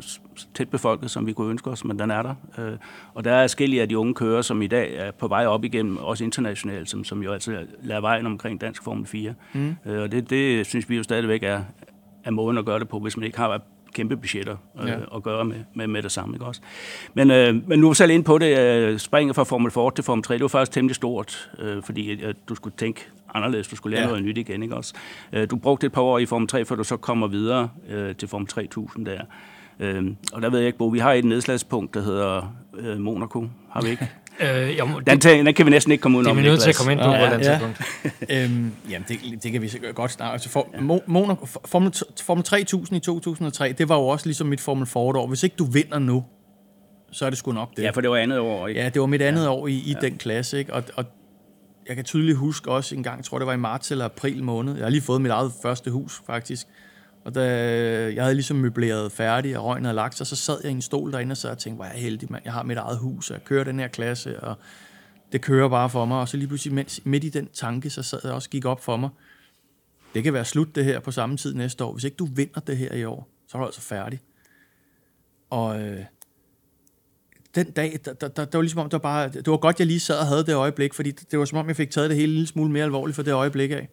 tæt 0.55 0.69
befolket, 0.69 1.11
som 1.11 1.27
vi 1.27 1.33
kunne 1.33 1.51
ønske 1.51 1.71
os, 1.71 1.85
men 1.85 1.99
den 1.99 2.11
er 2.11 2.23
der. 2.23 2.35
Øh, 2.59 2.73
og 3.15 3.25
der 3.25 3.33
er 3.33 3.45
forskellige 3.45 3.83
af 3.83 3.89
de 3.89 3.99
unge 3.99 4.15
kører, 4.15 4.43
som 4.43 4.63
i 4.63 4.67
dag 4.67 4.97
er 4.97 5.11
på 5.11 5.29
vej 5.29 5.47
op 5.47 5.65
igennem, 5.65 5.97
også 5.97 6.25
internationalt, 6.25 6.91
som, 6.91 7.05
som 7.05 7.23
jo 7.23 7.33
altså 7.33 7.65
lader 7.83 8.01
vejen 8.01 8.27
omkring 8.27 8.61
dansk 8.61 8.83
Formel 8.85 9.07
4. 9.07 9.35
Mm. 9.53 9.77
Øh, 9.87 10.03
og 10.03 10.13
det, 10.13 10.31
det 10.31 10.67
synes 10.67 10.91
vi 10.91 10.97
jo 10.97 11.03
stadigvæk 11.03 11.43
er, 11.43 11.63
er 12.27 12.31
måden 12.31 12.59
at 12.59 12.65
gøre 12.65 12.79
det 12.79 12.89
på, 12.89 12.99
hvis 12.99 13.17
man 13.17 13.27
ikke 13.27 13.39
har 13.39 13.61
kæmpe 13.97 14.17
budgetter 14.17 14.57
øh, 14.83 14.89
ja. 14.89 15.17
at 15.17 15.23
gøre 15.23 15.45
med, 15.45 15.57
med, 15.75 15.87
med 15.87 16.03
det 16.03 16.13
samme. 16.13 16.35
Ikke 16.35 16.45
også? 16.45 16.61
Men, 17.15 17.31
øh, 17.31 17.69
men 17.69 17.79
nu 17.79 17.89
er 17.89 17.93
selv 17.93 18.11
ind 18.11 18.25
på 18.25 18.39
det, 18.39 18.59
øh, 18.59 18.99
springet 18.99 19.37
fra 19.37 19.45
Formel 19.45 19.71
4 19.71 19.91
til 19.95 20.05
Formel 20.05 20.23
3, 20.23 20.35
det 20.35 20.43
var 20.43 20.49
faktisk 20.49 20.73
temmelig 20.73 20.95
stort, 20.95 21.51
øh, 21.59 21.83
fordi 21.83 22.11
øh, 22.11 22.35
du 22.49 22.55
skulle 22.55 22.77
tænke 22.79 23.07
anderledes, 23.35 23.69
du 23.69 23.77
skulle 23.77 23.97
lære 23.97 24.05
ja. 24.05 24.11
noget 24.11 24.25
nyt 24.25 24.39
igen. 24.39 24.63
Ikke 24.63 24.77
også? 24.77 24.95
Øh, 25.33 25.51
du 25.51 25.57
brugte 25.57 25.87
et 25.87 25.93
par 25.93 26.03
år 26.03 26.19
i 26.19 26.27
Formel 26.27 26.49
3, 26.49 26.65
før 26.65 26.77
du 26.77 26.85
så 26.85 26.97
kommer 26.97 27.27
videre 27.27 27.69
øh, 27.89 28.15
til 28.15 28.29
Formel 28.29 28.49
3000 28.49 29.07
der. 29.07 29.21
Øh, 29.81 30.05
og 30.33 30.43
der 30.43 30.51
ved 30.51 30.59
jeg 30.59 30.67
ikke, 30.67 30.79
Bo, 30.79 30.87
vi 30.87 30.99
har 30.99 31.13
et 31.13 31.25
nedslagspunkt, 31.25 31.95
der 31.95 32.01
hedder 32.01 32.55
øh, 32.79 32.99
Monaco, 32.99 33.49
har 33.71 33.83
vi 33.83 33.89
ikke? 33.89 34.11
Øh, 34.41 34.79
jo, 34.79 35.01
den, 35.07 35.19
den 35.19 35.55
kan 35.55 35.67
vi 35.67 35.71
næsten 35.71 35.93
ikke 35.93 36.03
komme 36.03 36.19
ud 36.19 36.27
om. 36.27 36.37
Det 36.37 36.39
er 36.39 36.43
vi 36.43 36.49
nødt 36.49 36.61
til 36.61 36.71
at 36.71 36.77
komme 36.77 36.93
ind 36.93 37.01
på 37.01 37.11
ja, 37.11 37.29
på 37.29 37.35
den 37.35 37.43
ja. 37.43 37.51
tidspunkt. 37.51 37.81
øhm, 38.31 38.73
jamen, 38.91 39.05
det, 39.09 39.43
det 39.43 39.53
kan 39.53 39.63
vi 39.63 39.73
godt 39.95 40.11
snakke. 40.11 40.33
Altså, 40.33 40.49
for, 40.49 40.69
ja. 40.75 40.99
Monaco, 41.07 41.47
Formel, 41.65 41.95
Formel 42.23 42.45
3000 42.45 42.97
i 42.97 43.01
2003, 43.01 43.73
det 43.73 43.89
var 43.89 43.97
jo 43.97 44.07
også 44.07 44.27
ligesom 44.27 44.47
mit 44.47 44.61
Formel 44.61 44.87
Ford-år. 44.87 45.27
Hvis 45.27 45.43
ikke 45.43 45.57
du 45.59 45.65
vinder 45.65 45.99
nu, 45.99 46.25
så 47.13 47.27
er 47.27 47.31
det 47.31 47.39
sgu 47.39 47.53
nok 47.53 47.77
det. 47.77 47.83
Ja, 47.83 47.91
for 47.91 48.01
det 48.01 48.11
var 48.11 48.17
andet 48.17 48.39
år, 48.39 48.69
ikke? 48.69 48.81
Ja, 48.81 48.89
det 48.89 49.01
var 49.01 49.07
mit 49.07 49.23
andet 49.23 49.43
ja. 49.43 49.51
år 49.51 49.67
i, 49.67 49.73
i 49.73 49.93
ja. 49.93 50.07
den 50.07 50.19
klasse, 50.19 50.59
ikke? 50.59 50.75
Og, 50.75 50.83
og 50.95 51.05
jeg 51.89 51.97
kan 51.97 52.05
tydeligt 52.05 52.39
huske 52.39 52.71
også 52.71 52.95
en 52.95 53.03
gang, 53.03 53.17
jeg 53.17 53.25
tror 53.25 53.39
det 53.39 53.47
var 53.47 53.53
i 53.53 53.57
marts 53.57 53.91
eller 53.91 54.05
april 54.05 54.45
måned, 54.45 54.77
jeg 54.77 54.85
har 54.85 54.91
lige 54.91 55.03
fået 55.03 55.21
mit 55.21 55.33
eget 55.33 55.53
første 55.63 55.91
hus, 55.91 56.23
faktisk. 56.27 56.67
Og 57.27 57.35
da 57.35 57.43
jeg 58.15 58.23
havde 58.23 58.35
ligesom 58.35 58.57
møbleret 58.57 59.13
færdig, 59.13 59.59
og 59.59 59.65
røgen 59.65 59.85
havde 59.85 59.95
lagt 59.95 60.17
sig, 60.17 60.27
så 60.27 60.37
sad 60.37 60.59
jeg 60.63 60.71
i 60.71 60.75
en 60.75 60.83
stol 60.83 61.13
derinde 61.13 61.33
og 61.33 61.37
sad 61.37 61.51
og 61.51 61.59
tænkte, 61.59 61.77
hvor 61.77 61.85
er 61.85 61.93
jeg 61.93 62.01
heldig, 62.01 62.33
mand. 62.33 62.43
Jeg 62.45 62.53
har 62.53 62.63
mit 62.63 62.77
eget 62.77 62.99
hus, 62.99 63.31
og 63.31 63.35
jeg 63.35 63.45
kører 63.45 63.65
den 63.65 63.79
her 63.79 63.89
klasse, 63.89 64.41
og 64.41 64.57
det 65.33 65.41
kører 65.41 65.69
bare 65.69 65.91
for 65.91 66.05
mig. 66.05 66.19
Og 66.19 66.29
så 66.29 66.37
lige 66.37 66.49
pludselig 66.49 66.75
mens, 66.75 67.01
midt 67.05 67.25
i 67.25 67.29
den 67.29 67.49
tanke, 67.53 67.91
så 67.91 68.03
sad 68.03 68.21
jeg 68.25 68.33
også 68.33 68.51
gik 68.51 68.65
op 68.65 68.85
for 68.85 68.97
mig. 68.97 69.11
Det 70.15 70.25
kan 70.25 70.33
være 70.33 70.45
slut 70.45 70.75
det 70.75 70.85
her 70.85 71.01
på 71.01 71.11
samme 71.11 71.37
tid 71.37 71.55
næste 71.55 71.85
år. 71.85 71.93
Hvis 71.93 72.05
ikke 72.05 72.17
du 72.17 72.25
vinder 72.27 72.61
det 72.61 72.77
her 72.77 72.93
i 72.93 73.05
år, 73.05 73.29
så 73.49 73.59
er 73.59 73.61
du 73.61 73.67
altså 73.67 73.81
færdig. 73.81 74.21
Og 75.51 75.81
øh, 75.81 76.05
den 77.55 77.71
dag, 77.71 77.99
der, 78.05 78.13
der, 78.13 78.29
der, 78.29 78.45
det 78.45 78.55
var 78.55 78.63
ligesom 78.63 78.81
om, 78.81 78.87
det 78.87 78.93
var, 78.93 78.99
bare, 78.99 79.29
det 79.29 79.47
var 79.47 79.57
godt, 79.57 79.79
jeg 79.79 79.87
lige 79.87 80.01
sad 80.01 80.19
og 80.19 80.27
havde 80.27 80.47
det 80.47 80.55
øjeblik, 80.55 80.95
fordi 80.95 81.11
det, 81.11 81.31
det 81.31 81.39
var 81.39 81.45
som 81.45 81.59
om, 81.59 81.69
jeg 81.69 81.77
fik 81.77 81.91
taget 81.91 82.11
det 82.11 82.17
hele 82.17 82.31
en 82.31 82.35
lille 82.35 82.47
smule 82.47 82.73
mere 82.73 82.85
alvorligt 82.85 83.17
for 83.17 83.23
det 83.23 83.33
øjeblik 83.33 83.71
af. 83.71 83.89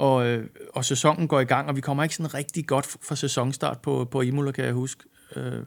Og, 0.00 0.26
øh, 0.26 0.46
og 0.74 0.84
sæsonen 0.84 1.28
går 1.28 1.40
i 1.40 1.44
gang, 1.44 1.68
og 1.68 1.76
vi 1.76 1.80
kommer 1.80 2.02
ikke 2.02 2.16
sådan 2.16 2.34
rigtig 2.34 2.66
godt 2.66 2.86
fra 3.02 3.16
sæsonstart 3.16 3.78
på, 3.78 4.08
på 4.10 4.20
Imola, 4.20 4.52
kan 4.52 4.64
jeg 4.64 4.72
huske. 4.72 5.04
Øh, 5.36 5.62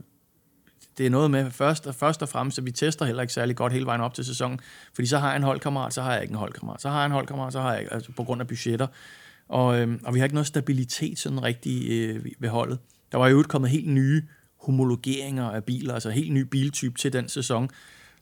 det 0.98 1.06
er 1.06 1.10
noget 1.10 1.32
med 1.32 1.52
først, 1.52 1.88
og 1.88 1.96
først 1.96 2.22
og 2.22 2.30
fremmest, 2.30 2.58
at 2.58 2.66
vi 2.66 2.72
tester 2.72 3.06
heller 3.06 3.22
ikke 3.22 3.34
særlig 3.34 3.56
godt 3.56 3.74
hele 3.74 3.86
vejen 3.86 4.02
op 4.02 4.14
til 4.14 4.26
sæsonen, 4.26 4.60
fordi 4.94 5.08
så 5.08 5.18
har 5.18 5.28
jeg 5.28 5.36
en 5.36 5.44
holdkammerat, 5.44 5.94
så 5.94 6.02
har 6.02 6.14
jeg 6.14 6.22
ikke 6.22 6.32
en 6.32 6.38
holdkammerat, 6.38 6.82
så 6.82 6.90
har 6.90 6.98
jeg 6.98 7.06
en 7.06 7.12
holdkammerat, 7.12 7.54
så 7.54 7.62
har 7.62 7.72
jeg 7.72 7.82
ikke, 7.82 7.94
altså 7.94 8.12
på 8.12 8.24
grund 8.24 8.42
af 8.42 8.48
budgetter. 8.48 8.88
Og, 9.50 9.80
øh, 9.80 10.00
og 10.04 10.14
vi 10.14 10.20
har 10.20 10.26
ikke 10.26 10.36
noget 10.36 10.48
stabilitet 10.48 11.20
sådan 11.20 11.44
rigtig 11.44 11.92
øh, 11.92 12.26
ved 12.40 12.50
holdet. 12.50 12.80
Der 13.12 13.18
var 13.18 13.28
jo 13.28 13.44
kommet 13.50 13.72
helt 13.72 13.90
nye 13.90 14.24
homologeringer 14.66 15.50
af 15.50 15.64
biler, 15.64 15.94
altså 15.94 16.10
helt 16.10 16.34
ny 16.34 16.42
biltype 16.42 17.00
til 17.00 17.14
den 17.14 17.30
sæson. 17.30 17.70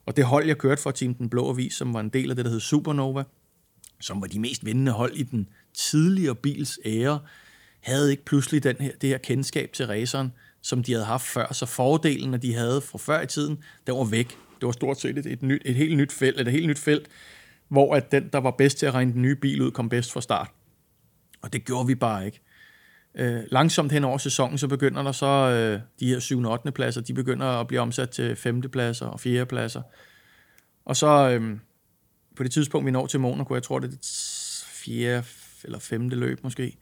Og 0.06 0.18
det 0.18 0.26
hold, 0.26 0.46
jeg 0.46 0.58
kørte 0.58 0.82
for 0.82 0.92
Team 0.92 1.14
Den 1.14 1.30
Blå 1.30 1.50
Avis, 1.50 1.74
som 1.74 1.94
var 1.94 2.00
en 2.00 2.10
del 2.10 2.30
af 2.30 2.36
det, 2.36 2.46
der 2.46 2.52
hed 2.52 2.60
Supernova, 2.60 3.24
som 4.00 4.22
var 4.22 4.28
de 4.28 4.40
mest 4.40 4.66
vindende 4.66 4.92
hold 4.92 5.14
i 5.16 5.24
den 5.24 5.50
tidligere 5.74 6.36
bils 6.36 6.80
ære, 6.86 7.20
havde 7.82 8.12
ikke 8.12 8.26
pludselig 8.26 8.64
den 8.64 8.76
her, 8.80 8.92
det 9.02 9.10
her 9.10 9.18
kendskab 9.18 9.74
til 9.74 9.88
raceren, 9.88 10.34
som 10.62 10.84
de 10.84 10.92
havde 10.92 11.06
haft 11.06 11.28
før. 11.28 11.54
Så 11.54 11.66
fordelen, 11.66 12.42
de 12.42 12.54
havde 12.54 12.82
fra 12.82 12.98
før 12.98 13.22
i 13.22 13.28
tiden, 13.28 13.64
den 13.88 13.96
var 13.96 14.04
væk. 14.04 14.28
Det 14.60 14.66
var 14.66 14.72
stort 14.72 15.00
set 15.00 15.18
et, 15.18 15.26
et, 15.26 15.42
nyt, 15.44 15.62
et 15.66 15.76
helt 15.76 15.98
nyt 15.98 16.12
felt, 16.12 16.40
et 16.42 16.52
helt 16.52 16.68
nyt 16.68 16.80
felt, 16.80 17.08
hvor 17.68 17.96
at 17.96 18.12
den, 18.12 18.30
der 18.34 18.40
var 18.40 18.52
bedst 18.52 18.78
til 18.78 18.86
at 18.86 18.94
regne 18.94 19.14
den 19.14 19.22
nye 19.22 19.36
bil 19.36 19.62
ud, 19.62 19.72
kom 19.72 19.90
bedst 19.90 20.12
fra 20.12 20.22
start. 20.22 20.48
Og 21.42 21.54
det 21.54 21.66
gjorde 21.66 21.88
vi 21.88 21.96
bare 21.96 22.26
ikke. 22.26 22.42
Øh, 23.16 23.44
langsomt 23.52 23.92
hen 23.92 24.04
over 24.04 24.18
sæsonen, 24.18 24.58
så 24.58 24.68
begynder 24.68 25.04
der 25.04 25.12
så 25.12 25.26
øh, 25.26 25.80
de 26.00 26.08
her 26.08 26.20
7. 26.20 26.44
og 26.44 26.52
8. 26.52 26.72
pladser, 26.72 27.02
de 27.02 27.14
begynder 27.14 27.46
at 27.46 27.68
blive 27.68 27.82
omsat 27.82 28.10
til 28.10 28.36
5. 28.36 28.62
pladser 28.62 29.06
og 29.06 29.20
4. 29.20 29.46
pladser. 29.46 29.82
Og 30.86 30.96
så 30.96 31.30
øh, 31.30 31.58
på 32.36 32.44
det 32.44 32.52
tidspunkt, 32.52 32.86
vi 32.86 32.92
når 32.92 33.08
til 33.08 33.20
Monaco, 33.20 33.54
jeg 33.54 33.64
tror 33.64 33.80
det 33.80 33.94
er 33.94 33.98
4 34.66 35.24
eller 35.64 35.80
5. 35.80 36.10
løb 36.10 36.44
måske, 36.44 36.78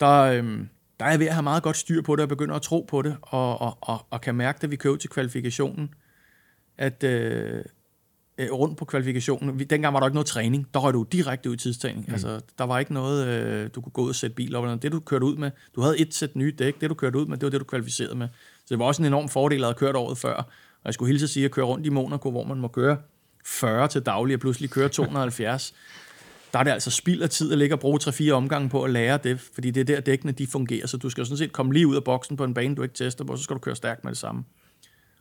der, 0.00 0.22
øh, 0.22 0.58
der 1.00 1.06
er 1.06 1.10
jeg 1.10 1.18
ved 1.18 1.26
at 1.26 1.34
have 1.34 1.42
meget 1.42 1.62
godt 1.62 1.76
styr 1.76 2.02
på 2.02 2.16
det, 2.16 2.22
og 2.22 2.28
begynder 2.28 2.54
at 2.54 2.62
tro 2.62 2.86
på 2.88 3.02
det, 3.02 3.16
og, 3.22 3.60
og, 3.60 3.78
og, 3.80 4.06
og 4.10 4.20
kan 4.20 4.34
mærke, 4.34 4.58
at 4.62 4.70
vi 4.70 4.76
kører 4.76 4.96
til 4.96 5.10
kvalifikationen, 5.10 5.94
at, 6.78 7.04
øh, 7.04 7.64
øh, 8.38 8.52
rundt 8.52 8.78
på 8.78 8.84
kvalifikationen. 8.84 9.58
Dengang 9.58 9.94
var 9.94 10.00
der 10.00 10.06
ikke 10.06 10.14
noget 10.14 10.26
træning. 10.26 10.66
Der 10.74 10.80
røg 10.80 10.92
du 10.92 11.06
direkte 11.12 11.50
ud 11.50 11.54
i 11.54 11.58
tidstræning. 11.58 12.04
Mm. 12.06 12.12
Altså, 12.12 12.40
der 12.58 12.64
var 12.64 12.78
ikke 12.78 12.94
noget, 12.94 13.26
øh, 13.26 13.70
du 13.74 13.80
kunne 13.80 13.92
gå 13.92 14.02
ud 14.02 14.08
og 14.08 14.14
sætte 14.14 14.36
bil 14.36 14.56
op. 14.56 14.64
Eller 14.64 14.76
det, 14.76 14.92
du 14.92 15.00
kørte 15.00 15.24
ud 15.24 15.36
med, 15.36 15.50
du 15.74 15.80
havde 15.80 15.98
et 15.98 16.14
sæt 16.14 16.36
nye 16.36 16.54
dæk. 16.58 16.80
Det, 16.80 16.90
du 16.90 16.94
kørte 16.94 17.18
ud 17.18 17.26
med, 17.26 17.36
det 17.36 17.46
var 17.46 17.50
det, 17.50 17.60
du 17.60 17.64
kvalificerede 17.64 18.14
med. 18.14 18.28
Så 18.58 18.66
det 18.68 18.78
var 18.78 18.84
også 18.84 19.02
en 19.02 19.06
enorm 19.06 19.28
fordel 19.28 19.60
at 19.60 19.66
have 19.66 19.74
kørt 19.74 19.96
året 19.96 20.18
før. 20.18 20.34
Og 20.34 20.84
jeg 20.84 20.94
skulle 20.94 21.10
hilse 21.12 21.24
at 21.24 21.30
sige, 21.30 21.44
at 21.44 21.50
køre 21.50 21.64
rundt 21.64 21.86
i 21.86 21.88
Monaco, 21.88 22.30
hvor 22.30 22.44
man 22.44 22.58
må 22.58 22.68
køre 22.68 22.96
40 23.44 23.88
til 23.88 24.02
daglig, 24.02 24.34
og 24.34 24.40
pludselig 24.40 24.70
køre 24.70 24.88
270. 24.88 25.74
der 26.52 26.58
er 26.58 26.62
det 26.62 26.70
altså 26.70 26.90
spild 26.90 27.22
af 27.22 27.30
tid 27.30 27.52
at 27.52 27.58
ligge 27.58 27.74
og 27.74 27.80
bruge 27.80 28.00
3-4 28.02 28.30
omgange 28.30 28.68
på 28.68 28.82
at 28.82 28.90
lære 28.90 29.18
det, 29.24 29.40
fordi 29.40 29.70
det 29.70 29.80
er 29.80 29.84
der 29.84 30.00
dækkene 30.00 30.32
de 30.32 30.46
fungerer, 30.46 30.86
så 30.86 30.96
du 30.96 31.10
skal 31.10 31.26
sådan 31.26 31.38
set 31.38 31.52
komme 31.52 31.72
lige 31.72 31.86
ud 31.86 31.96
af 31.96 32.04
boksen 32.04 32.36
på 32.36 32.44
en 32.44 32.54
bane, 32.54 32.74
du 32.74 32.82
ikke 32.82 32.94
tester 32.94 33.24
på, 33.24 33.36
så 33.36 33.42
skal 33.42 33.54
du 33.54 33.60
køre 33.60 33.76
stærkt 33.76 34.04
med 34.04 34.12
det 34.12 34.18
samme. 34.18 34.44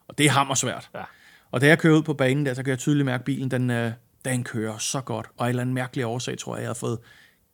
Og 0.08 0.18
det 0.18 0.26
er 0.26 0.30
hammer 0.30 0.56
svært. 0.56 0.90
Ja. 0.96 1.04
Og 1.52 1.62
da 1.62 1.68
jeg 1.68 1.80
kører 1.80 1.98
ud 1.98 2.04
på 2.04 2.14
banen 2.14 2.46
der, 2.46 2.54
så 2.54 2.64
kan 2.64 2.70
jeg 2.70 2.80
tydeligt 2.80 3.06
mærke, 3.06 3.22
at 3.22 3.26
bilen 3.26 3.52
den, 3.52 3.70
øh, 3.70 3.92
den 4.26 4.44
kører 4.44 4.78
så 4.78 5.02
godt. 5.02 5.28
Og 5.38 5.46
en 5.46 5.50
eller 5.50 5.62
anden 5.62 5.76
mærkelig 5.76 6.06
årsag, 6.06 6.38
tror 6.38 6.56
jeg, 6.56 6.62
jeg 6.62 6.68
havde 6.68 6.80
fået, 6.80 7.00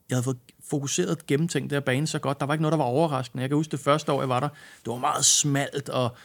jeg 0.09 0.15
havde 0.15 0.23
fået 0.23 0.37
fokuseret 0.69 1.27
gennemtænkt 1.27 1.71
der 1.71 1.79
bane 1.79 2.07
så 2.07 2.19
godt. 2.19 2.39
Der 2.39 2.45
var 2.45 2.53
ikke 2.53 2.61
noget, 2.61 2.71
der 2.71 2.77
var 2.77 2.85
overraskende. 2.85 3.41
Jeg 3.41 3.49
kan 3.49 3.55
huske 3.55 3.71
det 3.71 3.79
første 3.79 4.11
år, 4.11 4.21
jeg 4.21 4.29
var 4.29 4.39
der. 4.39 4.49
Det 4.85 4.91
var 4.91 4.97
meget 4.97 5.25
smalt, 5.25 5.89
og 5.89 6.15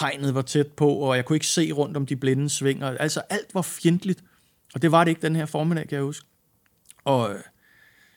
hegnet 0.00 0.34
var 0.34 0.42
tæt 0.42 0.66
på, 0.66 0.88
og 0.88 1.16
jeg 1.16 1.24
kunne 1.24 1.36
ikke 1.36 1.46
se 1.46 1.72
rundt 1.72 1.96
om 1.96 2.06
de 2.06 2.16
blinde 2.16 2.50
svinger. 2.50 2.96
Altså 2.98 3.22
alt 3.30 3.54
var 3.54 3.62
fjendtligt. 3.62 4.24
Og 4.74 4.82
det 4.82 4.92
var 4.92 5.04
det 5.04 5.08
ikke 5.08 5.22
den 5.22 5.36
her 5.36 5.46
formiddag, 5.46 5.88
kan 5.88 5.96
jeg 5.96 6.04
huske. 6.04 6.26
Og 7.04 7.34
øh, 7.34 7.40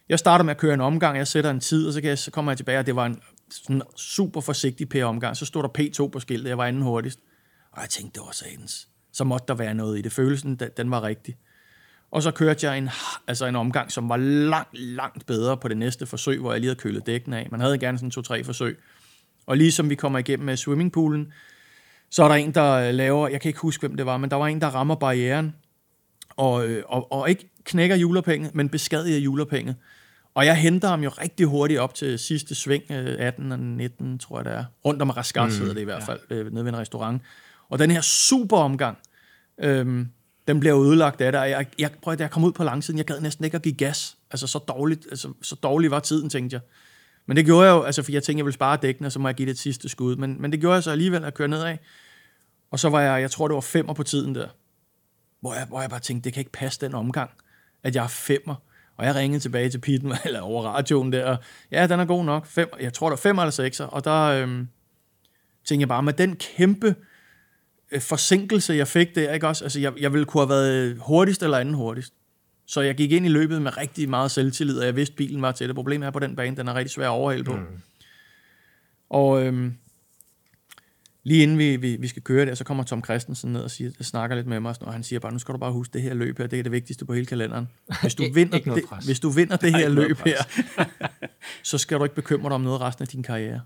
jeg 0.10 0.20
starter 0.20 0.46
med 0.46 0.52
at 0.52 0.58
køre 0.58 0.74
en 0.74 0.82
omgang, 0.82 1.18
jeg 1.18 1.28
sætter 1.28 1.52
en 1.52 1.60
tid, 1.60 1.88
og 1.88 1.94
så, 1.94 2.02
kan 2.02 2.10
jeg, 2.10 2.20
så 2.20 2.32
kommer 2.32 2.52
jeg 2.52 2.58
tilbage, 2.58 2.80
og 2.80 2.86
det 2.86 2.96
var 2.96 3.06
en 3.06 3.22
sådan 3.52 3.82
super 3.96 4.42
forsigtig 4.42 4.90
P-omgang. 4.90 5.38
Så 5.38 5.46
stod 5.46 5.64
der 5.64 5.70
P2 5.80 6.08
på 6.08 6.20
skiltet, 6.20 6.50
jeg 6.50 6.58
var 6.58 6.66
anden 6.66 6.82
hurtigst. 6.82 7.20
Og 7.72 7.82
jeg 7.82 7.90
tænkte, 7.90 8.20
det 8.20 8.26
var 8.26 8.32
satans 8.32 8.88
så 9.14 9.24
måtte 9.24 9.46
der 9.48 9.54
være 9.54 9.74
noget 9.74 10.00
i 10.00 10.02
det. 10.02 10.12
Følelsen, 10.12 10.60
den 10.78 10.92
var 10.92 11.04
rigtig. 11.04 11.36
Og 12.12 12.24
så 12.24 12.32
kørte 12.32 12.68
jeg 12.68 12.78
en, 12.78 12.90
altså 13.28 13.46
en 13.46 13.56
omgang, 13.56 13.92
som 13.92 14.10
var 14.10 14.18
langt, 14.18 14.80
langt 14.80 15.26
bedre 15.26 15.58
på 15.58 15.68
det 15.68 15.78
næste 15.78 16.06
forsøg, 16.06 16.40
hvor 16.40 16.52
jeg 16.52 16.60
lige 16.60 16.70
havde 16.70 16.80
kølet 16.80 17.06
dækken 17.06 17.34
af. 17.34 17.48
Man 17.52 17.60
havde 17.60 17.78
gerne 17.78 17.98
sådan 17.98 18.12
to-tre 18.12 18.44
forsøg. 18.44 18.80
Og 19.46 19.58
ligesom 19.58 19.90
vi 19.90 19.96
kommer 19.96 20.20
igennem 20.20 20.46
med 20.46 20.58
swimmingpoolen, 20.58 21.34
så 22.10 22.24
er 22.24 22.28
der 22.28 22.36
en, 22.36 22.54
der 22.54 22.74
øh, 22.74 22.94
laver, 22.94 23.28
jeg 23.28 23.42
kan 23.42 23.50
ikke 23.50 23.60
huske, 23.60 23.82
hvem 23.82 23.98
det 23.98 24.06
var, 24.06 24.18
men 24.18 24.32
der 24.32 24.36
var 24.36 24.48
en, 24.48 24.62
der 24.62 24.68
rammer 24.68 24.96
barrieren, 24.96 25.56
og, 26.30 26.68
øh, 26.68 26.84
og, 26.88 27.12
og 27.12 27.30
ikke 27.30 27.53
knækker 27.64 27.96
julerpenge, 27.96 28.50
men 28.54 28.70
beskadiger 28.70 29.20
julerpenge. 29.20 29.76
Og 30.36 30.46
jeg 30.46 30.56
henter 30.56 30.88
ham 30.88 31.04
jo 31.04 31.10
rigtig 31.10 31.46
hurtigt 31.46 31.80
op 31.80 31.94
til 31.94 32.20
sidste 32.20 32.56
sving, 32.56 32.92
18 32.92 33.46
øh, 33.46 33.52
og 33.52 33.60
19, 33.60 34.20
tror 34.20 34.38
jeg 34.38 34.46
det 34.46 34.54
er. 34.54 34.66
Rundt 34.86 35.02
om 35.02 35.10
Raskat 35.10 35.46
mm, 35.46 35.52
sidder 35.52 35.74
det 35.74 35.82
i 35.82 35.84
hvert 35.84 36.04
fald, 36.04 36.20
ja. 36.30 36.36
Øh, 36.36 36.54
nede 36.54 36.66
ved 36.66 36.74
en 36.74 36.80
restaurant. 36.80 37.22
Og 37.70 37.80
den 37.80 37.92
her 37.92 38.02
super 38.02 38.58
omgang, 38.58 38.98
øhm, 39.58 40.08
den 40.48 40.60
bliver 40.60 40.84
ødelagt 40.84 41.22
af 41.22 41.32
det, 41.32 41.42
og 41.42 41.50
jeg, 41.50 41.68
jeg, 41.80 41.92
prøv, 42.02 42.16
da 42.16 42.24
jeg 42.24 42.32
kom 42.32 42.44
ud 42.44 42.52
på 42.52 42.64
langsiden, 42.64 42.98
jeg 42.98 43.06
gad 43.06 43.22
næsten 43.22 43.46
ikke 43.46 43.56
at 43.56 43.64
give 43.64 43.76
gas. 43.76 44.18
Altså 44.32 44.48
så 44.48 44.60
dårligt, 44.60 45.08
altså, 45.10 45.34
så 45.42 45.56
dårlig 45.56 45.92
var 45.92 46.00
tiden, 46.00 46.30
tænkte 46.30 46.54
jeg. 46.54 46.62
Men 47.26 47.38
det 47.38 47.46
gjorde 47.46 47.68
jeg 47.68 47.74
jo, 47.74 47.84
altså, 47.84 48.04
for 48.04 48.12
jeg 48.12 48.24
tænkte, 48.24 48.40
jeg 48.40 48.46
ville 48.46 48.54
spare 48.54 48.78
dækkene, 48.82 49.08
og 49.08 49.12
så 49.12 49.20
må 49.20 49.28
jeg 49.28 49.36
give 49.36 49.46
det 49.46 49.52
et 49.52 49.60
sidste 49.60 49.90
skud. 49.90 50.16
Men, 50.16 50.42
men 50.42 50.52
det 50.52 50.60
gjorde 50.60 50.76
jeg 50.76 50.84
så 50.84 50.92
alligevel 50.92 51.24
at 51.24 51.34
køre 51.34 51.48
nedad. 51.48 51.78
Og 52.72 52.80
så 52.80 52.90
var 52.90 53.02
jeg, 53.02 53.22
jeg 53.22 53.32
tror 53.32 53.48
det 53.48 53.56
var 53.56 53.62
femmer 53.62 53.94
på 53.94 54.04
tiden 54.04 54.36
der. 54.36 54.48
Hvor 55.42 55.54
jeg, 55.54 55.66
hvor 55.66 55.82
jeg 55.82 55.90
bare 55.90 56.00
tænkte, 56.00 56.26
det 56.26 56.34
kan 56.34 56.42
ikke 56.42 56.52
passe 56.52 56.82
den 56.82 56.94
omgang, 56.94 57.30
at 57.84 57.96
jeg 57.96 58.04
er 58.04 58.08
femmer. 58.08 58.56
Og 58.98 59.06
jeg 59.06 59.16
ringede 59.16 59.40
tilbage 59.40 59.70
til 59.70 59.80
Pitten, 59.80 60.14
eller 60.26 60.42
over 60.42 60.64
radioen 60.64 61.12
der, 61.12 61.26
og 61.26 61.38
ja, 61.72 61.88
den 61.88 62.00
er 62.00 62.06
god 62.06 62.26
nok. 62.26 62.46
Fem, 62.46 62.70
jeg 62.82 62.94
tror, 62.94 63.10
der 63.10 63.16
er 63.16 63.22
fem 63.22 63.40
eller 63.40 63.52
sekser. 63.52 63.86
Og 63.86 64.06
der 64.06 64.22
øhm, 64.24 64.68
tænkte 65.66 65.82
jeg 65.82 65.88
bare, 65.88 66.04
med 66.04 66.14
den 66.14 66.36
kæmpe 66.36 66.96
Øh, 67.94 68.02
forsinkelse, 68.02 68.74
jeg 68.74 68.88
fik 68.88 69.16
der, 69.16 69.34
ikke 69.34 69.48
også? 69.48 69.66
Altså, 69.66 69.80
jeg, 69.80 69.94
jeg 70.00 70.14
ville 70.14 70.26
kunne 70.26 70.42
have 70.42 70.50
været 70.50 70.98
hurtigst 71.00 71.44
eller 71.44 71.58
anden 71.58 71.74
hurtigst. 71.74 72.14
Så 72.66 72.82
jeg 72.82 72.96
gik 72.96 73.12
ind 73.12 73.26
i 73.26 73.30
løbet 73.30 73.62
med 73.62 73.78
rigtig 73.78 74.10
meget 74.10 74.32
selvtillid, 74.32 74.80
og 74.80 74.86
jeg 74.86 74.96
vidste, 74.96 75.16
bilen 75.16 75.42
var 75.42 75.52
til 75.52 75.68
det. 75.68 75.76
Problemet 75.76 76.08
er 76.08 76.12
på 76.12 76.20
den 76.20 76.36
bane, 76.36 76.58
den 76.58 76.68
er 76.68 76.76
rigtig 76.76 76.92
svær 76.92 77.06
at 77.06 77.10
overhælde 77.12 77.44
på. 77.44 77.56
Mm. 77.56 77.66
Og 79.10 79.46
øhm, 79.46 79.74
lige 81.24 81.44
inden 81.44 81.58
vi, 81.58 81.76
vi, 81.76 81.96
vi 81.96 82.08
skal 82.08 82.22
køre 82.22 82.46
der, 82.46 82.56
så 82.56 82.64
kommer 82.64 82.84
Tom 82.84 83.04
Christensen 83.04 83.54
ned 83.54 83.62
og 83.62 83.72
siger, 83.72 83.92
snakker 84.02 84.36
lidt 84.36 84.48
med 84.48 84.60
mig, 84.60 84.76
og 84.82 84.94
han 84.94 85.04
siger 85.04 85.20
bare, 85.20 85.32
nu 85.32 85.40
skal 85.40 85.54
du 85.54 85.58
bare 85.58 85.72
huske, 85.72 85.94
det 85.94 86.02
her 86.02 86.14
løb 86.14 86.38
her, 86.38 86.48
det 86.48 86.60
er 86.60 86.64
det 86.64 86.72
vigtigste 86.72 87.06
på 87.06 87.14
hele 87.14 87.26
kalenderen. 87.26 87.70
Hvis 88.02 88.16
du 88.16 88.24
vinder, 88.34 88.60
det, 88.60 88.84
hvis 89.06 89.20
du 89.20 89.30
vinder 89.30 89.58
det 89.58 89.76
her 89.76 89.90
løb 89.90 90.18
her, 90.26 90.38
så 91.64 91.78
skal 91.78 92.00
du 92.00 92.04
ikke 92.04 92.16
bekymre 92.16 92.50
dig 92.50 92.56
om 92.56 92.62
noget 92.62 92.82
resten 92.82 93.02
af 93.02 93.08
din 93.08 93.24
karriere. 93.24 93.62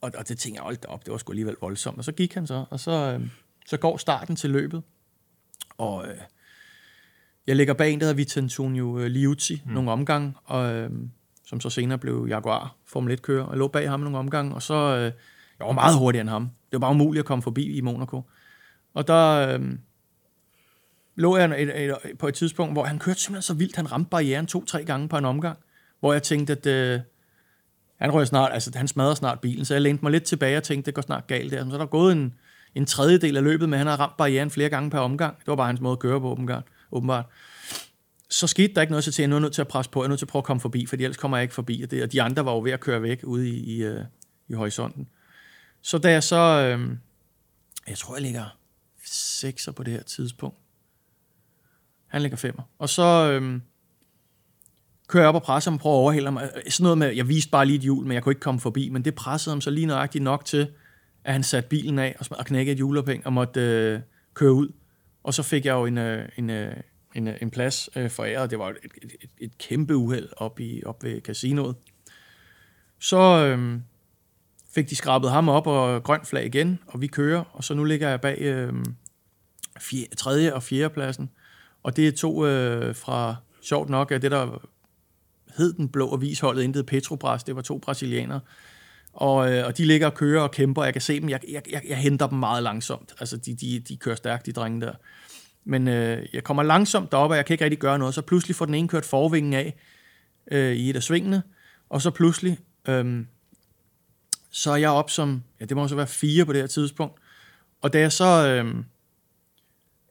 Og, 0.00 0.12
og 0.18 0.28
det 0.28 0.38
tænkte 0.38 0.58
jeg, 0.58 0.62
holdt 0.62 0.86
op, 0.86 1.04
det 1.04 1.12
var 1.12 1.18
sgu 1.18 1.32
alligevel 1.32 1.56
voldsomt. 1.60 1.98
Og 1.98 2.04
så 2.04 2.12
gik 2.12 2.34
han 2.34 2.46
så, 2.46 2.64
og 2.70 2.80
så, 2.80 2.90
øh, 2.90 3.28
så 3.66 3.76
går 3.76 3.96
starten 3.96 4.36
til 4.36 4.50
løbet. 4.50 4.82
Og 5.78 6.08
øh, 6.08 6.16
jeg 7.46 7.56
ligger 7.56 7.74
bag 7.74 7.92
en, 7.92 8.00
der 8.00 8.06
hedder 8.06 8.16
Vicentonio 8.16 8.98
øh, 8.98 9.06
Liuzzi, 9.06 9.62
mm. 9.66 9.72
nogle 9.72 9.90
omgange, 9.90 10.34
og, 10.44 10.74
øh, 10.74 10.90
som 11.46 11.60
så 11.60 11.70
senere 11.70 11.98
blev 11.98 12.26
Jaguar 12.28 12.76
Formel 12.86 13.18
1-kører. 13.18 13.44
Og 13.44 13.50
jeg 13.50 13.58
lå 13.58 13.68
bag 13.68 13.90
ham 13.90 14.00
nogle 14.00 14.18
omgange, 14.18 14.54
og 14.54 14.62
så... 14.62 14.74
Øh, 14.74 15.12
jeg 15.62 15.66
var 15.66 15.72
meget 15.72 15.98
hurtigere 15.98 16.20
end 16.20 16.30
ham. 16.30 16.42
Det 16.42 16.72
var 16.72 16.78
bare 16.78 16.90
umuligt 16.90 17.20
at 17.20 17.26
komme 17.26 17.42
forbi 17.42 17.76
i 17.76 17.80
Monaco. 17.80 18.22
Og 18.94 19.06
der 19.06 19.48
øh, 19.48 19.60
lå 21.16 21.36
jeg 21.36 21.62
et, 21.62 21.84
et, 21.84 21.96
et, 22.04 22.18
på 22.18 22.28
et 22.28 22.34
tidspunkt, 22.34 22.74
hvor 22.74 22.84
han 22.84 22.98
kørte 22.98 23.20
simpelthen 23.20 23.42
så 23.42 23.54
vildt, 23.54 23.76
han 23.76 23.92
ramte 23.92 24.10
barrieren 24.10 24.46
to-tre 24.46 24.84
gange 24.84 25.08
på 25.08 25.18
en 25.18 25.24
omgang, 25.24 25.58
hvor 26.00 26.12
jeg 26.12 26.22
tænkte, 26.22 26.52
at 26.52 26.66
øh, 26.66 27.00
han 28.00 28.14
rører 28.14 28.24
snart, 28.24 28.52
altså 28.52 28.70
han 28.74 28.88
smadrer 28.88 29.14
snart 29.14 29.40
bilen, 29.40 29.64
så 29.64 29.74
jeg 29.74 29.80
lænte 29.82 30.04
mig 30.04 30.12
lidt 30.12 30.24
tilbage 30.24 30.56
og 30.56 30.62
tænkte, 30.62 30.86
det 30.86 30.94
går 30.94 31.02
snart 31.02 31.26
galt 31.26 31.52
der. 31.52 31.64
Så 31.70 31.76
der 31.76 31.82
er 31.82 31.86
gået 31.86 32.12
en, 32.12 32.34
en 32.74 32.86
tredjedel 32.86 33.36
af 33.36 33.42
løbet, 33.42 33.68
men 33.68 33.78
han 33.78 33.86
har 33.86 34.00
ramt 34.00 34.16
barrieren 34.16 34.50
flere 34.50 34.68
gange 34.68 34.90
per 34.90 34.98
omgang. 34.98 35.38
Det 35.38 35.46
var 35.46 35.56
bare 35.56 35.66
hans 35.66 35.80
måde 35.80 35.92
at 35.92 35.98
køre 35.98 36.20
på, 36.20 36.30
åbenbart. 36.30 36.64
åbenbart. 36.92 37.24
Så 38.30 38.46
skete 38.46 38.74
der 38.74 38.80
ikke 38.80 38.90
noget, 38.90 39.04
så 39.04 39.12
til 39.12 39.22
jeg 39.22 39.36
er 39.36 39.38
nødt 39.38 39.52
til 39.52 39.60
at 39.60 39.68
presse 39.68 39.90
på, 39.90 40.00
jeg 40.02 40.04
er 40.04 40.08
nødt 40.08 40.18
til 40.18 40.26
at 40.26 40.28
prøve 40.28 40.40
at 40.40 40.44
komme 40.44 40.60
forbi, 40.60 40.86
for 40.86 40.96
ellers 40.96 41.16
kommer 41.16 41.36
jeg 41.36 41.42
ikke 41.42 41.54
forbi. 41.54 41.82
Og, 41.82 41.90
det, 41.90 42.02
og 42.02 42.12
de 42.12 42.22
andre 42.22 42.44
var 42.44 42.52
jo 42.52 42.60
ved 42.60 42.72
at 42.72 42.80
køre 42.80 43.02
væk 43.02 43.20
ude 43.24 43.48
i, 43.48 43.76
i, 43.76 43.84
øh, 43.84 44.04
i 44.48 44.52
horisonten. 44.52 45.08
Så 45.82 45.98
da 45.98 46.10
jeg 46.10 46.22
så, 46.22 46.36
øh, 46.36 46.96
jeg 47.88 47.98
tror, 47.98 48.14
jeg 48.14 48.22
ligger 48.22 48.58
sekser 49.04 49.72
på 49.72 49.82
det 49.82 49.92
her 49.92 50.02
tidspunkt. 50.02 50.58
Han 52.06 52.22
ligger 52.22 52.36
femmer. 52.36 52.62
Og 52.78 52.88
så, 52.88 53.30
øh, 53.32 53.60
kører 55.12 55.22
jeg 55.22 55.28
op 55.28 55.34
og 55.34 55.42
presser 55.42 55.70
ham, 55.70 55.78
prøver 55.78 55.96
at 55.96 56.00
overhælde 56.00 56.26
ham. 56.26 56.38
Øh, 56.38 56.70
sådan 56.70 56.82
noget 56.82 56.98
med, 56.98 57.08
jeg 57.08 57.28
viste 57.28 57.50
bare 57.50 57.66
lige 57.66 57.76
et 57.76 57.82
hjul, 57.82 58.06
men 58.06 58.12
jeg 58.12 58.22
kunne 58.22 58.30
ikke 58.30 58.40
komme 58.40 58.60
forbi. 58.60 58.88
Men 58.88 59.04
det 59.04 59.14
pressede 59.14 59.52
ham 59.52 59.60
så 59.60 59.70
lige 59.70 59.86
nøjagtigt 59.86 60.24
nok 60.24 60.44
til, 60.44 60.68
at 61.24 61.32
han 61.32 61.42
satte 61.42 61.68
bilen 61.68 61.98
af 61.98 62.16
og, 62.18 62.26
og 62.30 62.46
knækkede 62.46 62.72
et 62.72 62.76
hjulophæng 62.76 63.26
og 63.26 63.32
måtte 63.32 63.60
øh, 63.60 64.00
køre 64.34 64.52
ud. 64.52 64.68
Og 65.22 65.34
så 65.34 65.42
fik 65.42 65.66
jeg 65.66 65.72
jo 65.72 65.86
en, 65.86 65.98
øh, 65.98 66.28
en, 66.36 66.50
øh, 66.50 66.76
en, 67.14 67.28
øh, 67.28 67.34
en 67.42 67.50
plads 67.50 67.88
øh, 67.96 68.10
foræret. 68.10 68.50
Det 68.50 68.58
var 68.58 68.68
et, 68.68 68.76
et, 69.02 69.12
et, 69.22 69.30
et 69.38 69.58
kæmpe 69.58 69.96
uheld 69.96 70.28
op, 70.36 70.60
i, 70.60 70.82
op 70.86 71.04
ved 71.04 71.20
casinoet. 71.20 71.76
Så 72.98 73.46
øh, 73.46 73.80
fik 74.74 74.90
de 74.90 74.96
skrabet 74.96 75.30
ham 75.30 75.48
op 75.48 75.66
og 75.66 76.02
grønt 76.02 76.26
flag 76.26 76.46
igen, 76.46 76.78
og 76.86 77.00
vi 77.00 77.06
kører. 77.06 77.44
Og 77.52 77.64
så 77.64 77.74
nu 77.74 77.84
ligger 77.84 78.08
jeg 78.08 78.20
bag 78.20 78.38
øh, 78.40 78.72
fjerde, 79.80 80.14
tredje 80.16 80.54
og 80.54 80.62
fjerde 80.62 80.94
pladsen. 80.94 81.30
Og 81.82 81.96
det 81.96 82.08
er 82.08 82.12
to 82.12 82.46
øh, 82.46 82.94
fra, 82.94 83.36
sjovt 83.62 83.88
nok, 83.88 84.10
af 84.10 84.20
det 84.20 84.30
der 84.30 84.66
hed 85.56 85.72
den 85.72 85.88
blå 85.88 86.14
avisholdet, 86.14 86.62
intet 86.62 86.86
Petrobras, 86.86 87.44
det 87.44 87.56
var 87.56 87.62
to 87.62 87.78
brasilianere. 87.78 88.40
Og, 89.12 89.52
øh, 89.52 89.66
og 89.66 89.78
de 89.78 89.84
ligger 89.84 90.06
og 90.06 90.14
kører 90.14 90.42
og 90.42 90.50
kæmper, 90.50 90.84
jeg 90.84 90.92
kan 90.92 91.02
se 91.02 91.20
dem, 91.20 91.28
jeg, 91.28 91.40
jeg, 91.48 91.62
jeg, 91.72 91.82
jeg 91.88 91.96
henter 91.96 92.26
dem 92.26 92.38
meget 92.38 92.62
langsomt. 92.62 93.14
Altså, 93.20 93.36
de, 93.36 93.54
de, 93.54 93.80
de 93.88 93.96
kører 93.96 94.16
stærkt, 94.16 94.46
de 94.46 94.52
drenge 94.52 94.80
der. 94.80 94.92
Men 95.64 95.88
øh, 95.88 96.26
jeg 96.32 96.44
kommer 96.44 96.62
langsomt 96.62 97.12
derop, 97.12 97.30
og 97.30 97.36
jeg 97.36 97.46
kan 97.46 97.54
ikke 97.54 97.64
rigtig 97.64 97.78
gøre 97.78 97.98
noget. 97.98 98.14
Så 98.14 98.22
pludselig 98.22 98.56
får 98.56 98.64
den 98.64 98.74
ene 98.74 98.88
kørt 98.88 99.04
forvingen 99.04 99.54
af 99.54 99.74
øh, 100.50 100.72
i 100.72 100.90
et 100.90 100.96
af 100.96 101.02
svingene, 101.02 101.42
og 101.90 102.02
så 102.02 102.10
pludselig, 102.10 102.58
øh, 102.88 103.24
så 104.52 104.70
er 104.70 104.76
jeg 104.76 104.90
op 104.90 105.10
som, 105.10 105.42
ja, 105.60 105.64
det 105.64 105.76
må 105.76 105.88
så 105.88 105.94
være 105.94 106.06
fire 106.06 106.44
på 106.44 106.52
det 106.52 106.60
her 106.60 106.66
tidspunkt. 106.66 107.18
Og 107.82 107.92
da 107.92 107.98
jeg 107.98 108.12
så 108.12 108.48
øh, 108.48 108.74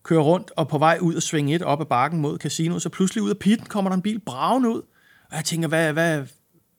kører 0.04 0.22
rundt 0.22 0.52
og 0.56 0.68
på 0.68 0.78
vej 0.78 0.98
ud 1.02 1.16
og 1.16 1.24
svinge 1.24 1.56
et 1.56 1.62
op 1.62 1.82
ad 1.82 1.86
bakken 1.86 2.22
mod 2.22 2.38
casinoet, 2.38 2.82
så 2.82 2.90
pludselig 2.90 3.24
ud 3.24 3.30
af 3.30 3.38
pitten 3.38 3.68
kommer 3.68 3.90
der 3.90 3.96
en 3.96 4.02
bil 4.02 4.20
braven 4.20 4.66
ud. 4.66 4.82
Og 5.30 5.36
jeg 5.36 5.46
tænker, 5.46 5.68
hvad, 5.68 5.94
hvad, 5.94 6.18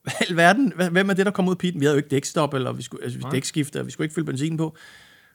hvad 0.04 0.30
i 0.30 0.36
verden, 0.36 0.72
hvem 0.90 1.10
er 1.10 1.14
det, 1.14 1.26
der 1.26 1.32
kommer 1.32 1.50
ud 1.50 1.54
af 1.54 1.58
pitten? 1.58 1.80
Vi 1.80 1.84
havde 1.84 1.94
jo 1.94 1.96
ikke 1.96 2.08
dækstop, 2.08 2.54
eller 2.54 2.72
vi 2.72 2.82
skulle, 2.82 3.04
altså, 3.04 3.28
dækskifte, 3.32 3.80
og 3.80 3.86
vi 3.86 3.90
skulle 3.90 4.04
ikke 4.04 4.14
fylde 4.14 4.26
benzin 4.26 4.56
på. 4.56 4.76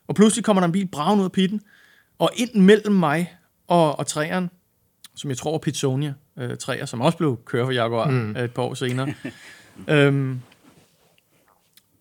Og 0.07 0.15
pludselig 0.15 0.45
kommer 0.45 0.61
der 0.61 0.65
en 0.65 0.71
bil 0.71 0.87
braven 0.87 1.19
ud 1.19 1.25
af 1.25 1.31
pitten, 1.31 1.61
og 2.19 2.29
ind 2.35 2.55
mellem 2.55 2.93
mig 2.93 3.37
og, 3.67 3.99
og 3.99 4.07
træeren, 4.07 4.49
som 5.15 5.29
jeg 5.29 5.37
tror 5.37 5.51
var 5.51 5.57
Pitsonia, 5.57 6.13
øh, 6.39 6.57
træer, 6.57 6.85
som 6.85 7.01
også 7.01 7.17
blev 7.17 7.39
kørt 7.45 7.65
for 7.65 7.71
Jaguar 7.71 8.09
mm. 8.09 8.35
et 8.35 8.53
par 8.53 8.61
år 8.63 8.73
senere. 8.73 9.13
øhm, 9.89 10.41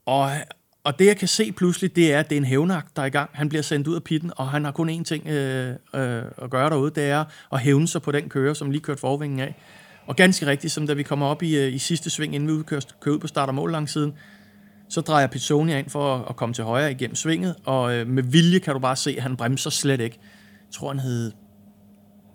og, 0.07 0.31
og 0.85 0.99
det 0.99 1.07
jeg 1.07 1.17
kan 1.17 1.29
se 1.29 1.53
pludselig, 1.53 1.97
det 1.97 2.13
er, 2.13 2.19
at 2.19 2.31
det 2.31 2.37
er 2.37 2.41
en 2.41 2.45
hævnagt, 2.47 2.97
der 2.97 3.03
er 3.03 3.07
i 3.07 3.11
gang. 3.11 3.31
Han 3.33 3.49
bliver 3.49 3.63
sendt 3.63 3.87
ud 3.87 3.95
af 3.95 4.03
pitten, 4.03 4.33
og 4.37 4.49
han 4.49 4.65
har 4.65 4.73
kun 4.73 4.91
én 4.91 5.03
ting 5.03 5.27
øh, 5.27 5.71
øh, 5.95 6.23
at 6.43 6.51
gøre 6.51 6.71
derude, 6.71 6.91
det 6.91 7.05
er 7.05 7.25
at 7.53 7.61
hævne 7.61 7.89
sig 7.89 8.03
på 8.03 8.13
den 8.13 8.29
kører, 8.29 8.55
som 8.55 8.71
lige 8.71 8.81
kørte 8.81 9.01
forvingen 9.01 9.41
af. 9.41 9.55
Og 10.07 10.17
ganske 10.17 10.47
rigtigt, 10.47 10.73
som 10.73 10.87
da 10.87 10.93
vi 10.93 11.03
kommer 11.03 11.27
op 11.27 11.43
i, 11.43 11.57
øh, 11.57 11.75
i 11.75 11.79
sidste 11.79 12.11
sving, 12.11 12.35
inden 12.35 12.49
vi 12.49 12.53
udkører, 12.53 12.81
kører 13.01 13.15
ud 13.15 13.21
på 13.21 13.27
start 13.27 13.49
og 13.49 13.55
mål 13.55 13.89
siden, 13.89 14.13
så 14.89 15.01
drejer 15.01 15.27
Pizzonia 15.27 15.79
ind 15.79 15.91
for 15.91 16.15
at, 16.15 16.25
at 16.29 16.37
komme 16.37 16.55
til 16.55 16.65
højre 16.65 16.91
igennem 16.91 17.15
svinget, 17.15 17.55
og 17.65 17.95
øh, 17.95 18.07
med 18.07 18.23
vilje 18.23 18.59
kan 18.59 18.75
du 18.75 18.79
bare 18.81 18.97
se, 18.97 19.15
at 19.17 19.23
han 19.23 19.37
bremser 19.37 19.71
slet 19.71 20.01
ikke. 20.01 20.19
Jeg 20.67 20.73
tror, 20.73 20.89
han 20.89 20.99
hed... 20.99 21.33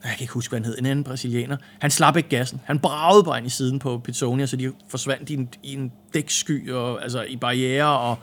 Jeg 0.03 0.11
kan 0.11 0.23
ikke 0.23 0.33
huske, 0.33 0.51
hvad 0.51 0.59
han 0.59 0.65
hed. 0.65 0.77
En 0.77 0.85
anden 0.85 1.03
brasilianer. 1.03 1.57
Han 1.79 1.91
slap 1.91 2.17
ikke 2.17 2.29
gassen. 2.29 2.61
Han 2.65 2.79
bragede 2.79 3.23
bare 3.23 3.37
ind 3.37 3.47
i 3.47 3.49
siden 3.49 3.79
på 3.79 3.97
Pizzonia, 3.97 4.45
så 4.45 4.55
de 4.55 4.73
forsvandt 4.89 5.29
i 5.29 5.33
en, 5.33 5.49
i 5.63 5.73
en 5.73 5.91
dæksky, 6.13 6.71
og, 6.71 7.03
altså 7.03 7.23
i 7.23 7.37
barriere, 7.37 7.99
og 7.99 8.17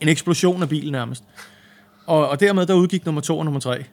en 0.00 0.08
eksplosion 0.08 0.62
af 0.62 0.68
bilen 0.68 0.92
nærmest. 0.92 1.24
Og, 2.06 2.28
og 2.28 2.40
dermed 2.40 2.66
der 2.66 2.74
udgik 2.74 3.04
nummer 3.04 3.20
to 3.20 3.38
og 3.38 3.44
nummer 3.44 3.60
tre. 3.60 3.84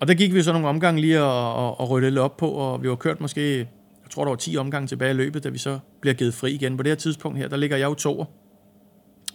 Og 0.00 0.08
der 0.08 0.14
gik 0.14 0.34
vi 0.34 0.42
så 0.42 0.52
nogle 0.52 0.68
omgange 0.68 1.00
lige 1.00 1.22
og, 1.22 1.54
og, 1.54 1.80
og 1.80 1.90
rydde 1.90 2.10
lidt 2.10 2.18
op 2.18 2.36
på, 2.36 2.50
og 2.50 2.82
vi 2.82 2.88
var 2.88 2.96
kørt 2.96 3.20
måske, 3.20 3.58
jeg 3.58 4.10
tror 4.10 4.24
der 4.24 4.30
var 4.30 4.36
10 4.36 4.56
omgange 4.56 4.86
tilbage 4.86 5.10
i 5.10 5.14
løbet, 5.14 5.44
da 5.44 5.48
vi 5.48 5.58
så 5.58 5.78
bliver 6.00 6.14
givet 6.14 6.34
fri 6.34 6.52
igen. 6.52 6.76
På 6.76 6.82
det 6.82 6.90
her 6.90 6.96
tidspunkt 6.96 7.38
her, 7.38 7.48
der 7.48 7.56
ligger 7.56 7.76
jeg 7.76 7.86
jo 7.86 7.94
to. 7.94 8.24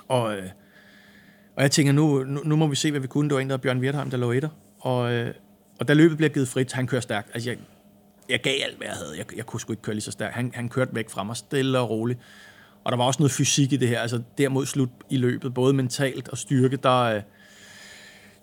Og, 0.08 0.38
øh, 0.38 0.49
og 1.56 1.64
jeg 1.64 1.72
tænker, 1.72 1.93
nu, 1.93 2.24
nu, 2.24 2.41
nu 2.45 2.56
må 2.56 2.68
vi 2.68 2.76
se, 2.76 2.91
hvad 2.91 3.02
vi 3.02 3.08
kunne. 3.08 3.30
Det 3.30 3.36
var 3.36 3.41
en, 3.41 3.49
der 3.49 3.58
Bjørn 3.58 3.80
Wertheim, 3.80 4.10
der 4.10 4.18
lå 4.18 4.32
etter. 4.32 4.49
Og, 4.80 5.14
øh, 5.14 5.34
og 5.82 5.88
da 5.88 5.94
løbet 5.94 6.18
bliver 6.18 6.30
givet 6.30 6.48
frit, 6.48 6.72
han 6.72 6.88
kører 6.88 7.02
stærkt. 7.02 7.30
Altså, 7.34 7.50
jeg, 7.50 7.58
jeg 8.30 8.42
gav 8.42 8.54
alt, 8.64 8.78
hvad 8.78 8.88
jeg 8.88 8.96
havde. 8.96 9.18
Jeg, 9.18 9.38
jeg 9.38 9.46
kunne 9.46 9.60
sgu 9.60 9.74
ikke 9.74 9.82
køre 9.82 9.96
lige 9.96 10.04
så 10.04 10.12
stærkt. 10.12 10.34
Han, 10.36 10.52
han 10.56 10.70
kørte 10.70 10.96
væk 10.96 11.10
fra 11.10 11.24
mig, 11.24 11.38
stille 11.38 11.80
og 11.80 11.90
roligt. 11.90 12.20
Og 12.84 12.92
der 12.92 12.98
var 12.98 13.04
også 13.04 13.20
noget 13.20 13.32
fysik 13.32 13.74
i 13.74 13.78
det 13.78 13.88
her. 13.88 14.00
Altså, 14.00 14.22
dermod 14.38 14.66
slut 14.66 14.90
i 15.10 15.18
løbet, 15.18 15.54
både 15.54 15.74
mentalt 15.74 16.30
og 16.30 16.38
styrke, 16.38 16.78
der, 16.78 17.02
øh, 17.02 17.22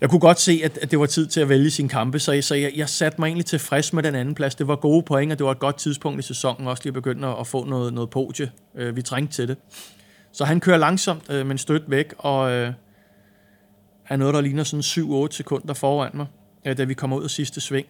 jeg 0.01 0.11
kunne 0.11 0.21
godt 0.21 0.41
se, 0.41 0.61
at, 0.65 0.79
at 0.79 0.91
det 0.91 0.99
var 0.99 1.07
tid 1.07 1.27
til 1.27 1.41
at 1.41 1.49
vælge 1.49 1.71
sin 1.71 1.89
kampe, 1.89 2.19
så, 2.19 2.33
jeg, 2.33 2.45
så 2.45 2.55
jeg, 2.55 2.73
jeg 2.77 2.89
satte 2.89 3.21
mig 3.21 3.27
egentlig 3.27 3.47
tilfreds 3.47 3.93
med 3.93 4.03
den 4.03 4.15
anden 4.15 4.35
plads. 4.35 4.55
Det 4.55 4.69
var 4.69 4.77
gode 4.77 5.03
point, 5.03 5.33
og 5.33 5.39
det 5.39 5.47
var 5.47 5.53
et 5.53 5.59
godt 5.59 5.77
tidspunkt 5.77 6.19
i 6.19 6.23
sæsonen 6.23 6.69
også 6.69 6.83
lige 6.83 6.91
at 6.91 6.95
begynde 6.95 7.29
at, 7.29 7.37
at 7.41 7.47
få 7.47 7.65
noget, 7.65 7.95
noget 7.95 8.11
podie. 8.11 8.51
Øh, 8.75 8.97
vi 8.97 9.03
trængte 9.03 9.35
til 9.35 9.49
det. 9.49 9.57
Så 10.33 10.45
han 10.45 10.61
kører 10.61 10.77
langsomt, 10.77 11.31
øh, 11.31 11.47
men 11.47 11.59
stødt 11.59 11.91
væk, 11.91 12.15
og 12.19 12.51
øh, 12.51 12.73
han 14.03 14.15
er 14.15 14.17
noget, 14.17 14.35
der 14.35 14.41
ligner 14.41 14.65
sådan 14.65 15.27
7-8 15.27 15.31
sekunder 15.31 15.75
foran 15.75 16.11
mig, 16.15 16.27
da 16.75 16.85
vi 16.85 16.95
kommer 16.95 17.17
ud 17.17 17.25
af 17.25 17.31
sidste 17.31 17.61
sving. 17.61 17.87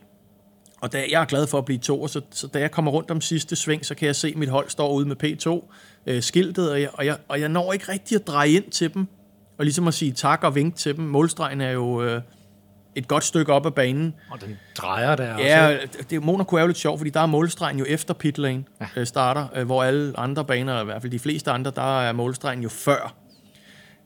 Og 0.81 0.93
da, 0.93 1.05
jeg 1.11 1.21
er 1.23 1.25
glad 1.25 1.47
for 1.47 1.59
at 1.59 1.65
blive 1.65 1.79
to, 1.79 2.09
så, 2.09 2.21
så 2.31 2.47
da 2.47 2.59
jeg 2.59 2.71
kommer 2.71 2.91
rundt 2.91 3.11
om 3.11 3.21
sidste 3.21 3.57
sving, 3.57 3.87
så 3.87 3.95
kan 3.95 4.07
jeg 4.07 4.17
se, 4.17 4.29
at 4.29 4.37
mit 4.37 4.49
hold 4.49 4.69
står 4.69 4.93
ude 4.93 5.07
med 5.09 5.17
P2, 5.25 5.49
øh, 6.07 6.23
og 6.71 6.81
jeg, 6.81 6.91
og, 6.93 7.07
jeg, 7.07 7.17
og 7.29 7.41
jeg 7.41 7.49
når 7.49 7.73
ikke 7.73 7.93
rigtig 7.93 8.17
at 8.17 8.27
dreje 8.27 8.51
ind 8.51 8.71
til 8.71 8.95
dem, 8.95 9.07
og 9.59 9.65
ligesom 9.65 9.89
at 9.89 9.95
sige 9.95 10.13
tak 10.13 10.45
og 10.45 10.55
vink 10.55 10.77
til 10.77 10.97
dem. 10.97 11.05
Målstregen 11.05 11.61
er 11.61 11.71
jo 11.71 12.03
øh, 12.03 12.21
et 12.95 13.09
godt 13.09 13.25
stykke 13.25 13.53
op 13.53 13.67
ad 13.67 13.71
banen. 13.71 14.15
Og 14.31 14.41
den 14.41 14.59
drejer 14.77 15.17
der 15.17 15.39
ja, 15.39 15.75
også. 15.75 16.05
det, 16.11 16.23
Monaco 16.23 16.57
er 16.57 16.61
jo 16.61 16.67
lidt 16.67 16.79
sjovt, 16.79 16.99
fordi 16.99 17.11
der 17.11 17.21
er 17.21 17.27
målstregen 17.27 17.79
jo 17.79 17.85
efter 17.89 18.15
pitlane 18.15 18.65
ja. 18.81 18.87
øh, 18.97 19.07
starter, 19.07 19.47
øh, 19.55 19.67
hvor 19.67 19.83
alle 19.83 20.19
andre 20.19 20.45
baner, 20.45 20.83
i 20.83 20.85
hvert 20.85 21.03
fald 21.03 21.13
de 21.13 21.19
fleste 21.19 21.51
andre, 21.51 21.73
der 21.77 22.01
er 22.01 22.13
målstregen 22.13 22.63
jo 22.63 22.69
før. 22.69 23.15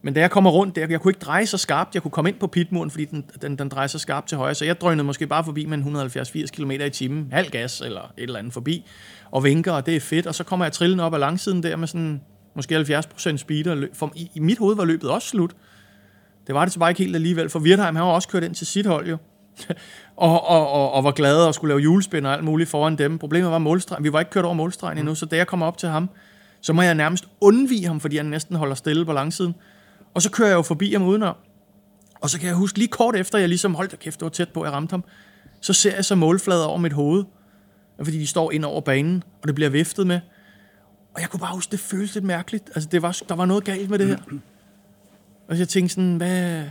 Men 0.02 0.14
da 0.14 0.20
jeg 0.20 0.30
kommer 0.30 0.50
rundt 0.50 0.76
der, 0.76 0.86
jeg 0.90 1.00
kunne 1.00 1.10
ikke 1.10 1.24
dreje 1.24 1.46
så 1.46 1.58
skarpt. 1.58 1.94
Jeg 1.94 2.02
kunne 2.02 2.10
komme 2.10 2.30
ind 2.30 2.38
på 2.38 2.46
pitmuren, 2.46 2.90
fordi 2.90 3.04
den, 3.04 3.24
den, 3.42 3.58
den 3.58 3.68
drejer 3.68 3.86
så 3.86 3.98
skarpt 3.98 4.28
til 4.28 4.38
højre. 4.38 4.54
Så 4.54 4.64
jeg 4.64 4.80
drønede 4.80 5.04
måske 5.04 5.26
bare 5.26 5.44
forbi 5.44 5.64
med 5.66 5.78
170-80 5.78 6.46
km 6.46 6.70
i 6.70 6.90
timen, 6.90 7.28
halv 7.32 7.50
gas 7.50 7.80
eller 7.80 8.00
et 8.00 8.22
eller 8.22 8.38
andet 8.38 8.52
forbi, 8.52 8.86
og 9.30 9.44
vinker, 9.44 9.72
og 9.72 9.86
det 9.86 9.96
er 9.96 10.00
fedt. 10.00 10.26
Og 10.26 10.34
så 10.34 10.44
kommer 10.44 10.64
jeg 10.64 10.72
trillende 10.72 11.04
op 11.04 11.14
ad 11.14 11.18
langsiden 11.18 11.62
der 11.62 11.76
med 11.76 11.88
sådan 11.88 12.20
måske 12.54 12.76
70% 12.76 13.36
speeder. 13.36 13.86
For 13.94 14.12
i, 14.14 14.30
i 14.34 14.40
mit 14.40 14.58
hoved 14.58 14.76
var 14.76 14.84
løbet 14.84 15.10
også 15.10 15.28
slut. 15.28 15.54
Det 16.46 16.54
var 16.54 16.64
det 16.64 16.72
så 16.72 16.78
bare 16.78 16.90
ikke 16.90 17.02
helt 17.02 17.14
alligevel, 17.14 17.48
for 17.48 17.58
Wirtheim 17.58 17.96
han 17.96 18.04
var 18.04 18.12
også 18.12 18.28
kørt 18.28 18.44
ind 18.44 18.54
til 18.54 18.66
sit 18.66 18.86
hold 18.86 19.08
jo. 19.08 19.16
og, 20.16 20.48
og, 20.48 20.72
og, 20.72 20.92
og, 20.92 21.04
var 21.04 21.10
glad 21.10 21.36
og 21.36 21.54
skulle 21.54 21.70
lave 21.70 21.80
julespind 21.80 22.26
og 22.26 22.32
alt 22.32 22.44
muligt 22.44 22.70
foran 22.70 22.98
dem. 22.98 23.18
Problemet 23.18 23.50
var 23.50 23.58
målstregen. 23.58 24.04
Vi 24.04 24.12
var 24.12 24.18
ikke 24.18 24.30
kørt 24.30 24.44
over 24.44 24.54
målstregen 24.54 24.98
endnu, 24.98 25.14
så 25.14 25.26
da 25.26 25.36
jeg 25.36 25.46
kommer 25.46 25.66
op 25.66 25.78
til 25.78 25.88
ham, 25.88 26.10
så 26.60 26.72
må 26.72 26.82
jeg 26.82 26.94
nærmest 26.94 27.28
undvige 27.40 27.86
ham, 27.86 28.00
fordi 28.00 28.16
han 28.16 28.26
næsten 28.26 28.56
holder 28.56 28.74
stille 28.74 29.04
på 29.04 29.12
langsiden. 29.12 29.54
Og 30.14 30.22
så 30.22 30.30
kører 30.30 30.48
jeg 30.48 30.54
jo 30.54 30.62
forbi 30.62 30.92
ham 30.92 31.02
udenom. 31.02 31.36
Og 32.20 32.30
så 32.30 32.38
kan 32.38 32.48
jeg 32.48 32.56
huske 32.56 32.78
lige 32.78 32.88
kort 32.88 33.16
efter, 33.16 33.38
jeg 33.38 33.48
ligesom 33.48 33.74
holdt 33.74 33.98
kæft, 33.98 34.20
det 34.20 34.24
var 34.24 34.30
tæt 34.30 34.48
på, 34.48 34.60
at 34.60 34.66
jeg 34.66 34.72
ramte 34.72 34.92
ham. 34.92 35.04
Så 35.60 35.72
ser 35.72 35.94
jeg 35.94 36.04
så 36.04 36.14
målflader 36.14 36.64
over 36.64 36.78
mit 36.78 36.92
hoved, 36.92 37.24
fordi 38.04 38.18
de 38.18 38.26
står 38.26 38.52
ind 38.52 38.64
over 38.64 38.80
banen, 38.80 39.22
og 39.42 39.48
det 39.48 39.54
bliver 39.54 39.70
viftet 39.70 40.06
med. 40.06 40.20
Og 41.14 41.20
jeg 41.20 41.30
kunne 41.30 41.40
bare 41.40 41.54
huske, 41.54 41.70
det 41.70 41.80
føltes 41.80 42.14
lidt 42.14 42.24
mærkeligt. 42.24 42.70
Altså, 42.74 42.88
det 42.92 43.02
var, 43.02 43.22
der 43.28 43.34
var 43.34 43.44
noget 43.44 43.64
galt 43.64 43.90
med 43.90 43.98
det 43.98 44.06
her. 44.06 44.16
Og 45.48 45.58
jeg 45.58 45.68
tænkte 45.68 45.94
sådan, 45.94 46.16
hvad... 46.16 46.64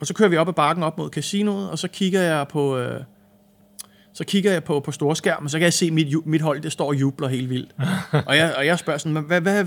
Og 0.00 0.06
så 0.06 0.14
kører 0.14 0.28
vi 0.28 0.36
op 0.36 0.48
ad 0.48 0.52
bakken 0.52 0.84
op 0.84 0.98
mod 0.98 1.10
casinoet, 1.10 1.70
og 1.70 1.78
så 1.78 1.88
kigger 1.88 2.20
jeg 2.20 2.48
på... 2.48 2.78
Øh, 2.78 3.00
så 4.12 4.24
kigger 4.24 4.52
jeg 4.52 4.64
på, 4.64 4.80
på 4.80 4.92
storskærm, 4.92 5.44
og 5.44 5.50
så 5.50 5.58
kan 5.58 5.64
jeg 5.64 5.72
se, 5.72 5.86
at 5.86 5.92
mit, 5.92 6.26
mit 6.26 6.40
hold 6.40 6.60
det 6.60 6.72
står 6.72 6.88
og 6.88 6.94
jubler 6.94 7.28
helt 7.28 7.50
vildt. 7.50 7.74
og, 8.28 8.36
jeg, 8.36 8.54
og 8.56 8.66
jeg 8.66 8.78
spørger 8.78 8.98
sådan, 8.98 9.24
hvad, 9.24 9.40
hvad, 9.40 9.64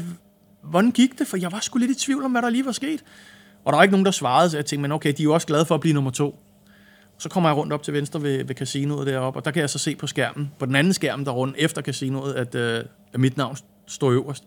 hvordan 0.64 0.92
gik 0.92 1.20
det? 1.20 1.28
For 1.28 1.38
jeg 1.38 1.52
var 1.52 1.60
sgu 1.60 1.80
lidt 1.80 1.92
i 1.92 1.96
tvivl 1.96 2.24
om, 2.24 2.32
hvad 2.32 2.42
der 2.42 2.50
lige 2.50 2.66
var 2.66 2.72
sket. 2.72 3.04
Og 3.66 3.74
der 3.74 3.78
var 3.78 3.84
ikke 3.84 3.92
nogen, 3.92 4.06
der 4.06 4.12
svarede, 4.12 4.50
så 4.50 4.58
jeg 4.58 4.66
tænkte, 4.66 4.82
men 4.82 4.92
okay, 4.92 5.14
de 5.18 5.22
er 5.22 5.24
jo 5.24 5.34
også 5.34 5.48
glade 5.48 5.66
for 5.66 5.76
at 5.76 5.82
blive 5.82 5.94
nummer 5.94 6.12
to. 6.12 6.40
Så 7.18 7.30
kommer 7.30 7.50
jeg 7.50 7.58
rundt 7.58 7.74
op 7.74 7.84
til 7.84 7.94
venstre 7.94 8.22
ved, 8.22 8.44
ved 8.44 8.56
casinoet 8.56 9.08
deroppe, 9.08 9.40
og 9.40 9.46
der 9.46 9.52
kan 9.52 9.62
jeg 9.62 9.70
så 9.70 9.80
se 9.80 9.96
på 9.96 10.08
skærmen, 10.08 10.52
på 10.60 10.66
den 10.66 10.76
anden 10.76 10.94
skærm 10.94 11.26
der 11.26 11.32
rundt 11.32 11.56
efter 11.58 11.82
casinoet, 11.82 12.34
at, 12.34 12.56
øh, 12.56 12.84
at 13.14 13.20
mit 13.20 13.38
navn 13.38 13.58
stå 13.88 14.12
øverst. 14.12 14.44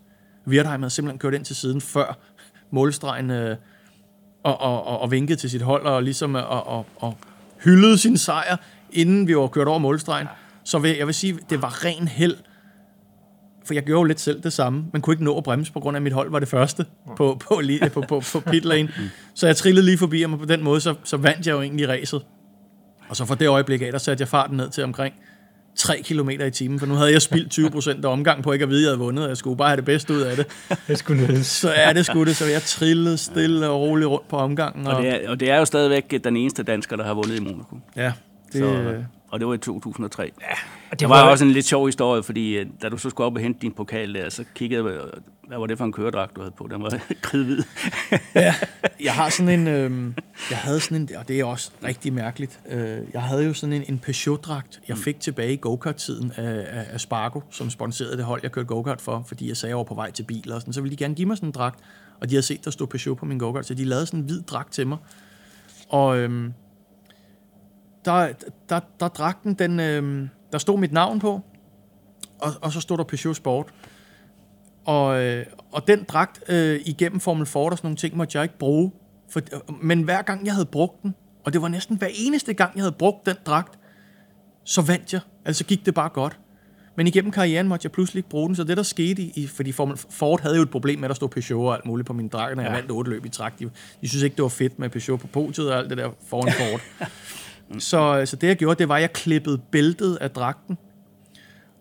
Wirtheim 0.47 0.81
havde 0.81 0.89
simpelthen 0.89 1.19
kørt 1.19 1.33
ind 1.33 1.45
til 1.45 1.55
siden 1.55 1.81
før 1.81 2.17
målstregen 2.71 3.31
øh, 3.31 3.57
og, 4.43 4.61
og, 4.61 4.87
og, 4.87 4.99
og 4.99 5.11
vinket 5.11 5.39
til 5.39 5.49
sit 5.49 5.61
hold 5.61 5.85
og 5.85 6.03
ligesom 6.03 6.35
og, 6.35 6.67
og, 6.67 6.85
og 6.95 7.17
hyldede 7.63 7.97
sin 7.97 8.17
sejr, 8.17 8.57
inden 8.91 9.27
vi 9.27 9.37
var 9.37 9.47
kørt 9.47 9.67
over 9.67 9.79
målstregen. 9.79 10.27
Så 10.63 10.79
vil, 10.79 10.97
jeg 10.97 11.07
vil 11.07 11.15
sige, 11.15 11.39
det 11.49 11.61
var 11.61 11.85
ren 11.85 12.07
held. 12.07 12.37
For 13.65 13.73
jeg 13.73 13.83
gjorde 13.83 13.99
jo 13.99 14.03
lidt 14.03 14.19
selv 14.19 14.41
det 14.41 14.53
samme, 14.53 14.85
men 14.93 15.01
kunne 15.01 15.13
ikke 15.13 15.23
nå 15.23 15.37
at 15.37 15.43
bremse, 15.43 15.73
på 15.73 15.79
grund 15.79 15.97
af, 15.97 15.99
at 15.99 16.03
mit 16.03 16.13
hold 16.13 16.31
var 16.31 16.39
det 16.39 16.47
første 16.47 16.85
på, 17.07 17.15
på, 17.15 17.35
på, 17.39 17.61
på, 17.93 18.01
på, 18.01 18.23
på 18.31 18.39
pitlane. 18.39 18.89
Så 19.33 19.47
jeg 19.47 19.55
trillede 19.55 19.85
lige 19.85 19.97
forbi 19.97 20.21
ham, 20.21 20.33
og 20.33 20.39
på 20.39 20.45
den 20.45 20.63
måde, 20.63 20.81
så, 20.81 20.95
så 21.03 21.17
vandt 21.17 21.47
jeg 21.47 21.53
jo 21.53 21.61
egentlig 21.61 21.89
racet. 21.89 22.21
Og 23.09 23.15
så 23.15 23.25
fra 23.25 23.35
det 23.35 23.47
øjeblik 23.47 23.81
af, 23.81 23.91
der 23.91 23.97
satte 23.97 24.21
jeg 24.21 24.27
farten 24.27 24.57
ned 24.57 24.69
til 24.69 24.83
omkring 24.83 25.13
3 25.75 26.01
km 26.01 26.29
i 26.29 26.51
timen, 26.51 26.79
for 26.79 26.85
nu 26.85 26.93
havde 26.93 27.11
jeg 27.11 27.21
spildt 27.21 27.51
20 27.51 27.69
procent 27.69 28.05
af 28.05 28.09
omgang 28.09 28.43
på 28.43 28.51
ikke 28.51 28.63
at 28.63 28.69
vide, 28.69 28.79
at 28.79 28.83
jeg 28.83 28.89
havde 28.89 28.99
vundet, 28.99 29.23
og 29.23 29.29
jeg 29.29 29.37
skulle 29.37 29.57
bare 29.57 29.67
have 29.67 29.77
det 29.77 29.85
bedste 29.85 30.13
ud 30.13 30.21
af 30.21 30.35
det. 30.35 30.47
det 30.87 30.97
skulle 30.97 31.27
nødes. 31.27 31.47
Så 31.47 31.73
ja, 31.73 31.93
det 31.93 32.05
skulle 32.05 32.25
det, 32.25 32.35
så 32.35 32.45
jeg 32.45 32.61
trillede 32.61 33.17
stille 33.17 33.69
og 33.69 33.81
roligt 33.81 34.07
rundt 34.07 34.27
på 34.27 34.37
omgangen. 34.37 34.87
Og, 34.87 34.95
og, 34.95 35.03
det, 35.03 35.25
er, 35.25 35.29
og 35.29 35.39
det 35.39 35.51
er 35.51 35.57
jo 35.57 35.65
stadigvæk 35.65 36.23
den 36.23 36.37
eneste 36.37 36.63
dansker, 36.63 36.95
der 36.95 37.03
har 37.03 37.13
vundet 37.13 37.35
i 37.35 37.39
Monaco. 37.39 37.79
Ja, 37.95 38.11
det, 38.53 38.61
så, 38.61 39.03
og 39.31 39.39
det 39.39 39.47
var 39.47 39.53
i 39.53 39.57
2003. 39.57 40.23
Ja, 40.41 40.47
og 40.91 40.99
det 40.99 41.09
var, 41.09 41.23
var 41.23 41.31
også 41.31 41.45
en 41.45 41.51
lidt 41.51 41.65
sjov 41.65 41.85
historie, 41.85 42.23
fordi 42.23 42.57
øh, 42.57 42.65
da 42.81 42.89
du 42.89 42.97
så 42.97 43.09
skulle 43.09 43.27
op 43.27 43.35
og 43.35 43.41
hente 43.41 43.59
din 43.61 43.71
pokal 43.71 44.13
der, 44.13 44.29
så 44.29 44.43
kiggede 44.55 44.93
jeg, 44.93 45.01
hvad 45.47 45.57
var 45.57 45.65
det 45.65 45.77
for 45.77 45.85
en 45.85 45.91
køredragt, 45.91 46.35
du 46.35 46.41
havde 46.41 46.53
på? 46.57 46.67
Den 46.71 46.83
var 46.83 46.89
kridhvid. 47.21 47.63
ja, 48.35 48.55
jeg 49.03 49.13
har 49.13 49.29
sådan 49.29 49.59
en, 49.59 49.67
øh, 49.67 50.13
jeg 50.49 50.57
havde 50.57 50.79
sådan 50.79 51.01
en, 51.01 51.09
og 51.17 51.27
det 51.27 51.39
er 51.39 51.45
også 51.45 51.71
rigtig 51.83 52.13
mærkeligt, 52.13 52.59
øh, 52.69 52.97
jeg 53.13 53.21
havde 53.21 53.45
jo 53.45 53.53
sådan 53.53 53.73
en, 53.73 53.83
en 53.89 53.99
Peugeot-dragt, 53.99 54.81
jeg 54.87 54.97
fik 54.97 55.19
tilbage 55.19 55.53
i 55.53 55.57
go-kart-tiden 55.61 56.31
af, 56.35 56.65
af, 56.79 56.85
af 56.91 56.99
Spargo, 56.99 57.41
som 57.49 57.69
sponserede 57.69 58.17
det 58.17 58.25
hold, 58.25 58.39
jeg 58.43 58.51
kørte 58.51 58.67
go-kart 58.67 59.01
for, 59.01 59.23
fordi 59.27 59.47
jeg 59.47 59.57
sagde, 59.57 59.71
jeg 59.71 59.77
var 59.77 59.83
på 59.83 59.95
vej 59.95 60.11
til 60.11 60.23
biler 60.23 60.55
og 60.55 60.61
sådan, 60.61 60.73
så 60.73 60.81
ville 60.81 60.97
de 60.97 61.03
gerne 61.03 61.15
give 61.15 61.27
mig 61.27 61.37
sådan 61.37 61.49
en 61.49 61.53
dragt, 61.53 61.79
og 62.21 62.29
de 62.29 62.35
havde 62.35 62.45
set, 62.45 62.65
der 62.65 62.71
stod 62.71 62.87
Peugeot 62.87 63.17
på 63.17 63.25
min 63.25 63.37
go-kart, 63.37 63.65
så 63.65 63.73
de 63.73 63.83
lavede 63.85 64.05
sådan 64.05 64.19
en 64.19 64.25
hvid 64.25 64.41
dragt 64.41 64.73
til 64.73 64.87
mig. 64.87 64.97
Og 65.89 66.17
øh, 66.17 66.49
der, 68.05 68.33
der, 68.69 68.79
der 68.99 69.07
dragten, 69.07 69.53
den, 69.53 69.79
øh, 69.79 70.27
der 70.51 70.57
stod 70.57 70.79
mit 70.79 70.91
navn 70.91 71.19
på, 71.19 71.41
og, 72.39 72.51
og 72.61 72.71
så 72.71 72.81
stod 72.81 72.97
der 72.97 73.03
Peugeot 73.03 73.35
Sport. 73.35 73.73
Og, 74.85 75.23
øh, 75.23 75.45
og 75.71 75.87
den 75.87 76.03
dragt 76.03 76.43
øh, 76.49 76.79
igennem 76.85 77.19
Formel 77.19 77.45
Ford 77.45 77.71
og 77.71 77.77
sådan 77.77 77.87
nogle 77.87 77.97
ting, 77.97 78.17
måtte 78.17 78.37
jeg 78.37 78.43
ikke 78.43 78.57
bruge. 78.57 78.91
For, 79.29 79.41
men 79.81 80.01
hver 80.01 80.21
gang 80.21 80.45
jeg 80.45 80.53
havde 80.53 80.65
brugt 80.65 81.03
den, 81.03 81.15
og 81.45 81.53
det 81.53 81.61
var 81.61 81.67
næsten 81.67 81.97
hver 81.97 82.07
eneste 82.15 82.53
gang, 82.53 82.75
jeg 82.75 82.83
havde 82.83 82.95
brugt 82.99 83.25
den 83.25 83.35
dragt, 83.45 83.79
så 84.63 84.81
vandt 84.81 85.13
jeg. 85.13 85.21
Altså 85.45 85.63
gik 85.63 85.85
det 85.85 85.93
bare 85.93 86.09
godt. 86.09 86.39
Men 86.97 87.07
igennem 87.07 87.31
karrieren 87.31 87.67
måtte 87.67 87.85
jeg 87.85 87.91
pludselig 87.91 88.19
ikke 88.19 88.29
bruge 88.29 88.47
den, 88.47 88.55
så 88.55 88.63
det 88.63 88.77
der 88.77 88.83
skete, 88.83 89.21
i, 89.21 89.47
fordi 89.47 89.71
Formel 89.71 89.97
Ford 90.09 90.41
havde 90.41 90.55
jo 90.55 90.61
et 90.61 90.69
problem 90.69 90.99
med, 90.99 91.05
at 91.05 91.09
der 91.09 91.15
stod 91.15 91.29
Peugeot 91.29 91.67
og 91.67 91.75
alt 91.75 91.85
muligt 91.85 92.07
på 92.07 92.13
min 92.13 92.27
dragt, 92.27 92.55
når 92.55 92.63
ja. 92.63 92.69
jeg 92.69 92.77
vandt 92.77 92.91
otte 92.91 93.11
løb 93.11 93.25
i 93.25 93.29
træk. 93.29 93.59
De, 93.59 93.69
de 94.01 94.09
synes 94.09 94.23
ikke, 94.23 94.35
det 94.35 94.43
var 94.43 94.49
fedt 94.49 94.79
med 94.79 94.89
Peugeot 94.89 95.19
på 95.19 95.27
podiet 95.27 95.71
og 95.71 95.77
alt 95.77 95.89
det 95.89 95.97
der 95.97 96.09
foran 96.27 96.53
Ford. 96.53 96.81
så, 97.79 98.21
så 98.25 98.35
det 98.35 98.47
jeg 98.47 98.55
gjorde, 98.55 98.79
det 98.79 98.89
var, 98.89 98.95
at 98.95 99.01
jeg 99.01 99.13
klippede 99.13 99.57
bæltet 99.57 100.15
af 100.15 100.31
dragten, 100.31 100.77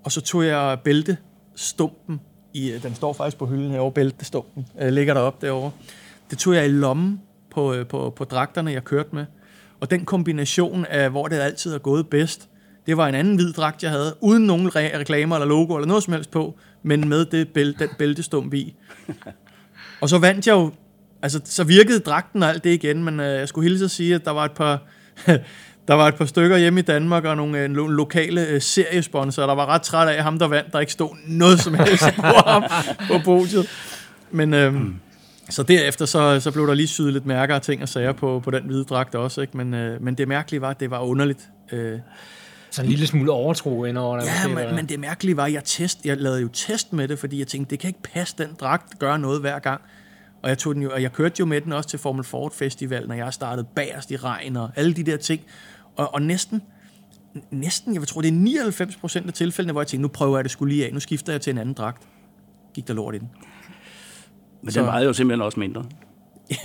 og 0.05 0.13
så 0.13 0.21
tog 0.21 0.47
jeg 0.47 0.79
bæltestumpen, 0.85 2.21
i, 2.55 2.79
den 2.83 2.95
står 2.95 3.13
faktisk 3.13 3.37
på 3.37 3.47
hylden 3.47 3.71
herovre, 3.71 3.93
bæltestumpen, 3.93 4.67
øh, 4.81 4.93
ligger 4.93 5.15
deroppe 5.15 5.47
derovre. 5.47 5.71
Det 6.31 6.39
tog 6.39 6.55
jeg 6.55 6.65
i 6.67 6.69
lommen 6.69 7.21
på, 7.51 7.75
øh, 7.75 7.87
på, 7.87 8.13
på 8.17 8.25
dragterne, 8.25 8.73
jeg 8.73 8.85
kørte 8.85 9.09
med. 9.13 9.25
Og 9.81 9.91
den 9.91 10.05
kombination 10.05 10.85
af, 10.85 11.11
hvor 11.11 11.29
det 11.29 11.37
altid 11.37 11.75
er 11.75 11.79
gået 11.79 12.09
bedst, 12.09 12.49
det 12.87 12.97
var 12.97 13.09
en 13.09 13.15
anden 13.15 13.35
hvid 13.35 13.53
dragt, 13.53 13.83
jeg 13.83 13.91
havde, 13.91 14.15
uden 14.21 14.47
nogen 14.47 14.69
re- 14.69 14.99
reklamer 14.99 15.37
eller 15.37 15.47
logo 15.47 15.75
eller 15.77 15.87
noget 15.87 16.03
som 16.03 16.13
helst 16.13 16.31
på, 16.31 16.59
men 16.83 17.09
med 17.09 17.25
det 17.25 17.49
bæl- 17.59 17.79
den 17.79 17.89
bæltestump 17.99 18.55
i. 18.55 18.75
Og 20.01 20.09
så 20.09 20.19
vandt 20.19 20.47
jeg 20.47 20.53
jo, 20.53 20.73
altså 21.23 21.41
så 21.45 21.65
virkede 21.65 22.01
dragten 22.01 22.43
og 22.43 22.49
alt 22.49 22.65
det 22.65 22.71
igen, 22.71 23.05
men 23.05 23.21
øh, 23.21 23.27
jeg 23.27 23.49
skulle 23.49 23.69
hilse 23.69 23.85
at 23.85 23.91
sige, 23.91 24.15
at 24.15 24.25
der 24.25 24.31
var 24.31 24.45
et 24.45 24.53
par, 24.53 24.83
der 25.89 25.95
var 25.95 26.09
et 26.09 26.15
par 26.15 26.25
stykker 26.25 26.57
hjemme 26.57 26.81
i 26.81 26.83
Danmark 26.83 27.25
og 27.25 27.37
nogle 27.37 27.59
øh, 27.59 27.71
lo- 27.71 27.87
lokale 27.87 28.47
øh, 28.47 28.63
seriesponsorer, 28.63 29.47
der 29.47 29.55
var 29.55 29.67
ret 29.67 29.83
træt 29.83 30.09
af 30.09 30.23
ham, 30.23 30.39
der 30.39 30.49
vandt, 30.49 30.73
der 30.73 30.81
ikke 30.81 30.93
stod 30.93 31.09
noget 31.27 31.61
som 31.61 31.75
helst 31.75 32.05
på 32.17 32.23
ham 32.47 32.65
på 33.09 33.19
podiet. 33.25 33.69
Men 34.31 34.55
øh, 34.55 34.75
mm. 34.75 34.95
så 35.51 35.63
derefter 35.63 36.05
så, 36.07 36.41
så 36.41 36.51
blev 36.51 36.67
der 36.67 36.75
lige 36.75 36.87
syet 36.87 37.13
lidt 37.13 37.27
mærker 37.27 37.55
og 37.55 37.63
ting 37.63 37.83
og 37.83 37.89
sager 37.89 38.13
på, 38.13 38.41
på 38.45 38.51
den 38.51 38.63
hvide 38.63 38.85
dragt 38.85 39.15
også, 39.15 39.41
ikke? 39.41 39.57
Men, 39.57 39.75
øh, 39.75 40.03
men 40.03 40.15
det 40.15 40.29
mærkelige 40.29 40.61
var, 40.61 40.71
at 40.71 40.81
det 40.81 40.91
var 40.91 41.01
underligt. 41.01 41.49
Øh, 41.73 41.99
så 42.71 42.83
en 42.83 42.89
lille 42.89 43.07
smule 43.07 43.33
overtro 43.33 43.85
ind 43.85 43.99
over 43.99 44.19
det. 44.19 44.27
Ja, 44.27 44.49
men, 44.49 44.75
men 44.75 44.87
det 44.87 45.01
mærkelige 45.01 45.37
var, 45.37 45.45
at 45.45 45.53
jeg, 45.53 45.65
test, 45.65 46.05
jeg 46.05 46.17
lavede 46.17 46.41
jo 46.41 46.49
test 46.49 46.93
med 46.93 47.09
det, 47.09 47.19
fordi 47.19 47.39
jeg 47.39 47.47
tænkte, 47.47 47.71
det 47.71 47.79
kan 47.79 47.89
ikke 47.89 48.03
passe, 48.03 48.35
den 48.39 48.49
dragt 48.61 48.99
gør 48.99 49.17
noget 49.17 49.41
hver 49.41 49.59
gang. 49.59 49.81
Og 50.43 50.49
jeg, 50.49 50.59
tog 50.59 50.75
den 50.75 50.83
jo, 50.83 50.91
og 50.91 51.03
jeg 51.03 51.13
kørte 51.13 51.35
jo 51.41 51.45
med 51.45 51.61
den 51.61 51.73
også 51.73 51.89
til 51.89 51.99
Formel 51.99 52.25
Ford 52.25 52.53
Festival, 52.53 53.09
når 53.09 53.15
jeg 53.15 53.33
startede 53.33 53.67
bagerst 53.75 54.11
i 54.11 54.17
regn 54.17 54.57
og 54.57 54.71
alle 54.77 54.95
de 54.95 55.03
der 55.03 55.17
ting. 55.17 55.41
Og, 55.97 56.15
og 56.15 56.23
næsten, 56.23 56.63
næsten, 57.51 57.95
jeg 57.95 58.09
tror 58.09 58.21
det 58.21 58.29
er 58.29 58.33
99 58.33 58.97
procent 58.97 59.27
af 59.27 59.33
tilfældene, 59.33 59.73
hvor 59.73 59.81
jeg 59.81 59.87
tænkte, 59.87 60.03
nu 60.03 60.09
prøver 60.09 60.37
jeg 60.37 60.45
det 60.45 60.51
skulle 60.51 60.75
lige 60.75 60.87
af, 60.87 60.93
nu 60.93 61.01
skifter 61.01 61.33
jeg 61.33 61.41
til 61.41 61.51
en 61.51 61.59
anden 61.59 61.75
dragt. 61.75 62.03
Gik 62.75 62.89
der 62.89 62.95
lort 62.95 63.15
i 63.15 63.19
den. 63.19 63.31
Men 64.63 64.73
så, 64.73 64.81
den 64.81 64.87
vejede 64.87 65.07
jo 65.07 65.13
simpelthen 65.13 65.43
også 65.43 65.61
mindre. 65.61 65.85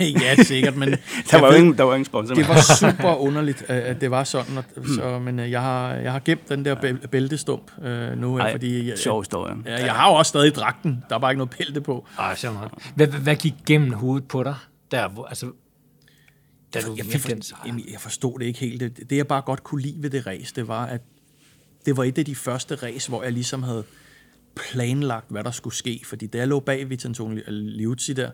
ja, 0.22 0.42
sikkert, 0.42 0.76
men... 0.76 0.88
der, 1.30 1.40
var 1.40 1.48
ved, 1.48 1.58
ingen, 1.58 1.78
der 1.78 1.84
var 1.84 1.94
ingen 1.94 2.04
sponsor 2.04 2.34
Det 2.34 2.48
var 2.48 2.60
super 2.90 3.14
underligt, 3.14 3.62
at 3.70 4.00
det 4.00 4.10
var 4.10 4.24
sådan. 4.24 4.58
Og, 4.58 4.64
så, 4.96 5.18
men 5.18 5.38
øh, 5.38 5.50
jeg 5.50 5.62
har, 5.62 5.94
jeg 5.94 6.12
har 6.12 6.18
gemt 6.18 6.48
den 6.48 6.64
der 6.64 6.96
bæltestump 7.10 7.70
øh, 7.82 8.18
nu. 8.18 8.38
Ej, 8.38 8.52
fordi, 8.52 8.88
jeg, 8.88 8.98
sjov 8.98 9.20
historie. 9.20 9.54
Ja, 9.66 9.84
jeg 9.84 9.92
har 9.92 10.10
jo 10.10 10.14
også 10.14 10.28
stadig 10.28 10.54
dragten. 10.54 11.04
Der 11.08 11.14
er 11.14 11.18
bare 11.18 11.30
ikke 11.30 11.38
noget 11.38 11.56
bælte 11.58 11.80
på. 11.80 12.06
Ej, 12.18 12.34
så 12.34 12.52
meget. 12.52 12.70
Hvad, 12.94 13.06
hvad 13.06 13.36
gik 13.36 13.54
gennem 13.66 13.92
hovedet 13.92 14.28
på 14.28 14.42
dig? 14.42 14.54
Der, 14.90 15.24
altså, 15.28 15.46
da 16.74 16.80
du 16.80 16.94
jeg, 16.96 17.12
jeg, 17.12 17.20
for, 17.20 17.28
den 17.28 17.42
jamen, 17.66 17.84
jeg 17.90 18.00
forstod 18.00 18.38
det 18.38 18.46
ikke 18.46 18.58
helt. 18.58 18.80
Det, 18.80 19.10
det, 19.10 19.16
jeg 19.16 19.26
bare 19.26 19.42
godt 19.42 19.64
kunne 19.64 19.82
lide 19.82 20.02
ved 20.02 20.10
det 20.10 20.26
race, 20.26 20.54
det 20.54 20.68
var, 20.68 20.86
at 20.86 21.00
det 21.86 21.96
var 21.96 22.04
et 22.04 22.18
af 22.18 22.24
de 22.24 22.34
første 22.34 22.74
race, 22.74 23.08
hvor 23.08 23.22
jeg 23.22 23.32
ligesom 23.32 23.62
havde 23.62 23.84
planlagt, 24.54 25.30
hvad 25.30 25.44
der 25.44 25.50
skulle 25.50 25.74
ske. 25.74 26.02
Fordi 26.04 26.26
da 26.26 26.38
jeg 26.38 26.48
lå 26.48 26.60
bag 26.60 26.90
Vitantoni 26.90 27.40
Liuzzi 27.46 28.12
der, 28.12 28.30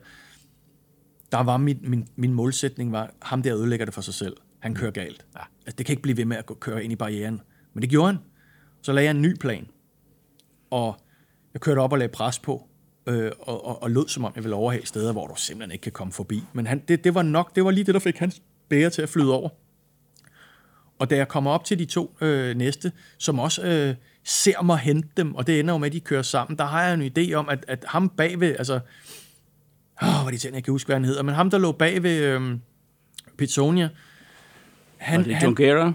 der 1.33 1.41
var 1.41 1.57
min, 1.57 1.79
min, 1.83 2.09
min 2.17 2.33
målsætning 2.33 2.93
var, 2.93 3.15
ham 3.23 3.43
der 3.43 3.57
ødelægger 3.57 3.85
det 3.85 3.95
for 3.95 4.01
sig 4.01 4.15
selv. 4.15 4.37
Han 4.59 4.75
kører 4.75 4.91
galt. 4.91 5.27
Ja. 5.37 5.41
Altså, 5.67 5.77
det 5.77 5.87
kan 5.87 5.93
ikke 5.93 6.03
blive 6.03 6.17
ved 6.17 6.25
med 6.25 6.37
at 6.37 6.61
køre 6.61 6.85
ind 6.85 6.93
i 6.93 6.97
barrieren. 6.97 7.41
Men 7.75 7.83
det 7.83 7.91
gjorde 7.91 8.13
han. 8.13 8.19
Så 8.83 8.93
lagde 8.93 9.05
jeg 9.05 9.17
en 9.17 9.23
ny 9.23 9.37
plan. 9.37 9.69
Og 10.71 11.01
jeg 11.55 11.61
kørte 11.61 11.79
op 11.79 11.93
og 11.93 11.99
lagde 11.99 12.13
pres 12.13 12.39
på, 12.39 12.66
øh, 13.07 13.33
og, 13.41 13.67
og, 13.67 13.83
og 13.83 13.91
lød 13.91 14.09
som 14.09 14.25
om, 14.25 14.33
jeg 14.37 14.45
ville 14.45 14.57
overhale 14.57 14.87
steder, 14.87 15.13
hvor 15.13 15.27
du 15.27 15.35
simpelthen 15.37 15.73
ikke 15.73 15.83
kan 15.83 15.93
komme 15.93 16.13
forbi. 16.13 16.43
Men 16.53 16.67
han, 16.67 16.83
det, 16.89 17.05
det 17.05 17.15
var 17.15 17.23
nok, 17.23 17.57
det 17.57 17.65
var 17.65 17.71
lige 17.71 17.85
det, 17.85 17.95
der 17.95 18.01
fik 18.01 18.19
hans 18.19 18.43
bære 18.69 18.91
til 18.91 19.03
at 19.03 19.09
flyde 19.09 19.33
over. 19.33 19.49
Og 20.99 21.11
da 21.11 21.17
jeg 21.17 21.29
kommer 21.29 21.51
op 21.51 21.65
til 21.65 21.79
de 21.79 21.85
to 21.85 22.17
øh, 22.21 22.57
næste, 22.57 22.93
som 23.19 23.39
også 23.39 23.63
øh, 23.63 23.95
ser 24.25 24.63
mig 24.63 24.79
hente 24.79 25.09
dem, 25.17 25.35
og 25.35 25.47
det 25.47 25.61
ender 25.61 25.75
jo 25.75 25.79
med, 25.79 25.87
at 25.87 25.93
de 25.93 26.01
kører 26.01 26.23
sammen, 26.23 26.59
der 26.59 26.65
har 26.65 26.83
jeg 26.83 26.95
en 26.95 27.13
idé 27.19 27.33
om, 27.33 27.49
at, 27.49 27.65
at 27.69 27.85
ham 27.89 28.09
bagved, 28.09 28.57
altså 28.59 28.81
Åh, 30.03 30.23
hvor 30.23 30.31
de 30.31 30.39
tænker, 30.39 30.57
jeg 30.57 30.65
kan 30.65 30.73
huske, 30.73 30.89
hvad 30.89 30.97
han 30.97 31.05
hedder. 31.05 31.23
Men 31.23 31.35
ham, 31.35 31.51
der 31.51 31.59
lå 31.59 31.73
bag 31.73 32.03
ved 32.03 32.19
øhm, 32.19 32.61
Pizzonia, 33.39 33.89
han... 34.97 35.27
Var 35.27 35.39
det 35.39 35.57
Guerra? 35.57 35.93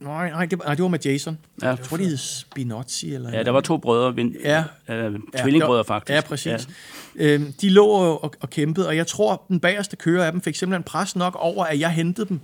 Nej, 0.00 0.30
nej, 0.30 0.46
det, 0.46 0.58
nej, 0.58 0.74
det 0.74 0.82
var 0.82 0.88
med 0.88 0.98
Jason. 1.04 1.38
Ja. 1.62 1.68
Jeg 1.68 1.80
tror, 1.80 1.96
de 1.96 2.04
hed 2.04 2.16
Spinozzi. 2.16 3.14
Eller 3.14 3.30
ja, 3.32 3.42
der 3.42 3.50
var 3.50 3.60
to 3.60 3.76
brødre, 3.76 4.14
vin, 4.14 4.36
ja. 4.44 4.64
øh, 4.88 5.20
tvillingbrødre 5.42 5.84
faktisk. 5.84 6.14
Ja, 6.14 6.20
præcis. 6.20 6.68
Ja. 7.16 7.34
Øhm, 7.34 7.52
de 7.52 7.70
lå 7.70 7.86
og, 7.86 8.34
og 8.40 8.50
kæmpede, 8.50 8.88
og 8.88 8.96
jeg 8.96 9.06
tror, 9.06 9.44
den 9.48 9.60
bagerste 9.60 9.96
kører 9.96 10.24
af 10.24 10.32
dem 10.32 10.40
fik 10.40 10.56
simpelthen 10.56 10.82
pres 10.82 11.16
nok 11.16 11.36
over, 11.38 11.64
at 11.64 11.80
jeg 11.80 11.90
hentede 11.90 12.28
dem. 12.28 12.40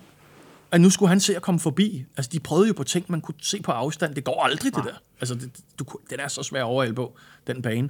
Og 0.71 0.81
nu 0.81 0.91
skulle 0.91 1.09
han 1.09 1.21
se 1.21 1.37
at 1.37 1.43
komme 1.43 1.61
forbi. 1.61 2.05
Altså, 2.17 2.31
de 2.33 2.41
prøvede 2.41 2.69
jo 2.69 2.75
på 2.75 2.85
ting, 2.85 3.05
man 3.09 3.21
kunne 3.21 3.35
se 3.43 3.63
på 3.63 3.73
afstand. 3.73 4.15
Det 4.15 4.25
går 4.25 4.43
aldrig, 4.43 4.75
det 4.75 4.85
der. 4.85 5.01
Altså, 5.21 5.35
det, 5.35 5.51
du, 5.79 5.85
det 6.11 6.21
er 6.21 6.29
så 6.29 6.43
svært 6.43 6.89
at 6.89 6.95
på, 6.95 7.17
den 7.47 7.63
bane. 7.63 7.89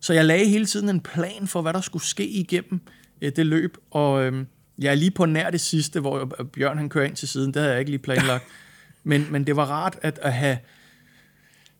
Så 0.00 0.12
jeg 0.12 0.24
lagde 0.24 0.46
hele 0.46 0.66
tiden 0.66 0.88
en 0.88 1.00
plan 1.00 1.46
for, 1.46 1.62
hvad 1.62 1.72
der 1.72 1.80
skulle 1.80 2.04
ske 2.04 2.28
igennem 2.28 2.80
øh, 3.20 3.32
det 3.36 3.46
løb, 3.46 3.76
og 3.90 4.24
øh, 4.24 4.44
jeg 4.78 4.90
er 4.90 4.94
lige 4.94 5.10
på 5.10 5.26
nær 5.26 5.50
det 5.50 5.60
sidste, 5.60 6.00
hvor 6.00 6.20
øh, 6.40 6.46
Bjørn 6.46 6.78
han 6.78 6.88
kører 6.88 7.04
ind 7.04 7.16
til 7.16 7.28
siden, 7.28 7.54
det 7.54 7.56
havde 7.56 7.72
jeg 7.72 7.80
ikke 7.80 7.90
lige 7.90 8.02
planlagt. 8.02 8.44
men, 9.08 9.26
men 9.30 9.46
det 9.46 9.56
var 9.56 9.64
rart 9.64 9.98
at, 10.02 10.18
at 10.22 10.32
have 10.32 10.58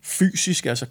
fysisk, 0.03 0.67
altså 0.67 0.87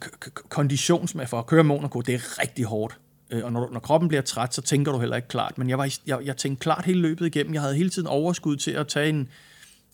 konditionsmæssigt 0.49 1.29
for 1.29 1.39
at 1.39 1.45
køre 1.45 1.63
Monaco, 1.63 2.01
det 2.01 2.15
er 2.15 2.41
rigtig 2.41 2.65
hårdt. 2.65 2.99
Øh, 3.29 3.45
og 3.45 3.51
når, 3.51 3.69
når 3.71 3.79
kroppen 3.79 4.07
bliver 4.07 4.21
træt, 4.21 4.53
så 4.53 4.61
tænker 4.61 4.91
du 4.91 4.99
heller 4.99 5.15
ikke 5.15 5.27
klart. 5.27 5.57
Men 5.57 5.69
jeg, 5.69 5.77
var, 5.77 5.93
jeg, 6.07 6.19
jeg 6.25 6.37
tænkte 6.37 6.63
klart 6.63 6.85
hele 6.85 7.01
løbet 7.01 7.25
igennem. 7.25 7.53
Jeg 7.53 7.61
havde 7.61 7.75
hele 7.75 7.89
tiden 7.89 8.07
overskud 8.07 8.55
til 8.55 8.71
at 8.71 8.87
tage 8.87 9.09
en, 9.09 9.29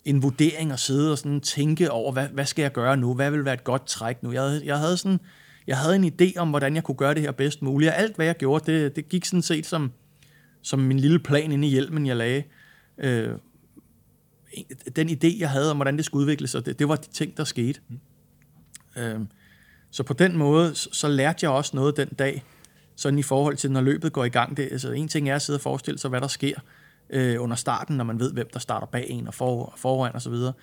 en 0.06 0.24
vurdering 0.24 0.72
og 0.72 0.80
sidde 0.80 1.12
og 1.12 1.18
sådan 1.18 1.42
tænke 1.42 1.92
over, 1.92 2.12
hvad, 2.12 2.28
hvad 2.28 2.46
skal 2.46 2.62
jeg 2.62 2.72
gøre 2.72 2.98
nu? 2.98 3.14
Hvad 3.14 3.32
vil 3.32 3.46
være 3.46 3.54
et 3.54 3.64
godt 3.64 3.88
træk 3.88 4.24
nu? 4.24 4.32
Jeg 4.32 4.42
havde, 4.42 4.62
jeg 4.66 4.78
havde 4.78 4.98
sådan 4.98 5.20
jeg 5.68 5.78
havde 5.78 5.96
en 5.96 6.06
idé 6.06 6.38
om, 6.38 6.50
hvordan 6.50 6.76
jeg 6.76 6.84
kunne 6.84 6.98
gøre 6.98 7.14
det 7.14 7.22
her 7.22 7.32
bedst 7.32 7.62
muligt, 7.62 7.92
og 7.92 7.98
alt, 7.98 8.16
hvad 8.16 8.26
jeg 8.26 8.38
gjorde, 8.38 8.72
det, 8.72 8.96
det 8.96 9.10
gik 9.10 9.26
sådan 9.26 9.42
set 9.42 9.66
som, 9.66 9.92
som 10.62 10.80
min 10.80 11.00
lille 11.00 11.20
plan 11.20 11.52
inde 11.52 11.68
i 11.68 11.72
hjelmen, 11.72 12.08
jeg 12.08 12.16
lagde. 12.16 12.44
Øh, 12.98 13.30
den 14.96 15.10
idé, 15.10 15.40
jeg 15.40 15.50
havde 15.50 15.72
om, 15.72 15.78
hvordan 15.78 15.98
det 15.98 16.06
skulle 16.06 16.22
udvikle 16.22 16.48
sig, 16.48 16.66
det, 16.66 16.80
det 16.80 16.88
var 16.88 16.96
de 16.96 17.10
ting, 17.10 17.38
der 17.38 17.44
skete. 17.44 17.80
Mm. 17.90 19.02
Øh, 19.02 19.20
så 19.92 20.04
på 20.04 20.14
den 20.14 20.38
måde, 20.38 20.76
så, 20.76 20.90
så 20.92 21.08
lærte 21.08 21.40
jeg 21.42 21.52
også 21.52 21.76
noget 21.76 21.98
den 21.98 22.08
dag, 22.08 22.44
sådan 22.96 23.20
i 23.20 23.24
forhold 23.24 23.58
til, 23.58 23.72
når 23.72 23.82
løbet 23.82 24.14
går 24.14 24.26
i 24.26 24.30
gang. 24.30 24.58
Det, 24.58 24.64
altså, 24.72 24.92
en 24.92 25.08
ting 25.08 25.30
er 25.30 25.36
at 25.36 25.42
sidde 25.42 25.58
og 25.58 25.62
forestille 25.62 26.00
sig, 26.00 26.10
hvad 26.10 26.22
der 26.22 26.28
sker 26.28 26.56
øh, 27.10 27.42
under 27.42 27.56
starten, 27.56 27.98
når 27.98 28.04
man 28.04 28.20
ved, 28.20 28.34
hvem 28.34 28.50
der 28.54 28.60
starter 28.60 28.88
bag 28.88 29.06
en 29.10 29.28
og 29.28 29.34
for, 29.34 29.74
foran 29.78 30.16
osv., 30.16 30.34
og 30.34 30.54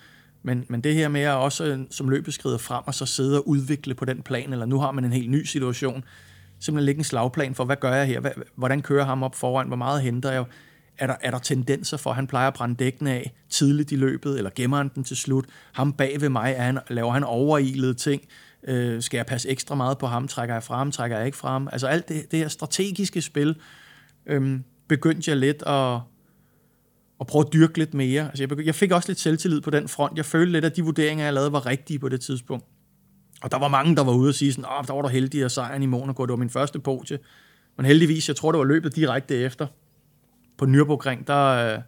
men, 0.43 0.65
men 0.69 0.81
det 0.81 0.95
her 0.95 1.07
med 1.07 1.21
at 1.21 1.35
også 1.35 1.65
øh, 1.65 1.79
som 1.89 2.09
løbet 2.09 2.33
skrider 2.33 2.57
frem, 2.57 2.83
og 2.85 2.95
så 2.95 3.05
sidde 3.05 3.37
og 3.37 3.47
udvikle 3.47 3.93
på 3.93 4.05
den 4.05 4.21
plan, 4.21 4.53
eller 4.53 4.65
nu 4.65 4.79
har 4.79 4.91
man 4.91 5.05
en 5.05 5.13
helt 5.13 5.29
ny 5.29 5.43
situation, 5.43 6.03
simpelthen 6.59 6.85
lægge 6.85 6.99
en 6.99 7.03
slagplan 7.03 7.55
for, 7.55 7.65
hvad 7.65 7.75
gør 7.75 7.93
jeg 7.93 8.07
her? 8.07 8.21
Hvordan 8.55 8.81
kører 8.81 9.05
ham 9.05 9.23
op 9.23 9.35
foran? 9.35 9.67
Hvor 9.67 9.75
meget 9.75 10.01
henter 10.01 10.31
jeg? 10.31 10.45
Er 11.01 11.07
der, 11.07 11.15
er 11.21 11.31
der 11.31 11.39
tendenser 11.39 11.97
for, 11.97 12.09
at 12.09 12.15
han 12.15 12.27
plejer 12.27 12.47
at 12.47 12.53
brænde 12.53 12.75
dækkene 12.75 13.11
af 13.11 13.33
tidligt 13.49 13.91
i 13.91 13.95
løbet, 13.95 14.37
eller 14.37 14.51
gemmer 14.55 14.77
han 14.77 14.91
den 14.95 15.03
til 15.03 15.17
slut? 15.17 15.45
Ham 15.73 15.93
bag 15.93 16.21
ved 16.21 16.29
mig, 16.29 16.53
er 16.57 16.63
han, 16.63 16.79
laver 16.89 17.11
han 17.11 17.23
overilede 17.23 17.93
ting? 17.93 18.21
Øh, 18.67 19.01
skal 19.01 19.17
jeg 19.17 19.25
passe 19.25 19.49
ekstra 19.49 19.75
meget 19.75 19.97
på 19.97 20.07
ham? 20.07 20.27
Trækker 20.27 20.55
jeg 20.55 20.63
fra 20.63 20.77
ham? 20.77 20.91
Trækker 20.91 21.17
jeg 21.17 21.25
ikke 21.25 21.37
fra 21.37 21.49
ham? 21.51 21.69
Altså 21.71 21.87
alt 21.87 22.09
det, 22.09 22.31
det 22.31 22.39
her 22.39 22.47
strategiske 22.47 23.21
spil, 23.21 23.55
øh, 24.25 24.59
begyndte 24.87 25.31
jeg 25.31 25.37
lidt 25.37 25.63
at, 25.67 25.99
at 27.19 27.27
prøve 27.27 27.45
at 27.47 27.53
dyrke 27.53 27.77
lidt 27.77 27.93
mere. 27.93 28.27
Altså, 28.27 28.43
jeg, 28.43 28.65
jeg 28.65 28.75
fik 28.75 28.91
også 28.91 29.09
lidt 29.09 29.19
selvtillid 29.19 29.61
på 29.61 29.69
den 29.69 29.87
front. 29.87 30.17
Jeg 30.17 30.25
følte 30.25 30.51
lidt, 30.51 30.65
at 30.65 30.75
de 30.75 30.81
vurderinger, 30.81 31.25
jeg 31.25 31.33
lavede, 31.33 31.51
var 31.51 31.65
rigtige 31.65 31.99
på 31.99 32.09
det 32.09 32.21
tidspunkt. 32.21 32.65
Og 33.41 33.51
der 33.51 33.59
var 33.59 33.67
mange, 33.67 33.95
der 33.95 34.03
var 34.03 34.13
ude 34.13 34.29
og 34.29 34.35
sige 34.35 34.53
sådan, 34.53 34.65
åh, 34.79 34.87
der 34.87 34.93
var 34.93 35.01
du 35.01 35.07
heldig 35.07 35.43
at 35.43 35.51
sejren 35.51 35.83
i 35.83 35.85
Monaco, 35.85 36.25
det 36.25 36.31
var 36.31 36.37
min 36.37 36.49
første 36.49 36.79
podie. 36.79 37.19
Men 37.77 37.85
heldigvis, 37.85 38.27
jeg 38.27 38.35
tror, 38.35 38.51
det 38.51 38.59
var 38.59 38.65
løbet 38.65 38.95
direkte 38.95 39.35
efter. 39.35 39.67
På 40.61 40.65
Nürburgring, 40.65 41.27
der, 41.27 41.47
øh, 41.47 41.81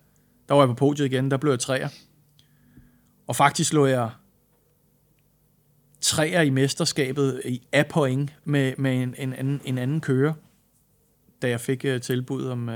der 0.48 0.54
var 0.54 0.62
jeg 0.62 0.68
på 0.68 0.74
podiet 0.74 1.06
igen, 1.06 1.32
der 1.32 1.38
blev 1.38 1.52
jeg 1.52 1.60
træer. 1.60 1.90
Og 3.28 3.36
faktisk 3.36 3.74
lå 3.74 3.86
jeg 3.86 4.10
træer 6.02 6.42
i 6.42 6.50
mesterskabet 6.50 7.42
i 7.46 7.62
af 7.72 7.88
point 7.88 8.34
med, 8.44 8.74
med 8.78 9.04
en, 9.04 9.16
en, 9.18 9.34
anden, 9.34 9.62
en 9.66 9.78
anden 9.78 10.02
kører, 10.02 10.34
da 11.42 11.50
jeg 11.50 11.60
fik 11.60 11.86
uh, 11.88 12.02
tilbud 12.02 12.46
om, 12.46 12.70
uh, 12.70 12.76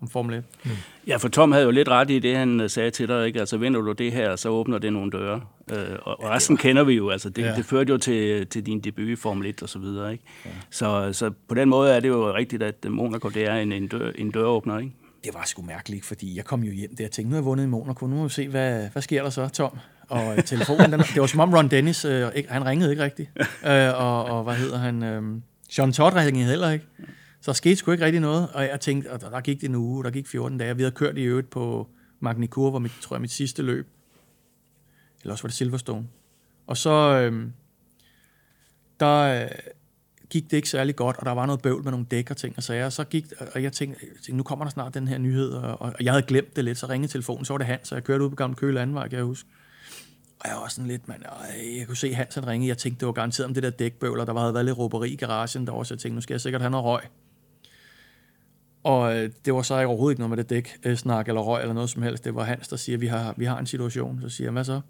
om 0.00 0.08
Formel 0.08 0.34
1. 0.34 0.44
Mm. 0.64 0.70
Ja, 1.06 1.16
for 1.16 1.28
Tom 1.28 1.52
havde 1.52 1.64
jo 1.64 1.70
lidt 1.70 1.88
ret 1.88 2.10
i 2.10 2.18
det, 2.18 2.36
han 2.36 2.68
sagde 2.68 2.90
til 2.90 3.08
dig. 3.08 3.26
Ikke? 3.26 3.40
Altså, 3.40 3.56
vinder 3.56 3.80
du 3.80 3.92
det 3.92 4.12
her, 4.12 4.36
så 4.36 4.48
åbner 4.48 4.78
det 4.78 4.92
nogle 4.92 5.10
døre. 5.10 5.40
Uh, 5.72 5.78
og 6.02 6.24
resten 6.24 6.56
ja, 6.56 6.62
kender 6.62 6.84
vi 6.84 6.92
jo. 6.94 7.10
Altså, 7.10 7.30
det, 7.30 7.42
ja. 7.42 7.54
det 7.56 7.64
førte 7.64 7.92
jo 7.92 7.98
til, 7.98 8.46
til 8.46 8.66
din 8.66 8.80
debut 8.80 9.08
i 9.08 9.16
Formel 9.16 9.46
1 9.46 9.62
og 9.62 9.68
så 9.68 9.78
videre. 9.78 10.12
Ikke? 10.12 10.24
Ja. 10.44 10.50
Så, 10.70 11.12
så 11.12 11.30
på 11.48 11.54
den 11.54 11.68
måde 11.68 11.92
er 11.92 12.00
det 12.00 12.08
jo 12.08 12.34
rigtigt, 12.34 12.62
at 12.62 12.84
Monaco 12.88 13.28
det 13.28 13.48
er 13.48 13.54
en, 13.54 13.72
en, 13.72 13.88
dør, 13.88 14.10
en 14.14 14.30
døråbner. 14.30 14.78
Ikke? 14.78 14.92
Det 15.24 15.34
var 15.34 15.44
sgu 15.44 15.62
mærkeligt, 15.62 16.04
fordi 16.04 16.36
jeg 16.36 16.44
kom 16.44 16.64
jo 16.64 16.72
hjem 16.72 16.96
der 16.96 17.04
og 17.04 17.10
tænkte, 17.10 17.30
nu 17.30 17.34
har 17.34 17.40
jeg 17.40 17.44
vundet 17.44 17.64
i 17.64 17.66
Monaco, 17.66 18.06
nu 18.06 18.16
må 18.16 18.22
vi 18.22 18.28
se, 18.28 18.48
hvad, 18.48 18.88
hvad 18.88 19.02
sker 19.02 19.22
der 19.22 19.30
så, 19.30 19.48
Tom? 19.48 19.78
Og 20.08 20.36
øh, 20.36 20.44
telefonen, 20.44 20.92
den, 20.92 21.00
det 21.00 21.20
var 21.20 21.26
som 21.26 21.40
om 21.40 21.54
Ron 21.54 21.68
Dennis, 21.68 22.04
øh, 22.04 22.30
ikke, 22.34 22.50
han 22.50 22.66
ringede 22.66 22.90
ikke 22.90 23.04
rigtigt. 23.04 23.30
Øh, 23.66 23.94
og, 23.94 24.24
og 24.24 24.44
hvad 24.44 24.54
hedder 24.54 24.78
han? 24.78 25.02
Øh, 25.02 25.22
John 25.78 25.92
Todd 25.92 26.14
ringede 26.14 26.48
heller 26.48 26.70
ikke. 26.70 26.86
Så 27.40 27.46
der 27.46 27.52
skete 27.52 27.76
sgu 27.76 27.92
ikke 27.92 28.04
rigtig 28.04 28.20
noget, 28.20 28.48
og 28.52 28.62
jeg 28.64 28.80
tænkte, 28.80 29.12
og 29.12 29.20
der 29.20 29.40
gik 29.40 29.60
det 29.60 29.68
en 29.68 29.74
uge, 29.74 30.04
der 30.04 30.10
gik 30.10 30.26
14 30.26 30.58
dage. 30.58 30.76
Vi 30.76 30.82
havde 30.82 30.94
kørt 30.94 31.18
i 31.18 31.22
øvrigt 31.22 31.50
på 31.50 31.88
Magnicur, 32.20 32.70
hvor 32.70 32.78
mit, 32.78 32.92
tror 33.00 33.16
jeg, 33.16 33.20
mit 33.20 33.30
sidste 33.30 33.62
løb. 33.62 33.88
Eller 35.22 35.32
også 35.32 35.42
var 35.42 35.48
det 35.48 35.56
Silverstone. 35.56 36.06
Og 36.66 36.76
så, 36.76 36.90
øh, 36.90 37.46
der 39.00 39.42
øh, 39.42 39.48
gik 40.30 40.50
det 40.50 40.56
ikke 40.56 40.68
særlig 40.68 40.96
godt, 40.96 41.16
og 41.16 41.26
der 41.26 41.32
var 41.32 41.46
noget 41.46 41.62
bøvl 41.62 41.84
med 41.84 41.90
nogle 41.90 42.06
dæk 42.10 42.30
og 42.30 42.36
ting 42.36 42.54
og 42.56 42.62
sager. 42.62 42.88
Så 42.88 43.04
gik, 43.04 43.26
og 43.54 43.62
jeg 43.62 43.72
tænkte, 43.72 44.00
tænkte, 44.00 44.32
nu 44.32 44.42
kommer 44.42 44.64
der 44.64 44.70
snart 44.70 44.94
den 44.94 45.08
her 45.08 45.18
nyhed, 45.18 45.50
og, 45.50 45.82
og 45.82 45.94
jeg 46.00 46.12
havde 46.12 46.26
glemt 46.26 46.56
det 46.56 46.64
lidt, 46.64 46.78
så 46.78 46.86
ringede 46.86 47.12
telefonen, 47.12 47.44
så 47.44 47.52
var 47.52 47.58
det 47.58 47.66
Hans, 47.66 47.88
så 47.88 47.94
jeg 47.94 48.04
kørte 48.04 48.24
ud 48.24 48.30
på 48.30 48.36
Gamle 48.36 48.56
Køle 48.56 48.74
Landvej, 48.74 49.08
kan 49.08 49.16
jeg 49.16 49.24
huske. 49.24 49.48
Og 50.40 50.48
jeg 50.48 50.56
var 50.56 50.68
sådan 50.68 50.88
lidt, 50.88 51.08
man, 51.08 51.22
jeg 51.78 51.86
kunne 51.86 51.96
se 51.96 52.14
Hans 52.14 52.34
han 52.34 52.46
ringe. 52.46 52.68
Jeg 52.68 52.78
tænkte, 52.78 53.00
det 53.00 53.06
var 53.06 53.12
garanteret 53.12 53.46
om 53.46 53.54
det 53.54 53.62
der 53.62 53.70
dækbøvl, 53.70 54.20
og 54.20 54.26
Der 54.26 54.38
havde 54.38 54.54
været 54.54 54.66
lidt 54.66 54.78
råberi 54.78 55.10
i 55.10 55.16
garagen 55.16 55.66
derovre, 55.66 55.84
så 55.84 55.94
jeg 55.94 55.98
tænkte, 55.98 56.14
nu 56.14 56.20
skal 56.20 56.34
jeg 56.34 56.40
sikkert 56.40 56.62
have 56.62 56.70
noget 56.70 56.84
røg. 56.84 57.02
Og 58.82 59.16
øh, 59.16 59.30
det 59.44 59.54
var 59.54 59.62
så 59.62 59.78
ikke 59.78 59.88
overhovedet 59.88 60.12
ikke 60.12 60.20
noget 60.20 60.30
med 60.30 60.36
det 60.36 60.50
dæk, 60.50 60.78
øh, 60.84 60.96
snak 60.96 61.28
eller 61.28 61.40
røg 61.40 61.60
eller 61.60 61.74
noget 61.74 61.90
som 61.90 62.02
helst. 62.02 62.24
Det 62.24 62.34
var 62.34 62.44
Hans, 62.44 62.68
der 62.68 62.76
siger, 62.76 62.98
vi 62.98 63.06
har, 63.06 63.34
vi 63.36 63.44
har 63.44 63.58
en 63.58 63.66
situation. 63.66 64.20
Så 64.22 64.28
siger 64.28 64.46
jeg, 64.46 64.52
hvad 64.52 64.64
så? 64.64 64.80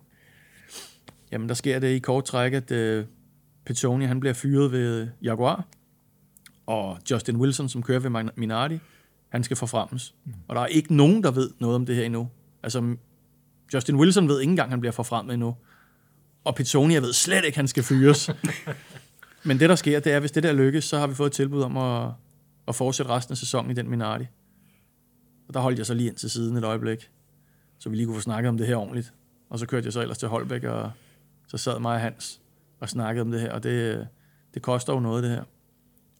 Jamen, 1.32 1.48
der 1.48 1.54
sker 1.54 1.78
det 1.78 1.88
i 1.88 1.98
kort 1.98 2.24
træk, 2.24 2.52
at 2.52 2.70
øh, 2.70 3.04
Petoni, 3.70 4.04
han 4.04 4.20
bliver 4.20 4.32
fyret 4.32 4.72
ved 4.72 5.08
Jaguar. 5.22 5.64
Og 6.66 6.98
Justin 7.10 7.36
Wilson, 7.36 7.68
som 7.68 7.82
kører 7.82 7.98
ved 7.98 8.30
Minardi, 8.36 8.78
han 9.28 9.44
skal 9.44 9.56
forfremmes. 9.56 10.14
Mm. 10.24 10.34
Og 10.48 10.56
der 10.56 10.62
er 10.62 10.66
ikke 10.66 10.94
nogen, 10.94 11.22
der 11.22 11.30
ved 11.30 11.50
noget 11.58 11.76
om 11.76 11.86
det 11.86 11.96
her 11.96 12.04
endnu. 12.04 12.28
Altså, 12.62 12.96
Justin 13.74 13.96
Wilson 13.96 14.28
ved 14.28 14.40
ikke 14.40 14.50
engang, 14.50 14.70
han 14.70 14.80
bliver 14.80 14.92
forfremmet 14.92 15.34
endnu. 15.34 15.56
Og 16.44 16.54
Pizzonia 16.54 16.98
ved 16.98 17.12
slet 17.12 17.44
ikke, 17.44 17.56
han 17.56 17.68
skal 17.68 17.82
fyres. 17.82 18.30
Men 19.44 19.60
det, 19.60 19.68
der 19.68 19.74
sker, 19.74 20.00
det 20.00 20.12
er, 20.12 20.16
at 20.16 20.22
hvis 20.22 20.32
det 20.32 20.42
der 20.42 20.52
lykkes, 20.52 20.84
så 20.84 20.98
har 20.98 21.06
vi 21.06 21.14
fået 21.14 21.26
et 21.26 21.32
tilbud 21.32 21.62
om 21.62 21.76
at, 21.76 22.12
at 22.68 22.74
fortsætte 22.74 23.12
resten 23.12 23.32
af 23.32 23.36
sæsonen 23.36 23.70
i 23.70 23.74
den 23.74 23.90
Minardi. 23.90 24.24
Og 25.48 25.54
der 25.54 25.60
holdt 25.60 25.78
jeg 25.78 25.86
så 25.86 25.94
lige 25.94 26.08
ind 26.08 26.16
til 26.16 26.30
siden 26.30 26.56
et 26.56 26.64
øjeblik, 26.64 27.10
så 27.78 27.88
vi 27.88 27.96
lige 27.96 28.06
kunne 28.06 28.16
få 28.16 28.22
snakket 28.22 28.48
om 28.48 28.58
det 28.58 28.66
her 28.66 28.76
ordentligt. 28.76 29.12
Og 29.50 29.58
så 29.58 29.66
kørte 29.66 29.84
jeg 29.84 29.92
så 29.92 30.00
ellers 30.00 30.18
til 30.18 30.28
Holbæk, 30.28 30.64
og 30.64 30.90
så 31.46 31.56
sad 31.56 31.78
mig 31.78 31.94
og 31.94 32.00
Hans 32.00 32.40
og 32.80 32.88
snakkede 32.88 33.22
om 33.22 33.30
det 33.30 33.40
her, 33.40 33.52
og 33.52 33.62
det, 33.62 34.08
det 34.54 34.62
koster 34.62 34.92
jo 34.92 35.00
noget, 35.00 35.22
det 35.22 35.30
her. 35.30 35.42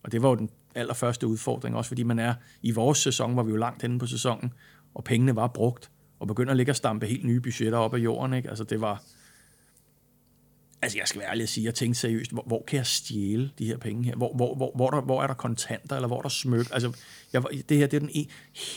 Og 0.03 0.13
det 0.13 0.23
var 0.23 0.29
jo 0.29 0.35
den 0.35 0.51
allerførste 0.75 1.27
udfordring, 1.27 1.77
også 1.77 1.89
fordi 1.89 2.03
man 2.03 2.19
er 2.19 2.35
i 2.63 2.71
vores 2.71 2.99
sæson, 2.99 3.33
hvor 3.33 3.43
vi 3.43 3.51
jo 3.51 3.57
langt 3.57 3.83
henne 3.83 3.99
på 3.99 4.07
sæsonen, 4.07 4.53
og 4.95 5.05
pengene 5.05 5.37
var 5.37 5.47
brugt 5.47 5.91
og 6.21 6.27
begynder 6.27 6.51
at 6.51 6.57
ligge 6.57 6.73
og 6.73 6.77
stampe 6.77 7.07
helt 7.07 7.25
nye 7.25 7.41
budgetter 7.41 7.79
op 7.79 7.95
af 7.95 7.99
jorden. 7.99 8.35
Ikke? 8.35 8.49
Altså 8.49 8.65
det 8.65 8.81
var... 8.81 9.03
Altså 10.83 10.99
jeg 10.99 11.09
skal 11.09 11.21
være 11.21 11.31
ærlig 11.31 11.43
at 11.43 11.49
sige, 11.49 11.65
jeg 11.65 11.75
tænkte 11.75 12.01
seriøst, 12.01 12.33
hvor, 12.33 12.45
hvor 12.47 12.65
kan 12.67 12.77
jeg 12.77 12.87
stjæle 12.87 13.51
de 13.59 13.67
her 13.67 13.77
penge 13.77 14.05
her? 14.05 14.17
Hvor, 14.17 14.35
hvor, 14.35 14.55
hvor, 14.55 14.73
hvor, 14.75 14.91
der, 14.91 15.01
hvor 15.01 15.23
er 15.23 15.27
der 15.27 15.35
kontanter, 15.35 15.97
eller 15.97 16.07
hvor 16.07 16.19
er 16.19 16.23
der 16.23 16.29
smyk? 16.29 16.69
Altså 16.73 16.93
jeg, 17.33 17.43
det 17.69 17.77
her, 17.77 17.87
det 17.87 17.97
er 17.97 18.01
den 18.01 18.11
en, 18.13 18.27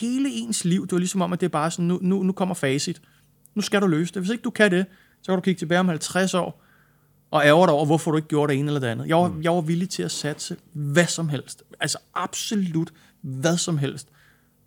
hele 0.02 0.30
ens 0.30 0.66
liv. 0.66 0.82
Det 0.82 0.92
var 0.92 0.98
ligesom 0.98 1.22
om, 1.22 1.34
at 1.34 1.40
det 1.40 1.46
er 1.46 1.50
bare 1.50 1.72
sådan, 1.72 1.86
nu, 1.86 2.00
nu, 2.02 2.24
nu 2.24 2.32
kommer 2.32 2.56
facit. 2.56 3.02
Nu 3.56 3.62
skal 3.62 3.82
du 3.82 3.88
løse 3.88 4.14
det. 4.14 4.22
Hvis 4.22 4.32
ikke 4.32 4.42
du 4.42 4.50
kan 4.50 4.72
det, 4.72 4.86
så 5.22 5.32
kan 5.32 5.36
du 5.36 5.42
kigge 5.42 5.60
tilbage 5.60 5.80
om 5.80 5.88
50 5.88 6.34
år, 6.34 6.63
og 7.34 7.46
ærger 7.46 7.66
dig 7.66 7.76
over, 7.76 7.86
hvorfor 7.86 8.12
du 8.12 8.18
ikke 8.18 8.28
gjorde 8.28 8.54
det 8.54 8.60
ene 8.60 8.68
eller 8.68 8.80
det 8.80 8.88
andet. 8.88 9.08
Jeg 9.08 9.18
var, 9.18 9.28
mm. 9.28 9.42
jeg 9.42 9.52
var 9.52 9.62
villig 9.62 9.90
til 9.90 10.04
at 10.04 10.12
satse 10.12 10.56
hvad 10.74 11.06
som 11.06 11.30
helst. 11.30 11.64
Altså 11.80 11.98
absolut 12.14 12.94
hvad 13.22 13.58
som 13.58 13.78
helst, 13.78 14.08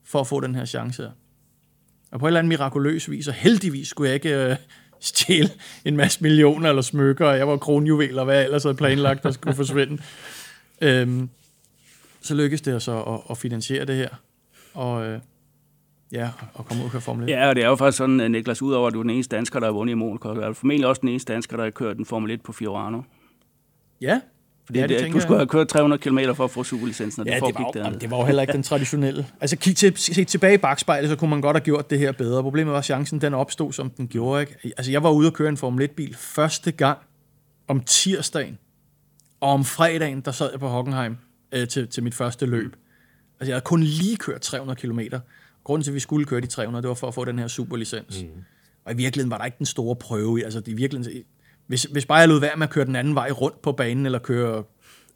for 0.04 0.20
at 0.20 0.26
få 0.26 0.40
den 0.40 0.54
her 0.54 0.64
chance 0.64 1.02
her. 1.02 1.10
Og 2.10 2.20
på 2.20 2.26
en 2.26 2.28
eller 2.28 2.38
anden 2.38 2.48
mirakuløs 2.48 3.10
vis, 3.10 3.28
og 3.28 3.34
heldigvis 3.34 3.88
skulle 3.88 4.08
jeg 4.08 4.14
ikke 4.14 4.50
øh, 4.50 4.56
stjæle 5.00 5.50
en 5.84 5.96
masse 5.96 6.22
millioner 6.22 6.68
eller 6.68 6.82
smykker, 6.82 7.26
og 7.26 7.38
jeg 7.38 7.48
var 7.48 7.56
kronjuveler, 7.56 8.24
hvad 8.24 8.36
jeg 8.36 8.44
ellers 8.44 8.62
havde 8.62 8.76
planlagt, 8.76 9.22
der 9.22 9.30
skulle 9.30 9.56
forsvinde. 9.56 10.02
Øhm, 10.80 11.28
så 12.20 12.34
lykkedes 12.34 12.60
det 12.60 12.82
så 12.82 13.02
at, 13.02 13.20
at 13.30 13.38
finansiere 13.38 13.84
det 13.84 13.96
her. 13.96 14.08
Og 14.74 15.06
øh, 15.06 15.20
ja, 16.12 16.30
og 16.54 16.66
komme 16.66 16.82
ud 16.82 16.86
og 16.86 16.92
køre 16.92 17.00
Formel 17.00 17.24
1. 17.24 17.30
Ja, 17.30 17.48
og 17.48 17.56
det 17.56 17.64
er 17.64 17.68
jo 17.68 17.76
faktisk 17.76 17.98
sådan, 17.98 18.20
at 18.20 18.30
Niklas, 18.30 18.62
udover 18.62 18.86
at 18.86 18.94
du 18.94 18.98
er 18.98 19.02
den 19.02 19.10
eneste 19.10 19.36
dansker, 19.36 19.60
der 19.60 19.66
har 19.66 19.72
vundet 19.72 19.92
i 19.92 19.94
Monaco, 19.94 20.28
er 20.28 20.48
du 20.48 20.54
formentlig 20.54 20.86
også 20.86 21.00
den 21.00 21.08
eneste 21.08 21.32
dansker, 21.32 21.56
der 21.56 21.64
har 21.64 21.70
kørt 21.70 21.98
en 21.98 22.06
Formel 22.06 22.30
1 22.30 22.42
på 22.42 22.52
Fiorano. 22.52 23.02
Ja, 24.00 24.20
fordi 24.66 24.78
ja, 24.78 24.86
det, 24.86 25.00
det, 25.00 25.12
du 25.12 25.20
skulle 25.20 25.38
have 25.38 25.46
kørt 25.46 25.68
300 25.68 26.02
km 26.02 26.18
for 26.34 26.44
at 26.44 26.50
få 26.50 26.64
superlicensen, 26.64 27.20
og 27.20 27.26
ja, 27.26 27.34
det 27.34 27.42
det 27.46 27.54
var, 27.54 27.70
der. 27.70 27.98
det 27.98 28.10
var 28.10 28.16
jo 28.18 28.24
heller 28.24 28.42
ikke 28.42 28.52
den 28.52 28.62
traditionelle. 28.62 29.26
Altså, 29.40 29.56
kig 29.56 29.76
til, 29.76 29.96
se 29.96 30.24
tilbage 30.24 30.54
i 30.54 30.58
bagspejlet, 30.58 31.10
så 31.10 31.16
kunne 31.16 31.30
man 31.30 31.40
godt 31.40 31.56
have 31.56 31.64
gjort 31.64 31.90
det 31.90 31.98
her 31.98 32.12
bedre. 32.12 32.42
Problemet 32.42 32.72
var, 32.72 32.78
at 32.78 32.84
chancen 32.84 33.20
den 33.20 33.34
opstod, 33.34 33.72
som 33.72 33.90
den 33.90 34.08
gjorde. 34.08 34.40
Ikke? 34.40 34.72
Altså, 34.76 34.92
jeg 34.92 35.02
var 35.02 35.10
ude 35.10 35.28
og 35.28 35.32
køre 35.32 35.48
en 35.48 35.56
Formel 35.56 35.88
1-bil 35.88 36.16
første 36.16 36.72
gang 36.72 36.98
om 37.68 37.80
tirsdagen, 37.80 38.58
og 39.40 39.50
om 39.50 39.64
fredagen, 39.64 40.20
der 40.20 40.30
sad 40.30 40.50
jeg 40.50 40.60
på 40.60 40.68
Hockenheim 40.68 41.16
øh, 41.52 41.68
til, 41.68 41.88
til 41.88 42.02
mit 42.02 42.14
første 42.14 42.46
løb. 42.46 42.76
Altså, 43.40 43.50
jeg 43.50 43.54
havde 43.54 43.64
kun 43.64 43.82
lige 43.82 44.16
kørt 44.16 44.40
300 44.40 44.80
km. 44.80 45.00
Grunden 45.66 45.84
til, 45.84 45.90
at 45.90 45.94
vi 45.94 46.00
skulle 46.00 46.26
køre 46.26 46.40
de 46.40 46.46
300, 46.46 46.82
det 46.82 46.88
var 46.88 46.94
for 46.94 47.08
at 47.08 47.14
få 47.14 47.24
den 47.24 47.38
her 47.38 47.48
superlicens. 47.48 48.22
Mm. 48.22 48.28
Og 48.84 48.92
i 48.92 48.96
virkeligheden 48.96 49.30
var 49.30 49.38
der 49.38 49.44
ikke 49.44 49.58
den 49.58 49.66
store 49.66 49.96
prøve. 49.96 50.44
Altså, 50.44 50.62
i 50.66 50.74
virkeligheden, 50.74 51.24
hvis, 51.66 51.82
hvis 51.82 52.06
bare 52.06 52.18
jeg 52.18 52.28
lod 52.28 52.40
være 52.40 52.56
med 52.56 52.66
at 52.66 52.72
køre 52.72 52.84
den 52.84 52.96
anden 52.96 53.14
vej 53.14 53.30
rundt 53.30 53.62
på 53.62 53.72
banen, 53.72 54.06
eller 54.06 54.18
køre 54.18 54.64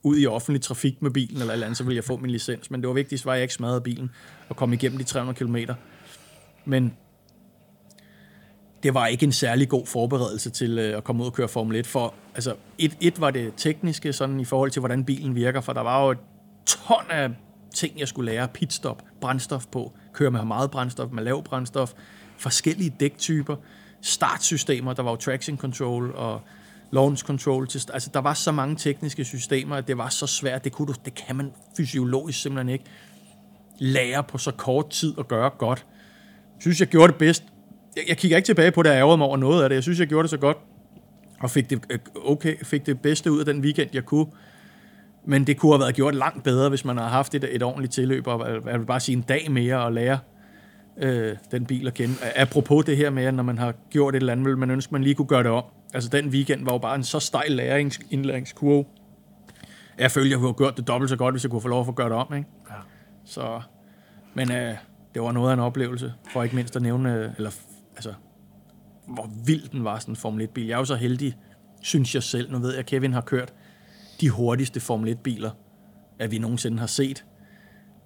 ud 0.02 0.18
i 0.18 0.26
offentlig 0.26 0.62
trafik 0.62 1.02
med 1.02 1.10
bilen, 1.10 1.40
eller, 1.40 1.52
eller 1.52 1.66
andet, 1.66 1.76
så 1.76 1.84
ville 1.84 1.96
jeg 1.96 2.04
få 2.04 2.16
min 2.16 2.30
licens. 2.30 2.70
Men 2.70 2.80
det 2.80 2.88
var 2.88 2.94
vigtigst, 2.94 3.26
var, 3.26 3.32
at 3.32 3.36
jeg 3.36 3.42
ikke 3.42 3.54
smadrede 3.54 3.80
bilen 3.80 4.10
og 4.48 4.56
kom 4.56 4.72
igennem 4.72 4.98
de 4.98 5.04
300 5.04 5.38
km. 5.38 5.56
Men 6.64 6.94
det 8.82 8.94
var 8.94 9.06
ikke 9.06 9.24
en 9.24 9.32
særlig 9.32 9.68
god 9.68 9.86
forberedelse 9.86 10.50
til 10.50 10.78
øh, 10.78 10.96
at 10.96 11.04
komme 11.04 11.22
ud 11.22 11.26
og 11.26 11.32
køre 11.32 11.48
Formel 11.48 11.76
1. 11.76 11.86
For 11.86 12.14
altså, 12.34 12.54
et, 12.78 12.96
et 13.00 13.20
var 13.20 13.30
det 13.30 13.52
tekniske, 13.56 14.12
sådan 14.12 14.40
i 14.40 14.44
forhold 14.44 14.70
til, 14.70 14.80
hvordan 14.80 15.04
bilen 15.04 15.34
virker, 15.34 15.60
for 15.60 15.72
der 15.72 15.80
var 15.80 16.04
jo 16.04 16.10
et 16.10 16.18
ton 16.66 17.10
af 17.10 17.30
ting, 17.74 17.98
jeg 18.00 18.08
skulle 18.08 18.32
lære. 18.32 18.48
Pitstop, 18.48 19.02
brændstof 19.20 19.66
på, 19.66 19.92
kører 20.12 20.30
med 20.30 20.44
meget 20.44 20.70
brændstof, 20.70 21.10
med 21.12 21.24
lav 21.24 21.42
brændstof, 21.42 21.92
forskellige 22.38 22.94
dæktyper, 23.00 23.56
startsystemer, 24.02 24.92
der 24.92 25.02
var 25.02 25.10
jo 25.10 25.16
traction 25.16 25.58
control 25.58 26.12
og 26.14 26.40
launch 26.90 27.24
control. 27.24 27.68
Til, 27.68 27.80
altså, 27.92 28.10
der 28.14 28.20
var 28.20 28.34
så 28.34 28.52
mange 28.52 28.76
tekniske 28.76 29.24
systemer, 29.24 29.76
at 29.76 29.88
det 29.88 29.98
var 29.98 30.08
så 30.08 30.26
svært. 30.26 30.64
Det, 30.64 30.72
kunne 30.72 30.86
du, 30.86 30.94
det 31.04 31.14
kan 31.14 31.36
man 31.36 31.52
fysiologisk 31.76 32.42
simpelthen 32.42 32.68
ikke 32.68 32.84
lære 33.78 34.24
på 34.24 34.38
så 34.38 34.50
kort 34.50 34.90
tid 34.90 35.14
at 35.18 35.28
gøre 35.28 35.50
godt. 35.58 35.86
Jeg 36.54 36.62
synes, 36.62 36.80
jeg 36.80 36.88
gjorde 36.88 37.12
det 37.12 37.18
bedst. 37.18 37.44
Jeg, 37.96 38.04
jeg 38.08 38.16
kigger 38.16 38.36
ikke 38.36 38.46
tilbage 38.46 38.72
på 38.72 38.82
det, 38.82 38.90
jeg 38.90 39.06
mig 39.06 39.26
over 39.26 39.36
noget 39.36 39.62
af 39.62 39.68
det. 39.68 39.74
Jeg 39.76 39.82
synes, 39.82 39.98
jeg 39.98 40.06
gjorde 40.06 40.22
det 40.22 40.30
så 40.30 40.36
godt, 40.36 40.56
og 41.40 41.50
fik 41.50 41.70
det, 41.70 41.84
øh, 41.90 41.98
okay, 42.24 42.64
fik 42.64 42.86
det 42.86 43.00
bedste 43.00 43.32
ud 43.32 43.38
af 43.38 43.44
den 43.44 43.60
weekend, 43.60 43.90
jeg 43.92 44.04
kunne. 44.04 44.26
Men 45.24 45.46
det 45.46 45.56
kunne 45.56 45.72
have 45.72 45.80
været 45.80 45.94
gjort 45.94 46.14
langt 46.14 46.44
bedre, 46.44 46.68
hvis 46.68 46.84
man 46.84 46.96
havde 46.96 47.10
haft 47.10 47.34
et, 47.34 47.54
et 47.54 47.62
ordentligt 47.62 47.92
tilløb, 47.92 48.26
og 48.26 48.48
jeg 48.66 48.80
vil 48.80 48.86
bare 48.86 49.00
sige 49.00 49.16
en 49.16 49.22
dag 49.22 49.50
mere 49.50 49.86
at 49.86 49.92
lære 49.92 50.18
øh, 50.96 51.36
den 51.50 51.66
bil 51.66 51.86
at 51.86 51.94
kende. 51.94 52.14
Apropos 52.36 52.84
det 52.84 52.96
her 52.96 53.10
med, 53.10 53.24
at 53.24 53.34
når 53.34 53.42
man 53.42 53.58
har 53.58 53.74
gjort 53.90 54.14
et 54.14 54.20
eller 54.20 54.32
andet, 54.32 54.46
vil 54.46 54.58
man 54.58 54.70
ønsker, 54.70 54.92
man 54.92 55.02
lige 55.02 55.14
kunne 55.14 55.26
gøre 55.26 55.42
det 55.42 55.50
om. 55.50 55.64
Altså 55.94 56.10
den 56.10 56.28
weekend 56.28 56.64
var 56.64 56.72
jo 56.72 56.78
bare 56.78 56.94
en 56.94 57.04
så 57.04 57.20
stejl 57.20 57.52
lærings, 57.52 58.00
indlæringskurve. 58.10 58.84
Jeg 59.98 60.10
følte, 60.10 60.30
jeg 60.30 60.38
kunne 60.38 60.48
have 60.48 60.54
gjort 60.54 60.76
det 60.76 60.88
dobbelt 60.88 61.10
så 61.10 61.16
godt, 61.16 61.34
hvis 61.34 61.44
jeg 61.44 61.50
kunne 61.50 61.60
få 61.60 61.68
lov 61.68 61.80
at 61.80 61.86
få 61.86 61.92
gøre 61.92 62.08
det 62.08 62.16
om. 62.16 62.34
Ikke? 62.34 62.48
Ja. 62.70 62.74
Så, 63.24 63.60
men 64.34 64.52
øh, 64.52 64.74
det 65.14 65.22
var 65.22 65.32
noget 65.32 65.50
af 65.50 65.54
en 65.54 65.60
oplevelse, 65.60 66.14
for 66.32 66.42
ikke 66.42 66.56
mindst 66.56 66.76
at 66.76 66.82
nævne, 66.82 67.14
øh, 67.14 67.30
eller, 67.36 67.50
altså, 67.96 68.12
hvor 69.06 69.30
vild 69.46 69.68
den 69.68 69.84
var, 69.84 69.98
sådan 69.98 70.12
en 70.12 70.16
Formel 70.16 70.44
1-bil. 70.44 70.66
Jeg 70.66 70.74
er 70.74 70.78
jo 70.78 70.84
så 70.84 70.94
heldig, 70.94 71.36
synes 71.82 72.14
jeg 72.14 72.22
selv. 72.22 72.52
Nu 72.52 72.58
ved 72.58 72.70
jeg, 72.70 72.78
at 72.78 72.86
Kevin 72.86 73.12
har 73.12 73.20
kørt 73.20 73.52
de 74.20 74.30
hurtigste 74.30 74.80
Formel 74.80 75.12
1-biler, 75.14 75.50
at 76.18 76.30
vi 76.30 76.38
nogensinde 76.38 76.78
har 76.78 76.86
set. 76.86 77.24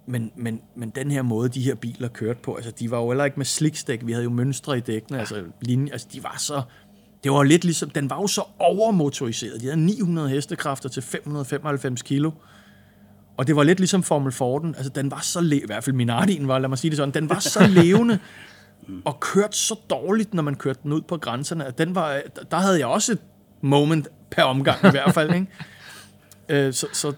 men, 0.07 0.31
men, 0.35 0.59
men 0.75 0.89
den 0.89 1.11
her 1.11 1.21
måde, 1.21 1.49
de 1.49 1.61
her 1.61 1.75
biler 1.75 2.07
kørte 2.07 2.39
på, 2.43 2.55
altså 2.55 2.71
de 2.71 2.91
var 2.91 2.97
jo 2.99 3.09
heller 3.09 3.25
ikke 3.25 3.37
med 3.37 3.45
sliksdæk, 3.45 4.01
vi 4.05 4.11
havde 4.11 4.23
jo 4.23 4.29
mønstre 4.29 4.77
i 4.77 4.81
dækkene, 4.81 5.15
ja. 5.17 5.19
altså 5.19 5.43
linje, 5.61 5.91
altså 5.91 6.07
de 6.13 6.23
var 6.23 6.35
så, 6.37 6.61
det 7.23 7.31
var 7.31 7.43
lidt 7.43 7.63
ligesom, 7.63 7.89
den 7.89 8.09
var 8.09 8.21
jo 8.21 8.27
så 8.27 8.41
overmotoriseret, 8.59 9.61
de 9.61 9.65
havde 9.65 9.85
900 9.85 10.29
hestekræfter 10.29 10.89
til 10.89 11.03
595 11.03 12.01
kilo, 12.01 12.31
og 13.37 13.47
det 13.47 13.55
var 13.55 13.63
lidt 13.63 13.79
ligesom 13.79 14.03
Formel 14.03 14.31
Forden, 14.31 14.75
altså 14.75 14.89
den 14.95 15.11
var 15.11 15.19
så, 15.19 15.41
le- 15.41 15.57
i 15.59 15.65
hvert 15.65 15.83
fald 15.83 15.95
Minardien 15.95 16.47
var, 16.47 16.59
lad 16.59 16.69
mig 16.69 16.77
sige 16.77 16.91
det 16.91 16.97
sådan, 16.97 17.13
den 17.13 17.29
var 17.29 17.39
så 17.39 17.67
levende, 17.83 18.19
og 19.05 19.19
kørte 19.19 19.57
så 19.57 19.75
dårligt, 19.89 20.33
når 20.33 20.43
man 20.43 20.55
kørte 20.55 20.79
den 20.83 20.93
ud 20.93 21.01
på 21.01 21.17
grænserne, 21.17 21.65
at 21.65 21.77
den 21.77 21.95
var, 21.95 22.21
der 22.51 22.57
havde 22.57 22.79
jeg 22.79 22.87
også 22.87 23.11
et 23.11 23.19
moment 23.61 24.07
per 24.31 24.43
omgang 24.43 24.77
i 24.85 24.89
hvert 24.89 25.13
fald, 25.13 25.33
ikke? 25.33 25.47
Øh, 26.49 26.73
så, 26.73 26.87
så, 26.93 27.13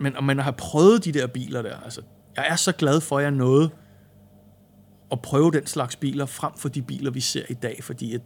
men 0.00 0.16
om 0.16 0.24
man 0.24 0.38
har 0.38 0.50
prøvet 0.50 1.04
de 1.04 1.12
der 1.12 1.26
biler 1.26 1.62
der, 1.62 1.76
altså, 1.76 2.00
jeg 2.36 2.46
er 2.48 2.56
så 2.56 2.72
glad 2.72 3.00
for, 3.00 3.18
at 3.18 3.22
jeg 3.22 3.30
nåede 3.30 3.70
at 5.12 5.22
prøve 5.22 5.50
den 5.50 5.66
slags 5.66 5.96
biler 5.96 6.26
frem 6.26 6.52
for 6.56 6.68
de 6.68 6.82
biler, 6.82 7.10
vi 7.10 7.20
ser 7.20 7.42
i 7.48 7.54
dag, 7.54 7.78
fordi 7.82 8.14
at 8.14 8.20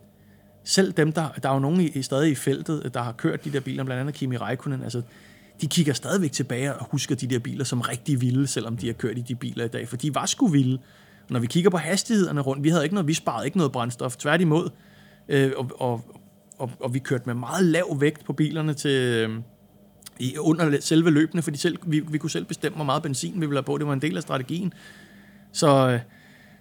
selv 0.65 0.93
dem, 0.93 1.13
der, 1.13 1.29
der 1.43 1.49
er 1.49 1.53
jo 1.53 1.59
nogen 1.59 1.81
i, 1.81 2.03
stadig 2.03 2.31
i 2.31 2.35
feltet, 2.35 2.95
der 2.95 3.03
har 3.03 3.13
kørt 3.13 3.45
de 3.45 3.53
der 3.53 3.61
biler, 3.61 3.85
blandt 3.85 4.01
andet 4.01 4.15
Kimi 4.15 4.37
Räikkönen, 4.37 4.83
altså, 4.83 5.03
de 5.61 5.67
kigger 5.67 5.93
stadigvæk 5.93 6.33
tilbage 6.33 6.75
og 6.75 6.87
husker 6.91 7.15
de 7.15 7.27
der 7.27 7.39
biler 7.39 7.65
som 7.65 7.81
rigtig 7.81 8.21
vilde, 8.21 8.47
selvom 8.47 8.77
de 8.77 8.87
har 8.87 8.93
kørt 8.93 9.19
i 9.19 9.21
de 9.21 9.35
biler 9.35 9.65
i 9.65 9.69
dag, 9.69 9.89
for 9.89 9.97
de 9.97 10.15
var 10.15 10.27
sgu 10.27 10.47
vilde. 10.47 10.79
Når 11.31 11.41
vi 11.41 11.47
kigger 11.47 11.71
på 11.71 11.77
hastighederne 11.77 12.41
rundt, 12.41 12.65
vi 12.65 12.69
havde 12.69 12.85
ikke 12.85 12.95
noget, 12.95 13.09
vi 13.09 13.15
sparede 13.15 13.47
ikke 13.47 13.57
noget 13.57 13.73
brændstof, 13.73 14.17
tværtimod, 14.17 14.71
øh, 15.29 15.53
og, 15.57 15.71
og, 15.79 16.05
og, 16.59 16.71
og 16.81 16.95
vi 16.95 16.99
kørte 16.99 17.25
med 17.27 17.35
meget 17.35 17.65
lav 17.65 17.97
vægt 18.01 18.25
på 18.25 18.33
bilerne 18.33 18.75
til, 18.75 18.91
øh, 18.91 19.31
i, 20.19 20.39
under 20.39 20.81
selve 20.81 21.11
løbene, 21.11 21.43
fordi 21.43 21.59
selv, 21.59 21.79
vi, 21.87 22.01
vi 22.01 22.19
kunne 22.19 22.31
selv 22.31 22.45
bestemme, 22.45 22.77
hvor 22.77 22.85
meget 22.85 23.03
benzin 23.03 23.35
vi 23.35 23.47
ville 23.47 23.57
have 23.57 23.63
på. 23.63 23.79
Det 23.79 23.87
var 23.87 23.93
en 23.93 24.03
del 24.03 24.17
af 24.17 24.23
strategien. 24.23 24.73
Så, 25.53 25.91
øh, 25.91 26.01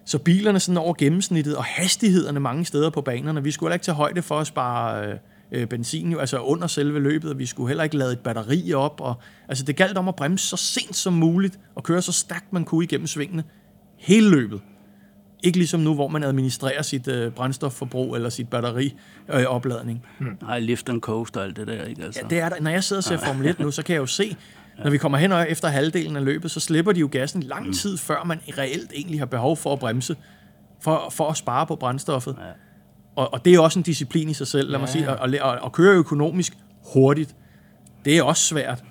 så 0.06 0.18
bilerne 0.18 0.60
sådan 0.60 0.78
over 0.78 0.94
gennemsnittet, 0.94 1.58
og 1.58 1.64
hastighederne 1.64 2.40
mange 2.40 2.66
steder 2.66 2.90
på 2.90 3.02
banerne, 3.02 3.44
vi 3.44 3.52
skulle 3.52 3.68
heller 3.68 3.76
ikke 3.76 3.86
tage 3.86 3.96
højde 3.96 4.22
for 4.22 4.40
at 4.40 4.48
spare 4.48 5.08
øh, 5.08 5.18
øh, 5.52 5.68
benzin, 5.68 6.12
jo, 6.12 6.20
altså 6.20 6.40
under 6.40 6.68
selve 6.68 7.00
løbet, 7.00 7.32
og 7.32 7.40
vi 7.40 7.46
skulle 7.46 7.68
heller 7.68 7.84
ikke 7.84 7.98
lade 7.98 8.14
et 8.14 8.20
batteri 8.20 8.74
op. 8.74 9.02
Og, 9.02 9.16
altså 9.48 9.64
det 9.64 9.76
galt 9.76 9.98
om 9.98 10.08
at 10.08 10.16
bremse 10.16 10.48
så 10.48 10.58
sent 10.58 10.96
som 10.96 11.14
muligt, 11.14 11.60
og 11.76 11.84
køre 11.84 12.02
så 12.02 12.12
stærkt 12.12 12.54
man 12.54 12.66
kunne 12.66 12.84
igennem 12.84 13.08
svingene 13.08 13.44
hele 13.98 14.30
løbet. 14.30 14.62
Ikke 15.44 15.58
ligesom 15.58 15.80
nu, 15.80 15.94
hvor 15.94 16.08
man 16.08 16.24
administrerer 16.24 16.82
sit 16.82 17.08
øh, 17.08 17.32
brændstofforbrug 17.32 18.16
eller 18.16 18.30
sit 18.30 18.50
batteriopladning. 18.50 20.06
Øh, 20.20 20.28
hmm. 20.28 20.38
Nej, 20.42 20.60
lift 20.60 20.90
and 20.90 21.02
coast 21.02 21.38
og 21.38 21.44
alt 21.44 21.56
det 21.56 21.68
der, 21.68 21.84
ikke? 21.84 22.04
Altså. 22.04 22.22
Ja, 22.24 22.28
det 22.28 22.40
er 22.40 22.50
der. 22.50 22.62
Når 22.62 22.72
jeg 22.72 22.84
sidder 22.84 23.00
og 23.00 23.04
ser 23.04 23.18
Formel 23.18 23.48
1 23.48 23.60
nu, 23.60 23.72
så 23.72 23.84
kan 23.84 23.94
jeg 23.94 24.00
jo 24.00 24.06
se, 24.06 24.36
når 24.84 24.90
vi 24.90 24.98
kommer 24.98 25.18
hen 25.18 25.32
og 25.32 25.50
efter 25.50 25.68
halvdelen 25.68 26.16
af 26.16 26.26
løbet, 26.26 26.52
så 26.52 26.60
slipper 26.60 26.92
de 26.92 27.00
jo 27.00 27.10
gassen 27.12 27.44
lang 27.44 27.64
hmm. 27.64 27.74
tid, 27.74 27.98
før 27.98 28.24
man 28.24 28.40
reelt 28.58 28.92
egentlig 28.96 29.20
har 29.20 29.26
behov 29.26 29.58
for 29.58 29.74
at 29.74 29.80
bremse, 29.80 30.16
for, 30.82 31.10
for 31.12 31.30
at 31.30 31.38
spare 31.38 31.66
på 31.66 31.76
brændstoffet. 31.76 32.36
Ja. 32.40 32.52
Og, 33.16 33.34
og 33.34 33.46
det 33.46 33.56
er 33.56 33.60
også 33.60 33.80
en 33.80 33.84
disciplin 33.84 34.30
i 34.30 34.34
sig 34.34 34.48
selv, 34.48 34.72
lad 34.72 34.80
mig 34.80 34.90
sige, 34.90 35.10
at, 35.10 35.34
at, 35.34 35.34
at, 35.34 35.60
at 35.66 35.72
køre 35.72 35.96
økonomisk 35.96 36.58
hurtigt, 36.94 37.36
det 38.06 38.18
er 38.18 38.24
også 38.24 38.44
svært. 38.44 38.84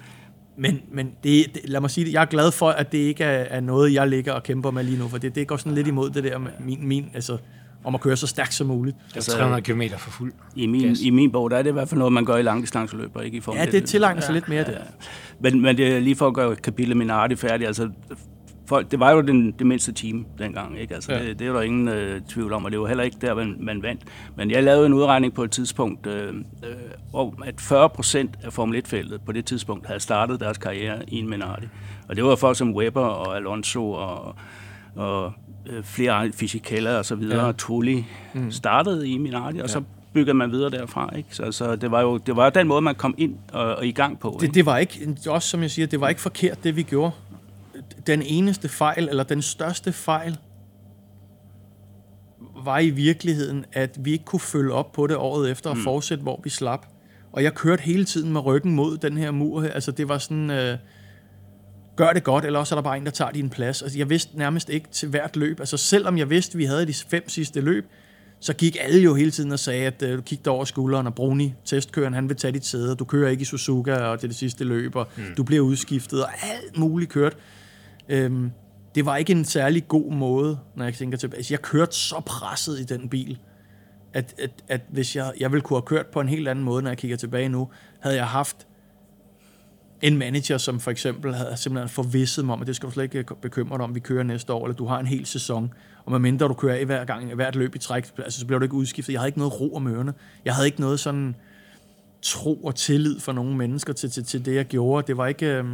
Men, 0.59 0.81
men 0.93 1.07
det, 1.25 1.47
det, 1.55 1.61
lad 1.65 1.81
mig 1.81 1.91
sige 1.91 2.05
det, 2.05 2.13
jeg 2.13 2.21
er 2.21 2.27
glad 2.27 2.53
for, 2.53 2.69
at 2.69 2.93
det 2.93 2.99
ikke 2.99 3.25
er, 3.25 3.45
er 3.57 3.61
noget, 3.61 3.93
jeg 3.93 4.09
ligger 4.09 4.33
og 4.33 4.43
kæmper 4.43 4.71
med 4.71 4.85
lige 4.85 4.99
nu, 4.99 5.09
for 5.09 5.19
det, 5.19 5.35
det 5.35 5.49
går 5.49 5.57
sådan 5.57 5.75
lidt 5.75 5.87
imod 5.87 6.11
det 6.11 6.25
der 6.25 6.39
med 6.39 6.51
min, 6.61 6.89
min 6.89 7.11
altså, 7.15 7.39
om 7.85 7.95
at 7.95 8.01
køre 8.01 8.17
så 8.17 8.27
stærkt 8.27 8.55
som 8.55 8.67
muligt. 8.67 8.97
Altså, 9.15 9.33
300 9.33 9.63
km 9.63 9.83
for 9.99 10.11
fuld 10.11 10.33
I 10.57 10.67
min, 10.67 10.97
I 11.03 11.11
min 11.11 11.33
bog, 11.33 11.51
der 11.51 11.57
er 11.57 11.63
det 11.63 11.71
i 11.71 11.73
hvert 11.73 11.89
fald 11.89 11.99
noget, 11.99 12.13
man 12.13 12.25
gør 12.25 12.37
i 12.37 12.43
langdistanceløb, 12.43 13.11
og 13.15 13.25
ikke 13.25 13.37
i 13.37 13.41
form 13.41 13.57
Ja, 13.57 13.67
det 13.67 13.85
tilegner 13.85 14.21
sig 14.21 14.29
ja, 14.29 14.35
lidt 14.35 14.49
mere 14.49 14.65
ja, 14.69 14.73
det. 14.73 14.79
Men, 15.41 15.61
men 15.61 15.77
det 15.77 15.97
er 15.97 16.01
lige 16.01 16.17
for 16.17 16.27
at 16.27 16.35
gøre 16.35 16.57
kapitlet 16.57 16.97
Minardi 16.97 17.37
færdig, 17.37 17.67
altså 17.67 17.91
folk, 18.69 18.91
det 18.91 19.01
var 19.01 19.11
jo 19.11 19.21
den, 19.21 19.53
det 19.53 19.67
mindste 19.67 19.93
team 19.93 20.27
dengang, 20.39 20.79
ikke? 20.81 20.95
Altså, 20.95 21.13
ja. 21.13 21.25
det, 21.25 21.39
det 21.39 21.47
er 21.47 21.53
der 21.53 21.61
ingen 21.61 21.89
øh, 21.89 22.21
tvivl 22.21 22.53
om, 22.53 22.65
og 22.65 22.71
det 22.71 22.81
var 22.81 22.87
heller 22.87 23.05
ikke 23.05 23.17
der, 23.21 23.35
man, 23.35 23.57
man 23.61 23.83
vandt. 23.83 24.03
Men 24.37 24.51
jeg 24.51 24.63
lavede 24.63 24.87
en 24.87 24.93
udregning 24.93 25.35
på 25.35 25.45
et 25.45 25.51
tidspunkt, 25.51 26.07
øh, 26.07 26.29
øh, 26.29 26.75
om 27.13 27.43
at 27.45 27.61
40 27.61 27.89
procent 27.89 28.39
af 28.43 28.53
Formel 28.53 28.83
1-feltet 28.87 29.21
på 29.27 29.33
det 29.33 29.45
tidspunkt 29.45 29.87
havde 29.87 30.01
startet 30.01 30.41
deres 30.41 30.59
karriere 30.59 30.99
i 31.09 31.19
en 31.19 31.31
Minardi. 31.31 31.67
Og 32.09 32.17
det 32.17 32.25
var 32.25 32.37
folk 32.37 32.57
som 32.57 32.75
Webber 32.75 33.01
og 33.01 33.37
Alonso 33.37 33.93
og, 33.93 34.35
og 34.95 35.33
øh, 35.67 35.85
flere 35.85 36.33
Fisichella 36.33 36.99
og 36.99 37.05
så 37.05 37.15
videre, 37.15 37.41
ja. 37.41 37.47
og 37.47 37.57
Tully 37.57 38.03
mm. 38.35 38.51
startede 38.51 39.09
i 39.09 39.19
Minardi, 39.19 39.59
og 39.59 39.67
ja. 39.67 39.73
så 39.73 39.83
byggede 40.13 40.35
man 40.35 40.53
videre 40.53 40.71
derfra. 40.71 41.17
Ikke? 41.17 41.29
Så, 41.33 41.53
så 41.53 41.77
det 41.77 41.91
var 41.91 42.01
jo 42.01 42.17
det 42.17 42.37
var 42.37 42.51
den 42.51 42.69
måde, 42.69 42.83
man 42.83 42.95
kom 42.95 43.15
ind 43.19 43.35
og, 43.53 43.75
og 43.75 43.87
i 43.87 43.93
gang 43.93 44.19
på. 44.19 44.37
Det, 44.41 44.43
ikke? 44.43 44.55
det 44.55 44.67
var 44.67 44.79
ikke, 44.79 45.17
også 45.29 45.49
som 45.49 45.63
jeg 45.63 45.71
siger, 45.71 45.87
det 45.87 46.01
var 46.01 46.09
ikke 46.09 46.21
forkert, 46.21 46.65
det 46.65 46.77
vi 46.77 46.83
gjorde 46.83 47.13
den 48.07 48.23
eneste 48.23 48.69
fejl, 48.69 49.09
eller 49.09 49.25
den 49.25 49.43
største 49.43 49.93
fejl, 49.93 50.39
var 52.65 52.79
i 52.79 52.91
virkeligheden, 52.91 53.65
at 53.73 53.99
vi 54.01 54.13
ikke 54.13 54.25
kunne 54.25 54.41
følge 54.41 54.73
op 54.73 54.93
på 54.93 55.07
det 55.07 55.17
året 55.17 55.51
efter 55.51 55.71
og 55.71 55.77
mm. 55.77 55.83
fortsætte, 55.83 56.23
hvor 56.23 56.41
vi 56.45 56.51
slap. 56.51 56.87
Og 57.33 57.43
jeg 57.43 57.55
kørte 57.55 57.83
hele 57.83 58.05
tiden 58.05 58.33
med 58.33 58.45
ryggen 58.45 58.75
mod 58.75 58.99
den 58.99 59.17
her 59.17 59.31
mur 59.31 59.63
her. 59.63 59.71
Altså, 59.71 59.91
det 59.91 60.09
var 60.09 60.19
sådan, 60.19 60.51
øh, 60.51 60.79
gør 61.97 62.13
det 62.13 62.25
godt, 62.25 62.45
eller 62.45 62.59
også 62.59 62.75
er 62.75 62.77
der 62.77 62.83
bare 62.83 62.97
en, 62.97 63.05
der 63.05 63.11
tager 63.11 63.31
din 63.31 63.51
plads. 63.51 63.83
Altså, 63.83 63.99
jeg 63.99 64.11
vidste 64.11 64.39
nærmest 64.39 64.69
ikke 64.69 64.89
til 64.93 65.09
hvert 65.09 65.37
løb. 65.37 65.61
Altså, 65.61 65.77
selvom 65.77 66.19
jeg 66.19 66.31
vidste, 66.31 66.55
at 66.55 66.59
vi 66.59 66.65
havde 66.65 66.87
de 66.87 66.95
fem 66.95 67.29
sidste 67.29 67.61
løb, 67.61 67.87
så 68.41 68.53
gik 68.53 68.77
alle 68.81 69.03
jo 69.03 69.15
hele 69.15 69.31
tiden 69.31 69.53
og 69.53 69.59
sagde, 69.59 69.87
at 69.87 70.03
øh, 70.03 70.17
du 70.17 70.23
kigger 70.23 70.51
over 70.51 70.65
skulderen, 70.65 71.07
og 71.07 71.15
Bruni, 71.15 71.55
testkøren, 71.65 72.15
han 72.15 72.29
vil 72.29 72.37
tage 72.37 72.53
dit 72.53 72.67
sæde, 72.67 72.93
og 72.93 72.99
du 72.99 73.05
kører 73.05 73.31
ikke 73.31 73.43
i 73.43 73.45
Suzuka 73.45 73.95
og 73.95 74.21
til 74.21 74.29
det 74.29 74.37
sidste 74.37 74.65
løb, 74.65 74.97
og 74.97 75.09
mm. 75.17 75.25
du 75.37 75.43
bliver 75.43 75.63
udskiftet, 75.63 76.25
og 76.25 76.31
alt 76.43 76.79
muligt 76.79 77.11
kørt. 77.11 77.37
Øhm, 78.09 78.51
det 78.95 79.07
var 79.07 79.17
ikke 79.17 79.33
en 79.33 79.45
særlig 79.45 79.89
god 79.89 80.13
måde, 80.13 80.59
når 80.77 80.85
jeg 80.85 80.95
tænker 80.95 81.19
tilbage. 81.19 81.39
Altså, 81.39 81.55
jeg 81.55 81.63
kørte 81.63 81.97
så 81.97 82.23
presset 82.27 82.81
i 82.81 82.85
den 82.85 83.09
bil, 83.09 83.39
at, 84.13 84.35
at, 84.39 84.51
at 84.69 84.81
hvis 84.89 85.17
jeg, 85.17 85.33
jeg 85.41 85.53
ville 85.53 85.63
kunne 85.63 85.77
have 85.77 85.87
kørt 85.87 86.07
på 86.07 86.21
en 86.21 86.29
helt 86.29 86.49
anden 86.49 86.65
måde, 86.65 86.83
når 86.83 86.91
jeg 86.91 86.99
kigger 86.99 87.17
tilbage 87.17 87.49
nu, 87.49 87.69
havde 88.01 88.17
jeg 88.17 88.27
haft 88.27 88.67
en 90.03 90.19
manager, 90.19 90.59
som 90.59 90.81
for 90.81 90.91
eksempel 90.91 91.35
havde 91.35 91.57
simpelthen 91.57 91.89
forvisset 91.89 92.45
mig 92.45 92.53
om, 92.53 92.61
at 92.61 92.67
det 92.67 92.77
skal 92.77 92.87
du 92.87 92.93
slet 92.93 93.15
ikke 93.15 93.25
bekymre 93.43 93.79
dig 93.79 93.85
om, 93.85 93.95
vi 93.95 94.01
kører 94.01 94.23
næste 94.23 94.53
år, 94.53 94.65
eller 94.65 94.77
du 94.77 94.87
har 94.87 94.99
en 94.99 95.07
hel 95.07 95.27
sæson, 95.27 95.73
og 96.05 96.13
medmindre 96.13 96.49
du 96.49 96.55
kører 96.55 96.77
i 96.77 96.85
hver 96.85 97.05
gang, 97.05 97.35
hvert 97.35 97.57
løb 97.57 97.75
i 97.75 97.79
træk, 97.79 98.07
altså, 98.19 98.41
så 98.41 98.47
bliver 98.47 98.59
du 98.59 98.63
ikke 98.63 98.75
udskiftet. 98.75 99.13
Jeg 99.13 99.21
havde 99.21 99.29
ikke 99.29 99.39
noget 99.39 99.61
ro 99.61 99.75
om 99.75 99.87
ørerne. 99.87 100.15
Jeg 100.45 100.55
havde 100.55 100.67
ikke 100.67 100.81
noget 100.81 101.01
sådan 101.01 101.35
tro 102.23 102.55
og 102.55 102.75
tillid 102.75 103.21
for 103.21 103.33
nogle 103.33 103.57
mennesker 103.57 103.93
til, 103.93 104.11
til, 104.11 104.25
til 104.25 104.45
det, 104.45 104.55
jeg 104.55 104.65
gjorde. 104.65 105.07
Det 105.07 105.17
var 105.17 105.27
ikke... 105.27 105.47
Øh, 105.47 105.65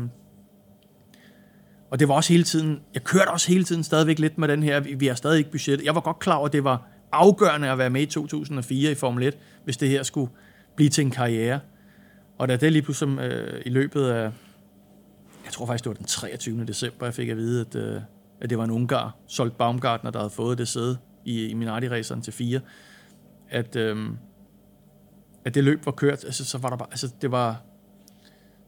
og 1.92 1.98
det 1.98 2.08
var 2.08 2.14
også 2.14 2.32
hele 2.32 2.44
tiden, 2.44 2.80
jeg 2.94 3.04
kørte 3.04 3.28
også 3.28 3.48
hele 3.48 3.64
tiden 3.64 3.84
stadigvæk 3.84 4.18
lidt 4.18 4.38
med 4.38 4.48
den 4.48 4.62
her, 4.62 4.80
vi, 4.80 5.06
har 5.06 5.14
stadig 5.14 5.38
ikke 5.38 5.50
budget. 5.50 5.84
Jeg 5.84 5.94
var 5.94 6.00
godt 6.00 6.18
klar 6.18 6.34
over, 6.34 6.46
at 6.46 6.52
det 6.52 6.64
var 6.64 6.88
afgørende 7.12 7.70
at 7.70 7.78
være 7.78 7.90
med 7.90 8.02
i 8.02 8.06
2004 8.06 8.90
i 8.90 8.94
Formel 8.94 9.22
1, 9.22 9.38
hvis 9.64 9.76
det 9.76 9.88
her 9.88 10.02
skulle 10.02 10.30
blive 10.76 10.88
til 10.88 11.04
en 11.04 11.10
karriere. 11.10 11.60
Og 12.38 12.48
da 12.48 12.56
det 12.56 12.72
lige 12.72 12.82
pludselig 12.82 13.18
øh, 13.18 13.62
i 13.66 13.68
løbet 13.68 14.04
af, 14.04 14.22
jeg 15.44 15.52
tror 15.52 15.66
faktisk 15.66 15.84
det 15.84 15.90
var 15.90 15.94
den 15.94 16.06
23. 16.06 16.64
december, 16.64 17.06
jeg 17.06 17.14
fik 17.14 17.28
at 17.28 17.36
vide, 17.36 17.60
at, 17.60 17.74
øh, 17.74 18.00
at 18.40 18.50
det 18.50 18.58
var 18.58 18.64
en 18.64 18.70
ungar, 18.70 19.16
solgt 19.26 19.58
Baumgartner, 19.58 20.10
der 20.10 20.18
havde 20.18 20.30
fået 20.30 20.58
det 20.58 20.68
sæde 20.68 20.98
i, 21.24 21.46
i 21.46 21.54
Minardi-raceren 21.54 22.22
til 22.22 22.32
4, 22.32 22.60
at, 23.50 23.76
øh, 23.76 23.96
at 25.44 25.54
det 25.54 25.64
løb 25.64 25.86
var 25.86 25.92
kørt, 25.92 26.24
altså, 26.24 26.44
så 26.44 26.58
var 26.58 26.68
der 26.68 26.76
bare, 26.76 26.88
altså, 26.90 27.10
det 27.22 27.30
var, 27.30 27.62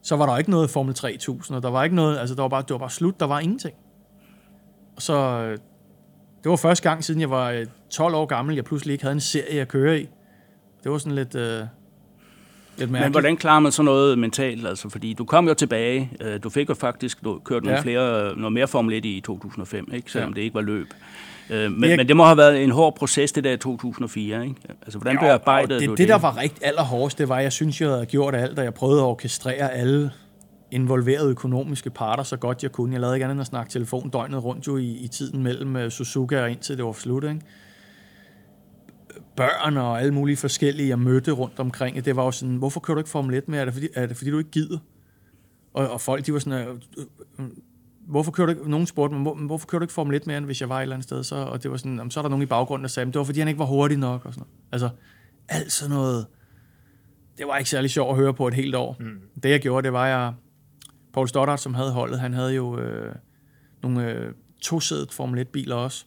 så 0.04 0.16
var 0.16 0.26
der 0.26 0.38
ikke 0.38 0.50
noget 0.50 0.70
Formel 0.70 0.94
3000, 0.94 1.56
og 1.56 1.62
der 1.62 1.70
var 1.70 1.84
ikke 1.84 1.96
noget, 1.96 2.18
altså 2.18 2.34
der 2.34 2.42
var 2.42 2.48
bare, 2.48 2.62
det 2.62 2.70
var 2.70 2.78
bare 2.78 2.90
slut, 2.90 3.20
der 3.20 3.26
var 3.26 3.40
ingenting. 3.40 3.74
Og 4.96 5.02
så, 5.02 5.14
øh, 5.14 5.58
det 6.42 6.50
var 6.50 6.56
første 6.56 6.88
gang, 6.88 7.04
siden 7.04 7.20
jeg 7.20 7.30
var 7.30 7.64
12 7.90 8.14
øh, 8.14 8.20
år 8.20 8.26
gammel, 8.26 8.54
jeg 8.54 8.64
pludselig 8.64 8.92
ikke 8.92 9.04
havde 9.04 9.14
en 9.14 9.20
serie 9.20 9.60
at 9.60 9.68
køre 9.68 10.00
i. 10.00 10.08
Det 10.84 10.92
var 10.92 10.98
sådan 10.98 11.14
lidt, 11.14 11.34
øh, 11.34 11.42
lidt 11.42 12.90
mærkeligt. 12.90 12.90
Men 13.02 13.10
hvordan 13.10 13.36
klarer 13.36 13.60
man 13.60 13.72
så 13.72 13.82
noget 13.82 14.18
mentalt? 14.18 14.66
Altså, 14.66 14.88
fordi 14.88 15.14
du 15.14 15.24
kom 15.24 15.48
jo 15.48 15.54
tilbage, 15.54 16.10
øh, 16.20 16.42
du 16.42 16.50
fik 16.50 16.68
jo 16.68 16.74
faktisk 16.74 17.24
du 17.24 17.40
kørt 17.44 17.62
nogle 17.62 17.76
ja. 17.76 17.82
flere, 17.82 18.36
noget 18.36 18.52
mere 18.52 18.68
Formel 18.68 18.94
1 18.94 19.04
i 19.04 19.20
2005, 19.20 19.88
ikke? 19.92 20.10
selvom 20.10 20.30
ja. 20.30 20.34
det 20.34 20.42
ikke 20.42 20.54
var 20.54 20.60
løb. 20.60 20.86
Øh, 21.50 21.72
men, 21.72 21.90
jeg, 21.90 21.96
men 21.96 22.08
det 22.08 22.16
må 22.16 22.24
have 22.24 22.36
været 22.36 22.64
en 22.64 22.70
hård 22.70 22.96
proces, 22.96 23.32
det 23.32 23.44
der 23.44 23.52
i 23.52 23.56
2004, 23.56 24.42
ikke? 24.42 24.56
Altså, 24.82 24.98
hvordan 24.98 25.18
bearbejdede 25.18 25.80
det, 25.80 25.88
du 25.88 25.90
det? 25.90 25.98
Det, 25.98 26.08
der 26.08 26.18
var 26.18 26.36
rigtig 26.36 26.66
allerhårdest, 26.66 27.18
det 27.18 27.28
var, 27.28 27.40
jeg 27.40 27.52
synes, 27.52 27.80
jeg 27.80 27.88
havde 27.88 28.06
gjort 28.06 28.34
alt, 28.34 28.58
og 28.58 28.64
jeg 28.64 28.74
prøvede 28.74 29.00
at 29.00 29.04
orkestrere 29.04 29.72
alle 29.72 30.10
involverede 30.70 31.30
økonomiske 31.30 31.90
parter 31.90 32.22
så 32.22 32.36
godt 32.36 32.62
jeg 32.62 32.72
kunne. 32.72 32.92
Jeg 32.92 33.00
lavede 33.00 33.16
ikke 33.16 33.24
andet 33.24 33.34
end 33.34 33.40
at 33.40 33.46
snakke 33.46 33.70
telefon 33.70 34.10
døgnet 34.10 34.44
rundt 34.44 34.66
jo 34.66 34.76
i, 34.76 34.96
i 34.96 35.08
tiden 35.08 35.42
mellem 35.42 35.76
uh, 35.76 35.88
Suzuka 35.88 36.42
og 36.42 36.50
indtil 36.50 36.76
det 36.76 36.84
var 36.84 36.92
slut, 36.92 37.24
ikke? 37.24 37.40
Børn 39.36 39.76
og 39.76 40.00
alle 40.00 40.14
mulige 40.14 40.36
forskellige, 40.36 40.88
jeg 40.88 40.98
mødte 40.98 41.30
rundt 41.30 41.58
omkring, 41.58 42.04
det 42.04 42.16
var 42.16 42.24
jo 42.24 42.30
sådan, 42.30 42.56
hvorfor 42.56 42.80
kører 42.80 42.94
du 42.94 43.00
ikke 43.00 43.10
Formel 43.10 43.34
1 43.34 43.48
mere? 43.48 43.60
Er 43.60 43.64
det 43.64 43.74
fordi, 43.74 43.88
er 43.94 44.06
det 44.06 44.16
fordi 44.16 44.30
du 44.30 44.38
ikke 44.38 44.50
gider? 44.50 44.78
Og, 45.74 45.90
og 45.90 46.00
folk, 46.00 46.26
de 46.26 46.32
var 46.32 46.38
sådan, 46.38 46.68
øh, 46.68 46.74
øh, 47.38 47.46
hvorfor 48.06 48.32
kører 48.32 48.46
du 48.46 48.50
ikke, 48.50 48.70
nogen 48.70 48.86
spurgte 48.86 49.14
mig, 49.14 49.22
hvor, 49.22 49.34
hvorfor 49.34 49.66
kører 49.66 49.78
du 49.78 49.84
ikke 49.84 49.94
Formel 49.94 50.16
1 50.16 50.26
mere, 50.26 50.38
end 50.38 50.46
hvis 50.46 50.60
jeg 50.60 50.68
var 50.68 50.78
et 50.78 50.82
eller 50.82 50.96
andet 50.96 51.04
sted? 51.04 51.22
Så, 51.22 51.36
og 51.36 51.62
det 51.62 51.70
var 51.70 51.76
sådan, 51.76 52.10
så 52.10 52.20
er 52.20 52.22
der 52.22 52.28
nogen 52.28 52.42
i 52.42 52.46
baggrunden, 52.46 52.82
der 52.82 52.88
sagde, 52.88 53.06
det 53.06 53.18
var 53.18 53.24
fordi 53.24 53.38
han 53.38 53.48
ikke 53.48 53.58
var 53.58 53.64
hurtig 53.64 53.98
nok. 53.98 54.26
Og 54.26 54.34
sådan 54.34 54.46
noget. 54.46 54.72
Altså, 54.72 54.88
alt 55.48 55.72
sådan 55.72 55.94
noget, 55.96 56.26
det 57.38 57.46
var 57.46 57.56
ikke 57.56 57.70
særlig 57.70 57.90
sjovt 57.90 58.10
at 58.10 58.16
høre 58.16 58.34
på 58.34 58.48
et 58.48 58.54
helt 58.54 58.74
år. 58.74 58.96
Mm. 59.00 59.20
Det 59.42 59.50
jeg 59.50 59.60
gjorde, 59.60 59.84
det 59.84 59.92
var, 59.92 60.06
jeg, 60.06 60.32
Paul 61.12 61.28
Stoddart, 61.28 61.60
som 61.60 61.74
havde 61.74 61.92
holdet, 61.92 62.20
han 62.20 62.32
havde 62.32 62.54
jo 62.54 62.78
øh, 62.78 63.14
nogle 63.82 64.10
øh, 64.12 64.32
tosædet 64.60 65.12
Formel 65.12 65.46
1-biler 65.46 65.74
også. 65.74 66.04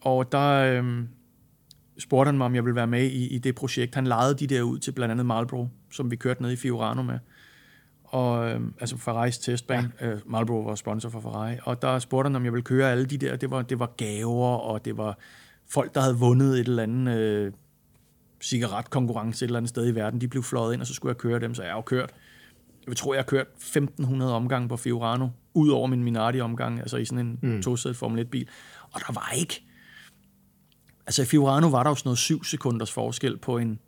Og 0.00 0.32
der 0.32 0.50
øh, 0.50 1.04
spurgte 1.98 2.28
han 2.28 2.38
mig, 2.38 2.44
om 2.44 2.54
jeg 2.54 2.64
ville 2.64 2.76
være 2.76 2.86
med 2.86 3.02
i, 3.04 3.26
i 3.34 3.38
det 3.38 3.54
projekt. 3.54 3.94
Han 3.94 4.06
lejede 4.06 4.34
de 4.34 4.46
der 4.46 4.62
ud 4.62 4.78
til 4.78 4.92
blandt 4.92 5.12
andet 5.12 5.26
Marlboro, 5.26 5.68
som 5.90 6.10
vi 6.10 6.16
kørte 6.16 6.42
ned 6.42 6.50
i 6.50 6.56
Fiorano 6.56 7.02
med. 7.02 7.18
Og, 8.06 8.50
øh, 8.50 8.60
altså 8.80 8.96
Ferraris 8.96 9.38
testbane. 9.38 9.92
Ja. 10.00 10.06
Øh, 10.06 10.20
Marlboro 10.26 10.60
var 10.60 10.74
sponsor 10.74 11.08
for 11.08 11.20
Ferrari. 11.20 11.56
Og 11.62 11.82
der 11.82 11.98
spurgte 11.98 12.28
han, 12.28 12.36
om 12.36 12.44
jeg 12.44 12.52
ville 12.52 12.64
køre 12.64 12.90
alle 12.90 13.06
de 13.06 13.18
der. 13.18 13.36
Det 13.36 13.50
var, 13.50 13.62
det 13.62 13.78
var 13.78 13.86
gaver, 13.96 14.56
og 14.56 14.84
det 14.84 14.96
var 14.96 15.18
folk, 15.68 15.94
der 15.94 16.00
havde 16.00 16.16
vundet 16.16 16.60
et 16.60 16.68
eller 16.68 16.82
andet 16.82 17.18
øh, 17.18 17.52
cigaretkonkurrence 18.42 19.44
et 19.44 19.48
eller 19.48 19.58
andet 19.58 19.68
sted 19.68 19.88
i 19.88 19.94
verden. 19.94 20.20
De 20.20 20.28
blev 20.28 20.42
fløjet 20.42 20.72
ind, 20.72 20.80
og 20.80 20.86
så 20.86 20.94
skulle 20.94 21.10
jeg 21.10 21.16
køre 21.16 21.40
dem, 21.40 21.54
så 21.54 21.62
jeg 21.62 21.70
har 21.70 21.78
jo 21.78 21.82
kørt 21.82 22.14
jeg 22.86 22.90
vil 22.90 22.96
tro, 22.96 23.12
jeg 23.12 23.18
har 23.18 23.24
kørt 23.24 23.46
1500 23.46 24.34
omgange 24.34 24.68
på 24.68 24.76
Fiorano, 24.76 25.28
ud 25.54 25.68
over 25.68 25.86
min 25.86 26.04
Minardi-omgang, 26.04 26.80
altså 26.80 26.96
i 26.96 27.04
sådan 27.04 27.26
en 27.26 27.38
mm. 27.42 27.62
tosædet 27.62 27.96
Formel 27.96 28.24
1-bil. 28.24 28.48
Og 28.92 29.00
der 29.00 29.12
var 29.12 29.32
ikke... 29.36 29.62
Altså 31.06 31.22
i 31.22 31.24
Fiorano 31.24 31.68
var 31.68 31.82
der 31.82 31.90
jo 31.90 31.94
sådan 31.94 32.08
noget 32.08 32.18
7 32.18 32.44
sekunders 32.44 32.92
forskel 32.92 33.38
på 33.38 33.58
en 33.58 33.78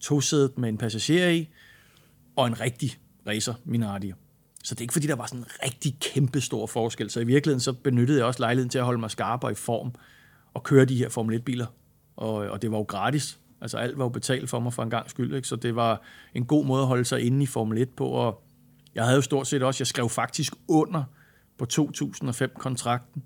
tosædet 0.00 0.58
med 0.58 0.68
en 0.68 0.78
passager 0.78 1.28
i, 1.28 1.48
og 2.36 2.46
en 2.46 2.60
rigtig 2.60 2.98
racer 3.26 3.54
Minardi. 3.64 4.12
Så 4.64 4.74
det 4.74 4.80
er 4.80 4.82
ikke 4.82 4.92
fordi, 4.92 5.06
der 5.06 5.14
var 5.14 5.26
sådan 5.26 5.40
en 5.40 5.46
rigtig 5.64 5.96
kæmpe 6.00 6.40
stor 6.40 6.66
forskel. 6.66 7.10
Så 7.10 7.20
i 7.20 7.24
virkeligheden 7.24 7.60
så 7.60 7.72
benyttede 7.72 8.18
jeg 8.18 8.26
også 8.26 8.40
lejligheden 8.40 8.70
til 8.70 8.78
at 8.78 8.84
holde 8.84 9.00
mig 9.00 9.10
skarp 9.10 9.44
og 9.44 9.50
i 9.52 9.54
form 9.54 9.94
og 10.54 10.62
køre 10.62 10.84
de 10.84 10.96
her 10.96 11.08
Formel 11.08 11.38
1-biler. 11.38 11.66
Og, 12.16 12.34
og 12.34 12.62
det 12.62 12.70
var 12.70 12.78
jo 12.78 12.82
gratis. 12.82 13.38
Altså 13.60 13.78
alt 13.78 13.98
var 13.98 14.04
jo 14.04 14.08
betalt 14.08 14.50
for 14.50 14.60
mig 14.60 14.72
for 14.72 14.82
en 14.82 14.90
gang 14.90 15.10
skyld, 15.10 15.34
ikke? 15.34 15.48
så 15.48 15.56
det 15.56 15.76
var 15.76 16.02
en 16.34 16.46
god 16.46 16.64
måde 16.64 16.80
at 16.80 16.86
holde 16.86 17.04
sig 17.04 17.20
inde 17.20 17.42
i 17.42 17.46
Formel 17.46 17.78
1 17.78 17.88
på, 17.88 18.06
og 18.06 18.42
jeg 18.94 19.04
havde 19.04 19.16
jo 19.16 19.22
stort 19.22 19.46
set 19.46 19.62
også, 19.62 19.80
jeg 19.80 19.86
skrev 19.86 20.08
faktisk 20.08 20.52
under 20.68 21.04
på 21.58 21.66
2005-kontrakten, 21.72 23.22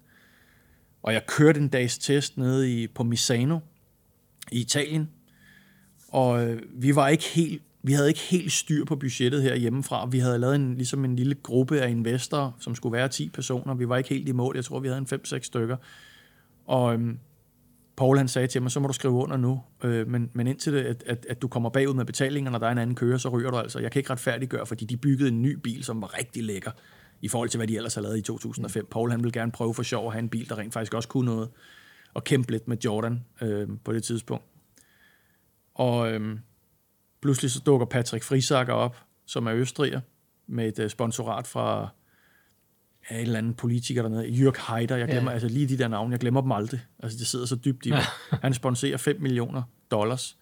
og 1.02 1.12
jeg 1.12 1.26
kørte 1.26 1.60
en 1.60 1.68
dags 1.68 1.98
test 1.98 2.36
nede 2.36 2.82
i, 2.82 2.86
på 2.86 3.02
Misano 3.02 3.58
i 4.52 4.60
Italien, 4.60 5.10
og 6.08 6.46
øh, 6.46 6.62
vi 6.72 6.94
var 6.94 7.08
ikke 7.08 7.24
helt 7.24 7.62
vi 7.86 7.92
havde 7.92 8.08
ikke 8.08 8.20
helt 8.20 8.52
styr 8.52 8.84
på 8.84 8.96
budgettet 8.96 9.42
her 9.42 9.54
hjemmefra. 9.54 10.06
Vi 10.06 10.18
havde 10.18 10.38
lavet 10.38 10.54
en, 10.54 10.74
ligesom 10.74 11.04
en 11.04 11.16
lille 11.16 11.34
gruppe 11.34 11.80
af 11.80 11.90
investorer, 11.90 12.52
som 12.60 12.74
skulle 12.74 12.92
være 12.92 13.08
10 13.08 13.28
personer. 13.28 13.74
Vi 13.74 13.88
var 13.88 13.96
ikke 13.96 14.10
helt 14.10 14.28
i 14.28 14.32
mål. 14.32 14.56
Jeg 14.56 14.64
tror, 14.64 14.80
vi 14.80 14.88
havde 14.88 14.98
en 15.12 15.20
5-6 15.24 15.38
stykker. 15.42 15.76
Og 16.66 16.94
øhm, 16.94 17.18
Paul 17.96 18.16
han 18.16 18.28
sagde 18.28 18.46
til 18.46 18.62
mig, 18.62 18.70
så 18.70 18.80
må 18.80 18.86
du 18.86 18.92
skrive 18.92 19.14
under 19.14 19.36
nu, 19.36 19.62
øh, 19.84 20.08
men, 20.08 20.30
men 20.32 20.46
indtil 20.46 20.72
det, 20.72 20.84
at, 20.84 21.02
at, 21.06 21.26
at 21.28 21.42
du 21.42 21.48
kommer 21.48 21.70
bagud 21.70 21.94
med 21.94 22.04
betalingerne, 22.04 22.52
når 22.52 22.58
der 22.58 22.66
er 22.66 22.72
en 22.72 22.78
anden 22.78 22.96
kører, 22.96 23.18
så 23.18 23.28
ryger 23.28 23.50
du 23.50 23.56
altså. 23.56 23.78
Jeg 23.78 23.92
kan 23.92 24.00
ikke 24.00 24.10
retfærdiggøre, 24.10 24.66
fordi 24.66 24.84
de 24.84 24.96
byggede 24.96 25.28
en 25.28 25.42
ny 25.42 25.52
bil, 25.52 25.84
som 25.84 26.00
var 26.02 26.18
rigtig 26.18 26.44
lækker, 26.44 26.70
i 27.22 27.28
forhold 27.28 27.48
til, 27.48 27.58
hvad 27.58 27.66
de 27.66 27.76
ellers 27.76 27.94
har 27.94 28.02
lavet 28.02 28.18
i 28.18 28.22
2005. 28.22 28.86
Paul 28.90 29.10
han 29.10 29.20
ville 29.20 29.32
gerne 29.32 29.52
prøve 29.52 29.74
for 29.74 29.82
sjov 29.82 30.06
at 30.06 30.12
have 30.12 30.22
en 30.22 30.28
bil, 30.28 30.48
der 30.48 30.58
rent 30.58 30.72
faktisk 30.72 30.94
også 30.94 31.08
kunne 31.08 31.26
noget, 31.26 31.48
og 32.14 32.24
kæmpe 32.24 32.50
lidt 32.50 32.68
med 32.68 32.76
Jordan 32.84 33.24
øh, 33.42 33.68
på 33.84 33.92
det 33.92 34.04
tidspunkt. 34.04 34.44
Og 35.74 36.12
øh, 36.12 36.38
pludselig 37.24 37.50
så 37.50 37.60
dukker 37.60 37.86
Patrick 37.86 38.24
Frisager 38.24 38.72
op, 38.72 38.96
som 39.26 39.46
er 39.46 39.54
østriger, 39.54 40.00
med 40.46 40.68
et 40.68 40.78
øh, 40.78 40.90
sponsorat 40.90 41.46
fra 41.46 41.88
af 43.08 43.16
en 43.16 43.22
eller 43.22 43.38
anden 43.38 43.54
politiker 43.54 44.02
dernede, 44.02 44.28
Jørg 44.28 44.54
Heider, 44.68 44.96
jeg 44.96 45.08
glemmer 45.08 45.30
ja. 45.30 45.34
altså 45.34 45.48
lige 45.48 45.68
de 45.68 45.78
der 45.78 45.88
navne, 45.88 46.12
jeg 46.12 46.20
glemmer 46.20 46.40
dem 46.40 46.52
aldrig. 46.52 46.80
Altså 47.02 47.18
det 47.18 47.26
sidder 47.26 47.46
så 47.46 47.56
dybt 47.56 47.86
i 47.86 47.90
mig. 47.98 48.02
Han 48.42 48.54
sponsorerer 48.54 48.96
5 48.96 49.20
millioner 49.20 49.62
dollars. 49.90 50.36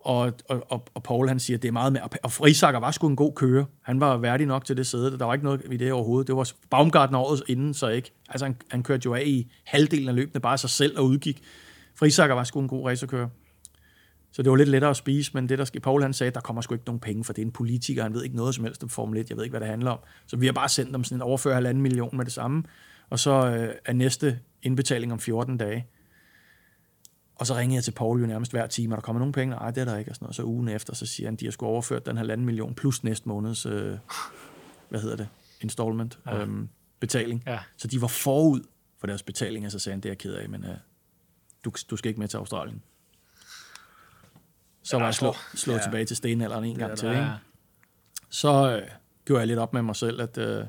Og, 0.00 0.32
og, 0.48 0.66
og, 0.72 0.86
og 0.94 1.02
Paul 1.02 1.28
han 1.28 1.40
siger, 1.40 1.58
det 1.58 1.68
er 1.68 1.72
meget 1.72 1.92
mere. 1.92 2.08
Og 2.22 2.32
Frisakker 2.32 2.80
var 2.80 2.90
sgu 2.90 3.08
en 3.08 3.16
god 3.16 3.32
kører. 3.34 3.64
Han 3.82 4.00
var 4.00 4.16
værdig 4.16 4.46
nok 4.46 4.64
til 4.64 4.76
det 4.76 4.86
sæde. 4.86 5.18
Der 5.18 5.24
var 5.24 5.34
ikke 5.34 5.44
noget 5.44 5.62
i 5.70 5.76
det 5.76 5.92
overhovedet. 5.92 6.26
Det 6.26 6.36
var 6.36 6.52
Baumgartner 6.70 7.18
året 7.18 7.42
inden, 7.48 7.74
så 7.74 7.88
ikke. 7.88 8.12
Altså 8.28 8.44
han, 8.44 8.56
han 8.70 8.82
kørte 8.82 9.02
jo 9.04 9.14
af 9.14 9.22
i 9.26 9.52
halvdelen 9.64 10.08
af 10.08 10.14
løbende, 10.14 10.40
bare 10.40 10.58
sig 10.58 10.70
selv 10.70 10.98
og 10.98 11.04
udgik. 11.04 11.42
Frisakker 11.94 12.34
var 12.34 12.44
sgu 12.44 12.60
en 12.60 12.68
god 12.68 12.86
racerkører. 12.86 13.28
Så 14.34 14.42
det 14.42 14.50
var 14.50 14.56
lidt 14.56 14.68
lettere 14.68 14.90
at 14.90 14.96
spise, 14.96 15.30
men 15.34 15.48
det 15.48 15.58
der 15.58 15.64
skete, 15.64 15.80
Paul 15.80 16.02
han 16.02 16.12
sagde, 16.12 16.30
der 16.30 16.40
kommer 16.40 16.62
sgu 16.62 16.74
ikke 16.74 16.86
nogen 16.86 17.00
penge, 17.00 17.24
for 17.24 17.32
det 17.32 17.42
er 17.42 17.46
en 17.46 17.52
politiker, 17.52 18.02
han 18.02 18.14
ved 18.14 18.24
ikke 18.24 18.36
noget 18.36 18.54
som 18.54 18.64
helst 18.64 18.82
om 18.82 18.88
Formel 18.88 19.20
1, 19.20 19.28
jeg 19.30 19.36
ved 19.36 19.44
ikke, 19.44 19.52
hvad 19.52 19.60
det 19.60 19.68
handler 19.68 19.90
om. 19.90 19.98
Så 20.26 20.36
vi 20.36 20.46
har 20.46 20.52
bare 20.52 20.68
sendt 20.68 20.94
dem 20.94 21.04
sådan 21.04 21.18
en 21.18 21.22
overføre 21.22 21.54
halvanden 21.54 21.82
million 21.82 22.16
med 22.16 22.24
det 22.24 22.32
samme, 22.32 22.62
og 23.10 23.18
så 23.18 23.30
øh, 23.30 23.74
er 23.84 23.92
næste 23.92 24.38
indbetaling 24.62 25.12
om 25.12 25.18
14 25.18 25.56
dage. 25.56 25.86
Og 27.34 27.46
så 27.46 27.54
ringede 27.54 27.76
jeg 27.76 27.84
til 27.84 27.92
Paul 27.92 28.20
jo 28.20 28.26
nærmest 28.26 28.52
hver 28.52 28.66
time, 28.66 28.94
og 28.94 28.96
der 28.96 29.02
kommer 29.02 29.18
nogen 29.18 29.32
penge? 29.32 29.56
Nej, 29.56 29.70
det 29.70 29.80
er 29.80 29.84
der 29.84 29.96
ikke. 29.98 30.10
Og, 30.10 30.14
sådan 30.14 30.24
noget. 30.24 30.36
så 30.36 30.42
ugen 30.42 30.68
efter, 30.68 30.94
så 30.94 31.06
siger 31.06 31.26
han, 31.26 31.36
de 31.36 31.44
har 31.44 31.52
skulle 31.52 31.70
overført 31.70 32.06
den 32.06 32.16
halvanden 32.16 32.46
million 32.46 32.74
plus 32.74 33.04
næste 33.04 33.28
måneds, 33.28 33.66
øh, 33.66 33.98
hvad 34.88 35.00
hedder 35.00 35.16
det, 35.16 35.28
installment, 35.60 36.18
ja. 36.26 36.40
øhm, 36.40 36.68
betaling. 37.00 37.42
Ja. 37.46 37.58
Så 37.76 37.88
de 37.88 38.00
var 38.00 38.08
forud 38.08 38.60
for 39.00 39.06
deres 39.06 39.22
betaling, 39.22 39.66
og 39.66 39.72
så 39.72 39.78
sagde 39.78 39.94
han, 39.94 40.00
det 40.00 40.08
er 40.08 40.10
jeg 40.10 40.18
ked 40.18 40.34
af, 40.34 40.48
men 40.48 40.64
øh, 40.64 40.76
du, 41.64 41.72
du 41.90 41.96
skal 41.96 42.08
ikke 42.08 42.20
med 42.20 42.28
til 42.28 42.36
Australien 42.36 42.82
så 44.84 44.96
var 44.96 45.04
jeg 45.04 45.14
slået 45.14 45.36
slå 45.54 45.72
ja. 45.72 45.82
tilbage 45.82 46.04
til 46.04 46.16
stenalderen 46.16 46.64
en 46.64 46.78
gang 46.78 46.98
til. 46.98 47.08
Ikke? 47.08 47.30
Så 48.30 48.76
øh, 48.76 48.88
gjorde 49.24 49.40
jeg 49.40 49.46
lidt 49.46 49.58
op 49.58 49.72
med 49.72 49.82
mig 49.82 49.96
selv, 49.96 50.20
at 50.20 50.38
øh, 50.38 50.64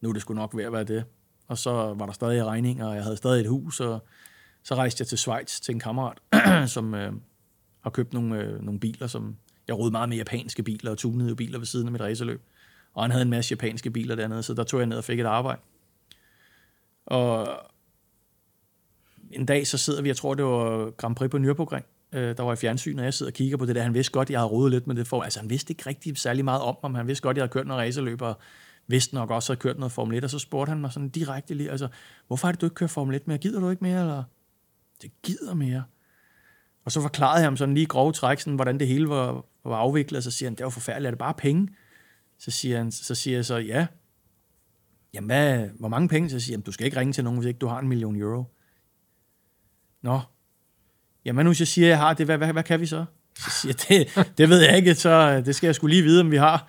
nu 0.00 0.08
er 0.08 0.12
det 0.12 0.22
skulle 0.22 0.40
nok 0.40 0.56
ved 0.56 0.64
at 0.64 0.72
være 0.72 0.84
det. 0.84 1.04
Og 1.48 1.58
så 1.58 1.70
var 1.70 2.06
der 2.06 2.12
stadig 2.12 2.44
regninger, 2.44 2.86
og 2.86 2.94
jeg 2.94 3.02
havde 3.02 3.16
stadig 3.16 3.40
et 3.40 3.48
hus, 3.48 3.80
og 3.80 4.06
så 4.62 4.74
rejste 4.74 5.02
jeg 5.02 5.08
til 5.08 5.18
Schweiz 5.18 5.60
til 5.60 5.74
en 5.74 5.80
kammerat, 5.80 6.18
som 6.74 6.94
øh, 6.94 7.12
har 7.80 7.90
købt 7.90 8.12
nogle, 8.12 8.40
øh, 8.40 8.62
nogle 8.62 8.80
biler, 8.80 9.06
som 9.06 9.36
jeg 9.68 9.78
rodede 9.78 9.92
meget 9.92 10.08
med 10.08 10.16
japanske 10.16 10.62
biler 10.62 10.90
og 10.90 10.98
tunede 10.98 11.36
biler 11.36 11.58
ved 11.58 11.66
siden 11.66 11.88
af 11.88 11.92
mit 11.92 12.00
racerløb. 12.00 12.42
Og 12.94 13.04
han 13.04 13.10
havde 13.10 13.22
en 13.22 13.30
masse 13.30 13.52
japanske 13.52 13.90
biler 13.90 14.14
dernede, 14.14 14.42
så 14.42 14.54
der 14.54 14.64
tog 14.64 14.80
jeg 14.80 14.86
ned 14.86 14.98
og 14.98 15.04
fik 15.04 15.20
et 15.20 15.26
arbejde. 15.26 15.60
Og 17.06 17.48
en 19.30 19.46
dag 19.46 19.66
så 19.66 19.78
sidder 19.78 20.02
vi, 20.02 20.08
jeg 20.08 20.16
tror 20.16 20.34
det 20.34 20.44
var 20.44 20.90
Grand 20.90 21.16
Prix 21.16 21.30
på 21.30 21.36
Nürburgring, 21.36 21.84
øh, 22.14 22.36
der 22.36 22.42
var 22.42 22.52
i 22.52 22.56
fjernsynet, 22.56 22.98
og 22.98 23.04
jeg 23.04 23.14
sidder 23.14 23.30
og 23.30 23.34
kigger 23.34 23.56
på 23.56 23.66
det 23.66 23.74
der. 23.74 23.82
Han 23.82 23.94
vidste 23.94 24.12
godt, 24.12 24.30
jeg 24.30 24.38
havde 24.38 24.50
rodet 24.50 24.72
lidt 24.72 24.86
med 24.86 24.94
det 24.94 25.06
for. 25.06 25.22
Altså, 25.22 25.40
han 25.40 25.50
vidste 25.50 25.70
ikke 25.70 25.86
rigtig 25.86 26.18
særlig 26.18 26.44
meget 26.44 26.62
om 26.62 26.76
mig, 26.82 26.96
Han 26.96 27.06
vidste 27.06 27.22
godt, 27.22 27.36
jeg 27.36 27.42
havde 27.42 27.52
kørt 27.52 27.66
noget 27.66 27.80
racerløb, 27.80 28.22
og 28.22 28.38
vidste 28.86 29.14
nok 29.14 29.30
også, 29.30 29.52
at 29.52 29.56
jeg 29.56 29.60
havde 29.62 29.74
kørt 29.74 29.78
noget 29.78 29.92
Formel 29.92 30.16
1. 30.16 30.24
Og 30.24 30.30
så 30.30 30.38
spurgte 30.38 30.70
han 30.70 30.80
mig 30.80 30.92
sådan 30.92 31.08
direkte 31.08 31.54
lige, 31.54 31.70
altså, 31.70 31.88
hvorfor 32.26 32.48
har 32.48 32.52
du 32.52 32.66
ikke 32.66 32.74
kørt 32.74 32.90
Formel 32.90 33.16
1 33.16 33.28
mere? 33.28 33.38
Gider 33.38 33.60
du 33.60 33.70
ikke 33.70 33.84
mere, 33.84 34.00
eller? 34.00 34.22
Det 35.02 35.10
gider 35.22 35.54
mere. 35.54 35.84
Og 36.84 36.92
så 36.92 37.00
forklarede 37.00 37.38
jeg 37.38 37.46
ham 37.46 37.56
sådan 37.56 37.74
lige 37.74 37.86
grove 37.86 38.12
træk, 38.12 38.40
sådan, 38.40 38.54
hvordan 38.54 38.78
det 38.78 38.88
hele 38.88 39.08
var, 39.08 39.44
var 39.64 39.76
afviklet, 39.76 40.16
og 40.16 40.22
så 40.22 40.30
siger 40.30 40.48
han, 40.48 40.54
det 40.54 40.64
var 40.64 40.70
forfærdeligt, 40.70 41.06
er 41.06 41.10
det 41.10 41.18
bare 41.18 41.34
penge? 41.34 41.68
Så 42.38 42.50
siger, 42.50 42.76
han, 42.76 42.92
så 42.92 43.14
siger 43.14 43.36
jeg 43.36 43.44
så, 43.44 43.56
ja. 43.56 43.86
Jamen, 45.14 45.26
hvad, 45.26 45.68
hvor 45.78 45.88
mange 45.88 46.08
penge? 46.08 46.30
Så 46.30 46.40
siger 46.40 46.56
han, 46.56 46.62
du 46.62 46.72
skal 46.72 46.86
ikke 46.86 47.00
ringe 47.00 47.12
til 47.12 47.24
nogen, 47.24 47.38
hvis 47.38 47.48
ikke 47.48 47.58
du 47.58 47.66
har 47.66 47.78
en 47.78 47.88
million 47.88 48.16
euro. 48.16 48.44
Nå, 50.02 50.20
jamen 51.24 51.44
nu 51.44 51.50
hvis 51.50 51.60
jeg 51.60 51.68
siger, 51.68 51.86
at 51.86 51.90
jeg 51.90 51.98
har 51.98 52.14
det, 52.14 52.26
hvad, 52.26 52.38
hvad, 52.38 52.52
hvad 52.52 52.62
kan 52.62 52.80
vi 52.80 52.86
så? 52.86 53.04
Så 53.38 53.50
siger 53.50 53.72
det, 53.88 54.28
det 54.38 54.48
ved 54.48 54.60
jeg 54.60 54.76
ikke, 54.76 54.94
så 54.94 55.10
øh, 55.10 55.46
det 55.46 55.54
skal 55.54 55.66
jeg 55.66 55.74
skulle 55.74 55.94
lige 55.94 56.02
vide, 56.02 56.20
om 56.20 56.30
vi 56.30 56.36
har. 56.36 56.68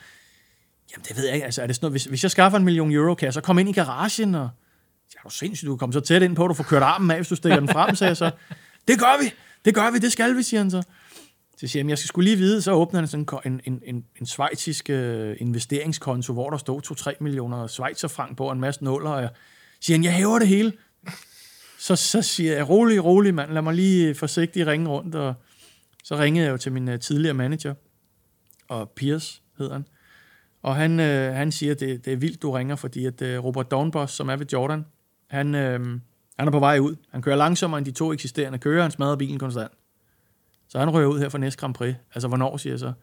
Jamen 0.91 1.05
det 1.07 1.17
ved 1.17 1.25
jeg 1.25 1.33
ikke, 1.33 1.45
altså 1.45 1.61
er 1.61 1.67
det 1.67 1.75
sådan 1.75 1.85
noget, 1.85 1.93
hvis, 1.93 2.05
hvis 2.05 2.23
jeg 2.23 2.31
skaffer 2.31 2.59
en 2.59 2.65
million 2.65 2.91
euro, 2.91 3.15
kan 3.15 3.25
jeg 3.25 3.33
så 3.33 3.41
komme 3.41 3.61
ind 3.61 3.69
i 3.69 3.73
garagen, 3.73 4.35
og 4.35 4.49
ja, 5.13 5.19
du 5.23 5.27
er 5.27 5.31
sindssygt, 5.31 5.67
du 5.67 5.73
kan 5.73 5.79
komme 5.79 5.93
så 5.93 5.99
tæt 5.99 6.21
ind 6.21 6.35
på, 6.35 6.43
at 6.45 6.49
du 6.49 6.53
får 6.53 6.63
kørt 6.63 6.83
armen 6.83 7.11
af, 7.11 7.17
hvis 7.17 7.27
du 7.27 7.35
stikker 7.35 7.59
den 7.59 7.69
frem, 7.69 7.95
sagde 7.95 8.09
jeg 8.09 8.17
så. 8.17 8.31
Det 8.87 8.99
gør 8.99 9.23
vi, 9.23 9.33
det 9.65 9.75
gør 9.75 9.91
vi, 9.91 9.99
det 9.99 10.11
skal 10.11 10.37
vi, 10.37 10.43
siger 10.43 10.61
han 10.61 10.71
så. 10.71 10.83
Så 11.57 11.67
siger 11.67 11.83
jeg, 11.83 11.89
jeg 11.89 11.97
skal 11.97 12.07
skulle 12.07 12.29
lige 12.29 12.37
vide, 12.37 12.61
så 12.61 12.71
åbner 12.71 12.99
han 12.99 13.07
sådan 13.07 13.27
en, 13.45 13.61
en, 13.65 13.81
en, 13.85 14.05
en 14.19 14.25
svejtisk 14.25 14.89
øh, 14.89 15.35
investeringskonto, 15.39 16.33
hvor 16.33 16.49
der 16.49 16.57
stod 16.57 17.11
2-3 17.13 17.13
millioner 17.19 17.67
schweizerfranc 17.67 18.37
på, 18.37 18.45
og 18.45 18.53
en 18.53 18.59
masse 18.59 18.83
nuller, 18.83 19.09
og 19.09 19.21
jeg 19.21 19.29
siger 19.81 19.97
han, 19.97 20.03
jeg 20.03 20.13
hæver 20.13 20.39
det 20.39 20.47
hele. 20.47 20.73
Så, 21.77 21.95
så 21.95 22.21
siger 22.21 22.55
jeg, 22.55 22.69
rolig, 22.69 23.03
rolig 23.03 23.33
mand, 23.33 23.51
lad 23.51 23.61
mig 23.61 23.73
lige 23.73 24.07
øh, 24.07 24.15
forsigtigt 24.15 24.67
ringe 24.67 24.89
rundt, 24.89 25.15
og 25.15 25.33
så 26.03 26.17
ringede 26.17 26.45
jeg 26.45 26.51
jo 26.51 26.57
til 26.57 26.71
min 26.71 26.87
uh, 26.87 26.99
tidligere 26.99 27.33
manager, 27.33 27.73
og 28.67 28.89
Piers 28.89 29.41
hedder 29.57 29.73
han, 29.73 29.85
og 30.61 30.75
han, 30.75 30.91
uh, 30.91 31.35
han 31.35 31.51
siger, 31.51 31.73
det, 31.73 32.05
det 32.05 32.13
er 32.13 32.17
vildt, 32.17 32.41
du 32.41 32.51
ringer, 32.51 32.75
fordi 32.75 33.05
at 33.05 33.21
uh, 33.21 33.45
Robert 33.45 33.71
Dornbos, 33.71 34.11
som 34.11 34.29
er 34.29 34.35
ved 34.35 34.45
Jordan, 34.53 34.85
han, 35.29 35.47
uh, 35.47 35.99
han 36.39 36.47
er 36.47 36.51
på 36.51 36.59
vej 36.59 36.79
ud. 36.79 36.95
Han 37.11 37.21
kører 37.21 37.35
langsommere 37.35 37.77
end 37.77 37.85
de 37.85 37.91
to 37.91 38.13
eksisterende 38.13 38.59
kører, 38.59 38.81
han 38.81 38.91
smadrer 38.91 39.15
bilen 39.15 39.39
konstant. 39.39 39.71
Så 40.67 40.79
han 40.79 40.93
rører 40.93 41.07
ud 41.07 41.19
her 41.19 41.29
for 41.29 41.37
næste 41.37 41.59
Grand 41.59 41.73
Prix. 41.73 41.95
Altså, 42.15 42.27
hvornår, 42.27 42.57
siger 42.57 42.73
jeg 42.73 42.79
så? 42.79 42.93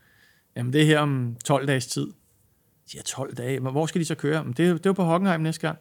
Jamen, 0.56 0.72
det 0.72 0.82
er 0.82 0.86
her 0.86 0.98
om 0.98 1.36
12 1.44 1.66
dages 1.66 1.86
tid. 1.86 2.06
Jeg 2.06 2.90
siger 2.90 3.02
12 3.02 3.34
dage. 3.34 3.60
Men 3.60 3.72
hvor 3.72 3.86
skal 3.86 4.00
de 4.00 4.04
så 4.04 4.14
køre? 4.14 4.36
Jamen, 4.36 4.52
det, 4.52 4.58
det 4.58 4.86
er 4.86 4.90
jo 4.90 4.92
på 4.92 5.04
Hockenheim 5.04 5.40
næste 5.40 5.60
gang 5.60 5.78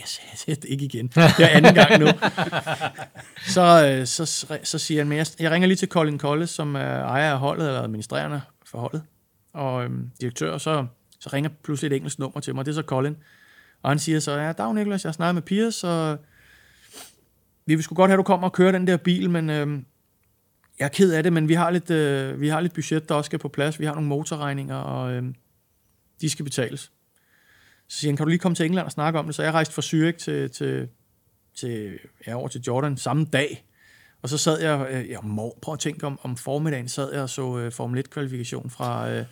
jeg 0.00 0.38
sagde 0.38 0.60
det 0.60 0.68
ikke 0.68 0.84
igen. 0.84 1.06
Det 1.06 1.16
er 1.16 1.48
anden 1.48 1.74
gang 1.74 1.98
nu. 1.98 2.06
så, 3.54 3.86
øh, 3.86 4.06
så, 4.06 4.26
så, 4.26 4.58
så 4.62 4.78
siger 4.78 5.00
han, 5.00 5.08
men 5.08 5.18
jeg, 5.18 5.26
jeg 5.38 5.50
ringer 5.50 5.68
lige 5.68 5.76
til 5.76 5.88
Colin 5.88 6.18
Collis, 6.18 6.50
som 6.50 6.74
er 6.76 6.80
ejer 6.80 7.32
af 7.32 7.38
holdet, 7.38 7.66
eller 7.66 7.82
administrerende 7.82 8.40
for 8.66 8.78
holdet, 8.78 9.02
og 9.52 9.84
øhm, 9.84 10.10
direktør, 10.20 10.58
så, 10.58 10.86
så 11.20 11.30
ringer 11.32 11.50
pludselig 11.64 11.90
et 11.92 11.96
engelsk 11.96 12.18
nummer 12.18 12.40
til 12.40 12.54
mig, 12.54 12.66
det 12.66 12.70
er 12.70 12.74
så 12.74 12.82
Colin. 12.82 13.16
Og 13.82 13.90
han 13.90 13.98
siger 13.98 14.20
så, 14.20 14.32
ja, 14.32 14.52
dag 14.52 14.74
Niklas, 14.74 15.04
jeg 15.04 15.14
snakker 15.14 15.32
med 15.32 15.42
Piers, 15.42 15.84
og 15.84 16.18
vi 17.66 17.74
vil 17.74 17.84
sgu 17.84 17.94
godt 17.94 18.08
have, 18.08 18.14
at 18.14 18.18
du 18.18 18.22
kommer 18.22 18.48
og 18.48 18.52
kører 18.52 18.72
den 18.72 18.86
der 18.86 18.96
bil, 18.96 19.30
men 19.30 19.50
øhm, 19.50 19.84
jeg 20.78 20.84
er 20.84 20.88
ked 20.88 21.12
af 21.12 21.22
det, 21.22 21.32
men 21.32 21.48
vi 21.48 21.54
har 21.54 21.70
lidt, 21.70 21.90
øh, 21.90 22.40
vi 22.40 22.48
har 22.48 22.60
lidt 22.60 22.74
budget, 22.74 23.08
der 23.08 23.14
også 23.14 23.28
skal 23.28 23.38
på 23.38 23.48
plads. 23.48 23.80
Vi 23.80 23.84
har 23.84 23.94
nogle 23.94 24.08
motorregninger, 24.08 24.76
og 24.76 25.12
øhm, 25.12 25.34
de 26.20 26.30
skal 26.30 26.44
betales. 26.44 26.92
Så 27.92 27.98
siger 27.98 28.10
han, 28.10 28.16
kan 28.16 28.26
du 28.26 28.28
lige 28.28 28.38
komme 28.38 28.56
til 28.56 28.66
England 28.66 28.86
og 28.86 28.92
snakke 28.92 29.18
om 29.18 29.26
det? 29.26 29.34
Så 29.34 29.42
jeg 29.42 29.52
rejste 29.52 29.74
fra 29.74 29.82
Zürich 29.82 30.16
til, 30.16 30.50
til, 30.50 30.88
til, 31.56 31.98
ja, 32.26 32.34
over 32.34 32.48
til 32.48 32.60
Jordan 32.60 32.96
samme 32.96 33.24
dag. 33.24 33.64
Og 34.22 34.28
så 34.28 34.38
sad 34.38 34.60
jeg, 34.60 34.86
øh, 34.90 35.10
jeg 35.10 35.18
må, 35.22 35.58
prøv 35.62 35.72
at 35.72 35.78
tænke 35.80 36.06
om, 36.06 36.18
om 36.22 36.36
formiddagen, 36.36 36.88
sad 36.88 37.12
jeg 37.12 37.22
og 37.22 37.30
så 37.30 37.42
uh, 37.42 37.72
Formel 37.72 38.04
1-kvalifikation 38.04 38.70
fra, 38.70 39.10
uh, 39.10 39.24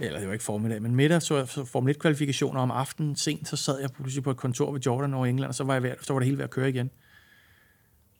eller 0.00 0.18
det 0.18 0.26
var 0.26 0.32
ikke 0.32 0.44
formiddag, 0.44 0.82
men 0.82 0.94
middag 0.94 1.22
så 1.22 1.36
jeg 1.36 1.48
så 1.48 1.64
Formel 1.64 1.96
1-kvalifikationer 1.96 2.58
om 2.58 2.70
aftenen 2.70 3.16
sent, 3.16 3.48
så 3.48 3.56
sad 3.56 3.80
jeg 3.80 3.90
pludselig 3.90 4.24
på 4.24 4.30
et 4.30 4.36
kontor 4.36 4.72
ved 4.72 4.80
Jordan 4.80 5.14
over 5.14 5.26
England, 5.26 5.48
og 5.48 5.54
så 5.54 5.64
var, 5.64 5.74
jeg 5.74 5.82
ved, 5.82 5.92
så 6.02 6.12
var 6.12 6.20
det 6.20 6.26
hele 6.26 6.38
ved 6.38 6.44
at 6.44 6.50
køre 6.50 6.68
igen. 6.68 6.90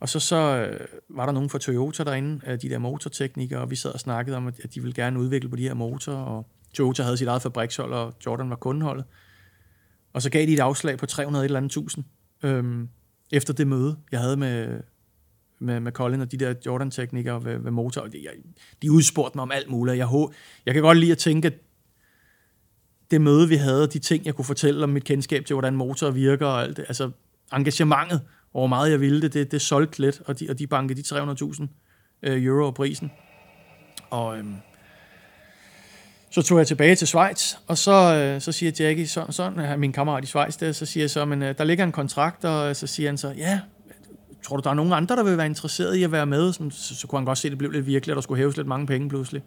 Og 0.00 0.08
så, 0.08 0.20
så 0.20 0.36
øh, 0.36 0.86
var 1.08 1.26
der 1.26 1.32
nogen 1.32 1.50
fra 1.50 1.58
Toyota 1.58 2.04
derinde, 2.04 2.40
øh, 2.46 2.62
de 2.62 2.68
der 2.68 2.78
motorteknikere, 2.78 3.60
og 3.60 3.70
vi 3.70 3.76
sad 3.76 3.92
og 3.92 4.00
snakkede 4.00 4.36
om, 4.36 4.46
at 4.46 4.74
de 4.74 4.80
ville 4.80 4.94
gerne 4.94 5.20
udvikle 5.20 5.48
på 5.48 5.56
de 5.56 5.62
her 5.62 5.74
motorer, 5.74 6.16
og 6.16 6.46
Toyota 6.74 7.02
havde 7.02 7.16
sit 7.16 7.28
eget 7.28 7.42
fabrikshold, 7.42 7.92
og 7.92 8.14
Jordan 8.26 8.50
var 8.50 8.56
kundeholdet. 8.56 9.04
Og 10.12 10.22
så 10.22 10.30
gav 10.30 10.46
de 10.46 10.52
et 10.52 10.60
afslag 10.60 10.98
på 10.98 11.06
300 11.06 11.44
eller 11.44 11.56
andet 11.56 11.72
tusind, 11.72 12.04
øhm, 12.42 12.88
efter 13.32 13.52
det 13.52 13.66
møde, 13.66 13.96
jeg 14.12 14.20
havde 14.20 14.36
med, 14.36 14.80
med, 15.58 15.80
med 15.80 15.92
Colin 15.92 16.20
og 16.20 16.32
de 16.32 16.36
der 16.36 16.54
Jordan-teknikere 16.66 17.44
ved, 17.44 17.58
ved 17.58 17.70
motor. 17.70 18.06
De, 18.06 18.18
jeg, 18.24 18.32
de 18.82 18.92
udspurgte 18.92 19.38
mig 19.38 19.42
om 19.42 19.50
alt 19.50 19.70
muligt. 19.70 19.98
Jeg, 19.98 20.08
jeg 20.66 20.74
kan 20.74 20.82
godt 20.82 20.98
lide 20.98 21.12
at 21.12 21.18
tænke, 21.18 21.46
at 21.46 21.54
det 23.10 23.20
møde, 23.20 23.48
vi 23.48 23.56
havde, 23.56 23.86
de 23.86 23.98
ting, 23.98 24.26
jeg 24.26 24.34
kunne 24.34 24.44
fortælle 24.44 24.84
om 24.84 24.88
mit 24.88 25.04
kendskab 25.04 25.44
til, 25.44 25.54
hvordan 25.54 25.76
motorer 25.76 26.10
virker 26.10 26.46
og 26.46 26.62
alt 26.62 26.76
det, 26.76 26.84
altså 26.88 27.10
engagementet, 27.52 28.20
hvor 28.50 28.66
meget 28.66 28.90
jeg 28.90 29.00
ville 29.00 29.22
det, 29.22 29.34
det, 29.34 29.52
det 29.52 29.60
solgte 29.60 29.98
lidt, 29.98 30.22
og 30.26 30.40
de, 30.40 30.46
og 30.50 30.58
de 30.58 30.66
bankede 30.66 31.02
de 31.02 31.32
300.000 31.42 31.66
øh, 32.22 32.44
euro 32.44 32.70
prisen. 32.70 33.10
Og 34.10 34.38
øhm, 34.38 34.54
så 36.30 36.42
tog 36.42 36.58
jeg 36.58 36.66
tilbage 36.66 36.94
til 36.94 37.06
Schweiz, 37.06 37.54
og 37.66 37.78
så, 37.78 38.14
øh, 38.14 38.40
så 38.40 38.52
siger 38.52 38.72
Jackie, 38.80 39.06
sådan, 39.06 39.32
sådan 39.32 39.80
min 39.80 39.92
kammerat 39.92 40.24
i 40.24 40.26
Schweiz 40.26 40.56
der, 40.56 40.72
så 40.72 40.86
siger 40.86 41.02
jeg 41.02 41.10
så, 41.10 41.24
men 41.24 41.42
øh, 41.42 41.54
der 41.58 41.64
ligger 41.64 41.84
en 41.84 41.92
kontrakt, 41.92 42.44
og 42.44 42.68
øh, 42.68 42.74
så 42.74 42.86
siger 42.86 43.08
han 43.08 43.18
så, 43.18 43.32
ja, 43.36 43.60
tror 44.42 44.56
du, 44.56 44.62
der 44.64 44.70
er 44.70 44.74
nogen 44.74 44.92
andre, 44.92 45.16
der 45.16 45.22
vil 45.22 45.36
være 45.36 45.46
interesseret 45.46 45.94
i 45.94 46.02
at 46.02 46.12
være 46.12 46.26
med? 46.26 46.52
Så, 46.52 46.70
så, 46.70 46.94
så 46.94 47.06
kunne 47.06 47.18
han 47.18 47.24
godt 47.24 47.38
se, 47.38 47.48
at 47.48 47.50
det 47.50 47.58
blev 47.58 47.70
lidt 47.70 47.86
virkeligt, 47.86 48.12
at 48.12 48.16
der 48.16 48.22
skulle 48.22 48.38
hæves 48.38 48.56
lidt 48.56 48.66
mange 48.66 48.86
penge 48.86 49.08
pludselig. 49.08 49.42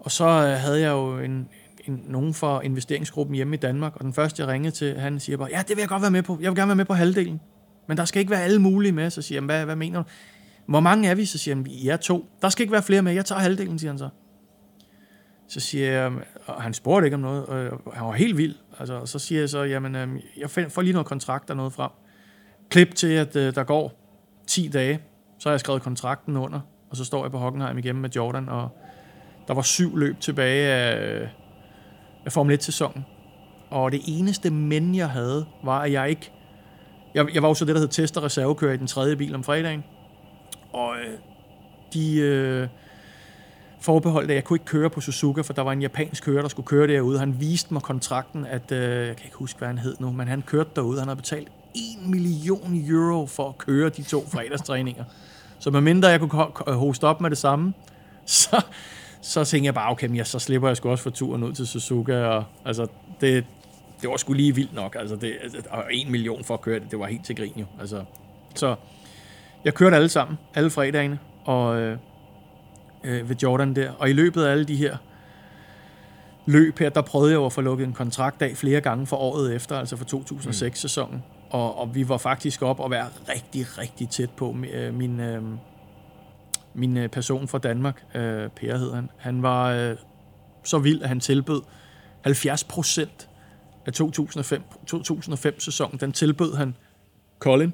Og 0.00 0.10
så 0.10 0.24
øh, 0.24 0.60
havde 0.60 0.80
jeg 0.80 0.90
jo 0.90 1.18
en, 1.18 1.48
en, 1.86 2.02
nogen 2.08 2.34
fra 2.34 2.60
investeringsgruppen 2.60 3.36
hjemme 3.36 3.54
i 3.54 3.58
Danmark, 3.58 3.96
og 3.96 4.04
den 4.04 4.14
første, 4.14 4.42
jeg 4.42 4.48
ringede 4.48 4.74
til, 4.74 5.00
han 5.00 5.20
siger 5.20 5.36
bare, 5.36 5.48
ja, 5.52 5.58
det 5.58 5.76
vil 5.76 5.78
jeg 5.78 5.88
godt 5.88 6.02
være 6.02 6.10
med 6.10 6.22
på. 6.22 6.38
Jeg 6.40 6.50
vil 6.50 6.56
gerne 6.56 6.68
være 6.68 6.76
med 6.76 6.84
på 6.84 6.94
halvdelen. 6.94 7.40
Men 7.86 7.96
der 7.96 8.04
skal 8.04 8.20
ikke 8.20 8.30
være 8.30 8.42
alle 8.42 8.58
mulige 8.58 8.92
med. 8.92 9.10
Så 9.10 9.22
siger 9.22 9.40
han, 9.40 9.46
hvad, 9.46 9.64
hvad 9.64 9.76
mener 9.76 10.02
du? 10.02 10.08
Hvor 10.66 10.80
mange 10.80 11.08
er 11.08 11.14
vi? 11.14 11.24
Så 11.24 11.38
siger 11.38 11.54
han, 11.54 11.64
vi 11.64 11.88
er 11.88 11.96
to. 11.96 12.26
Der 12.42 12.48
skal 12.48 12.62
ikke 12.62 12.72
være 12.72 12.82
flere 12.82 13.02
med. 13.02 13.12
Jeg 13.12 13.24
tager 13.24 13.40
halvdelen, 13.40 13.78
siger 13.78 13.90
han 13.90 13.98
så. 13.98 14.08
Så 15.48 15.60
siger 15.60 15.92
jeg, 15.92 16.12
og 16.46 16.62
han 16.62 16.74
spurgte 16.74 17.06
ikke 17.06 17.14
om 17.14 17.20
noget, 17.20 17.46
og 17.46 17.94
han 17.94 18.06
var 18.06 18.12
helt 18.12 18.36
vild. 18.36 18.54
Altså, 18.78 19.06
så 19.06 19.18
siger 19.18 19.40
jeg 19.40 19.48
så, 19.48 19.62
jamen, 19.62 19.96
øhm, 19.96 20.18
jeg 20.36 20.50
får 20.50 20.82
lige 20.82 20.92
noget 20.92 21.06
kontrakt 21.06 21.50
og 21.50 21.56
noget 21.56 21.72
frem. 21.72 21.90
Klip 22.70 22.94
til, 22.94 23.12
at 23.12 23.36
øh, 23.36 23.54
der 23.54 23.64
går 23.64 23.92
10 24.46 24.68
dage, 24.68 25.00
så 25.38 25.48
har 25.48 25.52
jeg 25.52 25.60
skrevet 25.60 25.82
kontrakten 25.82 26.36
under, 26.36 26.60
og 26.90 26.96
så 26.96 27.04
står 27.04 27.24
jeg 27.24 27.30
på 27.30 27.38
Hockenheim 27.38 27.78
igennem 27.78 28.02
med 28.02 28.10
Jordan, 28.10 28.48
og 28.48 28.68
der 29.48 29.54
var 29.54 29.62
syv 29.62 29.96
løb 29.96 30.20
tilbage 30.20 30.68
af, 30.68 31.20
øh, 31.20 31.28
af 32.26 32.32
Formel 32.32 32.58
1-sæsonen. 32.58 33.04
Og 33.70 33.92
det 33.92 34.00
eneste 34.06 34.50
men, 34.50 34.94
jeg 34.94 35.10
havde, 35.10 35.46
var, 35.64 35.80
at 35.80 35.92
jeg 35.92 36.10
ikke 36.10 36.32
jeg, 37.14 37.34
jeg 37.34 37.42
var 37.42 37.48
jo 37.48 37.54
så 37.54 37.64
det, 37.64 37.74
der 37.74 37.80
hed 37.80 37.88
test- 37.88 38.16
og 38.16 38.22
reservekører 38.22 38.72
i 38.72 38.76
den 38.76 38.86
tredje 38.86 39.16
bil 39.16 39.34
om 39.34 39.44
fredagen. 39.44 39.84
Og 40.72 40.96
øh, 40.96 41.18
de 41.94 42.18
øh, 42.18 42.68
forbeholdt, 43.80 44.30
at 44.30 44.34
jeg 44.34 44.44
kunne 44.44 44.54
ikke 44.54 44.66
køre 44.66 44.90
på 44.90 45.00
Suzuka, 45.00 45.40
for 45.40 45.52
der 45.52 45.62
var 45.62 45.72
en 45.72 45.82
japansk 45.82 46.24
kører, 46.24 46.42
der 46.42 46.48
skulle 46.48 46.66
køre 46.66 46.86
derude. 46.86 47.18
Han 47.18 47.40
viste 47.40 47.72
mig 47.72 47.82
kontrakten, 47.82 48.46
at 48.46 48.72
øh, 48.72 49.06
jeg 49.06 49.16
kan 49.16 49.24
ikke 49.24 49.36
huske, 49.36 49.58
hvad 49.58 49.68
han 49.68 49.78
hed 49.78 49.96
nu, 49.98 50.12
men 50.12 50.28
han 50.28 50.42
kørte 50.46 50.70
derude. 50.76 50.98
Han 50.98 51.08
havde 51.08 51.16
betalt 51.16 51.48
1 51.74 52.08
million 52.08 52.84
euro 52.88 53.26
for 53.26 53.48
at 53.48 53.58
køre 53.58 53.88
de 53.88 54.02
to 54.02 54.24
fredagstræninger. 54.26 55.04
Så 55.60 55.70
medmindre 55.70 56.08
jeg 56.08 56.20
kunne 56.20 56.46
hoste 56.74 57.04
op 57.04 57.20
med 57.20 57.30
det 57.30 57.38
samme, 57.38 57.74
så, 58.26 58.62
så 59.20 59.44
tænkte 59.44 59.66
jeg 59.66 59.74
bare, 59.74 59.90
okay, 59.90 60.16
ja, 60.16 60.24
så 60.24 60.38
slipper 60.38 60.68
jeg 60.68 60.76
sgu 60.76 60.90
også 60.90 61.02
for 61.02 61.10
turen 61.10 61.42
ud 61.42 61.52
til 61.52 61.66
Suzuka. 61.66 62.24
Og, 62.24 62.44
altså, 62.64 62.86
det, 63.20 63.44
det 64.02 64.10
var 64.10 64.16
sgu 64.16 64.32
lige 64.32 64.54
vildt 64.54 64.74
nok. 64.74 64.96
Altså, 64.98 65.16
det, 65.16 65.36
altså, 65.42 65.58
og 65.70 65.84
en 65.90 66.10
million 66.10 66.44
for 66.44 66.54
at 66.54 66.60
køre 66.60 66.80
det, 66.80 66.90
det 66.90 66.98
var 66.98 67.06
helt 67.06 67.24
til 67.24 67.36
grin 67.36 67.52
jo. 67.56 67.64
Altså, 67.80 68.04
så 68.54 68.74
jeg 69.64 69.74
kørte 69.74 69.96
alle 69.96 70.08
sammen, 70.08 70.38
alle 70.54 70.70
fredagene, 70.70 71.18
og 71.44 71.80
øh, 71.80 71.98
øh, 73.04 73.28
ved 73.28 73.36
Jordan 73.36 73.76
der. 73.76 73.92
Og 73.92 74.10
i 74.10 74.12
løbet 74.12 74.44
af 74.44 74.50
alle 74.50 74.64
de 74.64 74.76
her 74.76 74.96
løb 76.46 76.78
her, 76.78 76.88
der 76.88 77.02
prøvede 77.02 77.32
jeg 77.32 77.44
at 77.44 77.52
få 77.52 77.60
lukket 77.60 77.86
en 77.86 77.92
kontrakt 77.92 78.42
af 78.42 78.56
flere 78.56 78.80
gange 78.80 79.06
for 79.06 79.16
året 79.16 79.54
efter, 79.54 79.78
altså 79.78 79.96
for 79.96 80.04
2006-sæsonen. 80.04 81.16
Mm. 81.16 81.22
Og, 81.50 81.78
og 81.78 81.94
vi 81.94 82.08
var 82.08 82.16
faktisk 82.16 82.62
op 82.62 82.80
og 82.80 82.90
være 82.90 83.06
rigtig, 83.28 83.78
rigtig 83.78 84.08
tæt 84.08 84.30
på. 84.30 84.56
Øh, 84.72 84.94
min, 84.94 85.20
øh, 85.20 85.42
min 86.74 86.96
øh, 86.96 87.08
person 87.08 87.48
fra 87.48 87.58
Danmark, 87.58 88.04
øh, 88.14 88.48
Per 88.48 88.76
hed 88.76 88.92
han, 88.92 89.10
han 89.18 89.42
var 89.42 89.70
øh, 89.70 89.96
så 90.64 90.78
vild, 90.78 91.02
at 91.02 91.08
han 91.08 91.20
tilbød 91.20 91.62
70 92.22 92.64
procent 92.64 93.28
af 93.86 93.92
2005, 93.92 94.62
2005-sæsonen, 94.90 96.00
den 96.00 96.12
tilbød 96.12 96.54
han 96.54 96.76
Colin 97.38 97.72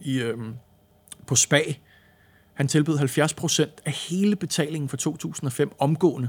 i, 0.00 0.18
øhm, 0.18 0.54
på 1.26 1.34
SPA. 1.34 1.62
Han 2.54 2.68
tilbød 2.68 2.98
70% 2.98 3.82
af 3.84 3.92
hele 3.92 4.36
betalingen 4.36 4.88
for 4.88 4.96
2005 4.96 5.72
omgående, 5.78 6.28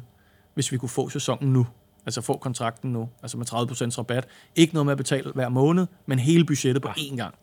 hvis 0.53 0.71
vi 0.71 0.77
kunne 0.77 0.89
få 0.89 1.09
sæsonen 1.09 1.53
nu. 1.53 1.67
Altså 2.05 2.21
få 2.21 2.37
kontrakten 2.37 2.93
nu, 2.93 3.09
altså 3.21 3.37
med 3.37 3.53
30% 3.53 3.97
rabat. 3.97 4.27
Ikke 4.55 4.73
noget 4.73 4.85
med 4.85 4.91
at 4.91 4.97
betale 4.97 5.31
hver 5.31 5.49
måned, 5.49 5.87
men 6.05 6.19
hele 6.19 6.45
budgettet 6.45 6.81
på 6.83 6.89
én 6.89 7.15
gang. 7.15 7.35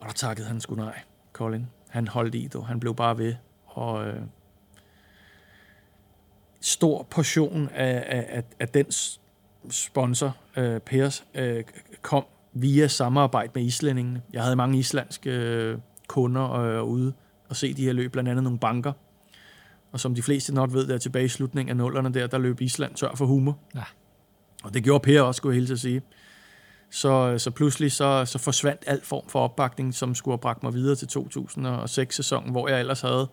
Og 0.00 0.06
der 0.06 0.12
takkede 0.12 0.46
han 0.46 0.60
sgu 0.60 0.74
nej, 0.74 1.00
Colin. 1.32 1.66
Han 1.88 2.08
holdt 2.08 2.34
i 2.34 2.46
det, 2.46 2.64
han 2.66 2.80
blev 2.80 2.94
bare 2.94 3.18
ved. 3.18 3.34
Og 3.66 4.06
øh, 4.06 4.22
stor 6.60 7.02
portion 7.02 7.68
af, 7.68 8.04
af, 8.06 8.26
af, 8.28 8.44
af 8.60 8.68
den 8.68 8.86
sponsor, 9.70 10.36
øh, 10.56 10.80
Pers, 10.80 11.24
øh, 11.34 11.64
kom 12.02 12.24
via 12.52 12.88
samarbejde 12.88 13.52
med 13.54 13.62
islændingene. 13.62 14.22
Jeg 14.32 14.42
havde 14.42 14.56
mange 14.56 14.78
islandske 14.78 15.30
øh, 15.30 15.78
kunder 16.08 16.52
øh, 16.52 16.84
ude 16.84 17.12
og 17.48 17.56
se 17.56 17.74
de 17.74 17.84
her 17.84 17.92
løb, 17.92 18.12
blandt 18.12 18.30
andet 18.30 18.42
nogle 18.42 18.58
banker. 18.58 18.92
Og 19.92 20.00
som 20.00 20.14
de 20.14 20.22
fleste 20.22 20.54
nok 20.54 20.72
ved, 20.72 20.86
der 20.86 20.98
tilbage 20.98 21.24
i 21.24 21.28
slutningen 21.28 21.70
af 21.70 21.76
nullerne 21.76 22.14
der, 22.14 22.26
der 22.26 22.38
løb 22.38 22.60
Island 22.60 22.94
tør 22.94 23.14
for 23.14 23.26
humor. 23.26 23.58
Ja. 23.74 23.84
Og 24.64 24.74
det 24.74 24.84
gjorde 24.84 25.02
Per 25.02 25.22
også, 25.22 25.38
skulle 25.38 25.56
jeg 25.56 25.66
helt 25.66 25.80
sige. 25.80 26.02
Så, 26.90 27.38
så 27.38 27.50
pludselig 27.50 27.92
så, 27.92 28.24
så 28.24 28.38
forsvandt 28.38 28.84
alt 28.86 29.06
form 29.06 29.28
for 29.28 29.40
opbakning, 29.40 29.94
som 29.94 30.14
skulle 30.14 30.32
have 30.32 30.40
bragt 30.40 30.62
mig 30.62 30.74
videre 30.74 30.96
til 30.96 31.06
2006-sæsonen, 31.18 32.50
hvor 32.50 32.68
jeg 32.68 32.80
ellers 32.80 33.00
havde 33.00 33.28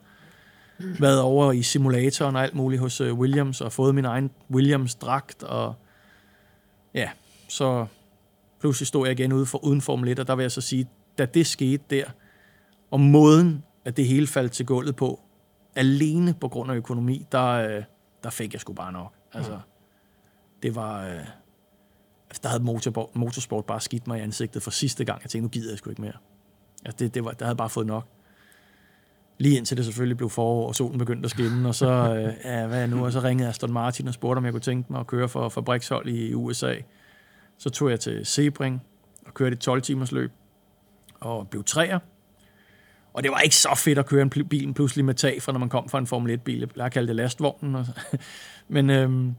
været 1.00 1.22
over 1.22 1.52
i 1.52 1.62
simulatoren 1.62 2.36
og 2.36 2.44
alt 2.44 2.56
muligt 2.56 2.82
hos 2.82 3.02
uh, 3.02 3.20
Williams, 3.20 3.62
og 3.62 3.72
fået 3.72 3.96
min 3.96 4.06
egen 4.06 4.32
Williams-dragt, 4.52 5.44
og 5.44 5.76
ja, 6.94 7.10
så 7.50 7.86
pludselig 8.60 8.88
stod 8.88 9.08
jeg 9.08 9.20
igen 9.20 9.34
ude 9.34 9.46
for, 9.46 9.66
uden 9.66 9.82
Formel 9.82 10.10
1, 10.10 10.20
og 10.20 10.28
der 10.28 10.36
vil 10.36 10.44
jeg 10.44 10.52
så 10.52 10.62
sige, 10.62 10.90
da 11.18 11.26
det 11.26 11.48
skete 11.48 11.84
der, 11.90 12.06
og 12.96 13.02
måden, 13.02 13.64
at 13.86 13.98
det 13.98 14.08
hele 14.08 14.28
faldt 14.28 14.52
til 14.52 14.66
gulvet 14.66 14.96
på, 14.96 15.22
alene 15.76 16.34
på 16.34 16.48
grund 16.48 16.72
af 16.72 16.76
økonomi, 16.76 17.26
der, 17.32 17.46
øh, 17.46 17.84
der 18.24 18.30
fik 18.30 18.54
jeg 18.54 18.62
sgu 18.62 18.74
bare 18.74 18.92
nok. 18.92 19.14
Altså, 19.34 19.60
det 20.64 20.76
var... 20.76 21.06
Øh, 21.06 21.18
altså, 22.30 22.40
der 22.44 22.50
havde 22.50 22.64
motorsport, 22.64 23.16
motorsport 23.16 23.66
bare 23.66 23.82
skidt 23.82 24.08
mig 24.08 24.20
i 24.20 24.22
ansigtet 24.22 24.64
for 24.64 24.72
sidste 24.72 25.06
gang. 25.06 25.22
Jeg 25.24 25.30
tænkte, 25.30 25.44
nu 25.44 25.50
gider 25.50 25.72
jeg 25.72 25.78
sgu 25.78 25.90
ikke 25.90 26.02
mere. 26.02 26.14
Altså, 26.86 26.98
det, 27.00 27.14
det 27.14 27.26
var, 27.26 27.32
der 27.32 27.46
havde 27.46 27.56
bare 27.56 27.70
fået 27.70 27.88
nok. 27.88 28.08
Lige 29.38 29.58
indtil 29.58 29.78
det 29.78 29.86
selvfølgelig 29.86 30.18
blev 30.18 30.30
forår, 30.30 30.68
og 30.68 30.76
solen 30.76 31.00
begyndte 31.00 31.26
at 31.26 31.32
skinne, 31.32 31.68
og 31.68 31.76
så, 31.76 31.88
øh, 32.16 32.34
ja, 32.46 32.68
hvad 32.68 32.82
er 32.82 32.88
nu? 32.88 33.06
Og 33.06 33.12
så 33.12 33.20
ringede 33.20 33.50
Aston 33.50 33.74
Martin 33.74 34.08
og 34.08 34.14
spurgte, 34.14 34.38
om 34.38 34.46
jeg 34.46 34.54
kunne 34.54 34.62
tænke 34.62 34.92
mig 34.92 35.00
at 35.00 35.08
køre 35.08 35.30
for 35.30 35.50
fabrikshold 35.50 36.08
i 36.08 36.34
USA. 36.34 36.76
Så 37.58 37.70
tog 37.70 37.90
jeg 37.90 38.00
til 38.00 38.26
Sebring 38.26 38.82
og 39.26 39.34
kørte 39.34 39.54
et 39.54 39.60
12 39.60 39.82
timers 39.82 40.12
løb, 40.12 40.32
og 41.20 41.48
blev 41.48 41.64
træer. 41.64 42.00
Og 43.16 43.24
det 43.24 43.32
var 43.32 43.40
ikke 43.40 43.56
så 43.56 43.76
fedt 43.78 44.00
at 44.00 44.06
køre 44.06 44.22
en 44.22 44.30
bil 44.30 44.74
pludselig 44.74 45.06
med 45.06 45.14
tag, 45.14 45.42
fra 45.42 45.52
når 45.52 45.60
man 45.60 45.70
kom 45.70 45.90
fra 45.90 45.98
en 46.00 46.08
Formel 46.08 46.40
1-bil. 46.40 46.72
Jeg 46.76 46.92
kaldte 46.92 47.08
det 47.08 47.16
lastvognen. 47.16 47.76
Og, 47.76 47.86
men 48.68 48.90
øhm, 48.90 49.36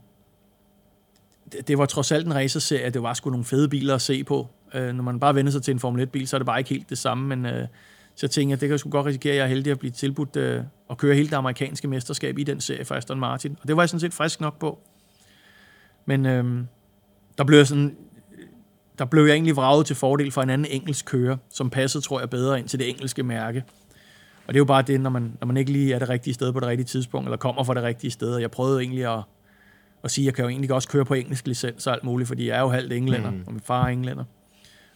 det, 1.51 1.67
det 1.67 1.77
var 1.77 1.85
trods 1.85 2.11
alt 2.11 2.25
en 2.25 2.35
racerserie. 2.35 2.89
Det 2.89 3.03
var 3.03 3.13
sgu 3.13 3.29
nogle 3.29 3.45
fede 3.45 3.69
biler 3.69 3.95
at 3.95 4.01
se 4.01 4.23
på. 4.23 4.47
Øh, 4.73 4.93
når 4.93 5.03
man 5.03 5.19
bare 5.19 5.35
vender 5.35 5.51
sig 5.51 5.63
til 5.63 5.71
en 5.71 5.79
Formel 5.79 6.03
1-bil, 6.03 6.27
så 6.27 6.35
er 6.35 6.39
det 6.39 6.45
bare 6.45 6.59
ikke 6.59 6.69
helt 6.69 6.89
det 6.89 6.97
samme, 6.97 7.27
men... 7.35 7.45
Øh, 7.45 7.67
så 8.15 8.25
jeg 8.25 8.31
tænkte, 8.31 8.51
jeg, 8.51 8.61
det 8.61 8.69
kan 8.69 8.77
sgu 8.77 8.89
godt 8.89 9.05
risikere, 9.05 9.31
at 9.31 9.37
jeg 9.37 9.43
er 9.43 9.47
heldig 9.47 9.71
at 9.71 9.79
blive 9.79 9.91
tilbudt 9.91 10.35
øh, 10.35 10.63
at 10.89 10.97
køre 10.97 11.15
hele 11.15 11.29
det 11.29 11.35
amerikanske 11.35 11.87
mesterskab 11.87 12.37
i 12.37 12.43
den 12.43 12.61
serie 12.61 12.85
fra 12.85 12.97
Aston 12.97 13.19
Martin. 13.19 13.57
Og 13.61 13.67
det 13.67 13.75
var 13.75 13.81
jeg 13.81 13.89
sådan 13.89 13.99
set 13.99 14.13
frisk 14.13 14.41
nok 14.41 14.59
på. 14.59 14.79
Men 16.05 16.25
øh, 16.25 16.63
der 17.37 17.43
blev 17.43 17.57
jeg 17.57 17.67
sådan, 17.67 17.97
der 18.99 19.05
blev 19.05 19.25
jeg 19.25 19.33
egentlig 19.33 19.55
vraget 19.55 19.85
til 19.85 19.95
fordel 19.95 20.31
for 20.31 20.41
en 20.41 20.49
anden 20.49 20.71
engelsk 20.71 21.05
kører, 21.05 21.37
som 21.49 21.69
passede, 21.69 22.03
tror 22.03 22.19
jeg, 22.19 22.29
bedre 22.29 22.59
ind 22.59 22.67
til 22.67 22.79
det 22.79 22.89
engelske 22.89 23.23
mærke. 23.23 23.63
Og 24.47 24.53
det 24.53 24.55
er 24.55 24.61
jo 24.61 24.65
bare 24.65 24.81
det, 24.81 25.01
når 25.01 25.09
man, 25.09 25.33
når 25.39 25.47
man 25.47 25.57
ikke 25.57 25.71
lige 25.71 25.93
er 25.93 25.99
det 25.99 26.09
rigtige 26.09 26.33
sted 26.33 26.53
på 26.53 26.59
det 26.59 26.67
rigtige 26.67 26.85
tidspunkt, 26.85 27.27
eller 27.27 27.37
kommer 27.37 27.63
fra 27.63 27.73
det 27.73 27.83
rigtige 27.83 28.11
sted. 28.11 28.33
Og 28.33 28.41
jeg 28.41 28.51
prøvede 28.51 28.81
egentlig 28.81 29.05
at, 29.05 29.21
og 30.03 30.11
sige, 30.11 30.23
at 30.23 30.25
jeg 30.25 30.33
kan 30.33 30.43
jo 30.43 30.49
egentlig 30.49 30.71
også 30.71 30.89
køre 30.89 31.05
på 31.05 31.13
engelsk 31.13 31.47
licens 31.47 31.87
og 31.87 31.93
alt 31.93 32.03
muligt, 32.03 32.27
fordi 32.27 32.47
jeg 32.47 32.57
er 32.57 32.61
jo 32.61 32.69
halvt 32.69 32.93
englænder, 32.93 33.31
mm. 33.31 33.43
og 33.47 33.53
min 33.53 33.61
far 33.65 33.83
er 33.83 33.87
englænder. 33.87 34.23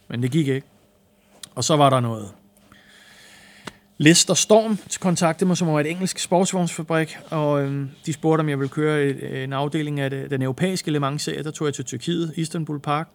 Men 0.08 0.22
det 0.22 0.30
gik 0.30 0.48
ikke. 0.48 0.66
Og 1.54 1.64
så 1.64 1.76
var 1.76 1.90
der 1.90 2.00
noget 2.00 2.28
Lister 3.98 4.34
Storm 4.34 4.78
kontaktede 5.00 5.48
mig, 5.48 5.56
som 5.56 5.68
var 5.68 5.80
et 5.80 5.90
engelsk 5.90 6.18
sportsvognsfabrik, 6.18 7.18
og 7.30 7.62
øhm, 7.62 7.90
de 8.06 8.12
spurgte, 8.12 8.40
om 8.40 8.48
jeg 8.48 8.58
ville 8.58 8.68
køre 8.68 9.04
et, 9.04 9.44
en 9.44 9.52
afdeling 9.52 10.00
af 10.00 10.10
det, 10.10 10.30
den 10.30 10.42
europæiske 10.42 10.90
Le 10.90 11.00
Mans-serie. 11.00 11.42
Der 11.42 11.50
tog 11.50 11.66
jeg 11.66 11.74
til 11.74 11.84
Tyrkiet, 11.84 12.32
Istanbul 12.36 12.80
Park, 12.80 13.08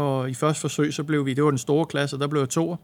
og 0.00 0.30
i 0.30 0.34
første 0.34 0.60
forsøg, 0.60 0.94
så 0.94 1.04
blev 1.04 1.26
vi, 1.26 1.34
det 1.34 1.44
var 1.44 1.50
den 1.50 1.58
store 1.58 1.86
klasse, 1.86 2.16
og 2.16 2.20
der 2.20 2.26
blev 2.26 2.40
jeg 2.40 2.48
toer. 2.48 2.76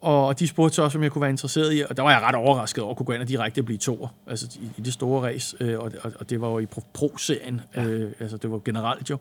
Og 0.00 0.38
de 0.38 0.48
spurgte 0.48 0.74
så 0.76 0.82
også, 0.82 0.98
om 0.98 1.02
jeg 1.02 1.12
kunne 1.12 1.22
være 1.22 1.30
interesseret 1.30 1.74
i, 1.74 1.82
og 1.90 1.96
der 1.96 2.02
var 2.02 2.10
jeg 2.10 2.20
ret 2.20 2.34
overrasket 2.34 2.84
over 2.84 2.90
at 2.90 2.96
kunne 2.96 3.06
gå 3.06 3.12
ind 3.12 3.22
og 3.22 3.28
direkte 3.28 3.62
blive 3.62 3.78
toer, 3.78 4.08
altså 4.26 4.58
i, 4.60 4.70
i 4.76 4.80
det 4.80 4.92
store 4.92 5.28
race, 5.28 5.56
øh, 5.60 5.78
og, 5.78 5.92
og, 6.02 6.12
og 6.20 6.30
det 6.30 6.40
var 6.40 6.48
jo 6.48 6.58
i 6.58 6.66
Pro-serien, 6.66 7.60
ja. 7.76 7.84
øh, 7.84 8.12
altså 8.20 8.36
det 8.36 8.50
var 8.50 8.58
generelt 8.58 9.10
jo. 9.10 9.18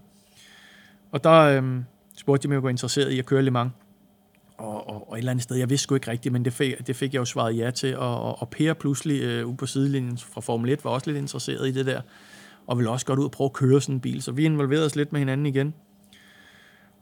Og 1.11 1.23
der 1.23 1.33
øh, 1.33 1.63
spurgte 2.17 2.43
de, 2.43 2.47
om 2.47 2.51
jeg 2.51 2.57
kunne 2.57 2.65
være 2.65 2.71
interesseret 2.71 3.11
i 3.11 3.19
at 3.19 3.25
køre 3.25 3.41
Le 3.41 3.51
Mans 3.51 3.71
og, 4.57 4.89
og, 4.89 5.09
og 5.09 5.15
et 5.15 5.17
eller 5.17 5.31
andet 5.31 5.43
sted, 5.43 5.57
jeg 5.57 5.69
vidste 5.69 5.83
sgu 5.83 5.95
ikke 5.95 6.11
rigtigt, 6.11 6.33
men 6.33 6.45
det 6.45 6.53
fik, 6.53 6.87
det 6.87 6.95
fik 6.95 7.13
jeg 7.13 7.19
jo 7.19 7.25
svaret 7.25 7.57
ja 7.57 7.71
til, 7.71 7.97
og, 7.97 8.21
og, 8.21 8.41
og 8.41 8.49
Per 8.49 8.73
pludselig 8.73 9.21
øh, 9.21 9.47
ude 9.47 9.57
på 9.57 9.65
sidelinjen 9.65 10.17
fra 10.17 10.41
Formel 10.41 10.69
1 10.69 10.83
var 10.83 10.91
også 10.91 11.09
lidt 11.09 11.17
interesseret 11.17 11.67
i 11.67 11.71
det 11.71 11.85
der, 11.85 12.01
og 12.67 12.77
ville 12.77 12.89
også 12.91 13.05
godt 13.05 13.19
ud 13.19 13.25
og 13.25 13.31
prøve 13.31 13.45
at 13.45 13.53
køre 13.53 13.81
sådan 13.81 13.95
en 13.95 14.01
bil, 14.01 14.21
så 14.21 14.31
vi 14.31 14.45
involverede 14.45 14.85
os 14.85 14.95
lidt 14.95 15.11
med 15.11 15.19
hinanden 15.19 15.45
igen. 15.45 15.73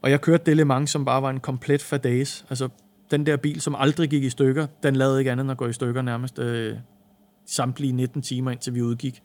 Og 0.03 0.11
jeg 0.11 0.21
kørte 0.21 0.43
det 0.45 0.57
Le 0.57 0.65
Mans, 0.65 0.89
som 0.89 1.05
bare 1.05 1.21
var 1.21 1.29
en 1.29 1.39
komplet 1.39 1.81
fadase. 1.81 2.45
Altså, 2.49 2.69
den 3.11 3.25
der 3.25 3.37
bil, 3.37 3.61
som 3.61 3.75
aldrig 3.79 4.09
gik 4.09 4.23
i 4.23 4.29
stykker, 4.29 4.67
den 4.83 4.95
lavede 4.95 5.19
ikke 5.19 5.31
andet 5.31 5.43
end 5.43 5.51
at 5.51 5.57
gå 5.57 5.67
i 5.67 5.73
stykker 5.73 6.01
nærmest 6.01 6.39
øh, 6.39 6.77
samtlige 7.45 7.91
19 7.91 8.21
timer, 8.21 8.51
indtil 8.51 8.75
vi 8.75 8.81
udgik. 8.81 9.23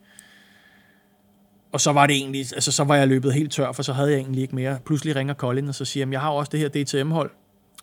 Og 1.71 1.81
så 1.81 1.91
var 1.91 2.07
det 2.07 2.15
egentlig, 2.15 2.39
altså 2.39 2.71
så 2.71 2.83
var 2.83 2.95
jeg 2.95 3.07
løbet 3.07 3.33
helt 3.33 3.51
tør, 3.51 3.71
for 3.71 3.83
så 3.83 3.93
havde 3.93 4.11
jeg 4.11 4.17
egentlig 4.17 4.41
ikke 4.41 4.55
mere. 4.55 4.79
Pludselig 4.85 5.15
ringer 5.15 5.33
Colin, 5.33 5.67
og 5.67 5.75
så 5.75 5.85
siger 5.85 6.05
at 6.05 6.11
jeg 6.11 6.21
har 6.21 6.29
også 6.29 6.49
det 6.49 6.59
her 6.59 6.67
DTM-hold, 6.69 7.31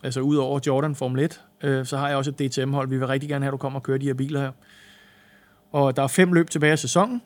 altså 0.03 0.19
ud 0.19 0.35
over 0.35 0.59
Jordan 0.67 0.95
Formel 0.95 1.23
1, 1.23 1.41
øh, 1.63 1.85
så 1.85 1.97
har 1.97 2.07
jeg 2.07 2.17
også 2.17 2.31
et 2.31 2.39
DTM-hold. 2.39 2.89
Vi 2.89 2.97
vil 2.97 3.07
rigtig 3.07 3.29
gerne 3.29 3.45
have, 3.45 3.49
at 3.49 3.53
du 3.53 3.57
kommer 3.57 3.79
og 3.79 3.83
kører 3.83 3.97
de 3.97 4.05
her 4.05 4.13
biler 4.13 4.39
her. 4.39 4.51
Og 5.71 5.95
der 5.95 6.03
er 6.03 6.07
fem 6.07 6.33
løb 6.33 6.49
tilbage 6.49 6.71
af 6.71 6.79
sæsonen, 6.79 7.21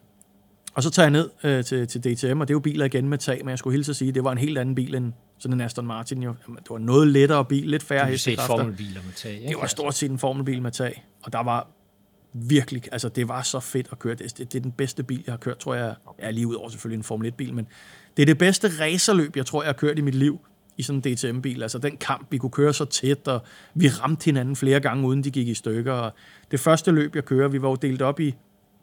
og 0.73 0.83
så 0.83 0.89
tager 0.89 1.05
jeg 1.05 1.11
ned 1.11 1.29
øh, 1.43 1.63
til, 1.63 1.87
til 1.87 2.01
DTM, 2.01 2.41
og 2.41 2.47
det 2.47 2.53
er 2.53 2.55
jo 2.55 2.59
biler 2.59 2.85
igen 2.85 3.09
med 3.09 3.17
tag, 3.17 3.39
men 3.45 3.49
jeg 3.49 3.59
skulle 3.59 3.73
hilse 3.73 3.89
at 3.89 3.95
sige, 3.95 4.09
at 4.09 4.15
det 4.15 4.23
var 4.23 4.31
en 4.31 4.37
helt 4.37 4.57
anden 4.57 4.75
bil 4.75 4.95
end 4.95 5.13
sådan 5.41 5.53
en 5.53 5.61
Aston 5.61 5.87
Martin. 5.87 6.23
Jo. 6.23 6.35
Det 6.47 6.69
var 6.69 6.77
noget 6.77 7.07
lettere 7.07 7.45
bil, 7.45 7.69
lidt 7.69 7.83
færre 7.83 8.05
hestekræfter. 8.05 8.55
Det 8.55 8.61
formelbiler 8.61 9.01
med 9.05 9.13
tag, 9.13 9.33
ikke? 9.33 9.47
Det 9.47 9.57
var 9.57 9.67
stort 9.67 9.95
set 9.95 10.11
en 10.11 10.19
formelbil 10.19 10.61
med 10.61 10.71
tag, 10.71 11.05
og 11.23 11.33
der 11.33 11.43
var 11.43 11.67
virkelig, 12.33 12.83
altså 12.91 13.09
det 13.09 13.27
var 13.27 13.41
så 13.41 13.59
fedt 13.59 13.87
at 13.91 13.99
køre. 13.99 14.15
Det, 14.15 14.37
det, 14.37 14.53
det 14.53 14.59
er 14.59 14.61
den 14.61 14.71
bedste 14.71 15.03
bil, 15.03 15.23
jeg 15.25 15.31
har 15.31 15.37
kørt, 15.37 15.57
tror 15.57 15.75
jeg. 15.75 15.95
er 16.17 16.31
lige 16.31 16.47
ud 16.47 16.55
over 16.55 16.69
selvfølgelig 16.69 16.97
en 16.97 17.03
Formel 17.03 17.31
1-bil, 17.31 17.53
men 17.53 17.67
det 18.17 18.21
er 18.21 18.25
det 18.25 18.37
bedste 18.37 18.71
racerløb, 18.79 19.35
jeg 19.35 19.45
tror, 19.45 19.63
jeg 19.63 19.67
har 19.67 19.73
kørt 19.73 19.99
i 19.99 20.01
mit 20.01 20.15
liv 20.15 20.39
i 20.77 20.83
sådan 20.83 21.01
en 21.05 21.15
DTM-bil. 21.15 21.61
Altså 21.61 21.77
den 21.77 21.97
kamp, 21.97 22.27
vi 22.31 22.37
kunne 22.37 22.49
køre 22.49 22.73
så 22.73 22.85
tæt, 22.85 23.27
og 23.27 23.41
vi 23.73 23.87
ramte 23.87 24.25
hinanden 24.25 24.55
flere 24.55 24.79
gange, 24.79 25.07
uden 25.07 25.23
de 25.23 25.31
gik 25.31 25.47
i 25.47 25.53
stykker. 25.53 25.93
Og 25.93 26.13
det 26.51 26.59
første 26.59 26.91
løb, 26.91 27.15
jeg 27.15 27.25
kører, 27.25 27.47
vi 27.47 27.61
var 27.61 27.69
jo 27.69 27.75
delt 27.75 28.01
op 28.01 28.19
i 28.19 28.35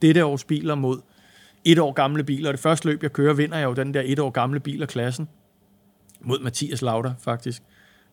dette 0.02 0.24
års 0.24 0.44
biler 0.44 0.74
mod 0.74 1.00
et 1.64 1.78
år 1.78 1.92
gamle 1.92 2.24
biler. 2.24 2.48
Og 2.48 2.52
det 2.52 2.60
første 2.60 2.88
løb, 2.88 3.02
jeg 3.02 3.12
kører, 3.12 3.34
vinder 3.34 3.58
jeg 3.58 3.64
jo 3.64 3.72
den 3.72 3.94
der 3.94 4.02
et 4.04 4.18
år 4.18 4.30
gamle 4.30 4.60
bil 4.60 4.82
af 4.82 4.88
klassen. 4.88 5.28
Mod 6.20 6.40
Mathias 6.40 6.82
Lauter, 6.82 7.14
faktisk. 7.20 7.62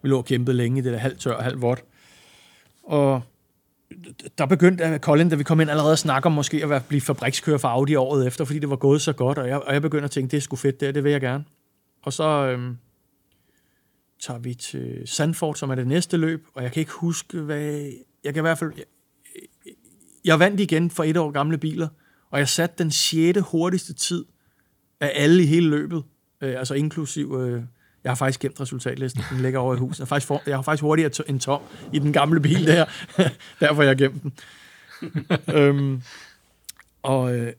Vi 0.02 0.10
lå 0.10 0.18
og 0.18 0.26
kæmpede 0.26 0.58
længe 0.58 0.80
i 0.80 0.82
det 0.82 0.94
der 0.94 1.00
halvt 1.00 1.20
tør 1.20 1.34
og 1.34 1.44
halvt 1.44 1.62
vådt. 1.62 1.84
Og 2.84 3.22
der 4.38 4.46
begyndte 4.46 4.98
Colin, 4.98 5.30
da 5.30 5.36
vi 5.36 5.44
kom 5.44 5.62
ind, 5.62 5.70
allerede 5.70 5.92
at 5.92 6.00
snakke 6.00 6.26
om 6.26 6.32
måske 6.32 6.66
at 6.66 6.86
blive 6.86 7.02
fabrikskører 7.02 7.58
for 7.58 7.68
Audi 7.68 7.96
året 7.96 8.28
efter, 8.28 8.46
fordi 8.46 8.60
det 8.60 8.70
var 8.70 8.76
gået 8.76 9.02
så 9.02 9.14
godt, 9.14 9.38
og 9.38 9.48
jeg, 9.48 9.60
og 9.60 9.74
jeg 9.74 9.82
begyndte 9.82 10.06
at 10.06 10.12
tænke, 10.12 10.32
det 10.32 10.38
er 10.38 10.42
sgu 10.42 10.56
fedt, 10.56 10.80
det, 10.80 10.96
det 10.96 11.04
vil 11.04 11.12
jeg 11.12 11.22
gerne. 11.22 11.46
Og 12.02 12.14
så, 12.14 12.24
øhm, 12.24 12.78
tager 14.20 14.40
vi 14.40 14.54
til 14.54 15.02
Sandford, 15.06 15.56
som 15.56 15.70
er 15.70 15.76
det 15.76 15.88
næste 15.88 16.18
løb, 16.18 16.48
og 16.54 16.64
jeg 16.64 16.72
kan 16.72 16.80
ikke 16.80 16.92
huske, 16.92 17.40
hvad... 17.40 17.92
Jeg 18.24 18.34
kan 18.34 18.42
i 18.42 18.48
hvert 18.48 18.58
fald... 18.58 18.72
Jeg, 18.78 18.86
jeg 20.26 20.40
vandt 20.40 20.60
igen 20.60 20.90
for 20.90 21.04
et 21.04 21.18
år 21.18 21.32
gamle 21.32 21.58
biler, 21.58 21.88
og 22.30 22.40
jeg 22.40 22.50
satte 22.50 22.76
den 22.84 22.92
sjette 22.92 23.42
hurtigste 23.42 23.94
tid 23.94 24.26
af 25.00 25.12
alle 25.16 25.44
i 25.44 25.46
hele 25.46 25.70
løbet, 25.70 26.04
øh, 26.42 26.60
altså 26.60 26.74
inklusiv... 26.74 27.36
Øh, 27.40 27.64
jeg 28.06 28.12
har 28.12 28.16
faktisk 28.16 28.40
gemt 28.40 28.62
resultatlisten, 28.62 29.24
den 29.30 29.42
ligger 29.42 29.60
over 29.60 29.76
i 29.76 29.78
huset. 29.78 30.00
Jeg 30.00 30.04
har 30.04 30.08
faktisk, 30.08 30.28
for, 30.28 30.42
jeg 30.46 30.58
har 30.58 30.62
faktisk 30.62 30.82
hurtigere 30.82 31.30
en 31.30 31.40
Tom 31.40 31.62
i 31.94 32.00
den 32.00 32.14
gamle 32.14 32.40
bil 32.40 32.68
der, 32.68 32.86
derfor 33.60 33.84
jeg 33.84 33.98
gemt 33.98 34.24
den. 34.24 34.34
øhm, 35.56 36.02
og, 37.04 37.36
øh, 37.36 37.54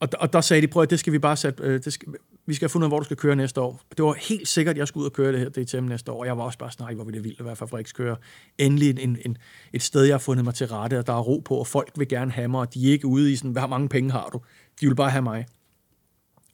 og, 0.00 0.08
og 0.20 0.32
der 0.32 0.40
sagde 0.40 0.62
de, 0.62 0.68
prøv 0.68 0.82
at 0.82 0.90
det 0.90 0.98
skal 0.98 1.12
vi 1.12 1.18
bare 1.18 1.36
sætte, 1.36 1.62
øh, 1.62 1.84
det 1.84 1.92
skal, 1.92 2.08
vi 2.46 2.54
skal 2.54 2.66
have 2.66 2.70
fundet 2.70 2.86
ud 2.86 2.88
af, 2.88 2.90
hvor 2.90 2.98
du 2.98 3.04
skal 3.04 3.16
køre 3.16 3.36
næste 3.36 3.60
år. 3.60 3.82
Det 3.96 4.04
var 4.04 4.12
helt 4.28 4.48
sikkert, 4.48 4.74
at 4.74 4.78
jeg 4.78 4.88
skulle 4.88 5.02
ud 5.02 5.06
og 5.06 5.12
køre 5.12 5.32
det 5.32 5.40
her 5.40 5.48
DTM 5.48 5.84
næste 5.84 6.12
år, 6.12 6.20
og 6.20 6.26
jeg 6.26 6.38
var 6.38 6.44
også 6.44 6.58
bare 6.58 6.70
sådan, 6.70 6.94
hvor 6.94 7.04
vil 7.04 7.14
det 7.14 7.24
vildt 7.24 7.40
at 7.40 7.46
være 7.46 7.56
fabrikskører. 7.56 8.16
Endelig 8.58 9.00
en, 9.00 9.18
en, 9.24 9.36
et 9.72 9.82
sted, 9.82 10.04
jeg 10.04 10.14
har 10.14 10.18
fundet 10.18 10.44
mig 10.44 10.54
til 10.54 10.66
rette, 10.66 10.98
og 10.98 11.06
der 11.06 11.12
er 11.12 11.20
ro 11.20 11.42
på, 11.44 11.54
og 11.54 11.66
folk 11.66 11.92
vil 11.96 12.08
gerne 12.08 12.32
have 12.32 12.48
mig, 12.48 12.60
og 12.60 12.74
de 12.74 12.88
er 12.88 12.92
ikke 12.92 13.06
ude 13.06 13.32
i 13.32 13.36
sådan, 13.36 13.50
hvor 13.50 13.66
mange 13.66 13.88
penge 13.88 14.10
har 14.10 14.28
du? 14.32 14.40
De 14.80 14.86
vil 14.86 14.94
bare 14.94 15.10
have 15.10 15.22
mig. 15.22 15.46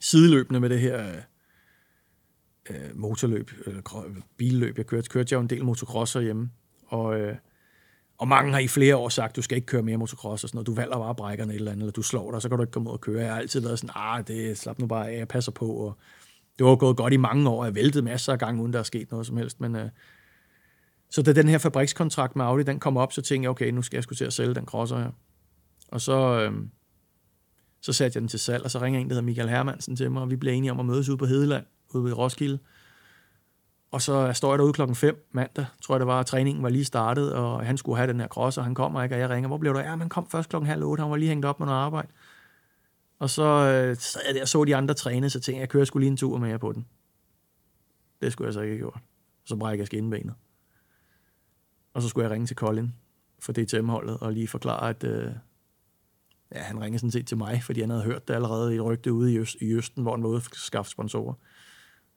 Sideløbende 0.00 0.60
med 0.60 0.68
det 0.68 0.80
her 0.80 1.08
øh, 1.08 1.14
øh, 2.70 2.76
motorløb, 2.94 3.50
eller 3.66 4.04
billøb, 4.36 4.78
jeg 4.78 4.86
kørte, 4.86 5.08
kørte 5.08 5.32
jeg 5.32 5.36
jo 5.36 5.42
en 5.42 5.50
del 5.50 5.64
motocrosser 5.64 6.20
hjemme, 6.20 6.50
og 6.86 7.20
øh, 7.20 7.36
og 8.18 8.28
mange 8.28 8.52
har 8.52 8.58
i 8.58 8.68
flere 8.68 8.96
år 8.96 9.08
sagt, 9.08 9.36
du 9.36 9.42
skal 9.42 9.56
ikke 9.56 9.66
køre 9.66 9.82
mere 9.82 9.96
motocross 9.96 10.44
og 10.44 10.48
sådan 10.48 10.56
noget. 10.56 10.66
Du 10.66 10.74
valder 10.74 10.98
bare 10.98 11.14
brækkerne 11.14 11.52
et 11.52 11.58
eller 11.58 11.72
andet, 11.72 11.82
eller 11.82 11.92
du 11.92 12.02
slår 12.02 12.30
dig, 12.30 12.42
så 12.42 12.48
kan 12.48 12.58
du 12.58 12.62
ikke 12.62 12.72
komme 12.72 12.88
ud 12.88 12.94
og 12.94 13.00
køre. 13.00 13.22
Jeg 13.22 13.32
har 13.32 13.40
altid 13.40 13.60
været 13.60 13.78
sådan, 13.78 13.94
ah, 13.94 14.26
det 14.26 14.58
slap 14.58 14.78
nu 14.78 14.86
bare 14.86 15.10
af, 15.10 15.18
jeg 15.18 15.28
passer 15.28 15.52
på. 15.52 15.66
Og 15.66 15.96
det 16.58 16.66
var 16.66 16.76
gået 16.76 16.96
godt 16.96 17.12
i 17.12 17.16
mange 17.16 17.48
år. 17.50 17.64
Jeg 17.64 17.74
væltede 17.74 18.04
masser 18.04 18.32
af 18.32 18.38
gange, 18.38 18.62
uden 18.62 18.72
der 18.72 18.78
er 18.78 18.82
sket 18.82 19.10
noget 19.10 19.26
som 19.26 19.36
helst. 19.36 19.60
Men, 19.60 19.76
øh, 19.76 19.88
så 21.10 21.22
da 21.22 21.32
den 21.32 21.48
her 21.48 21.58
fabrikskontrakt 21.58 22.36
med 22.36 22.44
Audi, 22.44 22.62
den 22.62 22.80
kom 22.80 22.96
op, 22.96 23.12
så 23.12 23.22
tænkte 23.22 23.44
jeg, 23.44 23.50
okay, 23.50 23.70
nu 23.70 23.82
skal 23.82 23.96
jeg 23.96 24.02
skulle 24.02 24.16
til 24.16 24.24
at 24.24 24.32
sælge 24.32 24.54
den 24.54 24.66
crosser 24.66 24.98
her. 24.98 25.10
Og 25.88 26.00
så, 26.00 26.40
øh, 26.40 26.52
så 27.80 27.92
satte 27.92 28.16
jeg 28.16 28.20
den 28.20 28.28
til 28.28 28.40
salg, 28.40 28.64
og 28.64 28.70
så 28.70 28.80
ringer 28.80 29.00
en, 29.00 29.08
der 29.08 29.14
hedder 29.14 29.26
Michael 29.26 29.48
Hermansen 29.48 29.96
til 29.96 30.10
mig, 30.10 30.22
og 30.22 30.30
vi 30.30 30.36
blev 30.36 30.52
enige 30.52 30.70
om 30.70 30.80
at 30.80 30.86
mødes 30.86 31.08
ude 31.08 31.18
på 31.18 31.26
Hedeland, 31.26 31.64
ude 31.94 32.04
ved 32.04 32.12
Roskilde. 32.12 32.58
Og 33.90 34.02
så 34.02 34.32
står 34.32 34.52
jeg 34.52 34.58
derude 34.58 34.72
klokken 34.72 34.94
5 34.94 35.28
mandag, 35.32 35.66
tror 35.82 35.94
jeg 35.94 36.00
det 36.00 36.06
var, 36.06 36.22
træningen 36.22 36.62
var 36.62 36.68
lige 36.68 36.84
startet, 36.84 37.32
og 37.32 37.66
han 37.66 37.76
skulle 37.76 37.96
have 37.96 38.12
den 38.12 38.20
her 38.20 38.28
cross, 38.28 38.58
og 38.58 38.64
han 38.64 38.74
kommer 38.74 39.02
ikke, 39.02 39.14
og 39.14 39.20
jeg 39.20 39.30
ringer, 39.30 39.48
hvor 39.48 39.58
blev 39.58 39.74
du? 39.74 39.78
Ja, 39.78 39.96
man 39.96 40.08
kom 40.08 40.30
først 40.30 40.48
klokken 40.48 40.68
halv 40.68 40.84
otte, 40.84 41.00
han 41.00 41.10
var 41.10 41.16
lige 41.16 41.28
hængt 41.28 41.46
op 41.46 41.60
med 41.60 41.66
noget 41.66 41.78
arbejde. 41.78 42.08
Og 43.18 43.30
så 43.30 43.42
øh, 43.42 43.96
sad 43.96 44.20
jeg 44.26 44.34
der 44.34 44.42
og 44.42 44.48
så 44.48 44.64
de 44.64 44.76
andre 44.76 44.94
træne, 44.94 45.30
så 45.30 45.40
tænkte 45.40 45.52
jeg, 45.52 45.60
jeg 45.60 45.68
kører 45.68 45.84
skulle 45.84 46.04
lige 46.04 46.10
en 46.10 46.16
tur 46.16 46.38
med 46.38 46.48
jer 46.48 46.58
på 46.58 46.72
den. 46.72 46.86
Det 48.22 48.32
skulle 48.32 48.46
jeg 48.46 48.54
så 48.54 48.60
ikke 48.60 48.72
have 48.72 48.78
gjort. 48.78 49.00
Så 49.44 49.56
brækker 49.56 49.82
jeg 49.82 49.86
skinbenet. 49.86 50.34
Og 51.94 52.02
så 52.02 52.08
skulle 52.08 52.24
jeg 52.24 52.32
ringe 52.32 52.46
til 52.46 52.56
Colin 52.56 52.94
for 53.40 53.52
DTM-holdet 53.52 54.18
og 54.20 54.32
lige 54.32 54.48
forklare, 54.48 54.88
at 54.88 55.04
øh, 55.04 55.32
ja, 56.54 56.58
han 56.58 56.80
ringede 56.80 56.98
sådan 56.98 57.10
set 57.10 57.26
til 57.26 57.36
mig, 57.36 57.62
fordi 57.62 57.80
han 57.80 57.90
havde 57.90 58.02
hørt 58.02 58.28
det 58.28 58.34
allerede 58.34 58.72
i 58.72 58.76
et 58.76 58.84
rygte 58.84 59.12
ude 59.12 59.32
i, 59.32 59.38
Øst, 59.38 59.56
i 59.60 59.72
Østen, 59.72 60.02
hvor 60.02 60.12
han 60.12 60.22
var 60.22 60.28
ude 60.28 60.36
at 60.36 60.48
skaffe 60.52 60.90
sponsorer. 60.90 61.34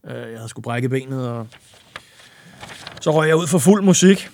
Øh, 0.05 0.31
jeg 0.31 0.37
havde 0.37 0.49
skulle 0.49 0.63
brække 0.63 0.89
benet, 0.89 1.29
og 1.29 1.47
så 3.01 3.11
røg 3.11 3.27
jeg 3.27 3.37
ud 3.37 3.47
for 3.47 3.57
fuld 3.57 3.83
musik. 3.83 4.29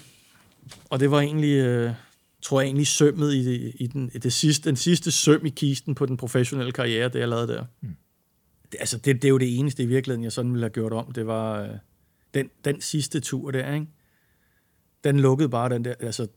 Og 0.89 0.99
det 0.99 1.11
var 1.11 1.19
egentlig, 1.19 1.55
øh, 1.55 1.93
tror 2.41 2.61
jeg 2.61 2.67
egentlig, 2.67 2.87
sømmet 2.87 3.33
i, 3.33 3.69
i 3.69 3.87
den, 3.87 4.11
i 4.13 4.17
det 4.17 4.33
sidste, 4.33 4.69
den 4.69 4.75
sidste 4.75 5.11
søm 5.11 5.45
i 5.45 5.49
kisten 5.49 5.95
på 5.95 6.05
den 6.05 6.17
professionelle 6.17 6.71
karriere, 6.71 7.09
det 7.09 7.19
jeg 7.19 7.29
lavede 7.29 7.47
der. 7.47 7.65
Mm. 7.81 7.95
Det, 8.71 8.77
altså, 8.79 8.97
det, 8.97 9.15
det 9.15 9.25
er 9.25 9.29
jo 9.29 9.37
det 9.37 9.59
eneste 9.59 9.83
i 9.83 9.85
virkeligheden, 9.85 10.23
jeg 10.23 10.31
sådan 10.31 10.51
ville 10.51 10.63
have 10.63 10.73
gjort 10.73 10.93
om. 10.93 11.11
Det 11.11 11.27
var 11.27 11.61
øh, 11.61 11.69
den, 12.33 12.49
den 12.65 12.81
sidste 12.81 13.19
tur 13.19 13.51
der, 13.51 13.73
ikke? 13.73 13.87
Den 15.03 15.19
lukkede 15.19 15.49
bare 15.49 15.69
den 15.69 15.85
der, 15.85 15.93
altså, 15.99 16.27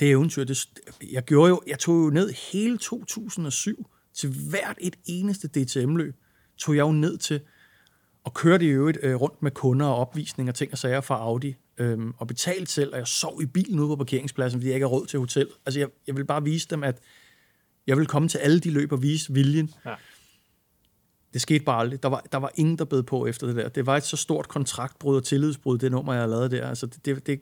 det 0.00 0.10
eventyr, 0.10 0.44
det, 0.44 0.68
jeg 1.12 1.22
gjorde 1.22 1.48
jo, 1.48 1.62
jeg 1.66 1.78
tog 1.78 2.04
jo 2.04 2.10
ned 2.10 2.32
hele 2.52 2.78
2007 2.78 3.90
til 4.14 4.30
hvert 4.50 4.78
et 4.80 4.96
eneste 5.06 5.48
DTM-løb, 5.48 6.14
tog 6.58 6.76
jeg 6.76 6.82
jo 6.82 6.92
ned 6.92 7.18
til 7.18 7.40
og 8.24 8.34
kørte 8.34 8.64
i 8.64 8.68
øvrigt 8.68 8.98
øh, 9.02 9.14
rundt 9.14 9.42
med 9.42 9.50
kunder 9.50 9.86
og 9.86 9.96
opvisninger, 9.96 10.52
ting 10.52 10.72
og 10.72 10.78
sager 10.78 11.00
fra 11.00 11.14
Audi, 11.14 11.56
øhm, 11.78 12.14
og 12.18 12.26
betalte 12.26 12.72
selv, 12.72 12.92
og 12.92 12.98
jeg 12.98 13.06
sov 13.06 13.42
i 13.42 13.46
bilen 13.46 13.80
ude 13.80 13.88
på 13.88 13.96
parkeringspladsen, 13.96 14.60
fordi 14.60 14.68
jeg 14.68 14.74
ikke 14.74 14.84
har 14.84 14.90
råd 14.90 15.06
til 15.06 15.18
hotel. 15.18 15.48
Altså, 15.66 15.80
jeg, 15.80 15.88
jeg 16.06 16.16
vil 16.16 16.24
bare 16.24 16.44
vise 16.44 16.68
dem, 16.70 16.82
at 16.82 16.98
jeg 17.86 17.96
vil 17.96 18.06
komme 18.06 18.28
til 18.28 18.38
alle 18.38 18.60
de 18.60 18.70
løb 18.70 18.92
og 18.92 19.02
vise 19.02 19.32
viljen. 19.32 19.74
Ja. 19.86 19.94
Det 21.32 21.42
skete 21.42 21.64
bare 21.64 21.80
aldrig. 21.80 22.02
Der 22.02 22.08
var, 22.08 22.24
der 22.32 22.38
var 22.38 22.50
ingen, 22.54 22.78
der 22.78 22.84
bed 22.84 23.02
på 23.02 23.26
efter 23.26 23.46
det 23.46 23.56
der. 23.56 23.68
Det 23.68 23.86
var 23.86 23.96
et 23.96 24.04
så 24.04 24.16
stort 24.16 24.48
kontraktbrud 24.48 25.16
og 25.16 25.24
tillidsbrud, 25.24 25.78
det 25.78 25.90
nummer, 25.90 26.12
jeg 26.12 26.22
har 26.22 26.28
lavet 26.28 26.50
der. 26.50 26.68
Altså, 26.68 26.86
det, 26.86 27.04
det, 27.04 27.26
det, 27.26 27.40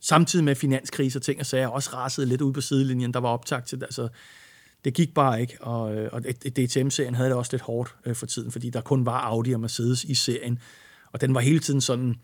samtidig 0.00 0.44
med 0.44 0.54
finanskrise 0.54 1.18
og 1.18 1.22
ting 1.22 1.40
og 1.40 1.46
sager, 1.46 1.68
også 1.68 1.90
rasede 1.92 2.26
lidt 2.26 2.40
ud 2.40 2.52
på 2.52 2.60
sidelinjen. 2.60 3.14
Der 3.14 3.20
var 3.20 3.28
optakt 3.28 3.66
til 3.66 3.80
det. 3.80 3.86
Altså, 3.86 4.08
det 4.84 4.94
gik 4.94 5.14
bare 5.14 5.40
ikke, 5.40 5.56
og, 5.60 5.96
øh, 5.96 6.08
og 6.12 6.22
DTM-serien 6.24 7.14
havde 7.14 7.28
det 7.28 7.36
også 7.36 7.52
lidt 7.52 7.62
hårdt 7.62 7.94
øh, 8.06 8.14
for 8.14 8.26
tiden, 8.26 8.52
fordi 8.52 8.70
der 8.70 8.80
kun 8.80 9.06
var 9.06 9.20
Audi 9.20 9.52
og 9.52 9.60
Mercedes 9.60 10.04
i 10.04 10.14
serien, 10.14 10.58
og 11.12 11.20
den 11.20 11.34
var 11.34 11.40
hele 11.40 11.60
tiden 11.60 11.80
sådan, 11.80 12.16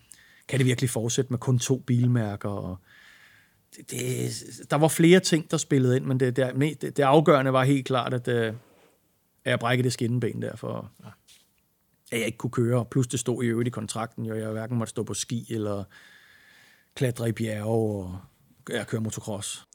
kan 0.48 0.58
det 0.58 0.66
virkelig 0.66 0.90
fortsætte 0.90 1.30
med 1.30 1.38
kun 1.38 1.58
to 1.58 1.78
bilmærker, 1.86 2.48
og 2.48 2.76
det, 3.76 3.90
det, 3.90 4.70
der 4.70 4.76
var 4.76 4.88
flere 4.88 5.20
ting, 5.20 5.50
der 5.50 5.56
spillede 5.56 5.96
ind, 5.96 6.04
men 6.04 6.20
det, 6.20 6.36
det, 6.36 6.54
det, 6.80 6.96
det 6.96 7.02
afgørende 7.02 7.52
var 7.52 7.64
helt 7.64 7.86
klart, 7.86 8.14
at, 8.14 8.28
øh, 8.28 8.46
at 9.44 9.50
jeg 9.50 9.58
brækkede 9.58 9.84
det 9.84 9.92
skinneben 9.92 10.42
der, 10.42 10.56
for 10.56 10.92
at 12.12 12.18
jeg 12.18 12.26
ikke 12.26 12.38
kunne 12.38 12.50
køre. 12.50 12.84
Plus 12.84 13.06
det 13.06 13.20
stod 13.20 13.44
i 13.44 13.46
øvrigt 13.46 13.66
i 13.66 13.70
kontrakten, 13.70 14.30
og 14.30 14.38
jeg 14.38 14.50
hverken 14.50 14.78
måtte 14.78 14.90
stå 14.90 15.02
på 15.02 15.14
ski 15.14 15.46
eller 15.50 15.84
klatre 16.94 17.28
i 17.28 17.32
bjerge 17.32 18.04
og 18.04 18.18
jeg 18.68 18.86
kører 18.86 19.02
motocross. 19.02 19.66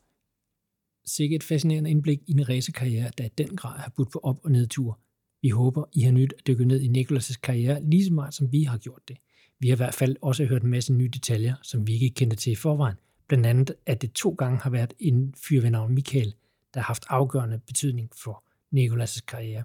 Sikkert 1.05 1.41
et 1.41 1.47
fascinerende 1.47 1.89
indblik 1.89 2.19
i 2.27 2.31
en 2.31 2.49
racerkarriere, 2.49 3.11
der 3.17 3.25
i 3.25 3.29
den 3.37 3.55
grad 3.55 3.79
har 3.79 3.93
budt 3.95 4.11
på 4.11 4.19
op- 4.23 4.39
og 4.43 4.51
nedtur. 4.51 4.99
Vi 5.41 5.49
håber, 5.49 5.83
I 5.93 6.01
har 6.01 6.11
nyt 6.11 6.33
at 6.39 6.47
dykke 6.47 6.65
ned 6.65 6.81
i 6.81 6.87
Nikolas' 6.87 7.39
karriere 7.43 7.83
lige 7.83 8.05
så 8.05 8.13
meget, 8.13 8.33
som 8.33 8.51
vi 8.51 8.63
har 8.63 8.77
gjort 8.77 9.01
det. 9.07 9.17
Vi 9.59 9.67
har 9.67 9.75
i 9.75 9.77
hvert 9.77 9.93
fald 9.93 10.15
også 10.21 10.45
hørt 10.45 10.63
en 10.63 10.69
masse 10.69 10.93
nye 10.93 11.09
detaljer, 11.09 11.55
som 11.63 11.87
vi 11.87 11.93
ikke 11.93 12.09
kendte 12.09 12.37
til 12.37 12.51
i 12.51 12.55
forvejen. 12.55 12.95
Blandt 13.27 13.45
andet, 13.45 13.75
at 13.85 14.01
det 14.01 14.13
to 14.13 14.29
gange 14.29 14.57
har 14.57 14.69
været 14.69 14.93
en 14.99 15.33
fyr 15.37 15.61
ved 15.61 15.69
navn 15.69 15.93
Michael, 15.93 16.33
der 16.73 16.79
har 16.79 16.87
haft 16.87 17.05
afgørende 17.09 17.59
betydning 17.67 18.09
for 18.23 18.43
Nikolas' 18.75 19.25
karriere. 19.27 19.63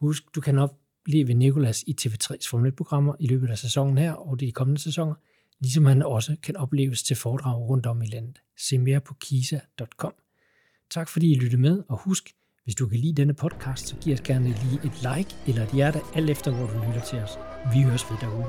Husk, 0.00 0.22
du 0.34 0.40
kan 0.40 0.58
opleve 0.58 1.34
Nikolas 1.34 1.82
i 1.86 1.96
TV3's 2.00 2.48
Formel 2.50 2.72
1-programmer 2.72 3.14
i 3.20 3.26
løbet 3.26 3.50
af 3.50 3.58
sæsonen 3.58 3.98
her 3.98 4.12
og 4.12 4.40
de 4.40 4.52
kommende 4.52 4.80
sæsoner, 4.80 5.14
ligesom 5.60 5.86
han 5.86 6.02
også 6.02 6.36
kan 6.42 6.56
opleves 6.56 7.02
til 7.02 7.16
foredrag 7.16 7.68
rundt 7.68 7.86
om 7.86 8.02
i 8.02 8.06
landet. 8.06 8.38
Se 8.58 8.78
mere 8.78 9.00
på 9.00 9.14
kisa.com. 9.14 10.12
Tak 10.90 11.08
fordi 11.08 11.32
I 11.32 11.38
lyttede 11.38 11.62
med, 11.62 11.82
og 11.88 11.98
husk, 11.98 12.32
hvis 12.64 12.74
du 12.74 12.86
kan 12.86 12.98
lide 12.98 13.12
denne 13.12 13.34
podcast, 13.34 13.88
så 13.88 13.96
giv 13.96 14.14
os 14.14 14.20
gerne 14.20 14.48
lige 14.48 14.80
et 14.84 15.02
like 15.02 15.36
eller 15.46 15.62
et 15.62 15.72
hjerte, 15.72 16.00
alt 16.14 16.30
efter 16.30 16.50
hvor 16.50 16.66
du 16.66 16.86
lytter 16.86 17.02
til 17.02 17.18
os. 17.18 17.30
Vi 17.74 17.82
høres 17.82 18.10
ved 18.10 18.18
derude. 18.20 18.46